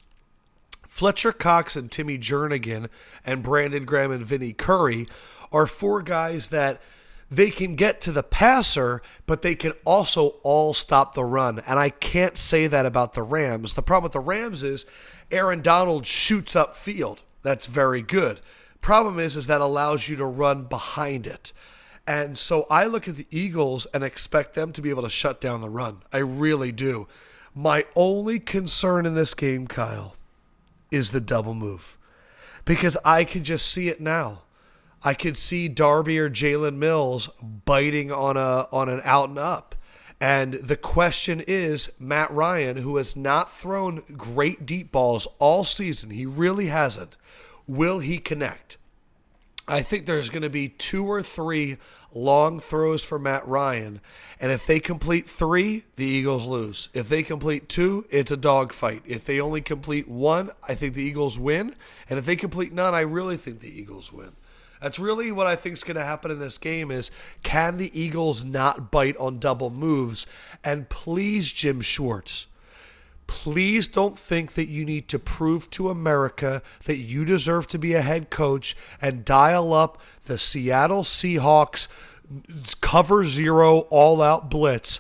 Fletcher 0.88 1.32
Cox 1.32 1.76
and 1.76 1.92
Timmy 1.92 2.18
Jernigan 2.18 2.90
and 3.26 3.44
Brandon 3.44 3.86
Graham 3.86 4.12
and 4.12 4.26
Vinny 4.26 4.54
Curry 4.54 5.08
are 5.52 5.66
four 5.66 6.02
guys 6.02 6.50
that 6.50 6.82
they 7.32 7.52
can 7.52 7.76
get 7.76 8.02
to 8.02 8.12
the 8.12 8.24
passer, 8.24 9.02
but 9.26 9.42
they 9.42 9.56
can 9.56 9.74
also 9.86 10.36
all 10.44 10.74
stop 10.74 11.14
the 11.14 11.24
run. 11.24 11.60
And 11.68 11.80
I 11.80 11.90
can't 11.90 12.38
say 12.38 12.68
that 12.68 12.86
about 12.86 13.14
the 13.14 13.24
Rams. 13.24 13.76
The 13.76 13.82
problem 13.82 14.04
with 14.04 14.14
the 14.14 14.20
Rams 14.20 14.64
is 14.64 14.86
Aaron 15.32 15.62
Donald 15.62 16.06
shoots 16.06 16.56
up 16.56 16.76
field. 16.76 17.24
That's 17.44 17.68
very 17.68 18.02
good. 18.02 18.42
Problem 18.82 19.20
is, 19.20 19.36
is 19.36 19.48
that 19.48 19.62
allows 19.62 20.08
you 20.08 20.16
to 20.18 20.26
run 20.26 20.64
behind 20.64 21.28
it. 21.28 21.52
And 22.08 22.38
so 22.38 22.66
I 22.72 22.86
look 22.86 23.08
at 23.08 23.16
the 23.16 23.28
Eagles 23.30 23.86
and 23.94 24.04
expect 24.04 24.56
them 24.56 24.72
to 24.74 24.82
be 24.82 24.90
able 24.90 25.04
to 25.04 25.10
shut 25.10 25.40
down 25.40 25.62
the 25.62 25.70
run. 25.70 26.02
I 26.12 26.18
really 26.18 26.72
do. 26.72 27.08
My 27.54 27.86
only 27.96 28.40
concern 28.40 29.06
in 29.06 29.16
this 29.16 29.34
game, 29.34 29.68
Kyle, 29.68 30.16
is 30.92 31.12
the 31.12 31.22
double 31.22 31.54
move. 31.54 31.98
Because 32.66 32.98
I 33.06 33.26
can 33.26 33.44
just 33.44 33.72
see 33.72 33.90
it 33.90 34.02
now. 34.02 34.42
I 35.04 35.14
could 35.14 35.38
see 35.38 35.68
Darby 35.68 36.20
or 36.20 36.30
Jalen 36.30 36.76
Mills 36.76 37.30
biting 37.66 38.12
on 38.12 38.38
a 38.38 38.68
on 38.72 38.90
an 38.90 39.02
out 39.04 39.30
and 39.30 39.40
up. 39.40 39.76
And 40.22 40.56
the 40.56 40.76
question 40.76 41.42
is, 41.48 41.94
Matt 41.98 42.30
Ryan, 42.32 42.78
who 42.78 42.98
has 42.98 43.16
not 43.16 43.52
thrown 43.52 44.04
great 44.18 44.66
deep 44.66 44.92
balls 44.92 45.28
all 45.40 45.64
season, 45.64 46.10
he 46.10 46.26
really 46.26 46.66
hasn't. 46.68 47.16
Will 47.70 48.00
he 48.00 48.18
connect? 48.18 48.78
I 49.68 49.84
think 49.84 50.08
there's 50.08 50.32
going 50.32 50.42
to 50.42 50.50
be 50.50 50.70
two 50.70 51.06
or 51.06 51.22
three 51.22 51.78
long 52.12 52.60
throws 52.60 53.06
for 53.06 53.20
Matt 53.20 53.48
Ryan. 53.48 54.02
And 54.42 54.52
if 54.52 54.66
they 54.66 54.80
complete 54.80 55.30
three, 55.30 55.84
the 55.96 56.04
Eagles 56.04 56.48
lose. 56.48 56.90
If 56.96 57.10
they 57.10 57.22
complete 57.22 57.70
two, 57.70 58.08
it's 58.10 58.32
a 58.32 58.38
dogfight. 58.38 59.04
If 59.06 59.24
they 59.24 59.40
only 59.40 59.62
complete 59.62 60.08
one, 60.08 60.50
I 60.68 60.74
think 60.74 60.96
the 60.96 61.04
Eagles 61.04 61.38
win. 61.38 61.76
And 62.10 62.18
if 62.18 62.26
they 62.26 62.36
complete 62.36 62.74
none, 62.74 62.96
I 62.96 63.02
really 63.02 63.38
think 63.38 63.60
the 63.60 63.80
Eagles 63.80 64.12
win. 64.12 64.32
That's 64.82 64.98
really 64.98 65.32
what 65.32 65.46
I 65.46 65.56
think 65.56 65.74
is 65.74 65.84
going 65.84 65.98
to 65.98 66.04
happen 66.04 66.32
in 66.32 66.40
this 66.40 66.58
game 66.58 66.90
is 66.90 67.12
can 67.44 67.78
the 67.78 67.92
Eagles 67.94 68.44
not 68.44 68.90
bite 68.90 69.18
on 69.18 69.38
double 69.38 69.70
moves? 69.70 70.26
And 70.64 70.90
please, 70.90 71.54
Jim 71.54 71.82
Schwartz, 71.82 72.48
please 73.30 73.86
don't 73.86 74.18
think 74.18 74.54
that 74.54 74.70
you 74.70 74.84
need 74.84 75.08
to 75.08 75.20
prove 75.20 75.70
to 75.70 75.92
America 75.92 76.64
that 76.86 76.98
you 76.98 77.24
deserve 77.24 77.68
to 77.68 77.78
be 77.78 77.94
a 77.94 78.02
head 78.02 78.32
coach 78.32 78.76
and 79.00 79.24
dial 79.24 79.72
up 79.72 80.02
the 80.26 80.36
Seattle 80.36 81.04
Seahawks 81.04 81.88
cover 82.82 83.24
zero 83.26 83.82
all 83.92 84.24
out 84.24 84.50
blitz 84.50 85.00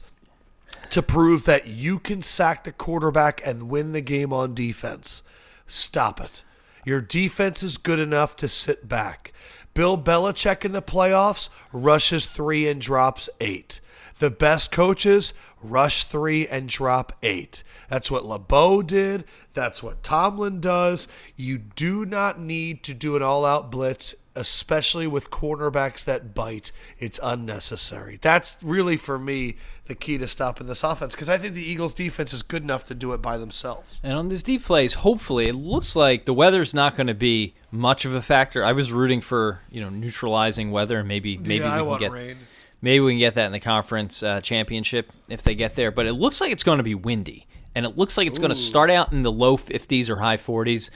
to 0.91 1.01
prove 1.01 1.45
that 1.45 1.65
you 1.65 1.97
can 1.97 2.21
sack 2.21 2.63
the 2.63 2.71
quarterback 2.71 3.41
and 3.43 3.67
win 3.67 3.93
the 3.93 4.01
game 4.01 4.32
on 4.32 4.53
defense. 4.53 5.23
Stop 5.65 6.21
it. 6.21 6.43
Your 6.86 7.01
defense 7.01 7.63
is 7.63 7.77
good 7.77 7.99
enough 7.99 8.36
to 8.38 8.47
sit 8.47 8.88
back. 8.88 9.34
Bill 9.73 9.97
Belichick 9.97 10.63
in 10.63 10.71
the 10.71 10.84
playoffs 10.84 11.49
rushes 11.73 12.27
three 12.27 12.67
and 12.67 12.80
drops 12.80 13.27
eight. 13.41 13.82
The 14.19 14.30
best 14.30 14.71
coaches 14.71 15.34
rush 15.62 16.03
three 16.03 16.47
and 16.47 16.70
drop 16.70 17.18
eight. 17.24 17.64
That's 17.89 18.12
what 18.12 18.26
LeBeau 18.26 18.82
did. 18.82 19.26
That's 19.53 19.82
what 19.82 20.03
Tomlin 20.03 20.62
does. 20.62 21.07
You 21.36 21.57
do 21.57 22.05
not 22.05 22.39
need 22.39 22.84
to 22.84 22.93
do 22.93 23.16
an 23.16 23.24
all 23.24 23.45
out 23.45 23.72
blitz, 23.72 24.16
especially 24.36 25.07
with 25.07 25.32
cornerbacks 25.32 26.05
that 26.05 26.34
bite. 26.34 26.72
It's 26.97 27.20
unnecessary. 27.22 28.20
That's 28.22 28.57
really, 28.62 28.95
for 28.95 29.18
me, 29.18 29.57
the 29.89 29.95
key 29.95 30.18
to 30.20 30.28
stopping 30.28 30.68
this 30.68 30.84
offense 30.84 31.14
because 31.16 31.30
I 31.30 31.38
think 31.38 31.55
the 31.55 31.64
Eagles' 31.64 31.93
defense 31.93 32.32
is 32.32 32.43
good 32.43 32.64
enough 32.64 32.86
to 32.86 32.95
do 32.95 33.12
it 33.14 33.22
by 33.22 33.38
themselves. 33.38 33.99
And 34.03 34.14
on 34.14 34.30
these 34.30 34.43
deep 34.43 34.64
plays, 34.64 34.93
hopefully, 34.93 35.47
it 35.47 35.55
looks 35.55 35.95
like 35.95 36.26
the 36.26 36.34
weather's 36.34 36.74
not 36.74 36.95
going 36.95 37.07
to 37.07 37.16
be 37.16 37.55
much 37.72 38.05
of 38.05 38.14
a 38.14 38.22
factor. 38.22 38.64
I 38.64 38.72
was 38.72 38.93
rooting 38.93 39.20
for 39.20 39.62
you 39.70 39.82
know 39.82 39.89
neutralizing 39.89 40.72
weather, 40.72 40.99
and 40.99 41.07
maybe 41.07 41.38
maybe 41.38 41.55
yeah, 41.55 41.82
we 41.82 41.89
can 41.89 41.99
get 41.99 42.12
rain. 42.12 42.38
Maybe 42.82 42.99
we 43.01 43.13
can 43.13 43.19
get 43.19 43.34
that 43.36 43.47
in 43.47 43.51
the 43.51 43.59
conference 43.59 44.23
uh, 44.23 44.41
championship 44.41 45.11
if 45.27 45.41
they 45.41 45.55
get 45.55 45.75
there. 45.75 45.91
But 45.91 46.05
it 46.05 46.13
looks 46.13 46.39
like 46.41 46.51
it's 46.51 46.63
going 46.63 46.77
to 46.77 46.84
be 46.84 46.95
windy, 46.95 47.47
and 47.75 47.86
it 47.86 47.97
looks 47.97 48.17
like 48.17 48.27
it's 48.27 48.39
going 48.39 48.51
to 48.51 48.55
start 48.55 48.89
out 48.89 49.11
in 49.11 49.23
the 49.23 49.32
low 49.32 49.57
50s 49.57 50.09
or 50.09 50.17
high 50.17 50.38
40s. 50.38 50.89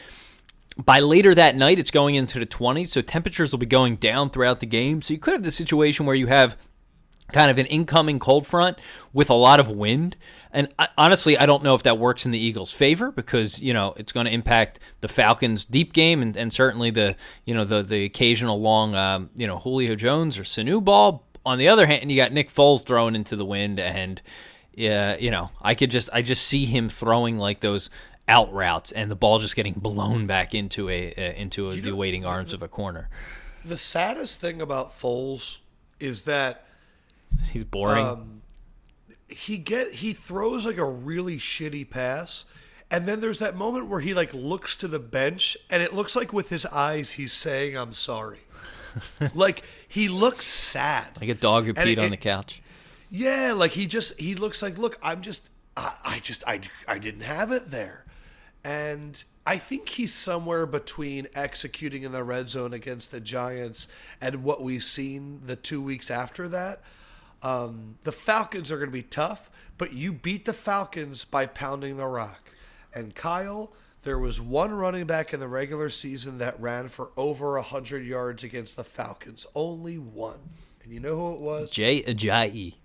By 0.77 1.01
later 1.01 1.35
that 1.35 1.55
night, 1.55 1.77
it's 1.77 1.91
going 1.91 2.15
into 2.15 2.39
the 2.39 2.47
20s, 2.47 2.87
so 2.87 3.01
temperatures 3.01 3.51
will 3.51 3.59
be 3.59 3.67
going 3.67 3.97
down 3.97 4.29
throughout 4.29 4.59
the 4.59 4.65
game. 4.65 5.01
So 5.01 5.13
you 5.13 5.19
could 5.19 5.33
have 5.33 5.43
the 5.43 5.51
situation 5.51 6.05
where 6.05 6.15
you 6.15 6.27
have 6.27 6.57
kind 7.31 7.51
of 7.51 7.57
an 7.57 7.65
incoming 7.65 8.19
cold 8.19 8.45
front 8.45 8.77
with 9.11 9.29
a 9.29 9.33
lot 9.33 9.59
of 9.59 9.69
wind. 9.69 10.17
And 10.51 10.69
I, 10.77 10.87
honestly, 10.97 11.37
I 11.37 11.45
don't 11.45 11.63
know 11.63 11.73
if 11.75 11.83
that 11.83 11.97
works 11.97 12.25
in 12.25 12.31
the 12.31 12.39
Eagles' 12.39 12.71
favor 12.71 13.11
because 13.11 13.61
you 13.61 13.73
know 13.73 13.93
it's 13.97 14.11
going 14.11 14.25
to 14.25 14.31
impact 14.31 14.79
the 15.01 15.07
Falcons' 15.07 15.65
deep 15.65 15.93
game 15.93 16.21
and, 16.21 16.37
and 16.37 16.53
certainly 16.53 16.91
the 16.91 17.15
you 17.45 17.53
know 17.53 17.65
the 17.65 17.83
the 17.83 18.05
occasional 18.05 18.61
long 18.61 18.95
um, 18.95 19.29
you 19.35 19.47
know 19.47 19.57
Julio 19.57 19.95
Jones 19.95 20.37
or 20.37 20.43
Sanu 20.43 20.83
ball. 20.83 21.27
On 21.45 21.57
the 21.57 21.67
other 21.67 21.85
hand, 21.85 22.11
you 22.11 22.17
got 22.17 22.31
Nick 22.31 22.49
Foles 22.49 22.85
thrown 22.85 23.15
into 23.15 23.35
the 23.35 23.45
wind, 23.45 23.79
and 23.79 24.21
yeah, 24.73 25.17
you 25.17 25.31
know 25.31 25.51
I 25.61 25.75
could 25.75 25.91
just 25.91 26.09
I 26.13 26.21
just 26.21 26.47
see 26.47 26.65
him 26.65 26.89
throwing 26.89 27.37
like 27.37 27.59
those 27.59 27.89
out 28.27 28.53
routes 28.53 28.93
and 28.93 29.11
the 29.11 29.15
ball 29.15 29.39
just 29.39 29.55
getting 29.55 29.73
blown 29.73 30.27
back 30.27 30.55
into 30.55 30.89
a 30.89 31.13
uh, 31.13 31.33
into 31.33 31.69
a, 31.69 31.75
the 31.79 31.95
waiting 31.95 32.25
arms 32.25 32.53
of 32.53 32.61
a 32.61 32.67
corner. 32.67 33.09
The 33.65 33.77
saddest 33.77 34.41
thing 34.41 34.61
about 34.61 34.97
Foles 34.97 35.59
is 35.99 36.23
that 36.23 36.65
He's 37.51 37.63
boring. 37.63 38.05
Um, 38.05 38.41
he 39.27 39.57
get 39.57 39.95
he 39.95 40.13
throws 40.13 40.65
like 40.65 40.77
a 40.77 40.85
really 40.85 41.37
shitty 41.37 41.89
pass 41.89 42.45
and 42.91 43.07
then 43.07 43.19
there's 43.19 43.39
that 43.39 43.55
moment 43.55 43.87
where 43.87 43.99
he 43.99 44.13
like 44.13 44.31
looks 44.31 44.75
to 44.75 44.87
the 44.87 44.99
bench 44.99 45.57
and 45.71 45.81
it 45.81 45.91
looks 45.91 46.15
like 46.15 46.31
with 46.31 46.49
his 46.49 46.67
eyes 46.67 47.13
he's 47.13 47.33
saying 47.33 47.75
i'm 47.75 47.93
sorry 47.93 48.41
like 49.33 49.63
he 49.87 50.09
looks 50.09 50.45
sad 50.45 51.19
like 51.19 51.29
a 51.29 51.33
dog 51.33 51.65
who 51.65 51.73
peed 51.73 52.01
on 52.01 52.09
the 52.09 52.17
couch. 52.17 52.61
yeah 53.09 53.53
like 53.53 53.71
he 53.71 53.87
just 53.87 54.19
he 54.19 54.35
looks 54.35 54.61
like 54.61 54.77
look 54.77 54.97
i'm 55.01 55.21
just 55.21 55.49
i, 55.77 55.95
I 56.03 56.19
just 56.19 56.43
I, 56.47 56.61
I 56.87 56.99
didn't 56.99 57.21
have 57.21 57.51
it 57.51 57.71
there 57.71 58.05
and 58.63 59.23
i 59.45 59.57
think 59.57 59.89
he's 59.89 60.13
somewhere 60.13 60.65
between 60.65 61.27
executing 61.35 62.03
in 62.03 62.11
the 62.11 62.23
red 62.23 62.49
zone 62.49 62.73
against 62.73 63.11
the 63.11 63.19
giants 63.19 63.87
and 64.21 64.43
what 64.43 64.61
we've 64.61 64.83
seen 64.83 65.41
the 65.45 65.55
two 65.55 65.81
weeks 65.81 66.09
after 66.09 66.47
that 66.49 66.81
um, 67.43 67.97
the 68.03 68.11
Falcons 68.13 68.71
are 68.71 68.77
going 68.77 68.87
to 68.87 68.93
be 68.93 69.03
tough, 69.03 69.51
but 69.77 69.91
you 69.91 70.13
beat 70.13 70.45
the 70.45 70.53
Falcons 70.53 71.25
by 71.25 71.45
pounding 71.45 71.97
the 71.97 72.07
rock. 72.07 72.51
And 72.93 73.13
Kyle, 73.13 73.73
there 74.03 74.19
was 74.19 74.39
one 74.39 74.73
running 74.73 75.05
back 75.05 75.33
in 75.33 75.39
the 75.39 75.47
regular 75.47 75.89
season 75.89 76.37
that 76.37 76.59
ran 76.59 76.89
for 76.89 77.11
over 77.17 77.53
100 77.53 78.05
yards 78.05 78.43
against 78.43 78.75
the 78.75 78.83
Falcons. 78.83 79.47
Only 79.55 79.97
one. 79.97 80.39
And 80.83 80.93
you 80.93 80.99
know 80.99 81.15
who 81.15 81.35
it 81.35 81.41
was? 81.41 81.71
Jay 81.71 82.03
Ajayi. 82.03 82.75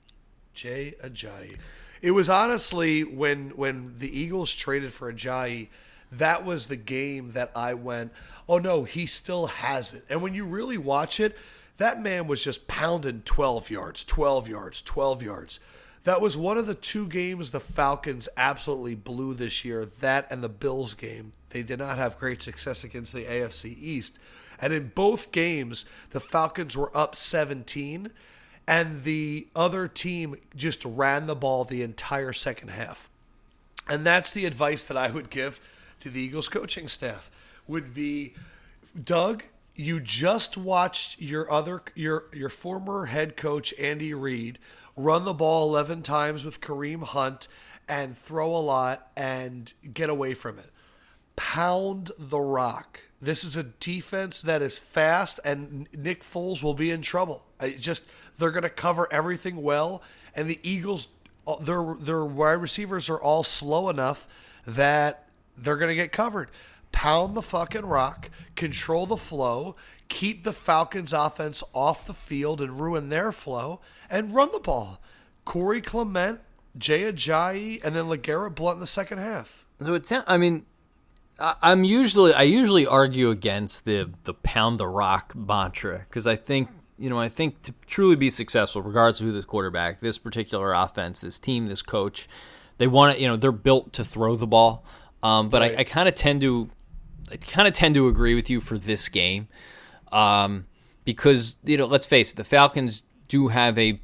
Jay 0.55 0.95
Ajayi. 1.03 1.57
It 2.01 2.13
was 2.13 2.29
honestly 2.29 3.03
when 3.03 3.51
when 3.51 3.99
the 3.99 4.17
Eagles 4.17 4.55
traded 4.55 4.93
for 4.93 5.13
Ajayi, 5.13 5.69
that 6.13 6.45
was 6.45 6.69
the 6.69 6.77
game 6.77 7.33
that 7.33 7.51
I 7.57 7.75
went, 7.75 8.13
oh 8.49 8.59
no, 8.59 8.85
he 8.85 9.07
still 9.07 9.47
has 9.47 9.93
it. 9.95 10.05
And 10.09 10.23
when 10.23 10.35
you 10.35 10.45
really 10.45 10.79
watch 10.79 11.19
it, 11.19 11.37
that 11.79 12.01
man 12.01 12.27
was 12.27 12.43
just 12.43 12.69
pounding 12.69 13.23
12 13.25 13.71
yards, 13.71 14.05
12 14.05 14.49
yards, 14.49 14.83
12 14.83 15.23
yards. 15.23 15.61
That 16.05 16.21
was 16.21 16.37
one 16.37 16.59
of 16.59 16.67
the 16.67 16.75
two 16.75 17.07
games 17.07 17.51
the 17.51 17.61
Falcons 17.61 18.29
absolutely 18.37 18.95
blew 18.95 19.35
this 19.35 19.65
year. 19.65 19.85
That 19.85 20.27
and 20.31 20.43
the 20.43 20.49
Bills 20.49 20.95
game. 20.95 21.33
They 21.51 21.63
did 21.63 21.79
not 21.79 21.99
have 21.99 22.19
great 22.19 22.43
success 22.43 22.85
against 22.85 23.13
the 23.13 23.25
AFC 23.25 23.77
East. 23.79 24.19
And 24.61 24.73
in 24.73 24.93
both 24.95 25.33
games, 25.33 25.85
the 26.11 26.21
Falcons 26.21 26.77
were 26.77 26.97
up 26.97 27.15
17 27.15 28.11
and 28.67 29.05
the 29.05 29.49
other 29.57 29.89
team 29.89 30.37
just 30.55 30.85
ran 30.85 31.27
the 31.27 31.35
ball 31.35 31.65
the 31.65 31.83
entire 31.83 32.35
second 32.35 32.69
half. 32.69 33.09
And 33.89 34.05
that's 34.05 34.31
the 34.31 34.45
advice 34.45 34.85
that 34.85 34.97
I 34.97 35.11
would 35.11 35.31
give 35.31 35.59
to 36.01 36.11
the 36.11 36.21
Eagles 36.21 36.49
coaching 36.49 36.87
staff 36.87 37.31
would 37.67 37.95
be 37.95 38.35
Doug, 39.03 39.45
you 39.75 40.01
just 40.01 40.59
watched 40.59 41.21
your 41.21 41.51
other 41.51 41.83
your 41.95 42.25
your 42.33 42.49
former 42.49 43.07
head 43.07 43.37
coach 43.37 43.73
Andy 43.79 44.13
Reid 44.13 44.59
run 44.99 45.25
the 45.25 45.33
ball 45.33 45.69
11 45.69 46.03
times 46.03 46.45
with 46.45 46.61
Kareem 46.61 47.05
Hunt 47.05 47.49
and 47.89 48.17
throw 48.17 48.55
a 48.55 48.59
lot 48.59 49.11
and 49.17 49.73
get 49.95 50.11
away 50.11 50.35
from 50.35 50.59
it. 50.59 50.71
Pound 51.37 52.11
the 52.19 52.41
rock. 52.41 53.01
This 53.23 53.45
is 53.45 53.57
a 53.57 53.63
defense 53.63 54.43
that 54.43 54.61
is 54.61 54.79
fast 54.79 55.41
and 55.45 55.89
Nick 55.97 56.23
Foles 56.23 56.63
will 56.63 56.75
be 56.75 56.91
in 56.91 57.01
trouble. 57.01 57.45
Just 57.79 58.05
they're 58.39 58.51
going 58.51 58.63
to 58.65 58.71
cover 58.71 59.09
everything 59.13 59.63
well 59.63 60.03
and 60.35 60.51
the 60.51 60.59
Eagles 60.63 61.09
uh, 61.47 61.57
their 61.61 61.95
their 61.99 62.25
wide 62.25 62.53
receivers 62.53 63.09
are 63.09 63.21
all 63.21 63.43
slow 63.43 63.89
enough 63.89 64.29
that 64.67 65.29
they're 65.57 65.77
going 65.77 65.89
to 65.89 65.95
get 65.95 66.13
covered. 66.13 66.51
Pound 66.93 67.35
the 67.35 67.43
fucking 67.43 67.87
rock, 67.87 68.31
control 68.57 69.07
the 69.07 69.17
flow, 69.17 69.77
keep 70.09 70.45
the 70.45 70.53
Falcons 70.53 71.13
offense 71.13 71.63
off 71.75 72.07
the 72.07 72.15
field 72.15 72.61
and 72.61 72.81
ruin 72.81 73.09
their 73.09 73.33
flow, 73.33 73.81
and 74.11 74.35
run 74.35 74.51
the 74.53 74.61
ball. 74.61 75.01
Corey 75.45 75.81
Clement, 75.81 76.41
Jay 76.77 77.11
Ajayi, 77.11 77.83
and 77.85 77.95
then 77.95 78.07
LeGarrette 78.07 78.55
Blunt 78.55 78.77
in 78.77 78.81
the 78.81 78.87
second 78.87 79.19
half. 79.19 79.65
So 79.81 79.95
it 79.95 80.07
sounds. 80.07 80.25
I 80.27 80.39
mean, 80.39 80.67
I, 81.39 81.55
I'm 81.63 81.85
usually 81.85 82.35
I 82.35 82.43
usually 82.43 82.87
argue 82.87 83.31
against 83.31 83.85
the 83.85 84.11
the 84.25 84.35
pound 84.35 84.79
the 84.79 84.89
rock 84.89 85.35
mantra 85.35 86.01
because 86.01 86.27
I 86.27 86.37
think 86.37 86.69
you 86.99 87.09
know 87.09 87.19
I 87.19 87.29
think 87.29 87.63
to 87.63 87.75
truly 87.87 88.17
be 88.17 88.31
successful, 88.31 88.83
regardless 88.83 89.21
of 89.21 89.27
who 89.27 89.33
the 89.33 89.43
quarterback, 89.43 90.01
this 90.01 90.19
particular 90.19 90.73
offense, 90.73 91.21
this 91.21 91.39
team, 91.39 91.69
this 91.69 91.83
coach, 91.83 92.29
they 92.79 92.87
want 92.87 93.17
to. 93.17 93.23
You 93.23 93.29
know, 93.29 93.37
they're 93.37 93.53
built 93.53 93.93
to 93.95 94.05
throw 94.05 94.35
the 94.37 94.47
ball. 94.47 94.85
Um, 95.23 95.49
but 95.49 95.63
I, 95.63 95.77
I 95.79 95.85
kind 95.85 96.09
of 96.09 96.15
tend 96.15 96.41
to, 96.43 96.71
I 97.31 97.37
kind 97.37 97.67
of 97.67 97.75
tend 97.75 97.95
to 97.97 98.09
agree 98.09 98.35
with 98.35 98.49
you 98.49 98.61
for 98.61 98.79
this 98.79 99.09
game, 99.09 99.49
um, 100.13 100.67
because 101.05 101.59
you 101.65 101.77
know, 101.77 101.87
let's 101.87 102.07
face 102.07 102.33
it, 102.33 102.37
the 102.37 102.45
Falcons 102.45 103.05
do 103.29 103.49
have 103.49 103.79
a, 103.79 104.01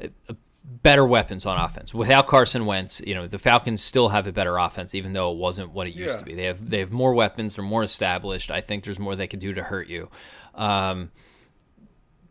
a, 0.00 0.10
a 0.28 0.36
better 0.64 1.04
weapons 1.04 1.46
on 1.46 1.58
offense. 1.58 1.94
Without 1.94 2.26
Carson 2.26 2.66
Wentz, 2.66 3.00
you 3.06 3.14
know, 3.14 3.26
the 3.26 3.38
Falcons 3.38 3.82
still 3.82 4.10
have 4.10 4.26
a 4.26 4.32
better 4.32 4.58
offense, 4.58 4.94
even 4.94 5.12
though 5.14 5.32
it 5.32 5.38
wasn't 5.38 5.70
what 5.72 5.86
it 5.86 5.94
used 5.94 6.14
Yeah. 6.14 6.18
to 6.18 6.24
be. 6.24 6.34
They 6.34 6.44
have 6.44 6.68
they 6.70 6.78
have 6.80 6.92
more 6.92 7.14
weapons. 7.14 7.54
They're 7.56 7.64
more 7.64 7.82
established. 7.82 8.50
I 8.50 8.60
think 8.60 8.84
there's 8.84 8.98
more 8.98 9.16
they 9.16 9.26
can 9.26 9.40
do 9.40 9.54
to 9.54 9.62
hurt 9.62 9.88
you. 9.88 10.08
Um, 10.54 11.10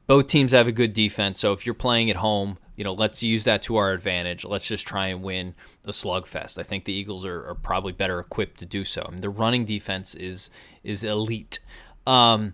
both 0.06 0.28
teams 0.28 0.54
have 0.54 0.68
a 0.68 0.72
good 0.72 0.94
defense, 0.94 1.40
so 1.40 1.52
if 1.52 1.66
you're 1.66 1.76
playing 1.76 2.10
at 2.10 2.16
home, 2.16 2.58
you 2.78 2.84
know, 2.86 2.94
let's 2.94 3.22
use 3.24 3.44
that 3.44 3.62
to 3.64 3.76
our 3.76 3.92
advantage. 3.92 4.46
Let's 4.46 4.66
just 4.68 4.88
try 4.88 5.08
and 5.08 5.22
win 5.22 5.54
a 5.84 5.90
slugfest. 5.90 6.58
I 6.58 6.64
think 6.64 6.86
the 6.86 6.94
Eagles 6.94 7.26
are, 7.26 7.50
are 7.50 7.56
probably 7.56 7.92
better 7.92 8.20
equipped 8.20 8.60
to 8.60 8.66
do 8.66 8.86
so. 8.86 9.04
I 9.06 9.12
mean, 9.12 9.20
the 9.22 9.30
running 9.30 9.66
defense 9.66 10.16
is 10.16 10.50
is 10.84 11.04
elite. 11.04 11.60
Um, 12.06 12.54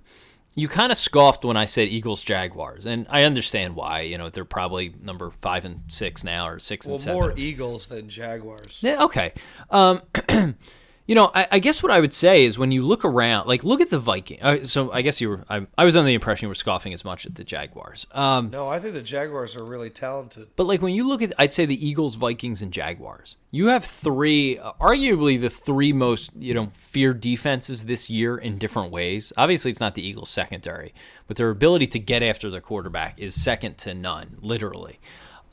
you 0.56 0.68
kind 0.68 0.92
of 0.92 0.98
scoffed 0.98 1.44
when 1.46 1.58
I 1.58 1.66
said 1.66 1.88
Eagles 1.90 2.24
Jaguars, 2.24 2.86
and 2.86 3.08
I 3.10 3.24
understand 3.24 3.76
why. 3.76 4.02
You 4.02 4.18
know, 4.18 4.30
they're 4.30 4.46
probably 4.46 4.94
number 5.02 5.32
five 5.32 5.66
and 5.66 5.82
six 5.88 6.24
now, 6.24 6.48
or 6.48 6.60
six 6.60 6.86
Well, 6.86 6.96
and 6.96 7.02
seven. 7.02 7.20
more 7.20 7.34
Eagles 7.36 7.88
than 7.88 8.10
Jaguars. 8.10 8.78
Yeah, 8.82 9.04
okay. 9.06 9.34
Um, 9.70 10.02
you 11.06 11.16
know, 11.16 11.32
I, 11.36 11.48
I 11.52 11.60
guess 11.60 11.84
what 11.84 11.92
I 11.92 12.00
would 12.00 12.14
say 12.14 12.46
is 12.46 12.58
when 12.58 12.72
you 12.72 12.82
look 12.84 13.04
around, 13.04 13.46
like 13.48 13.64
look 13.64 13.82
at 13.82 13.90
the 13.90 14.00
Viking. 14.00 14.42
Uh, 14.42 14.64
so 14.64 14.92
I 14.92 15.02
guess 15.02 15.20
you 15.20 15.30
were. 15.30 15.44
I, 15.50 15.68
I 15.78 15.84
was 15.84 15.96
under 15.96 16.08
the 16.08 16.14
impression 16.14 16.46
you 16.46 16.50
were 16.50 16.56
scoffing 16.56 16.94
as 16.94 17.04
much 17.04 17.26
at 17.26 17.36
the 17.36 17.44
Jaguars. 17.44 18.08
Um, 18.12 18.50
No, 18.52 18.70
I 18.70 18.80
think 18.80 18.94
the 18.94 19.02
Jaguars 19.02 19.56
are 19.56 19.66
really 19.66 19.90
talented. 19.90 20.48
but 20.56 20.66
like 20.66 20.82
when 20.82 20.94
you 20.96 21.08
look 21.08 21.22
at, 21.22 21.34
I'd 21.38 21.54
say 21.54 21.66
the 21.66 21.86
Eagles, 21.88 22.16
Vikings, 22.16 22.62
and 22.62 22.72
Jaguars. 22.72 23.38
You 23.52 23.68
have 23.68 23.84
three, 23.84 24.58
uh, 24.58 24.72
arguably 24.80 25.40
the 25.40 25.50
three 25.50 25.92
most 25.94 26.32
you 26.38 26.54
know 26.54 26.70
feared 26.74 27.20
defenses 27.22 27.86
this 27.86 28.10
year 28.10 28.38
in 28.38 28.58
different 28.58 28.92
ways. 28.92 29.34
Obviously, 29.38 29.72
it's 29.72 29.80
not 29.82 29.96
the 29.96 30.08
Eagles' 30.08 30.30
secondary, 30.30 30.94
but 31.28 31.38
their 31.38 31.50
ability 31.50 31.88
to 31.88 32.00
get 32.00 32.24
after 32.24 32.50
the 32.50 32.62
quarterback 32.62 33.20
is 33.20 33.36
second 33.36 33.78
to 33.80 33.94
none, 33.94 34.38
literally. 34.42 35.00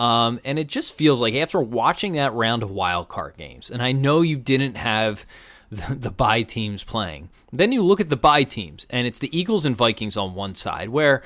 Um, 0.01 0.41
and 0.47 0.59
it 0.59 0.67
just 0.67 0.95
feels 0.95 1.21
like 1.21 1.35
after 1.35 1.61
watching 1.61 2.15
that 2.15 2.33
round 2.33 2.63
of 2.63 2.71
wild 2.71 3.09
card 3.09 3.37
games, 3.37 3.71
and 3.71 3.83
I 3.83 3.93
know 3.93 4.23
you 4.23 4.37
didn't 4.37 4.77
have 4.77 5.27
the, 5.71 5.95
the 6.01 6.11
bye 6.11 6.43
teams 6.43 6.83
playing. 6.83 7.29
Then 7.53 7.71
you 7.71 7.83
look 7.83 8.01
at 8.01 8.09
the 8.09 8.17
bye 8.17 8.45
teams, 8.45 8.87
and 8.89 9.07
it's 9.07 9.19
the 9.19 9.37
Eagles 9.39 9.67
and 9.67 9.77
Vikings 9.77 10.17
on 10.17 10.35
one 10.35 10.55
side, 10.55 10.89
where 10.89 11.23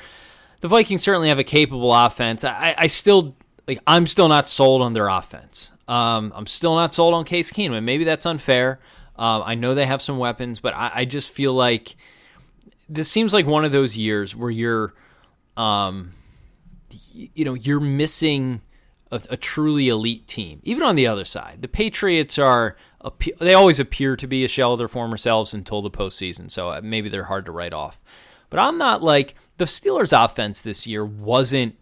the 0.60 0.66
Vikings 0.66 1.04
certainly 1.04 1.28
have 1.28 1.38
a 1.38 1.44
capable 1.44 1.94
offense. 1.94 2.42
I, 2.42 2.74
I 2.76 2.86
still 2.88 3.36
like. 3.68 3.78
I'm 3.86 4.08
still 4.08 4.28
not 4.28 4.48
sold 4.48 4.82
on 4.82 4.92
their 4.92 5.06
offense. 5.06 5.70
Um, 5.86 6.32
I'm 6.34 6.46
still 6.46 6.74
not 6.74 6.92
sold 6.94 7.14
on 7.14 7.24
Case 7.24 7.52
Keenum. 7.52 7.76
And 7.76 7.86
maybe 7.86 8.02
that's 8.02 8.26
unfair. 8.26 8.80
Um, 9.16 9.42
I 9.44 9.54
know 9.54 9.74
they 9.74 9.86
have 9.86 10.02
some 10.02 10.18
weapons, 10.18 10.58
but 10.58 10.74
I, 10.74 10.90
I 10.94 11.04
just 11.04 11.30
feel 11.30 11.52
like 11.52 11.94
this 12.88 13.08
seems 13.10 13.32
like 13.32 13.46
one 13.46 13.64
of 13.64 13.70
those 13.70 13.96
years 13.96 14.34
where 14.34 14.50
you're, 14.50 14.94
um, 15.56 16.12
you 17.12 17.44
know, 17.44 17.54
you're 17.54 17.80
missing 17.80 18.62
a, 19.10 19.20
a 19.30 19.36
truly 19.36 19.88
elite 19.88 20.26
team. 20.26 20.60
Even 20.64 20.82
on 20.82 20.96
the 20.96 21.06
other 21.06 21.24
side, 21.24 21.62
the 21.62 21.68
Patriots 21.68 22.38
are 22.38 22.76
they 23.38 23.54
always 23.54 23.78
appear 23.78 24.16
to 24.16 24.26
be 24.26 24.44
a 24.44 24.48
shell 24.48 24.72
of 24.72 24.78
their 24.78 24.88
former 24.88 25.16
selves 25.16 25.52
until 25.52 25.82
the 25.82 25.90
postseason, 25.90 26.50
so 26.50 26.70
uh, 26.70 26.80
maybe 26.82 27.08
they're 27.08 27.24
hard 27.24 27.44
to 27.46 27.52
write 27.52 27.72
off. 27.72 28.00
But 28.50 28.60
I'm 28.60 28.78
not 28.78 29.02
like 29.02 29.34
the 29.56 29.64
Steelers' 29.64 30.12
offense 30.12 30.62
this 30.62 30.86
year 30.86 31.04
wasn't 31.04 31.76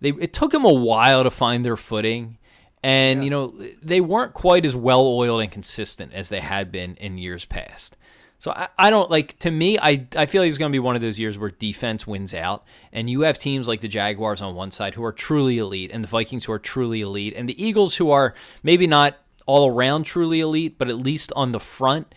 they 0.00 0.10
it 0.10 0.32
took 0.32 0.52
them 0.52 0.64
a 0.64 0.72
while 0.72 1.22
to 1.24 1.30
find 1.30 1.64
their 1.64 1.76
footing. 1.76 2.38
And 2.82 3.24
you 3.24 3.30
know 3.30 3.54
they 3.82 4.00
weren't 4.00 4.34
quite 4.34 4.64
as 4.64 4.76
well 4.76 5.04
oiled 5.06 5.42
and 5.42 5.50
consistent 5.50 6.12
as 6.12 6.28
they 6.28 6.40
had 6.40 6.70
been 6.70 6.94
in 6.96 7.18
years 7.18 7.44
past. 7.44 7.96
So 8.38 8.52
I, 8.52 8.68
I 8.78 8.90
don't 8.90 9.10
like 9.10 9.38
to 9.40 9.50
me 9.50 9.78
I, 9.78 10.06
I 10.16 10.26
feel 10.26 10.42
like 10.42 10.48
it's 10.48 10.58
going 10.58 10.70
to 10.70 10.74
be 10.74 10.78
one 10.78 10.94
of 10.94 11.02
those 11.02 11.18
years 11.18 11.36
where 11.36 11.50
defense 11.50 12.06
wins 12.06 12.34
out 12.34 12.64
and 12.92 13.10
you 13.10 13.22
have 13.22 13.38
teams 13.38 13.66
like 13.66 13.80
the 13.80 13.88
Jaguars 13.88 14.40
on 14.40 14.54
one 14.54 14.70
side 14.70 14.94
who 14.94 15.04
are 15.04 15.12
truly 15.12 15.58
elite 15.58 15.90
and 15.92 16.04
the 16.04 16.08
Vikings 16.08 16.44
who 16.44 16.52
are 16.52 16.58
truly 16.58 17.00
elite 17.00 17.34
and 17.36 17.48
the 17.48 17.62
Eagles 17.62 17.96
who 17.96 18.10
are 18.10 18.34
maybe 18.62 18.86
not 18.86 19.16
all 19.46 19.68
around 19.68 20.04
truly 20.04 20.40
elite 20.40 20.78
but 20.78 20.88
at 20.88 20.96
least 20.96 21.32
on 21.34 21.52
the 21.52 21.60
front 21.60 22.14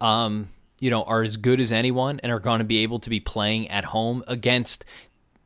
um, 0.00 0.50
you 0.80 0.90
know 0.90 1.04
are 1.04 1.22
as 1.22 1.36
good 1.36 1.60
as 1.60 1.72
anyone 1.72 2.20
and 2.22 2.30
are 2.30 2.40
going 2.40 2.58
to 2.58 2.64
be 2.64 2.78
able 2.78 2.98
to 2.98 3.08
be 3.08 3.20
playing 3.20 3.68
at 3.68 3.84
home 3.84 4.22
against 4.26 4.84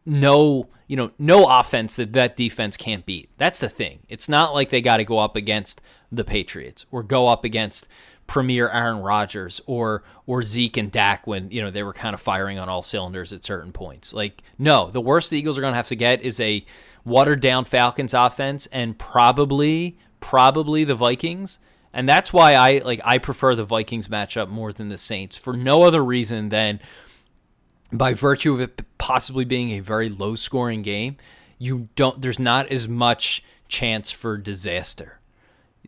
no 0.04 0.68
you 0.88 0.96
know 0.96 1.10
no 1.18 1.46
offense 1.46 1.96
that 1.96 2.12
that 2.14 2.36
defense 2.36 2.76
can't 2.76 3.04
beat. 3.06 3.28
That's 3.38 3.60
the 3.60 3.68
thing. 3.68 4.00
It's 4.08 4.28
not 4.28 4.54
like 4.54 4.70
they 4.70 4.80
got 4.80 4.96
to 4.96 5.04
go 5.04 5.18
up 5.18 5.36
against 5.36 5.80
the 6.10 6.24
Patriots 6.24 6.86
or 6.90 7.02
go 7.02 7.28
up 7.28 7.44
against 7.44 7.86
premier 8.26 8.68
Aaron 8.68 8.98
Rodgers 8.98 9.60
or 9.66 10.02
or 10.26 10.42
Zeke 10.42 10.76
and 10.76 10.90
Dak 10.90 11.26
when 11.26 11.50
you 11.50 11.62
know 11.62 11.70
they 11.70 11.82
were 11.82 11.92
kind 11.92 12.14
of 12.14 12.20
firing 12.20 12.58
on 12.58 12.68
all 12.68 12.82
cylinders 12.82 13.32
at 13.32 13.44
certain 13.44 13.72
points. 13.72 14.12
Like 14.12 14.42
no, 14.58 14.90
the 14.90 15.00
worst 15.00 15.30
the 15.30 15.38
Eagles 15.38 15.58
are 15.58 15.60
going 15.60 15.72
to 15.72 15.76
have 15.76 15.88
to 15.88 15.96
get 15.96 16.22
is 16.22 16.40
a 16.40 16.64
watered 17.04 17.40
down 17.40 17.64
Falcons 17.64 18.14
offense 18.14 18.66
and 18.66 18.98
probably 18.98 19.98
probably 20.20 20.84
the 20.84 20.94
Vikings. 20.94 21.58
And 21.92 22.08
that's 22.08 22.32
why 22.32 22.54
I 22.54 22.78
like 22.78 23.00
I 23.04 23.18
prefer 23.18 23.54
the 23.54 23.64
Vikings 23.64 24.08
matchup 24.08 24.48
more 24.48 24.72
than 24.72 24.88
the 24.88 24.98
Saints 24.98 25.36
for 25.36 25.56
no 25.56 25.82
other 25.82 26.04
reason 26.04 26.50
than 26.50 26.80
by 27.92 28.14
virtue 28.14 28.52
of 28.52 28.60
it 28.60 28.82
possibly 28.98 29.44
being 29.44 29.70
a 29.70 29.80
very 29.80 30.08
low 30.08 30.34
scoring 30.34 30.82
game, 30.82 31.16
you 31.58 31.88
don't 31.96 32.20
there's 32.20 32.38
not 32.38 32.70
as 32.70 32.88
much 32.88 33.42
chance 33.68 34.10
for 34.10 34.36
disaster. 34.36 35.20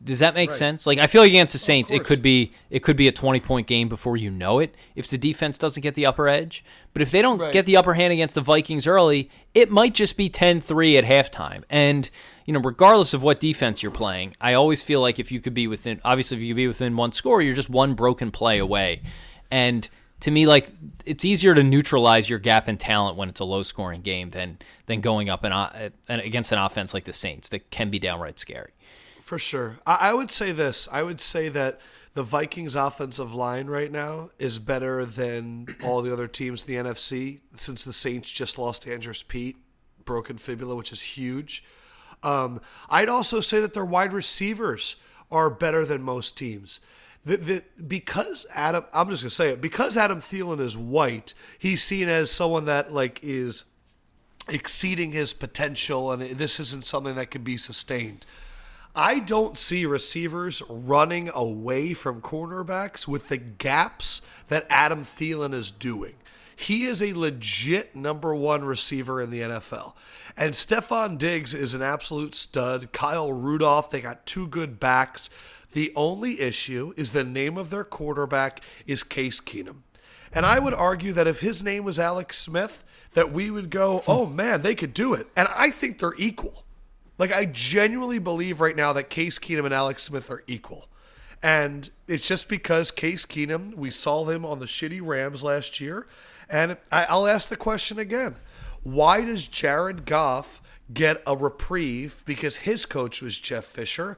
Does 0.03 0.21
that 0.21 0.35
make 0.35 0.51
Right. 0.51 0.57
sense? 0.59 0.87
Like 0.87 0.99
I 0.99 1.07
feel 1.07 1.23
like 1.23 1.31
against 1.31 1.53
the 1.53 1.59
Saints, 1.59 1.91
it 1.91 2.05
could 2.05 2.23
be 2.23 2.53
it 2.71 2.83
could 2.83 2.97
be 2.97 3.09
a 3.09 3.13
twenty 3.13 3.41
point 3.41 3.67
game 3.67 3.89
before 3.89 4.17
you 4.17 4.31
know 4.31 4.59
it 4.61 4.75
if 4.95 5.09
the 5.09 5.19
defense 5.19 5.59
doesn't 5.59 5.83
get 5.83 5.95
the 5.97 6.07
upper 6.07 6.29
edge. 6.29 6.65
But 6.93 7.03
if 7.03 7.11
they 7.11 7.21
don't 7.23 7.39
Right. 7.39 7.53
get 7.53 7.67
the 7.67 7.77
upper 7.77 7.95
hand 7.95 8.13
against 8.13 8.35
the 8.35 8.41
Vikings 8.41 8.87
early, 8.87 9.31
it 9.55 9.71
might 9.71 9.95
just 9.95 10.17
be 10.17 10.29
10-3 10.29 10.97
at 10.97 11.05
halftime. 11.05 11.63
And 11.71 12.09
you 12.47 12.53
know, 12.55 12.61
regardless 12.61 13.13
of 13.13 13.23
what 13.23 13.41
defense 13.41 13.83
you're 13.83 13.93
playing, 13.93 14.35
I 14.41 14.55
always 14.55 14.83
feel 14.83 15.01
like 15.03 15.19
if 15.19 15.31
you 15.31 15.41
could 15.41 15.55
be 15.55 15.67
within 15.67 16.01
obviously 16.05 16.37
if 16.39 16.43
you 16.43 16.51
could 16.51 16.57
be 16.57 16.69
within 16.69 16.97
one 16.97 17.13
score, 17.13 17.43
you're 17.43 17.55
just 17.55 17.69
one 17.71 17.95
broken 17.95 18.31
play 18.31 18.59
away. 18.59 19.03
And 19.51 19.89
to 20.21 20.31
me, 20.31 20.47
like 20.47 20.69
it's 21.05 21.25
easier 21.25 21.55
to 21.55 21.63
neutralize 21.63 22.29
your 22.31 22.39
gap 22.39 22.69
in 22.69 22.77
talent 22.77 23.17
when 23.17 23.29
it's 23.29 23.41
a 23.41 23.45
low 23.45 23.63
scoring 23.63 24.01
game 24.03 24.31
than 24.31 24.59
than 24.87 25.01
going 25.01 25.29
up 25.29 25.45
and 25.45 25.93
against 26.09 26.53
an 26.53 26.59
offense 26.59 26.95
like 26.95 27.05
the 27.05 27.13
Saints 27.13 27.49
that 27.51 27.71
can 27.71 27.91
be 27.91 27.99
downright 27.99 28.39
scary. 28.39 28.73
For 29.29 29.39
sure. 29.39 29.77
I, 29.87 29.99
I 30.01 30.15
would 30.15 30.31
say 30.31 30.53
this. 30.53 30.89
I 30.91 31.03
would 31.03 31.21
say 31.21 31.51
that 31.51 31.79
the 32.15 32.23
Vikings 32.23 32.75
offensive 32.75 33.35
line 33.35 33.67
right 33.67 33.93
now 33.93 34.31
is 34.39 34.59
better 34.59 35.05
than 35.05 35.67
all 35.85 36.01
the 36.01 36.11
other 36.11 36.27
teams 36.27 36.67
in 36.67 36.83
the 36.83 36.91
NFC 36.91 37.41
since 37.55 37.85
the 37.85 37.93
Saints 37.93 38.31
just 38.31 38.57
lost 38.57 38.89
Andrus 38.89 39.23
Peat, 39.23 39.59
broken 40.07 40.39
fibula, 40.39 40.75
which 40.75 40.93
is 40.93 41.03
huge. 41.03 41.63
Um, 42.23 42.63
I'd 42.89 43.11
also 43.11 43.41
say 43.41 43.61
that 43.61 43.75
their 43.75 43.85
wide 43.85 44.15
receivers 44.15 44.97
are 45.31 45.51
better 45.51 45.85
than 45.85 46.01
most 46.01 46.39
teams. 46.39 46.81
The, 47.27 47.37
the, 47.37 47.65
because 47.87 48.47
Adam, 48.55 48.87
I'm 48.95 49.11
just 49.11 49.25
gonna 49.25 49.29
say 49.29 49.51
it. 49.51 49.61
Because 49.61 49.95
Adam 49.99 50.21
Thielen 50.21 50.59
is 50.59 50.75
white, 50.75 51.35
he's 51.59 51.85
seen 51.85 52.09
as 52.09 52.31
someone 52.31 52.65
that 52.65 52.95
like 52.95 53.21
is 53.23 53.65
exceeding 54.49 55.13
his 55.13 55.35
potential, 55.35 56.13
and 56.13 56.23
this 56.23 56.59
isn't 56.59 56.87
something 56.87 57.15
that 57.17 57.31
can 57.31 57.43
be 57.43 57.59
sustained. 57.59 58.25
I 58.99 59.21
don't 59.21 59.57
see 59.57 59.87
receivers 59.87 60.61
running 60.69 61.31
away 61.33 61.95
from 61.95 62.21
cornerbacks 62.21 63.07
with 63.07 63.29
the 63.29 63.37
gaps 63.37 64.23
that 64.49 64.67
Adam 64.69 65.05
Thielen 65.05 65.55
is 65.55 65.71
doing. 65.71 66.15
He 66.57 66.83
is 66.83 67.01
a 67.01 67.13
legit 67.13 67.95
number 67.95 68.35
one 68.35 68.65
receiver 68.65 69.21
in 69.21 69.31
the 69.31 69.43
NFL. 69.43 69.93
And 70.37 70.53
Stefon 70.53 71.17
Diggs 71.17 71.55
is 71.55 71.75
an 71.75 71.83
absolute 71.83 72.35
stud. 72.35 72.91
Kyle 72.91 73.33
Rudolph, 73.33 73.89
they 73.89 74.01
got 74.01 74.27
two 74.27 74.49
good 74.49 74.81
backs. 74.81 75.31
The 75.75 75.93
only 75.95 76.41
issue 76.41 76.93
is 76.97 77.13
the 77.13 77.23
name 77.23 77.57
of 77.57 77.71
their 77.71 77.85
quarterback 77.85 78.65
is 78.85 79.05
Case 79.05 79.41
Keenum. 79.41 79.83
And 80.35 80.45
I 80.45 80.59
would 80.59 80.75
argue 80.75 81.13
that 81.13 81.29
if 81.29 81.39
his 81.39 81.63
name 81.63 81.85
was 81.85 82.01
Alex 82.01 82.37
Smith, 82.37 82.83
that 83.13 83.31
we 83.31 83.49
would 83.49 83.71
go, 83.71 83.99
hmm. 83.99 84.11
oh 84.11 84.27
man, 84.27 84.63
they 84.63 84.75
could 84.75 84.93
do 84.93 85.15
it. 85.15 85.29
And 85.37 85.47
I 85.55 85.71
think 85.71 86.01
they're 86.01 86.15
equal. 86.19 86.65
Like 87.19 87.33
I 87.33 87.45
genuinely 87.45 88.19
believe 88.19 88.61
right 88.61 88.77
now 88.77 88.93
that 88.93 89.11
Case 89.11 89.39
Keenum 89.39 89.65
and 89.65 89.75
Alex 89.75 90.05
Smith 90.05 90.31
are 90.31 90.43
equal. 90.47 90.89
And 91.43 91.91
it's 92.07 92.27
just 92.27 92.49
because 92.49 92.91
Case 92.91 93.27
Keenum, 93.27 93.75
we 93.75 93.91
saw 93.91 94.25
him 94.25 94.45
on 94.45 94.59
the 94.59 94.67
shitty 94.67 95.01
Rams 95.03 95.45
last 95.45 95.81
year. 95.81 96.07
And 96.49 96.77
I, 96.91 97.05
I'll 97.09 97.27
ask 97.27 97.49
the 97.49 97.57
question 97.57 97.99
again. 97.99 98.37
Why 98.83 99.25
does 99.25 99.47
Jared 99.47 100.05
Goff 100.05 100.63
get 100.93 101.23
a 101.27 101.37
reprieve 101.37 102.23
because 102.27 102.59
his 102.59 102.87
coach 102.87 103.21
was 103.21 103.39
Jeff 103.39 103.65
Fisher, 103.65 104.17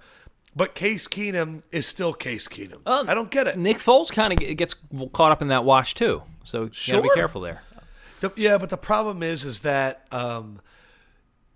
but 0.55 0.75
Case 0.75 1.09
Keenum 1.09 1.63
is 1.73 1.87
still 1.87 2.13
Case 2.13 2.47
Keenum? 2.47 2.81
Um, 2.87 3.09
I 3.09 3.15
don't 3.15 3.31
get 3.31 3.47
it. 3.47 3.57
Nick 3.57 3.79
Foles 3.79 4.13
kind 4.13 4.33
of 4.33 4.57
gets 4.57 4.75
caught 5.13 5.33
up 5.33 5.43
in 5.43 5.49
that 5.49 5.65
wash 5.65 5.95
too, 5.95 6.23
so 6.45 6.65
you 6.65 6.93
gotta 6.93 7.03
be 7.03 7.11
careful 7.15 7.41
there. 7.41 7.63
The, 8.21 8.33
yeah, 8.37 8.59
but 8.59 8.69
the 8.69 8.77
problem 8.77 9.23
is, 9.23 9.45
is 9.45 9.61
that 9.61 10.07
um, 10.13 10.61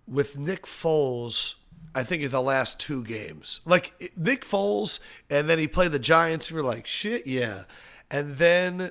with 0.06 0.38
Nick 0.38 0.66
Foles, 0.66 1.54
I 1.94 2.02
think 2.02 2.22
in 2.22 2.30
the 2.30 2.42
last 2.42 2.80
two 2.80 3.04
games, 3.04 3.60
like 3.64 4.12
Nick 4.16 4.44
Foles, 4.44 4.98
and 5.30 5.48
then 5.48 5.58
he 5.58 5.66
played 5.66 5.92
the 5.92 5.98
Giants. 5.98 6.48
and 6.48 6.56
We 6.56 6.62
were 6.62 6.68
like, 6.68 6.86
shit, 6.86 7.26
yeah. 7.26 7.64
And 8.10 8.36
then 8.36 8.90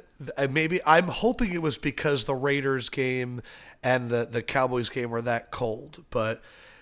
maybe 0.49 0.81
I'm 0.85 1.07
hoping 1.07 1.53
it 1.53 1.61
was 1.61 1.77
because 1.77 2.25
the 2.25 2.35
Raiders 2.35 2.89
game 2.89 3.41
and 3.83 4.09
the 4.09 4.27
the 4.29 4.41
Cowboys 4.41 4.89
game 4.89 5.09
were 5.09 5.21
that 5.21 5.51
cold, 5.51 6.03
but. 6.09 6.41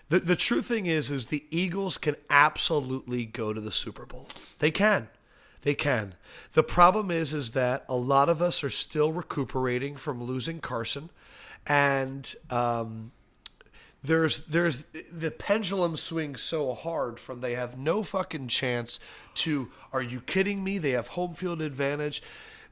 The, 0.09 0.19
the 0.19 0.35
true 0.35 0.61
thing 0.61 0.87
is 0.87 1.09
is 1.09 1.27
the 1.27 1.45
Eagles 1.51 1.97
can 1.97 2.17
absolutely 2.29 3.23
go 3.23 3.53
to 3.53 3.61
the 3.61 3.71
Super 3.71 4.05
Bowl. 4.05 4.27
They 4.59 4.69
can. 4.69 5.07
They 5.61 5.73
can. 5.73 6.15
The 6.51 6.63
problem 6.63 7.11
is 7.11 7.33
is 7.33 7.51
that 7.51 7.85
a 7.87 7.95
lot 7.95 8.27
of 8.27 8.41
us 8.41 8.61
are 8.61 8.69
still 8.69 9.13
recuperating 9.13 9.95
from 9.95 10.21
losing 10.21 10.59
Carson, 10.59 11.11
and 11.65 12.35
um, 12.49 13.13
there's 14.03 14.45
there's 14.45 14.83
the 15.11 15.31
pendulum 15.31 15.95
swings 15.95 16.41
so 16.41 16.73
hard 16.73 17.19
from 17.19 17.41
they 17.41 17.53
have 17.53 17.77
no 17.77 18.03
fucking 18.03 18.47
chance 18.47 18.99
to. 19.35 19.69
Are 19.93 20.01
you 20.01 20.21
kidding 20.21 20.63
me? 20.63 20.77
They 20.77 20.91
have 20.91 21.09
home 21.09 21.35
field 21.35 21.61
advantage. 21.61 22.23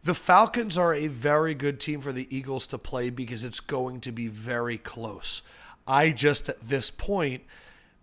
The 0.04 0.16
Falcons 0.16 0.78
are 0.78 0.94
a 0.94 1.08
very 1.08 1.54
good 1.54 1.80
team 1.80 2.02
for 2.02 2.12
the 2.12 2.34
Eagles 2.36 2.66
to 2.68 2.78
play 2.78 3.10
because 3.10 3.44
it's 3.44 3.60
going 3.60 4.00
to 4.02 4.12
be 4.12 4.28
very 4.28 4.78
close. 4.78 5.42
I 5.86 6.12
just 6.12 6.50
at 6.50 6.62
this 6.62 6.90
point, 6.90 7.44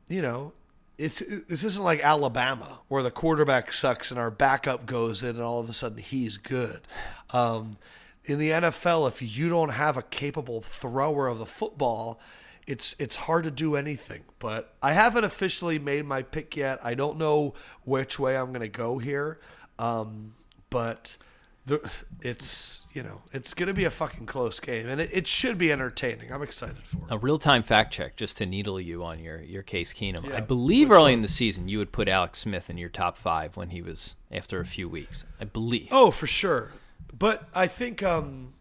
you 0.09 0.23
know, 0.23 0.53
it's 0.98 1.20
this 1.20 1.65
isn't 1.65 1.82
like 1.82 2.01
Alabama 2.05 2.81
where 2.89 3.03
the 3.03 3.11
quarterback 3.11 3.73
sucks 3.73 4.11
and 4.11 4.20
our 4.20 4.31
backup 4.31 4.86
goes 4.86 5.23
in 5.23 5.31
and 5.31 5.40
all 5.40 5.59
of 5.59 5.69
a 5.69 5.73
sudden 5.73 5.98
he's 5.98 6.36
good. 6.36 6.81
Um, 7.31 7.78
in 8.24 8.39
the 8.39 8.51
NFL, 8.51 9.09
if 9.09 9.23
you 9.23 9.48
don't 9.48 9.70
have 9.70 9.97
a 9.97 10.03
capable 10.03 10.61
thrower 10.61 11.28
of 11.28 11.39
the 11.39 11.47
football, 11.47 12.20
it's 12.66 12.94
it's 12.98 13.16
hard 13.16 13.44
to 13.44 13.51
do 13.51 13.76
anything. 13.76 14.22
But 14.38 14.74
I 14.82 14.93
haven't 14.93 15.24
officially 15.24 15.78
made 15.78 16.05
my 16.05 16.22
pick 16.22 16.56
yet. 16.56 16.78
I 16.84 16.94
don't 16.94 17.18
know 17.18 17.55
which 17.84 18.18
way 18.18 18.36
I'm 18.36 18.48
going 18.48 18.60
to 18.60 18.68
go 18.68 18.98
here. 18.98 19.40
Um, 19.78 20.34
but 20.70 21.16
the, 21.66 21.90
it's 22.22 22.86
you 22.93 23.02
know 23.02 23.22
it's 23.32 23.55
going 23.55 23.66
to 23.66 23.74
be 23.74 23.84
a 23.84 23.90
fucking 23.90 24.26
close 24.26 24.60
game, 24.60 24.88
and 24.88 25.01
it, 25.01 25.10
it 25.12 25.26
should 25.26 25.59
be 25.59 25.72
entertaining. 25.72 26.32
I'm 26.32 26.43
excited 26.43 26.84
for 26.84 26.98
it. 26.98 27.10
A 27.10 27.18
real 27.18 27.38
time 27.38 27.62
fact 27.62 27.93
check 27.93 28.16
just 28.16 28.38
to 28.38 28.47
needle 28.47 28.80
you 28.80 29.05
on 29.05 29.18
your 29.18 29.40
your 29.40 29.62
case 29.62 29.93
Keenum. 29.93 30.32
I 30.32 30.40
believe 30.40 30.90
early 30.90 31.02
one? 31.02 31.12
in 31.14 31.22
the 31.22 31.28
season 31.28 31.68
you 31.68 31.78
would 31.78 31.93
put 31.93 32.09
Alex 32.09 32.40
Smith 32.40 32.70
in 32.70 32.78
your 32.78 32.88
top 32.88 33.18
five 33.18 33.56
when 33.56 33.70
he 33.70 33.82
was 33.82 34.14
after 34.30 34.60
a 34.60 34.64
few 34.64 34.88
weeks. 34.88 35.24
I 35.40 35.44
believe. 35.44 35.88
Oh, 35.90 36.10
for 36.10 36.26
sure. 36.26 36.72
But 37.18 37.48
I 37.55 37.66
think, 37.66 38.02
um, 38.02 38.52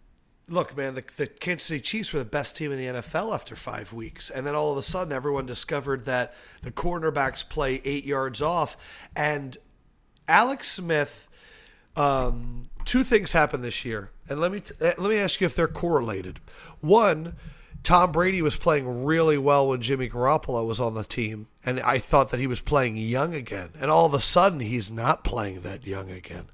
look, 0.47 0.75
man, 0.77 0.95
the, 0.95 1.03
the 1.17 1.27
Kansas 1.27 1.67
City 1.67 1.81
Chiefs 1.81 2.13
were 2.13 2.19
the 2.19 2.25
best 2.25 2.55
team 2.55 2.71
in 2.71 2.77
the 2.77 3.01
NFL 3.01 3.33
after 3.33 3.55
five 3.55 3.93
weeks. 3.93 4.29
And 4.29 4.45
then 4.45 4.55
all 4.55 4.71
of 4.71 4.77
a 4.77 4.83
sudden, 4.83 5.11
everyone 5.11 5.45
discovered 5.45 6.05
that 6.05 6.33
the 6.61 6.71
cornerbacks 6.71 7.47
play 7.47 7.81
eight 7.83 8.05
yards 8.05 8.41
off. 8.41 8.77
And 9.15 9.57
Alex 10.27 10.69
Smith, 10.71 11.27
um, 11.95 12.69
two 12.85 13.03
things 13.03 13.31
happened 13.31 13.63
this 13.63 13.85
year. 13.85 14.11
And 14.29 14.39
let 14.39 14.51
me, 14.51 14.59
t- 14.59 14.73
uh, 14.81 14.91
let 14.97 15.09
me 15.09 15.17
ask 15.17 15.41
you 15.41 15.45
if 15.45 15.55
they're 15.55 15.67
correlated. 15.67 16.39
One, 16.81 17.35
Tom 17.85 18.11
Brady 18.11 18.41
was 18.41 18.57
playing 18.57 19.05
really 19.05 19.37
well 19.37 19.67
when 19.67 19.81
Jimmy 19.81 20.09
Garoppolo 20.09 20.65
was 20.65 20.79
on 20.79 20.95
the 20.95 21.03
team, 21.03 21.47
and 21.63 21.79
I 21.79 21.99
thought 21.99 22.31
that 22.31 22.39
he 22.39 22.47
was 22.47 22.59
playing 22.59 22.97
young 22.97 23.35
again. 23.35 23.69
And 23.79 23.91
all 23.91 24.07
of 24.07 24.15
a 24.15 24.19
sudden, 24.19 24.59
he's 24.59 24.89
not 24.89 25.23
playing 25.23 25.61
that 25.61 25.85
young 25.85 26.09
again. 26.09 26.47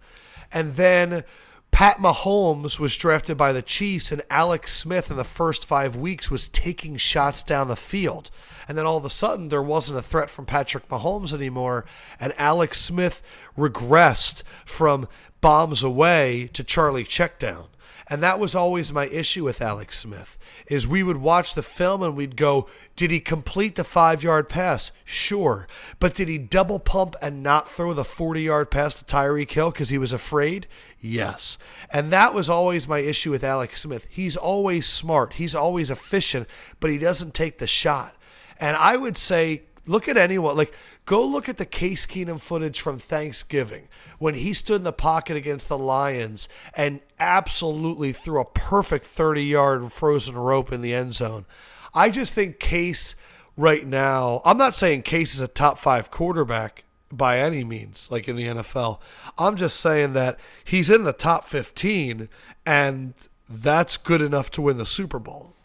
And 0.52 0.74
then 0.74 1.24
Pat 1.72 1.98
Mahomes 1.98 2.80
was 2.80 2.98
drafted 2.98 3.38
by 3.38 3.53
the 3.53 3.61
Chiefs, 3.61 4.11
and 4.11 4.22
Alex 4.30 4.73
Smith 4.73 5.10
in 5.10 5.18
the 5.18 5.23
first 5.23 5.65
five 5.65 5.95
weeks 5.95 6.30
was 6.30 6.49
taking 6.49 6.98
shots 6.98 7.41
down 7.41 7.69
the 7.69 7.76
field. 7.76 8.30
And 8.68 8.77
then 8.77 8.85
all 8.85 8.98
of 8.98 9.06
a 9.06 9.10
sudden, 9.10 9.49
there 9.49 9.61
wasn't 9.61 9.98
a 9.98 10.03
threat 10.03 10.30
from 10.30 10.45
Patrick 10.45 10.88
Mahomes 10.89 11.34
anymore, 11.34 11.85
and 12.19 12.34
Alex 12.38 12.80
Smith 12.80 13.22
regressed 13.57 14.43
from 14.65 15.07
bombs 15.39 15.81
away 15.81 16.49
to 16.53 16.64
Charlie 16.64 17.03
checkdown. 17.03 17.68
And 18.10 18.22
that 18.22 18.40
was 18.40 18.56
always 18.56 18.91
my 18.91 19.07
issue 19.07 19.44
with 19.44 19.61
Alex 19.61 19.99
Smith 19.99 20.38
is 20.68 20.88
we 20.88 21.03
would 21.03 21.18
watch 21.18 21.53
the 21.53 21.64
film 21.64 22.02
and 22.02 22.15
we'd 22.15 22.36
go, 22.36 22.68
did 22.95 23.11
he 23.11 23.19
complete 23.19 23.76
the 23.76 23.84
5-yard 23.84 24.49
pass? 24.49 24.91
Sure. 25.03 25.68
But 25.99 26.15
did 26.15 26.28
he 26.28 26.38
double 26.38 26.80
pump 26.80 27.15
and 27.22 27.44
not 27.44 27.69
throw 27.69 27.94
the 27.94 28.03
40-yard 28.03 28.72
pass 28.72 28.94
to 28.95 29.06
Tyreek 29.06 29.52
Hill 29.52 29.72
cuz 29.72 29.90
he 29.90 29.98
was 29.98 30.14
afraid? 30.14 30.68
Yes. 30.99 31.57
And 31.91 32.11
that 32.11 32.34
was 32.34 32.49
always 32.49 32.88
my 32.88 32.99
issue 32.99 33.32
with 33.32 33.44
Alex 33.44 33.82
Smith. 33.82 34.07
He's 34.10 34.38
always 34.38 34.88
smart, 34.88 35.34
he's 35.34 35.56
always 35.56 35.90
efficient, 35.90 36.48
but 36.80 36.91
he 36.91 36.98
doesn't 36.98 37.34
take 37.34 37.57
the 37.57 37.68
shot. 37.68 38.15
And 38.60 38.78
I 38.78 38.95
would 38.98 39.18
say 39.18 39.64
Look 39.88 40.08
at 40.08 40.18
anyone. 40.18 40.56
Like, 40.56 40.74
go 41.06 41.26
look 41.26 41.49
at 41.49 41.58
the 41.58 41.66
Case 41.66 42.06
Keenum 42.06 42.40
footage 42.40 42.82
from 42.82 42.98
Thanksgiving 42.98 43.88
when 44.20 44.36
he 44.36 44.53
stood 44.53 44.78
in 44.78 44.84
the 44.84 44.94
pocket 44.94 45.36
against 45.36 45.70
the 45.70 45.78
Lions 45.78 46.48
and 46.76 47.02
absolutely 47.20 48.12
threw 48.12 48.40
a 48.40 48.45
perfect 48.45 49.06
30 49.06 49.44
yard 49.44 49.91
frozen 49.91 50.36
rope 50.36 50.72
in 50.72 50.82
the 50.82 50.94
end 50.94 51.16
zone. 51.16 51.45
I 51.94 52.10
just 52.12 52.34
think 52.34 52.60
Case 52.60 53.16
right 53.58 53.86
now, 53.86 54.41
I'm 54.45 54.58
not 54.58 54.76
saying 54.76 55.02
Case 55.03 55.34
is 55.34 55.41
a 55.41 55.48
top 55.48 55.78
five 55.78 56.12
quarterback 56.12 56.84
by 57.12 57.40
any 57.40 57.64
means, 57.64 58.10
like 58.12 58.28
in 58.28 58.36
the 58.36 58.45
NFL. 58.45 58.99
I'm 59.38 59.56
just 59.56 59.80
saying 59.80 60.14
that 60.14 60.40
he's 60.64 60.90
in 60.90 61.03
the 61.03 61.14
top 61.14 61.45
15, 61.45 62.30
and 62.66 63.14
that's 63.49 63.98
good 63.98 64.22
enough 64.22 64.49
to 64.52 64.62
win 64.62 64.78
the 64.78 64.86
Super 64.86 65.20
Bowl. 65.20 65.56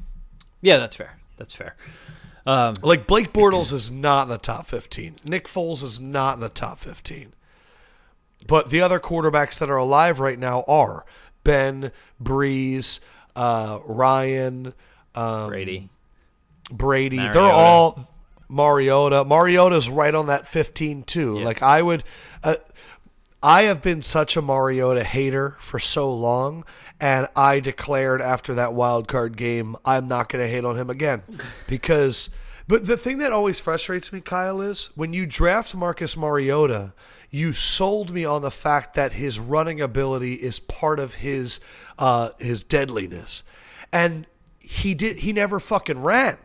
Yeah, 0.60 0.78
that's 0.78 0.97
fair. 0.97 1.18
That's 1.36 1.55
fair. 1.55 1.76
Um, 2.47 2.74
like 2.82 3.06
Blake 3.06 3.32
Bortles 3.32 3.73
is 3.73 3.90
not 3.90 4.24
in 4.24 4.28
the 4.28 4.39
top 4.39 4.66
15. 4.66 5.16
Nick 5.24 5.47
Foles 5.47 5.82
is 5.82 6.01
not 6.01 6.35
in 6.35 6.40
the 6.40 6.48
top 6.48 6.78
15. 6.78 7.32
But 8.47 8.70
the 8.70 8.81
other 8.82 9.01
quarterbacks 9.01 9.59
that 9.59 9.68
are 9.68 9.77
alive 9.77 10.20
right 10.20 10.39
now 10.39 10.64
are 10.68 11.05
Ben, 11.43 11.90
Brees, 12.23 13.01
uh, 13.35 13.81
Ryan, 13.85 14.74
um, 15.14 15.48
Brady. 15.48 15.89
Brady. 16.70 17.16
Mariota. 17.16 17.39
They're 17.39 17.51
all 17.51 18.09
Mariota. 18.48 19.24
Mariota's 19.24 19.89
right 19.89 20.14
on 20.14 20.28
that 20.28 20.47
15 20.47 21.02
too. 21.02 21.40
Like 21.40 21.62
I 21.62 21.82
would 21.82 22.05
uh, 22.44 22.56
I 23.47 23.62
have 23.62 23.81
been 23.81 24.02
such 24.02 24.36
a 24.36 24.43
Mariota 24.43 25.05
hater 25.05 25.55
for 25.60 25.78
so 25.78 26.12
long 26.12 26.64
and 27.01 27.28
I 27.36 27.60
declared 27.60 28.20
after 28.20 28.55
that 28.55 28.74
wild 28.74 29.06
card 29.06 29.36
game, 29.36 29.77
I'm 29.85 30.09
not 30.09 30.28
going 30.28 30.44
to 30.44 30.51
hate 30.51 30.64
on 30.64 30.77
him 30.77 30.90
again 30.90 31.23
because. 31.68 32.28
But 32.66 32.89
the 32.89 32.97
thing 32.97 33.18
that 33.18 33.32
always 33.32 33.60
frustrates 33.60 34.12
me, 34.12 34.20
Kyle, 34.20 34.60
is 34.60 34.90
when 34.97 35.12
you 35.12 35.27
draft 35.27 35.77
Marcus 35.77 36.16
Mariota, 36.16 36.93
you 37.31 37.52
sold 37.52 38.12
me 38.12 38.24
on 38.24 38.43
the 38.43 38.51
fact 38.51 38.94
that 38.94 39.12
his 39.12 39.39
running 39.39 39.81
ability 39.81 40.35
is 40.35 40.59
part 40.59 40.98
of 40.98 41.14
his 41.14 41.60
uh, 42.01 42.31
his 42.40 42.64
deadliness, 42.64 43.44
and 43.93 44.27
he 44.59 44.94
did. 44.94 45.18
He 45.18 45.32
never 45.32 45.60
fucking 45.60 46.02
ran. 46.02 46.36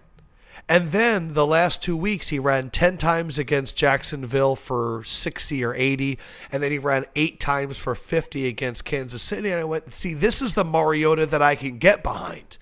And 0.70 0.92
then 0.92 1.34
the 1.34 1.46
last 1.46 1.84
two 1.84 1.98
weeks, 1.98 2.30
he 2.30 2.40
ran 2.40 2.70
10 2.70 2.98
times 2.98 3.38
against 3.38 3.76
Jacksonville 3.76 4.56
for 4.56 5.04
60 5.04 5.64
or 5.64 5.74
80. 5.74 6.18
And 6.52 6.64
then 6.64 6.72
he 6.72 6.78
ran 6.78 7.06
eight 7.16 7.40
times 7.40 7.78
for 7.78 7.96
50 7.96 8.48
against 8.48 8.86
Kansas 8.86 9.22
City. 9.22 9.50
And 9.50 9.60
I 9.60 9.64
went, 9.64 9.92
see, 9.92 10.14
this 10.14 10.42
is 10.42 10.54
the 10.54 10.64
Mariota 10.64 11.26
that 11.26 11.42
I 11.42 11.56
can 11.56 11.78
get 11.78 12.04
behind. 12.04 12.58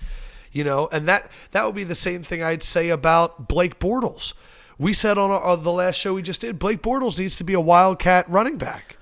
You 0.51 0.63
know, 0.63 0.89
and 0.91 1.07
that 1.07 1.29
that 1.51 1.65
would 1.65 1.75
be 1.75 1.83
the 1.83 1.93
same 1.93 2.23
thing 2.23 2.41
I'd 2.41 2.63
say 2.63 2.89
about 2.89 3.47
Blake 3.47 3.79
Bortles. 3.79 4.33
We 4.79 4.93
said 4.93 5.17
on, 5.17 5.29
our, 5.29 5.43
on 5.43 5.63
the 5.63 5.71
last 5.71 5.97
show 5.97 6.15
we 6.15 6.23
just 6.23 6.41
did, 6.41 6.57
Blake 6.57 6.81
Bortles 6.81 7.19
needs 7.19 7.35
to 7.35 7.43
be 7.43 7.53
a 7.53 7.59
wildcat 7.59 8.27
running 8.29 8.57
back. 8.57 8.97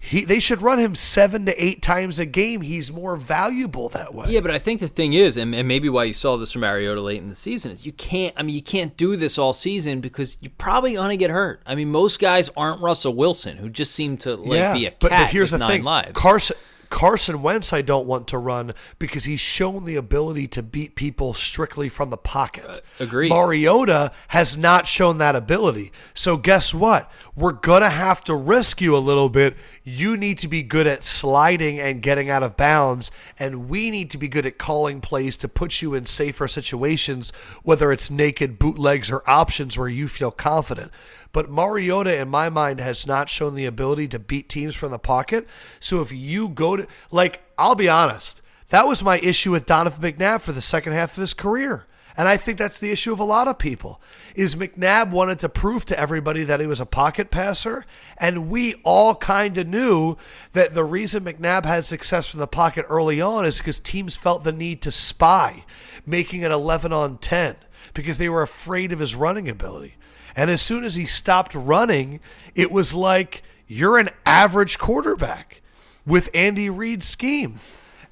He, 0.00 0.24
they 0.24 0.38
should 0.38 0.62
run 0.62 0.78
him 0.78 0.94
seven 0.94 1.46
to 1.46 1.62
eight 1.64 1.82
times 1.82 2.18
a 2.18 2.26
game. 2.26 2.60
He's 2.60 2.92
more 2.92 3.16
valuable 3.16 3.88
that 3.90 4.14
way. 4.14 4.26
Yeah, 4.28 4.40
but 4.40 4.50
I 4.50 4.58
think 4.58 4.80
the 4.80 4.88
thing 4.88 5.12
is, 5.12 5.36
and, 5.36 5.54
and 5.54 5.66
maybe 5.66 5.88
why 5.88 6.04
you 6.04 6.12
saw 6.12 6.36
this 6.36 6.52
from 6.52 6.60
Mariota 6.60 7.00
late 7.00 7.20
in 7.20 7.28
the 7.28 7.34
season 7.34 7.72
is 7.72 7.84
you 7.84 7.92
can't. 7.92 8.34
I 8.36 8.42
mean, 8.42 8.54
you 8.54 8.62
can't 8.62 8.96
do 8.96 9.16
this 9.16 9.38
all 9.38 9.52
season 9.52 10.00
because 10.00 10.36
you're 10.40 10.52
probably 10.56 10.94
gonna 10.94 11.16
get 11.16 11.30
hurt. 11.30 11.60
I 11.66 11.74
mean, 11.74 11.90
most 11.90 12.20
guys 12.20 12.48
aren't 12.56 12.80
Russell 12.80 13.14
Wilson, 13.14 13.56
who 13.56 13.68
just 13.68 13.94
seem 13.94 14.16
to 14.18 14.36
like 14.36 14.58
yeah, 14.58 14.72
be 14.72 14.86
a 14.86 14.90
cat 14.90 15.00
but, 15.00 15.10
but 15.10 15.28
here's 15.28 15.52
with 15.52 15.60
the 15.60 15.66
nine 15.66 15.78
thing. 15.78 15.84
lives. 15.84 16.12
Carson 16.12 16.56
Carson 16.90 17.42
Wentz, 17.42 17.72
I 17.72 17.82
don't 17.82 18.06
want 18.06 18.28
to 18.28 18.38
run 18.38 18.72
because 18.98 19.24
he's 19.24 19.40
shown 19.40 19.84
the 19.84 19.96
ability 19.96 20.46
to 20.48 20.62
beat 20.62 20.94
people 20.94 21.34
strictly 21.34 21.88
from 21.88 22.10
the 22.10 22.16
pocket. 22.16 22.66
Uh, 22.66 23.04
agreed. 23.04 23.30
Mariota 23.30 24.12
has 24.28 24.56
not 24.56 24.86
shown 24.86 25.18
that 25.18 25.36
ability. 25.36 25.92
So, 26.14 26.36
guess 26.36 26.74
what? 26.74 27.10
We're 27.34 27.52
going 27.52 27.82
to 27.82 27.88
have 27.88 28.24
to 28.24 28.34
risk 28.34 28.80
you 28.80 28.96
a 28.96 28.98
little 28.98 29.28
bit. 29.28 29.56
You 29.84 30.16
need 30.16 30.38
to 30.38 30.48
be 30.48 30.62
good 30.62 30.86
at 30.86 31.04
sliding 31.04 31.78
and 31.78 32.02
getting 32.02 32.30
out 32.30 32.42
of 32.42 32.56
bounds, 32.56 33.10
and 33.38 33.68
we 33.68 33.90
need 33.90 34.10
to 34.10 34.18
be 34.18 34.28
good 34.28 34.46
at 34.46 34.58
calling 34.58 35.00
plays 35.00 35.36
to 35.38 35.48
put 35.48 35.82
you 35.82 35.94
in 35.94 36.06
safer 36.06 36.48
situations, 36.48 37.30
whether 37.62 37.92
it's 37.92 38.10
naked 38.10 38.58
bootlegs 38.58 39.10
or 39.10 39.28
options 39.28 39.78
where 39.78 39.88
you 39.88 40.08
feel 40.08 40.30
confident. 40.30 40.90
But 41.38 41.50
Mariota, 41.50 42.20
in 42.20 42.28
my 42.30 42.48
mind, 42.48 42.80
has 42.80 43.06
not 43.06 43.28
shown 43.28 43.54
the 43.54 43.66
ability 43.66 44.08
to 44.08 44.18
beat 44.18 44.48
teams 44.48 44.74
from 44.74 44.90
the 44.90 44.98
pocket. 44.98 45.46
So 45.78 46.00
if 46.00 46.10
you 46.10 46.48
go 46.48 46.76
to, 46.76 46.88
like, 47.12 47.42
I'll 47.56 47.76
be 47.76 47.88
honest, 47.88 48.42
that 48.70 48.88
was 48.88 49.04
my 49.04 49.20
issue 49.20 49.52
with 49.52 49.64
Donovan 49.64 50.02
McNabb 50.02 50.40
for 50.40 50.50
the 50.50 50.60
second 50.60 50.94
half 50.94 51.12
of 51.12 51.20
his 51.20 51.34
career. 51.34 51.86
And 52.16 52.26
I 52.26 52.38
think 52.38 52.58
that's 52.58 52.80
the 52.80 52.90
issue 52.90 53.12
of 53.12 53.20
a 53.20 53.24
lot 53.24 53.46
of 53.46 53.56
people. 53.56 54.00
Is 54.34 54.56
McNabb 54.56 55.12
wanted 55.12 55.38
to 55.38 55.48
prove 55.48 55.84
to 55.84 55.96
everybody 55.96 56.42
that 56.42 56.58
he 56.58 56.66
was 56.66 56.80
a 56.80 56.86
pocket 56.86 57.30
passer, 57.30 57.86
and 58.16 58.50
we 58.50 58.74
all 58.82 59.14
kind 59.14 59.56
of 59.58 59.68
knew 59.68 60.16
that 60.54 60.74
the 60.74 60.82
reason 60.82 61.22
McNabb 61.22 61.66
had 61.66 61.84
success 61.84 62.28
from 62.28 62.40
the 62.40 62.48
pocket 62.48 62.84
early 62.88 63.20
on 63.20 63.44
is 63.44 63.58
because 63.58 63.78
teams 63.78 64.16
felt 64.16 64.42
the 64.42 64.50
need 64.50 64.82
to 64.82 64.90
spy, 64.90 65.64
making 66.04 66.42
it 66.42 66.50
11 66.50 66.92
on 66.92 67.16
10 67.16 67.54
because 67.94 68.18
they 68.18 68.28
were 68.28 68.42
afraid 68.42 68.90
of 68.90 68.98
his 68.98 69.14
running 69.14 69.48
ability. 69.48 69.94
And 70.36 70.50
as 70.50 70.62
soon 70.62 70.84
as 70.84 70.94
he 70.94 71.06
stopped 71.06 71.54
running, 71.54 72.20
it 72.54 72.70
was 72.70 72.94
like 72.94 73.42
you're 73.66 73.98
an 73.98 74.08
average 74.24 74.78
quarterback 74.78 75.62
with 76.06 76.30
Andy 76.34 76.70
Reid's 76.70 77.06
scheme. 77.06 77.60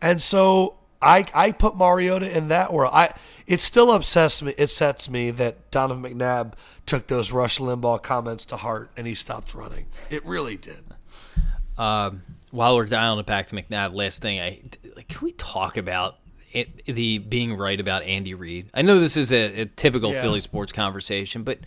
And 0.01 0.21
so 0.21 0.77
I 1.01 1.27
I 1.35 1.53
put 1.53 1.77
Mariota 1.77 2.35
in 2.37 2.49
that 2.49 2.73
world. 2.73 2.93
I 2.95 3.15
it 3.47 3.61
still 3.61 3.91
upsets 3.91 4.43
me 4.43 4.55
it 4.59 4.69
sets 4.69 5.09
me 5.09 5.31
that 5.33 5.71
Donovan 5.71 6.03
McNabb 6.03 6.55
took 6.85 7.07
those 7.07 7.33
Rush 7.33 7.59
Limbaugh 7.59 8.03
comments 8.03 8.45
to 8.47 8.57
heart 8.57 8.91
and 8.97 9.07
he 9.07 9.15
stopped 9.15 9.55
running. 9.55 9.87
It 10.11 10.25
really 10.25 10.57
did. 10.57 10.85
Um, 11.79 12.23
while 12.51 12.77
we're 12.77 12.87
dialing 12.87 13.21
it 13.21 13.27
back 13.27 13.49
to 13.49 13.57
McNabb, 13.57 13.95
last 13.95 14.23
thing 14.23 14.41
I 14.41 14.61
like, 14.95 15.09
can 15.09 15.25
we 15.25 15.33
talk 15.33 15.77
about 15.77 16.17
it, 16.53 16.87
the 16.87 17.19
being 17.19 17.55
right 17.55 17.79
about 17.79 18.03
Andy 18.05 18.35
Reid? 18.35 18.71
I 18.73 18.83
know 18.83 18.99
this 18.99 19.17
is 19.17 19.33
a, 19.33 19.63
a 19.63 19.65
typical 19.67 20.13
yeah. 20.13 20.23
Philly 20.23 20.41
sports 20.41 20.73
conversation, 20.73 21.43
but 21.43 21.59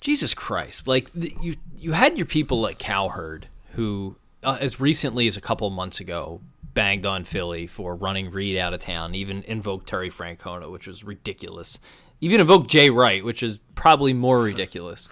Jesus 0.00 0.34
Christ! 0.34 0.88
Like 0.88 1.10
you, 1.14 1.54
you 1.78 1.92
had 1.92 2.16
your 2.16 2.26
people 2.26 2.60
like 2.60 2.78
Cowherd, 2.78 3.48
who 3.72 4.16
uh, 4.42 4.58
as 4.60 4.80
recently 4.80 5.26
as 5.26 5.36
a 5.36 5.40
couple 5.40 5.68
months 5.70 6.00
ago 6.00 6.40
banged 6.74 7.06
on 7.06 7.24
Philly 7.24 7.66
for 7.66 7.94
running 7.94 8.30
Reid 8.30 8.56
out 8.56 8.72
of 8.72 8.80
town. 8.80 9.14
Even 9.14 9.42
invoked 9.44 9.88
Terry 9.88 10.10
Francona, 10.10 10.70
which 10.70 10.86
was 10.86 11.04
ridiculous. 11.04 11.78
Even 12.20 12.40
invoked 12.40 12.70
Jay 12.70 12.90
Wright, 12.90 13.24
which 13.24 13.42
is 13.42 13.60
probably 13.74 14.12
more 14.12 14.40
ridiculous. 14.42 15.08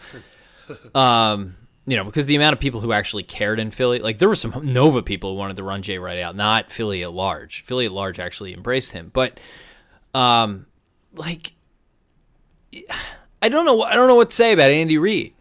Um, 0.94 1.56
you 1.86 1.96
know, 1.96 2.04
because 2.04 2.26
the 2.26 2.36
amount 2.36 2.52
of 2.52 2.60
people 2.60 2.80
who 2.80 2.92
actually 2.92 3.22
cared 3.22 3.58
in 3.58 3.70
Philly, 3.70 3.98
like 3.98 4.18
there 4.18 4.28
were 4.28 4.34
some 4.34 4.60
Nova 4.62 5.02
people 5.02 5.32
who 5.32 5.38
wanted 5.38 5.56
to 5.56 5.62
run 5.62 5.82
Jay 5.82 5.98
Wright 5.98 6.18
out, 6.18 6.36
not 6.36 6.70
Philly 6.70 7.02
at 7.02 7.12
large. 7.12 7.62
Philly 7.62 7.86
at 7.86 7.92
large 7.92 8.18
actually 8.18 8.52
embraced 8.52 8.92
him, 8.92 9.10
but 9.12 9.40
um, 10.14 10.66
like 11.14 11.52
I 13.40 13.48
don't 13.48 13.64
know. 13.64 13.82
I 13.82 13.94
don't 13.94 14.08
know 14.08 14.14
what 14.14 14.30
to 14.30 14.36
say 14.36 14.52
about 14.52 14.70
Andy 14.70 14.98
Reid. 14.98 15.34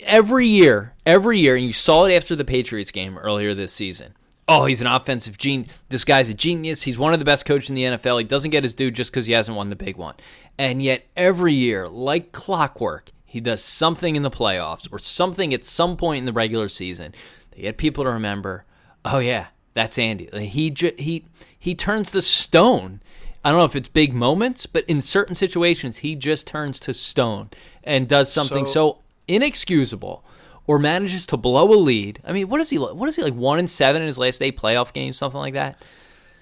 Every 0.00 0.46
year, 0.46 0.94
every 1.06 1.38
year, 1.38 1.56
and 1.56 1.64
you 1.64 1.72
saw 1.72 2.04
it 2.04 2.14
after 2.14 2.36
the 2.36 2.44
Patriots 2.44 2.90
game 2.90 3.16
earlier 3.16 3.54
this 3.54 3.72
season. 3.72 4.14
Oh, 4.48 4.66
he's 4.66 4.80
an 4.80 4.86
offensive 4.86 5.38
genius. 5.38 5.78
This 5.88 6.04
guy's 6.04 6.28
a 6.28 6.34
genius. 6.34 6.82
He's 6.82 6.98
one 6.98 7.12
of 7.12 7.18
the 7.18 7.24
best 7.24 7.46
coaches 7.46 7.70
in 7.70 7.74
the 7.74 7.82
NFL. 7.82 8.18
He 8.18 8.24
doesn't 8.24 8.50
get 8.50 8.62
his 8.62 8.74
due 8.74 8.90
just 8.90 9.10
because 9.10 9.26
he 9.26 9.32
hasn't 9.32 9.56
won 9.56 9.70
the 9.70 9.76
big 9.76 9.96
one. 9.96 10.14
And 10.56 10.82
yet, 10.82 11.04
every 11.16 11.54
year, 11.54 11.88
like 11.88 12.32
clockwork, 12.32 13.10
he 13.24 13.40
does 13.40 13.62
something 13.62 14.14
in 14.14 14.22
the 14.22 14.30
playoffs 14.30 14.88
or 14.92 14.98
something 14.98 15.52
at 15.52 15.64
some 15.64 15.96
point 15.96 16.20
in 16.20 16.26
the 16.26 16.32
regular 16.32 16.68
season. 16.68 17.14
They 17.50 17.62
get 17.62 17.76
people 17.76 18.04
to 18.04 18.10
remember. 18.10 18.64
Oh 19.04 19.18
yeah, 19.18 19.48
that's 19.74 19.98
Andy. 19.98 20.28
He 20.46 20.72
he 20.98 21.24
he 21.58 21.74
turns 21.74 22.12
the 22.12 22.22
stone 22.22 23.00
I 23.46 23.50
don't 23.50 23.60
know 23.60 23.64
if 23.64 23.76
it's 23.76 23.86
big 23.86 24.12
moments, 24.12 24.66
but 24.66 24.84
in 24.86 25.00
certain 25.00 25.36
situations, 25.36 25.98
he 25.98 26.16
just 26.16 26.48
turns 26.48 26.80
to 26.80 26.92
stone 26.92 27.50
and 27.84 28.08
does 28.08 28.32
something 28.32 28.66
so, 28.66 28.72
so 28.72 28.98
inexcusable 29.28 30.24
or 30.66 30.80
manages 30.80 31.28
to 31.28 31.36
blow 31.36 31.72
a 31.72 31.78
lead. 31.78 32.20
I 32.24 32.32
mean, 32.32 32.48
what 32.48 32.60
is 32.60 32.70
he? 32.70 32.76
What 32.76 33.08
is 33.08 33.14
he 33.14 33.22
like? 33.22 33.34
One 33.34 33.60
and 33.60 33.70
seven 33.70 34.02
in 34.02 34.06
his 34.08 34.18
last 34.18 34.42
eight 34.42 34.58
playoff 34.58 34.92
games, 34.92 35.16
something 35.16 35.38
like 35.38 35.54
that. 35.54 35.80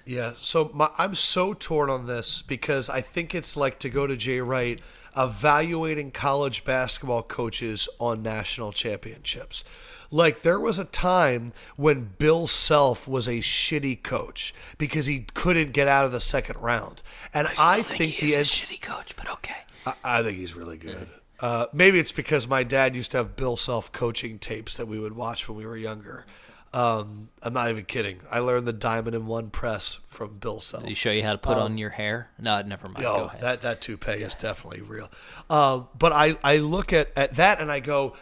Yeah, 0.03 0.33
so 0.35 0.71
my, 0.73 0.89
I'm 0.97 1.13
so 1.13 1.53
torn 1.53 1.91
on 1.91 2.07
this 2.07 2.41
because 2.41 2.89
I 2.89 3.01
think 3.01 3.35
it's 3.35 3.55
like 3.55 3.77
to 3.81 3.89
go 3.91 4.07
to 4.07 4.17
Jay 4.17 4.41
Wright 4.41 4.81
evaluating 5.15 6.09
college 6.09 6.65
basketball 6.65 7.21
coaches 7.21 7.87
on 7.99 8.23
national 8.23 8.71
championships. 8.71 9.63
Like 10.11 10.41
there 10.41 10.59
was 10.59 10.79
a 10.79 10.85
time 10.85 11.53
when 11.75 12.11
Bill 12.17 12.47
Self 12.47 13.07
was 13.07 13.27
a 13.27 13.39
shitty 13.39 14.03
coach 14.03 14.53
because 14.77 15.05
he 15.05 15.25
couldn't 15.33 15.71
get 15.73 15.87
out 15.87 16.05
of 16.05 16.11
the 16.11 16.19
second 16.19 16.57
round, 16.61 17.01
and 17.33 17.47
I, 17.59 17.81
think, 17.81 18.13
he 18.13 18.27
is 18.27 18.31
the 18.31 18.35
a 18.35 18.39
N- 18.39 18.45
shitty 18.45 18.81
coach, 18.81 19.15
but 19.15 19.29
okay. 19.29 19.55
I, 19.85 19.93
I 20.03 20.23
think 20.23 20.37
he's 20.37 20.55
really 20.55 20.77
good. 20.77 21.07
Uh, 21.39 21.65
maybe 21.73 21.99
it's 21.99 22.11
because 22.13 22.47
my 22.47 22.63
dad 22.63 22.95
used 22.95 23.11
to 23.11 23.17
have 23.17 23.35
Bill 23.35 23.57
Self 23.57 23.91
coaching 23.91 24.39
tapes 24.39 24.77
that 24.77 24.87
we 24.87 24.99
would 24.99 25.15
watch 25.15 25.49
when 25.49 25.57
we 25.57 25.65
were 25.65 25.77
younger. 25.77 26.25
Um, 26.73 27.29
I'm 27.41 27.53
not 27.53 27.69
even 27.69 27.85
kidding. 27.85 28.19
I 28.29 28.39
learned 28.39 28.67
the 28.67 28.73
diamond 28.73 29.15
in 29.15 29.27
one 29.27 29.49
press 29.49 29.99
from 30.07 30.33
Bill 30.39 30.59
Self. 30.59 30.83
Did 30.83 30.89
he 30.89 30.95
show 30.95 31.11
you 31.11 31.23
how 31.23 31.31
to 31.31 31.37
put 31.37 31.57
on 31.57 31.77
your 31.77 31.89
hair? 31.91 32.29
No, 32.37 32.61
never 32.63 32.87
mind. 32.89 33.03
Go 33.03 33.15
Oh, 33.15 33.23
ahead. 33.25 33.41
that 33.41 33.61
that 33.61 33.81
toupee 33.81 34.11
is 34.23 34.35
definitely 34.35 34.81
real. 34.81 35.09
Um, 35.49 35.87
but 35.97 36.11
I 36.11 36.35
I 36.43 36.57
look 36.57 36.91
at 36.91 37.11
at 37.15 37.35
that 37.35 37.61
and 37.61 37.71
I 37.71 37.79
go, 37.79 38.15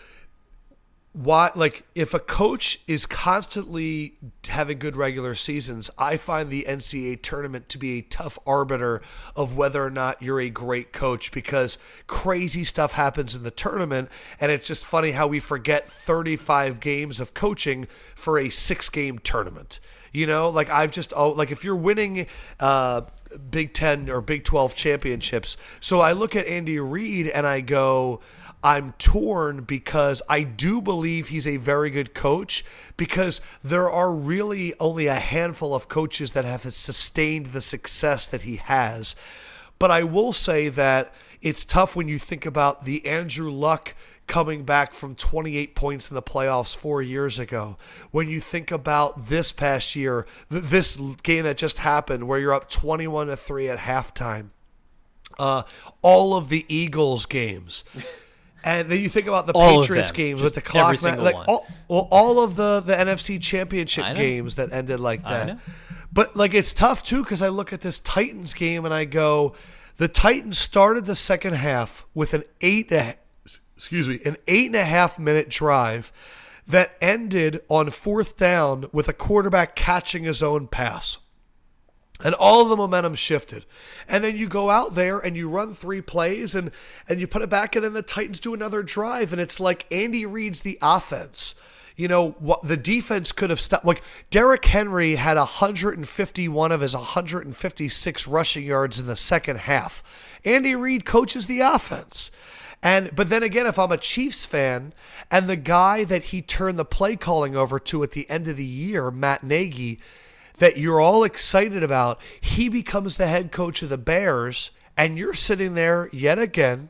why? 1.14 1.52
Like 1.54 1.86
if 1.94 2.16
a 2.16 2.20
coach 2.20 2.80
is 2.88 3.06
constantly 3.06 4.16
having 4.48 4.80
good 4.80 4.96
regular 4.96 5.36
seasons, 5.36 5.92
I 5.96 6.18
find 6.18 6.50
the 6.50 6.66
NCAA 6.68 7.22
tournament 7.22 7.70
to 7.70 7.78
be 7.78 8.00
a 8.00 8.02
tough 8.02 8.40
arbiter 8.48 9.02
of 9.36 9.56
whether 9.56 9.84
or 9.86 9.92
not 9.92 10.24
you're 10.24 10.42
a 10.42 10.50
great 10.50 10.92
coach 10.92 11.32
because 11.32 11.78
crazy 12.08 12.64
stuff 12.64 12.94
happens 12.94 13.36
in 13.36 13.44
the 13.44 13.52
tournament, 13.52 14.10
and 14.42 14.52
it's 14.52 14.68
just 14.68 14.86
funny 14.86 15.12
how 15.12 15.28
we 15.28 15.40
forget 15.40 15.88
35 15.88 16.80
games 16.80 17.20
of 17.20 17.36
coaching 17.36 17.86
for 18.16 18.40
a 18.40 18.50
six 18.50 18.90
game 18.90 19.20
tournament. 19.20 19.80
You 20.14 20.26
know, 20.28 20.50
like 20.50 20.70
I've 20.70 20.92
just 20.92 21.14
oh, 21.16 21.30
like 21.30 21.52
if 21.52 21.64
you're 21.64 21.76
winning 21.76 22.28
uh, 22.60 23.02
Big 23.50 23.74
Ten 23.74 24.10
or 24.10 24.22
Big 24.22 24.44
Twelve 24.44 24.76
championships, 24.76 25.58
so 25.80 26.02
I 26.02 26.12
look 26.12 26.36
at 26.36 26.46
Andy 26.46 26.80
Reid 26.80 27.28
and 27.28 27.48
I 27.48 27.62
go, 27.62 28.22
I'm 28.64 28.94
torn 28.94 29.64
because 29.64 30.22
I 30.30 30.44
do 30.44 30.82
believe 30.82 31.28
he's 31.28 31.48
a 31.48 31.58
very 31.58 31.90
good 31.90 32.14
coach 32.14 32.64
because 32.96 33.42
there 33.64 33.90
are 33.90 34.14
really 34.14 34.74
only 34.80 35.08
a 35.08 35.16
handful 35.16 35.76
of 35.76 35.90
coaches 35.90 36.32
that 36.32 36.46
have 36.46 36.62
sustained 36.74 37.48
the 37.48 37.62
success 37.62 38.26
that 38.28 38.44
he 38.44 38.56
has. 38.56 39.16
But 39.80 39.92
I 39.92 40.04
will 40.04 40.32
say 40.32 40.70
that 40.70 41.14
it's 41.42 41.66
tough 41.66 41.96
when 41.96 42.08
you 42.08 42.18
think 42.18 42.46
about 42.46 42.86
the 42.86 43.06
Andrew 43.06 43.52
Luck 43.52 43.96
coming 44.28 44.64
back 44.64 44.94
from 44.94 45.16
28 45.16 45.76
points 45.76 46.10
in 46.10 46.16
the 46.16 46.22
playoffs 46.22 46.76
four 46.76 47.02
years 47.02 47.40
ago. 47.40 47.78
When 48.12 48.30
you 48.30 48.40
think 48.40 48.72
about 48.72 49.28
this 49.28 49.52
past 49.52 49.96
year, 49.96 50.26
th- 50.50 50.64
this 50.64 50.96
game 51.24 51.44
that 51.44 51.58
just 51.58 51.80
happened 51.80 52.28
where 52.28 52.40
you're 52.40 52.54
up 52.54 52.70
21 52.70 53.28
to 53.28 53.36
3 53.36 53.70
at 53.70 53.80
halftime, 53.80 54.52
uh, 55.38 55.64
all 56.02 56.36
of 56.36 56.50
the 56.50 56.66
Eagles 56.74 57.26
games. 57.26 57.84
And 58.64 58.90
then 58.90 59.00
you 59.02 59.10
think 59.10 59.28
about 59.28 59.46
the 59.46 59.54
All 59.54 59.82
Patriots 59.82 60.12
games 60.12 60.42
Just 60.42 60.56
with 60.56 60.64
the 60.64 60.70
every 60.80 60.98
clock, 60.98 60.98
single 61.00 61.24
like 61.26 61.36
one. 61.36 61.46
all, 61.48 61.68
well, 61.88 62.08
all 62.12 62.44
of 62.44 62.56
the 62.56 62.80
the 62.80 62.94
NFC 62.94 63.42
Championship 63.42 64.06
games 64.16 64.56
that 64.56 64.72
ended 64.72 65.00
like 65.00 65.24
that. 65.24 65.58
But 66.12 66.36
like 66.36 66.54
it's 66.54 66.74
tough 66.74 67.04
too 67.04 67.24
because 67.24 67.42
I 67.42 67.50
look 67.50 67.74
at 67.74 67.82
this 67.82 68.00
Titans 68.00 68.54
game 68.54 68.86
and 68.86 68.94
I 68.94 69.06
go, 69.06 69.54
the 69.98 70.08
Titans 70.08 70.58
started 70.58 71.06
the 71.06 71.16
second 71.16 71.56
half 71.56 72.06
with 72.14 72.34
an 72.34 72.44
eight, 72.62 72.92
a- 72.92 73.16
excuse 73.76 74.08
me, 74.08 74.20
an 74.26 74.38
eight 74.48 74.68
and 74.68 74.76
a 74.76 74.86
half 74.86 75.20
minute 75.20 75.50
drive 75.50 76.12
that 76.68 76.94
ended 77.02 77.62
on 77.68 77.90
fourth 77.90 78.38
down 78.38 78.86
with 78.94 79.08
a 79.10 79.14
quarterback 79.14 79.76
catching 79.76 80.24
his 80.24 80.42
own 80.42 80.68
pass. 80.68 81.18
And 82.22 82.36
all 82.36 82.66
the 82.66 82.78
momentum 82.78 83.16
shifted. 83.16 83.66
And 84.08 84.24
then 84.24 84.38
you 84.38 84.48
go 84.48 84.70
out 84.70 84.96
there 84.96 85.20
and 85.20 85.36
you 85.36 85.50
run 85.50 85.74
three 85.74 86.02
plays 86.02 86.56
and, 86.56 86.72
and 87.10 87.20
you 87.20 87.28
put 87.28 87.42
it 87.42 87.50
back, 87.50 87.76
and 87.76 87.84
then 87.84 87.94
the 87.94 88.02
Titans 88.02 88.40
do 88.40 88.54
another 88.54 88.84
drive. 88.84 89.34
And 89.34 89.42
it's 89.42 89.60
like 89.60 89.86
Andy 89.92 90.26
reads 90.26 90.62
the 90.62 90.78
offense. 90.82 91.56
You 91.96 92.08
know, 92.08 92.32
what 92.40 92.64
the 92.64 92.78
defense 92.78 93.32
could 93.32 93.50
have 93.50 93.60
stopped. 93.60 93.86
Like 93.86 94.02
Derrick 94.32 94.66
Henry 94.66 95.16
had 95.16 95.38
151 95.38 96.72
of 96.72 96.82
his 96.82 96.96
156 96.96 98.28
rushing 98.28 98.66
yards 98.66 99.00
in 99.00 99.06
the 99.06 99.16
second 99.16 99.60
half. 99.60 100.40
Andy 100.44 100.76
Reid 100.76 101.06
coaches 101.06 101.46
the 101.46 101.60
offense. 101.60 102.32
And 102.82 103.16
but 103.16 103.30
then 103.30 103.44
again, 103.44 103.66
if 103.68 103.80
I'm 103.80 103.92
a 103.92 103.98
Chiefs 103.98 104.46
fan 104.46 104.94
and 105.32 105.48
the 105.48 105.56
guy 105.56 106.04
that 106.04 106.26
he 106.26 106.42
turned 106.42 106.78
the 106.78 106.86
play 106.86 107.16
calling 107.16 107.56
over 107.56 107.80
to 107.80 108.04
at 108.04 108.12
the 108.12 108.30
end 108.30 108.48
of 108.48 108.58
the 108.58 108.66
year, 108.66 109.10
Matt 109.10 109.44
Nagy, 109.44 110.00
that 110.64 110.78
you're 110.78 111.02
all 111.02 111.26
excited 111.26 111.84
about, 111.84 112.22
he 112.40 112.70
becomes 112.70 113.18
the 113.18 113.28
head 113.28 113.52
coach 113.52 113.84
of 113.84 113.90
the 113.90 113.98
Bears, 113.98 114.72
and 114.96 115.18
you're 115.18 115.34
sitting 115.34 115.74
there 115.74 116.10
yet 116.14 116.40
again 116.40 116.90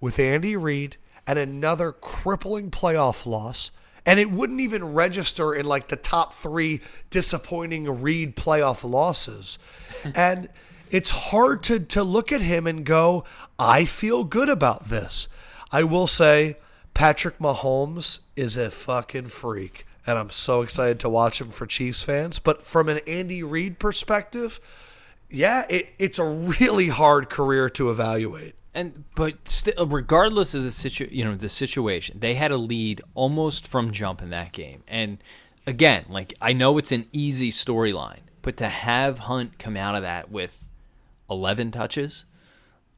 with 0.00 0.18
Andy 0.18 0.56
Reid 0.56 0.96
and 1.24 1.38
another 1.38 1.92
crippling 1.92 2.68
playoff 2.72 3.24
loss. 3.24 3.70
And 4.04 4.18
it 4.18 4.32
wouldn't 4.32 4.60
even 4.60 4.92
register 4.92 5.54
in 5.54 5.66
like 5.66 5.86
the 5.86 5.94
top 5.94 6.32
three 6.32 6.80
disappointing 7.10 8.02
Reid 8.02 8.34
playoff 8.34 8.82
losses. 8.82 9.60
and 10.16 10.48
it's 10.90 11.10
hard 11.10 11.62
to, 11.62 11.78
to 11.78 12.02
look 12.02 12.32
at 12.32 12.42
him 12.42 12.66
and 12.66 12.84
go, 12.84 13.22
I 13.56 13.84
feel 13.84 14.24
good 14.24 14.48
about 14.48 14.86
this. 14.86 15.28
I 15.70 15.84
will 15.84 16.08
say, 16.08 16.56
Patrick 16.92 17.38
Mahomes 17.38 18.18
is 18.34 18.56
a 18.56 18.72
fucking 18.72 19.26
freak. 19.26 19.86
And 20.06 20.18
I'm 20.18 20.30
so 20.30 20.62
excited 20.62 20.98
to 21.00 21.08
watch 21.08 21.40
him 21.40 21.48
for 21.48 21.66
Chiefs 21.66 22.02
fans. 22.02 22.38
But 22.38 22.64
from 22.64 22.88
an 22.88 23.00
Andy 23.06 23.42
Reid 23.42 23.78
perspective, 23.78 24.60
yeah, 25.30 25.64
it, 25.68 25.94
it's 25.98 26.18
a 26.18 26.24
really 26.24 26.88
hard 26.88 27.30
career 27.30 27.70
to 27.70 27.90
evaluate. 27.90 28.54
And 28.74 29.04
but 29.14 29.46
still, 29.46 29.86
regardless 29.86 30.54
of 30.54 30.62
the 30.62 30.70
situ, 30.70 31.06
you 31.10 31.24
know, 31.24 31.34
the 31.34 31.48
situation, 31.48 32.18
they 32.20 32.34
had 32.34 32.50
a 32.50 32.56
lead 32.56 33.02
almost 33.14 33.66
from 33.66 33.90
jump 33.90 34.22
in 34.22 34.30
that 34.30 34.52
game. 34.52 34.82
And 34.88 35.18
again, 35.66 36.06
like 36.08 36.34
I 36.40 36.52
know 36.52 36.78
it's 36.78 36.90
an 36.90 37.06
easy 37.12 37.50
storyline, 37.50 38.22
but 38.40 38.56
to 38.56 38.68
have 38.68 39.20
Hunt 39.20 39.58
come 39.58 39.76
out 39.76 39.94
of 39.94 40.02
that 40.02 40.30
with 40.30 40.66
eleven 41.30 41.70
touches, 41.70 42.24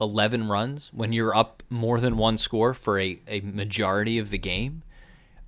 eleven 0.01 0.49
runs 0.49 0.91
when 0.95 1.13
you're 1.13 1.37
up 1.37 1.63
more 1.69 1.99
than 1.99 2.17
one 2.17 2.39
score 2.39 2.73
for 2.73 3.01
a, 3.01 3.19
a 3.27 3.41
majority 3.41 4.19
of 4.19 4.31
the 4.31 4.39
game, 4.39 4.83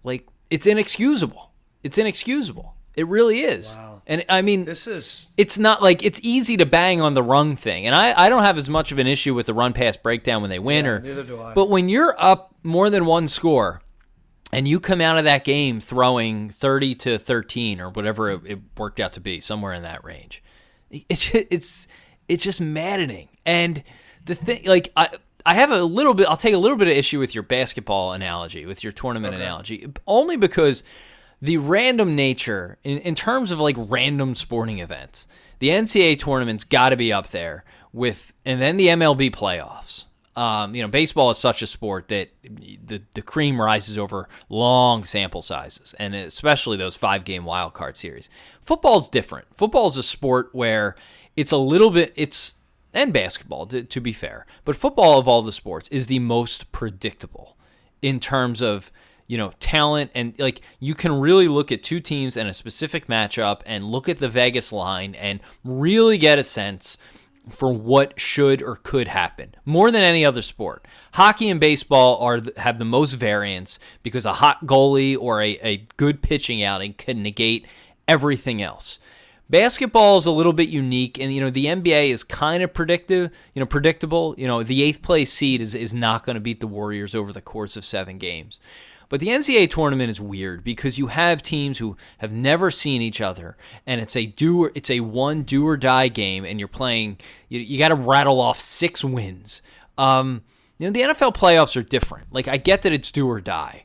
like 0.02 0.26
it's 0.50 0.66
inexcusable. 0.66 1.50
It's 1.82 1.98
inexcusable. 1.98 2.74
It 2.94 3.06
really 3.08 3.40
is. 3.40 3.74
Wow. 3.76 4.02
And 4.06 4.24
I 4.28 4.40
mean, 4.40 4.64
This 4.64 4.86
is 4.86 5.28
it's 5.36 5.58
not 5.58 5.82
like 5.82 6.02
it's 6.02 6.18
easy 6.22 6.56
to 6.56 6.66
bang 6.66 7.00
on 7.02 7.12
the 7.14 7.22
run 7.22 7.54
thing. 7.56 7.86
And 7.86 7.94
I, 7.94 8.24
I 8.24 8.28
don't 8.30 8.44
have 8.44 8.56
as 8.56 8.70
much 8.70 8.90
of 8.90 8.98
an 8.98 9.06
issue 9.06 9.34
with 9.34 9.46
the 9.46 9.54
run 9.54 9.74
pass 9.74 9.96
breakdown 9.96 10.40
when 10.40 10.50
they 10.50 10.58
win 10.58 10.86
or 10.86 11.00
neither 11.00 11.22
do 11.22 11.40
I. 11.40 11.52
But 11.52 11.68
when 11.68 11.88
you're 11.90 12.14
up 12.18 12.54
more 12.62 12.88
than 12.88 13.04
one 13.04 13.28
score 13.28 13.82
and 14.50 14.66
you 14.66 14.80
come 14.80 15.02
out 15.02 15.18
of 15.18 15.24
that 15.24 15.44
game 15.44 15.78
throwing 15.78 16.48
30 16.48 16.94
to 16.94 17.18
13 17.18 17.80
or 17.80 17.90
whatever 17.90 18.30
it, 18.30 18.40
it 18.46 18.58
worked 18.78 18.98
out 18.98 19.12
to 19.14 19.20
be, 19.20 19.40
somewhere 19.40 19.74
in 19.74 19.82
that 19.82 20.02
range. 20.02 20.42
It's 20.90 21.34
it's 21.34 21.88
it's 22.28 22.44
just 22.44 22.60
maddening. 22.62 23.28
And 23.44 23.82
the 24.24 24.34
thing 24.34 24.64
like 24.66 24.90
I 24.96 25.10
I 25.46 25.54
have 25.54 25.70
a 25.70 25.82
little 25.82 26.12
bit 26.12 26.26
I'll 26.26 26.36
take 26.36 26.54
a 26.54 26.58
little 26.58 26.76
bit 26.76 26.88
of 26.88 26.94
issue 26.94 27.20
with 27.20 27.34
your 27.34 27.44
basketball 27.44 28.12
analogy, 28.12 28.66
with 28.66 28.82
your 28.82 28.92
tournament 28.92 29.34
analogy, 29.34 29.86
only 30.06 30.36
because 30.36 30.82
the 31.40 31.56
random 31.58 32.16
nature 32.16 32.78
in, 32.82 32.98
in 32.98 33.14
terms 33.14 33.52
of 33.52 33.60
like 33.60 33.76
random 33.78 34.34
sporting 34.34 34.80
events 34.80 35.28
the 35.58 35.68
ncaa 35.68 36.18
tournament's 36.18 36.64
got 36.64 36.90
to 36.90 36.96
be 36.96 37.12
up 37.12 37.28
there 37.28 37.64
with 37.92 38.32
and 38.44 38.60
then 38.60 38.76
the 38.76 38.88
mlb 38.88 39.30
playoffs. 39.30 40.04
Um, 40.34 40.74
you 40.74 40.82
know 40.82 40.88
baseball 40.88 41.30
is 41.30 41.38
such 41.38 41.62
a 41.62 41.66
sport 41.66 42.08
that 42.08 42.28
the, 42.42 43.00
the 43.14 43.22
cream 43.22 43.60
rises 43.60 43.96
over 43.96 44.28
long 44.50 45.04
sample 45.04 45.40
sizes 45.40 45.94
and 45.98 46.14
especially 46.14 46.76
those 46.76 46.96
five 46.96 47.24
game 47.24 47.44
wild 47.44 47.72
card 47.72 47.96
series. 47.96 48.28
Football's 48.60 49.08
different. 49.08 49.46
Football's 49.54 49.96
a 49.96 50.02
sport 50.02 50.50
where 50.52 50.96
it's 51.36 51.52
a 51.52 51.56
little 51.56 51.90
bit 51.90 52.12
it's 52.16 52.56
and 52.96 53.12
basketball 53.12 53.66
to, 53.66 53.82
to 53.82 54.00
be 54.00 54.12
fair 54.12 54.46
but 54.64 54.74
football 54.74 55.18
of 55.18 55.28
all 55.28 55.42
the 55.42 55.52
sports 55.52 55.88
is 55.88 56.06
the 56.06 56.18
most 56.18 56.72
predictable 56.72 57.56
in 58.02 58.18
terms 58.18 58.62
of 58.62 58.90
you 59.26 59.36
know 59.36 59.50
talent 59.60 60.10
and 60.14 60.38
like 60.38 60.60
you 60.78 60.94
can 60.94 61.12
really 61.12 61.48
look 61.48 61.72
at 61.72 61.82
two 61.82 62.00
teams 62.00 62.36
in 62.36 62.46
a 62.46 62.54
specific 62.54 63.06
matchup 63.06 63.60
and 63.66 63.84
look 63.84 64.08
at 64.08 64.18
the 64.18 64.28
Vegas 64.28 64.72
line 64.72 65.14
and 65.16 65.40
really 65.64 66.18
get 66.18 66.38
a 66.38 66.42
sense 66.42 66.96
for 67.50 67.72
what 67.72 68.18
should 68.18 68.62
or 68.62 68.76
could 68.82 69.08
happen 69.08 69.54
more 69.64 69.90
than 69.90 70.02
any 70.02 70.24
other 70.24 70.42
sport. 70.42 70.84
Hockey 71.12 71.48
and 71.48 71.60
baseball 71.60 72.18
are 72.18 72.40
have 72.56 72.78
the 72.78 72.84
most 72.84 73.14
variance 73.14 73.78
because 74.02 74.26
a 74.26 74.34
hot 74.34 74.66
goalie 74.66 75.16
or 75.18 75.42
a, 75.42 75.58
a 75.62 75.76
good 75.96 76.22
pitching 76.22 76.62
outing 76.62 76.94
can 76.94 77.22
negate 77.22 77.66
everything 78.08 78.62
else. 78.62 78.98
Basketball 79.48 80.16
is 80.16 80.26
a 80.26 80.32
little 80.32 80.52
bit 80.52 80.68
unique, 80.68 81.20
and 81.20 81.32
you 81.32 81.40
know 81.40 81.50
the 81.50 81.66
NBA 81.66 82.10
is 82.10 82.24
kind 82.24 82.62
of 82.62 82.74
predictive, 82.74 83.30
you 83.54 83.60
know, 83.60 83.66
predictable. 83.66 84.34
You 84.36 84.46
know, 84.48 84.62
the 84.62 84.82
eighth 84.82 85.02
place 85.02 85.32
seed 85.32 85.60
is 85.60 85.74
is 85.74 85.94
not 85.94 86.24
going 86.24 86.34
to 86.34 86.40
beat 86.40 86.60
the 86.60 86.66
Warriors 86.66 87.14
over 87.14 87.32
the 87.32 87.40
course 87.40 87.76
of 87.76 87.84
seven 87.84 88.18
games, 88.18 88.58
But 89.08 89.20
the 89.20 89.28
NCAA 89.28 89.70
tournament 89.70 90.10
is 90.10 90.20
weird 90.20 90.64
because 90.64 90.98
you 90.98 91.06
have 91.06 91.42
teams 91.42 91.78
who 91.78 91.96
have 92.18 92.32
never 92.32 92.72
seen 92.72 93.02
each 93.02 93.20
other, 93.20 93.56
and 93.86 94.00
it's 94.00 94.16
a 94.16 94.26
do 94.26 94.64
or, 94.64 94.72
it's 94.74 94.90
a 94.90 94.98
one 95.00 95.42
do 95.42 95.66
or 95.66 95.76
die 95.76 96.08
game, 96.08 96.44
and 96.44 96.58
you're 96.58 96.66
playing. 96.66 97.18
You, 97.48 97.60
you 97.60 97.78
got 97.78 97.88
to 97.88 97.94
rattle 97.94 98.40
off 98.40 98.58
six 98.58 99.04
wins. 99.04 99.62
Um, 99.96 100.42
you 100.78 100.86
know 100.86 100.92
the 100.92 101.14
NFL 101.14 101.36
playoffs 101.36 101.76
are 101.76 101.82
different. 101.84 102.32
Like 102.32 102.48
I 102.48 102.56
get 102.56 102.82
that 102.82 102.92
it's 102.92 103.12
do 103.12 103.28
or 103.28 103.40
die, 103.40 103.84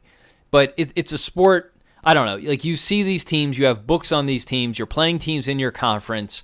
but 0.49 0.73
it, 0.75 0.91
it's 0.95 1.11
a 1.11 1.19
sport. 1.19 1.75
I 2.03 2.13
don't 2.13 2.25
know. 2.25 2.49
Like 2.49 2.65
you 2.65 2.77
see 2.77 3.03
these 3.03 3.23
teams, 3.23 3.57
you 3.57 3.65
have 3.65 3.85
books 3.85 4.11
on 4.11 4.25
these 4.25 4.45
teams. 4.45 4.79
You're 4.79 4.85
playing 4.85 5.19
teams 5.19 5.47
in 5.47 5.59
your 5.59 5.71
conference. 5.71 6.43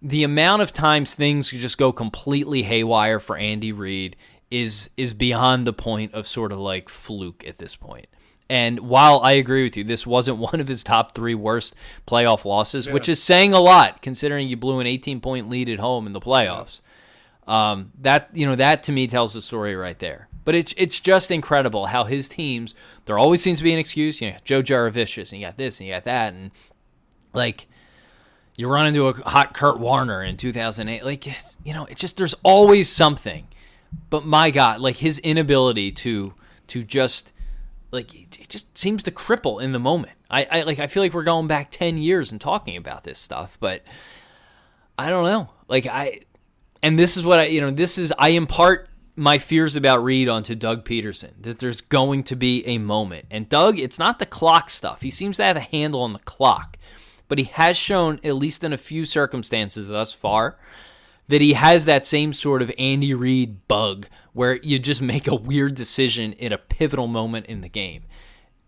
The 0.00 0.24
amount 0.24 0.62
of 0.62 0.72
times 0.72 1.14
things 1.14 1.50
just 1.50 1.78
go 1.78 1.92
completely 1.92 2.62
haywire 2.62 3.20
for 3.20 3.36
Andy 3.36 3.72
Reid 3.72 4.16
is 4.50 4.90
is 4.96 5.12
beyond 5.12 5.66
the 5.66 5.72
point 5.72 6.14
of 6.14 6.26
sort 6.26 6.52
of 6.52 6.58
like 6.58 6.88
fluke 6.88 7.46
at 7.46 7.58
this 7.58 7.76
point. 7.76 8.06
And 8.50 8.80
while 8.80 9.20
I 9.20 9.32
agree 9.32 9.62
with 9.62 9.76
you, 9.76 9.84
this 9.84 10.06
wasn't 10.06 10.38
one 10.52 10.60
of 10.60 10.68
his 10.68 10.82
top 10.82 11.14
three 11.14 11.34
worst 11.34 11.74
playoff 12.06 12.44
losses, 12.44 12.86
yeah. 12.86 12.92
which 12.92 13.08
is 13.08 13.22
saying 13.22 13.52
a 13.52 13.60
lot 13.60 14.00
considering 14.02 14.48
you 14.48 14.56
blew 14.56 14.80
an 14.80 14.86
18 14.86 15.20
point 15.20 15.50
lead 15.50 15.68
at 15.68 15.78
home 15.78 16.06
in 16.06 16.12
the 16.12 16.20
playoffs. 16.20 16.80
Yeah. 16.80 17.70
Um, 17.72 17.92
that 18.00 18.28
you 18.34 18.46
know 18.46 18.56
that 18.56 18.84
to 18.84 18.92
me 18.92 19.06
tells 19.06 19.32
the 19.32 19.40
story 19.40 19.74
right 19.74 19.98
there. 19.98 20.27
But 20.48 20.54
it's 20.54 20.72
it's 20.78 20.98
just 20.98 21.30
incredible 21.30 21.86
how 21.86 22.04
his 22.04 22.26
teams. 22.26 22.74
There 23.04 23.18
always 23.18 23.42
seems 23.42 23.58
to 23.58 23.64
be 23.64 23.74
an 23.74 23.78
excuse. 23.78 24.22
You 24.22 24.30
know, 24.30 24.36
Joe 24.44 24.62
Jurevicius, 24.62 25.30
and 25.32 25.40
you 25.40 25.46
got 25.46 25.58
this, 25.58 25.78
and 25.78 25.86
you 25.86 25.94
got 25.94 26.04
that, 26.04 26.32
and 26.32 26.50
like 27.34 27.66
you 28.56 28.66
run 28.68 28.86
into 28.86 29.08
a 29.08 29.12
hot 29.28 29.52
Kurt 29.52 29.78
Warner 29.78 30.22
in 30.22 30.38
2008. 30.38 31.04
Like 31.04 31.26
you 31.64 31.74
know, 31.74 31.84
it's 31.84 32.00
just 32.00 32.16
there's 32.16 32.34
always 32.42 32.88
something 32.88 33.46
but 34.10 34.24
my 34.24 34.50
God, 34.50 34.80
like 34.80 34.96
his 34.96 35.18
inability 35.18 35.90
to 35.92 36.34
to 36.68 36.82
just 36.82 37.32
like 37.90 38.14
it 38.14 38.48
just 38.48 38.76
seems 38.76 39.02
to 39.04 39.10
cripple 39.10 39.62
in 39.62 39.72
the 39.72 39.78
moment. 39.78 40.12
I, 40.30 40.46
I 40.50 40.62
like 40.62 40.78
I 40.78 40.86
feel 40.86 41.02
like 41.02 41.14
we're 41.14 41.24
going 41.24 41.46
back 41.46 41.70
ten 41.70 41.98
years 41.98 42.32
and 42.32 42.40
talking 42.40 42.76
about 42.76 43.04
this 43.04 43.18
stuff, 43.18 43.56
but 43.60 43.82
I 44.98 45.08
don't 45.08 45.24
know. 45.24 45.50
Like 45.68 45.86
I, 45.86 46.20
and 46.82 46.98
this 46.98 47.16
is 47.16 47.24
what 47.24 47.38
I 47.38 47.46
you 47.46 47.60
know 47.60 47.70
this 47.70 47.98
is 47.98 48.12
I 48.18 48.30
impart 48.30 48.88
my 49.18 49.38
fears 49.38 49.74
about 49.74 50.04
Reid 50.04 50.28
onto 50.28 50.54
Doug 50.54 50.84
Pederson 50.84 51.32
that 51.40 51.58
there's 51.58 51.80
going 51.80 52.22
to 52.24 52.36
be 52.36 52.64
a 52.66 52.78
moment. 52.78 53.26
And 53.30 53.48
Doug, 53.48 53.78
it's 53.78 53.98
not 53.98 54.20
the 54.20 54.26
clock 54.26 54.70
stuff. 54.70 55.02
He 55.02 55.10
seems 55.10 55.36
to 55.38 55.44
have 55.44 55.56
a 55.56 55.60
handle 55.60 56.02
on 56.02 56.12
the 56.12 56.20
clock, 56.20 56.78
but 57.26 57.38
he 57.38 57.44
has 57.44 57.76
shown 57.76 58.20
at 58.22 58.36
least 58.36 58.62
in 58.62 58.72
a 58.72 58.78
few 58.78 59.04
circumstances 59.04 59.88
thus 59.88 60.14
far 60.14 60.56
that 61.26 61.40
he 61.40 61.54
has 61.54 61.84
that 61.84 62.06
same 62.06 62.32
sort 62.32 62.62
of 62.62 62.72
Andy 62.78 63.12
Reid 63.12 63.66
bug 63.66 64.06
where 64.32 64.56
you 64.56 64.78
just 64.78 65.02
make 65.14 65.26
a 65.26 65.34
weird 65.34 65.74
decision 65.74 66.32
in 66.34 66.52
a 66.52 66.58
pivotal 66.58 67.08
moment 67.08 67.46
in 67.46 67.60
the 67.60 67.68
game. 67.68 68.04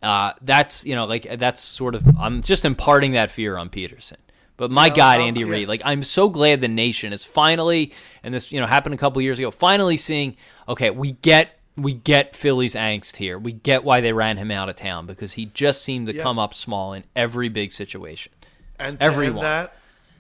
Uh, 0.03 0.33
that's 0.41 0.87
you 0.87 0.95
know 0.95 1.05
like 1.05 1.39
that's 1.39 1.61
sort 1.61 1.95
of 1.95 2.03
I'm 2.19 2.41
just 2.41 2.65
imparting 2.65 3.13
that 3.13 3.31
fear 3.31 3.57
on 3.57 3.69
Pederson. 3.69 4.17
But 4.61 4.71
my 4.71 4.91
God, 4.91 5.21
Andy 5.21 5.41
yeah. 5.41 5.47
Reid, 5.47 5.69
like 5.69 5.81
I'm 5.87 6.03
so 6.03 6.29
glad 6.29 6.61
the 6.61 6.69
nation 6.69 7.15
is 7.15 7.25
finally, 7.25 7.95
and 8.23 8.35
this 8.35 8.53
you 8.53 8.61
know 8.61 8.67
happened 8.67 8.95
a 8.95 8.99
couple 8.99 9.23
years 9.23 9.39
ago, 9.39 9.51
finally 9.51 9.97
seeing 9.97 10.37
okay, 10.69 10.91
we 10.91 11.13
get 11.13 11.59
we 11.79 11.95
get 11.95 12.37
Philly's 12.37 12.75
angst 12.75 13.17
here. 13.17 13.39
We 13.39 13.53
get 13.53 13.85
why 13.85 14.03
they 14.03 14.13
ran 14.13 14.37
him 14.37 14.51
out 14.51 14.69
of 14.69 14.77
town 14.77 15.07
because 15.07 15.33
he 15.33 15.47
just 15.47 15.83
seemed 15.83 16.09
to 16.09 16.15
yeah. 16.15 16.23
come 16.23 16.39
up 16.39 16.53
small 16.53 16.93
in 16.93 17.05
every 17.17 17.49
big 17.49 17.73
situation. 17.73 18.35
And 18.79 19.01
to 19.01 19.07
Everyone. 19.07 19.41
that, 19.41 19.73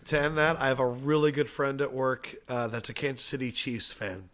to 0.06 0.18
end 0.18 0.38
that, 0.38 0.58
I 0.58 0.68
have 0.68 0.78
a 0.78 0.86
really 0.86 1.32
good 1.32 1.50
friend 1.50 1.82
at 1.82 1.92
work 1.92 2.34
uh, 2.48 2.68
that's 2.68 2.88
a 2.88 2.94
Kansas 2.94 3.26
City 3.26 3.52
Chiefs 3.52 3.92
fan. 3.92 4.30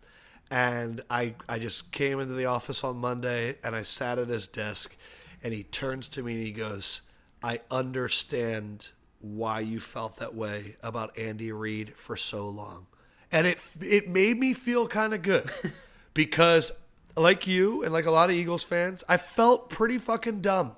And 0.52 1.02
I, 1.10 1.34
I 1.48 1.58
just 1.58 1.90
came 1.90 2.20
into 2.20 2.34
the 2.34 2.44
office 2.44 2.84
on 2.84 2.98
Monday 2.98 3.56
and 3.64 3.74
I 3.74 3.82
sat 3.82 4.20
at 4.20 4.28
his 4.28 4.46
desk 4.46 4.96
and 5.42 5.52
he 5.52 5.64
turns 5.64 6.06
to 6.08 6.22
me 6.22 6.34
and 6.34 6.42
he 6.44 6.52
goes, 6.52 7.00
I 7.42 7.60
understand 7.72 8.90
why 9.34 9.60
you 9.60 9.80
felt 9.80 10.16
that 10.16 10.34
way 10.34 10.76
about 10.82 11.18
Andy 11.18 11.52
Reid 11.52 11.94
for 11.96 12.16
so 12.16 12.48
long. 12.48 12.86
And 13.32 13.46
it 13.46 13.58
it 13.80 14.08
made 14.08 14.38
me 14.38 14.54
feel 14.54 14.86
kind 14.86 15.12
of 15.14 15.22
good 15.22 15.50
because 16.14 16.72
like 17.16 17.46
you 17.46 17.82
and 17.82 17.92
like 17.92 18.06
a 18.06 18.10
lot 18.10 18.30
of 18.30 18.36
Eagles 18.36 18.64
fans, 18.64 19.02
I 19.08 19.16
felt 19.16 19.70
pretty 19.70 19.98
fucking 19.98 20.40
dumb 20.42 20.76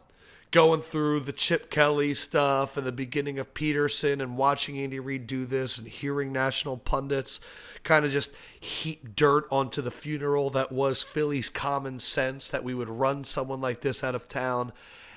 going 0.50 0.80
through 0.80 1.20
the 1.20 1.32
Chip 1.32 1.70
Kelly 1.70 2.14
stuff 2.14 2.76
and 2.76 2.86
the 2.86 2.92
beginning 2.92 3.38
of 3.38 3.52
Pederson 3.52 4.22
and 4.22 4.36
watching 4.36 4.78
Andy 4.78 4.98
Reid 4.98 5.26
do 5.26 5.44
this 5.44 5.76
and 5.76 5.86
hearing 5.86 6.32
national 6.32 6.78
pundits 6.78 7.40
kind 7.84 8.04
of 8.04 8.10
just 8.10 8.32
heap 8.58 9.14
dirt 9.14 9.46
onto 9.50 9.82
the 9.82 9.90
funeral 9.90 10.48
that 10.50 10.72
was 10.72 11.02
Philly's 11.02 11.50
common 11.50 11.98
sense 11.98 12.48
that 12.48 12.64
we 12.64 12.74
would 12.74 12.88
run 12.88 13.24
someone 13.24 13.60
like 13.60 13.82
this 13.82 14.02
out 14.02 14.14
of 14.14 14.28
town. 14.28 14.72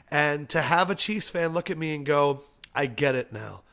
And 0.10 0.50
to 0.50 0.62
have 0.62 0.90
a 0.90 0.96
Chiefs 0.96 1.30
fan 1.30 1.54
look 1.54 1.70
at 1.70 1.78
me 1.78 1.96
and 1.96 2.06
go, 2.06 2.42
I 2.74 2.86
get 2.86 3.16
it 3.16 3.34
now. 3.34 3.64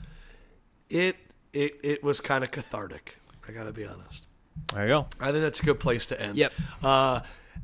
It 0.91 1.17
it 1.53 1.79
it 1.83 2.03
was 2.03 2.21
kind 2.21 2.45
of 2.45 2.51
cathartic. 2.51 3.17
I 3.49 3.53
got 3.53 3.65
to 3.65 3.73
be 3.73 3.87
honest. 3.87 4.27
There 4.73 4.83
you 4.83 4.89
go. 4.89 5.07
I 5.21 5.33
think 5.33 5.43
that's 5.43 5.61
a 5.61 5.65
good 5.65 5.81
place 5.81 6.07
to 6.07 6.21
end. 6.21 6.37
Yep. 6.37 6.53
Uh, 6.83 7.21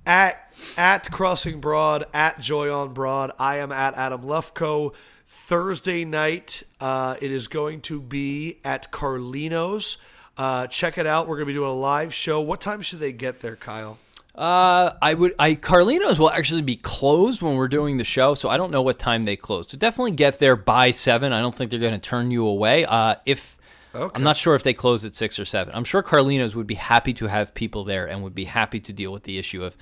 at 0.06 0.52
at 0.76 1.10
Crossing 1.10 1.60
Broad, 1.60 2.04
at 2.12 2.40
Joy 2.40 2.72
on 2.72 2.94
Broad. 2.94 3.32
I 3.38 3.58
am 3.58 3.72
at 3.72 3.94
Adam 3.94 4.22
Lefkoe. 4.22 4.94
Thursday 5.26 6.04
night, 6.04 6.62
uh, 6.80 7.16
it 7.20 7.32
is 7.32 7.48
going 7.48 7.80
to 7.82 8.00
be 8.00 8.58
at 8.64 8.92
Carlino's. 8.92 9.96
Uh, 10.36 10.66
check 10.66 10.98
it 10.98 11.06
out. 11.06 11.26
We're 11.26 11.36
going 11.36 11.46
to 11.46 11.52
be 11.52 11.54
doing 11.54 11.70
a 11.70 11.74
live 11.74 12.12
show. 12.12 12.40
What 12.40 12.60
time 12.60 12.82
should 12.82 12.98
they 13.00 13.12
get 13.12 13.40
there, 13.40 13.56
Kyle? 13.56 13.98
Uh, 14.34 14.94
I 15.00 15.14
would. 15.14 15.34
I 15.38 15.54
Carlino's 15.54 16.18
will 16.18 16.30
actually 16.30 16.62
be 16.62 16.76
closed 16.76 17.40
when 17.40 17.54
we're 17.56 17.68
doing 17.68 17.98
the 17.98 18.04
show, 18.04 18.34
so 18.34 18.48
I 18.48 18.56
don't 18.56 18.72
know 18.72 18.82
what 18.82 18.98
time 18.98 19.24
they 19.24 19.36
close. 19.36 19.70
So 19.70 19.78
definitely 19.78 20.10
get 20.12 20.40
there 20.40 20.56
by 20.56 20.90
seven. 20.90 21.32
I 21.32 21.40
don't 21.40 21.54
think 21.54 21.70
they're 21.70 21.78
going 21.78 21.92
to 21.92 22.00
turn 22.00 22.30
you 22.32 22.46
away. 22.46 22.84
Uh, 22.84 23.14
if 23.26 23.58
Okay. 23.94 24.10
I'm 24.16 24.24
not 24.24 24.36
sure 24.36 24.56
if 24.56 24.64
they 24.64 24.74
close 24.74 25.04
at 25.04 25.14
six 25.14 25.38
or 25.38 25.44
seven. 25.44 25.72
I'm 25.72 25.84
sure 25.84 26.02
Carlino's 26.02 26.56
would 26.56 26.66
be 26.66 26.74
happy 26.74 27.12
to 27.14 27.26
have 27.28 27.54
people 27.54 27.84
there 27.84 28.06
and 28.06 28.24
would 28.24 28.34
be 28.34 28.46
happy 28.46 28.80
to 28.80 28.92
deal 28.92 29.12
with 29.12 29.22
the 29.22 29.38
issue 29.38 29.62
of 29.62 29.76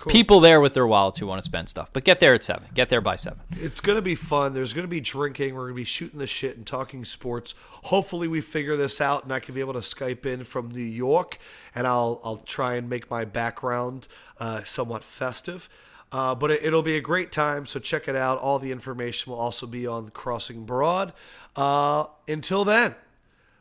Cool. 0.00 0.12
People 0.12 0.40
there 0.40 0.62
with 0.62 0.72
their 0.72 0.86
wallets 0.86 1.18
who 1.18 1.26
want 1.26 1.40
to 1.40 1.44
spend 1.44 1.68
stuff, 1.68 1.92
but 1.92 2.04
get 2.04 2.20
there 2.20 2.32
at 2.32 2.42
seven. 2.42 2.66
Get 2.72 2.88
there 2.88 3.02
by 3.02 3.16
seven. 3.16 3.40
It's 3.50 3.82
gonna 3.82 4.00
be 4.00 4.14
fun. 4.14 4.54
There's 4.54 4.72
gonna 4.72 4.88
be 4.88 5.02
drinking. 5.02 5.54
We're 5.54 5.66
gonna 5.66 5.74
be 5.74 5.84
shooting 5.84 6.18
the 6.18 6.26
shit 6.26 6.56
and 6.56 6.66
talking 6.66 7.04
sports. 7.04 7.54
Hopefully, 7.84 8.26
we 8.26 8.40
figure 8.40 8.76
this 8.76 8.98
out, 9.02 9.24
and 9.24 9.32
I 9.32 9.40
can 9.40 9.54
be 9.54 9.60
able 9.60 9.74
to 9.74 9.80
Skype 9.80 10.24
in 10.24 10.44
from 10.44 10.70
New 10.70 10.80
York, 10.80 11.36
and 11.74 11.86
I'll 11.86 12.18
I'll 12.24 12.38
try 12.38 12.76
and 12.76 12.88
make 12.88 13.10
my 13.10 13.26
background 13.26 14.08
uh, 14.38 14.62
somewhat 14.62 15.04
festive. 15.04 15.68
Uh, 16.12 16.34
but 16.34 16.50
it, 16.50 16.72
will 16.72 16.82
be 16.82 16.96
a 16.96 17.00
great 17.00 17.30
time, 17.30 17.66
so 17.66 17.78
check 17.78 18.08
it 18.08 18.16
out. 18.16 18.38
All 18.38 18.58
the 18.58 18.72
information 18.72 19.30
will 19.30 19.38
also 19.38 19.66
be 19.66 19.86
on 19.86 20.08
Crossing 20.08 20.64
Broad. 20.64 21.12
Uh, 21.54 22.06
until 22.26 22.64
then, 22.64 22.94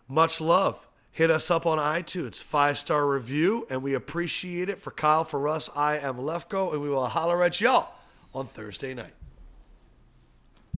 much 0.08 0.40
love. 0.40 0.88
Hit 1.20 1.30
us 1.30 1.52
up 1.52 1.66
on 1.66 1.80
iTunes, 1.80 2.42
five 2.42 2.78
star 2.78 3.06
review, 3.06 3.68
and 3.70 3.84
we 3.84 3.94
appreciate 3.94 4.70
it. 4.70 4.80
For 4.80 4.90
Kyle, 4.92 5.26
for 5.26 5.50
us, 5.50 5.70
I 5.76 5.98
am 5.98 6.16
Lefkoe, 6.16 6.72
and 6.72 6.82
we 6.82 6.88
will 6.88 7.08
holler 7.08 7.44
at 7.44 7.60
y'all 7.60 7.90
on 8.34 8.46
Thursday 8.46 8.94
night. 8.94 9.19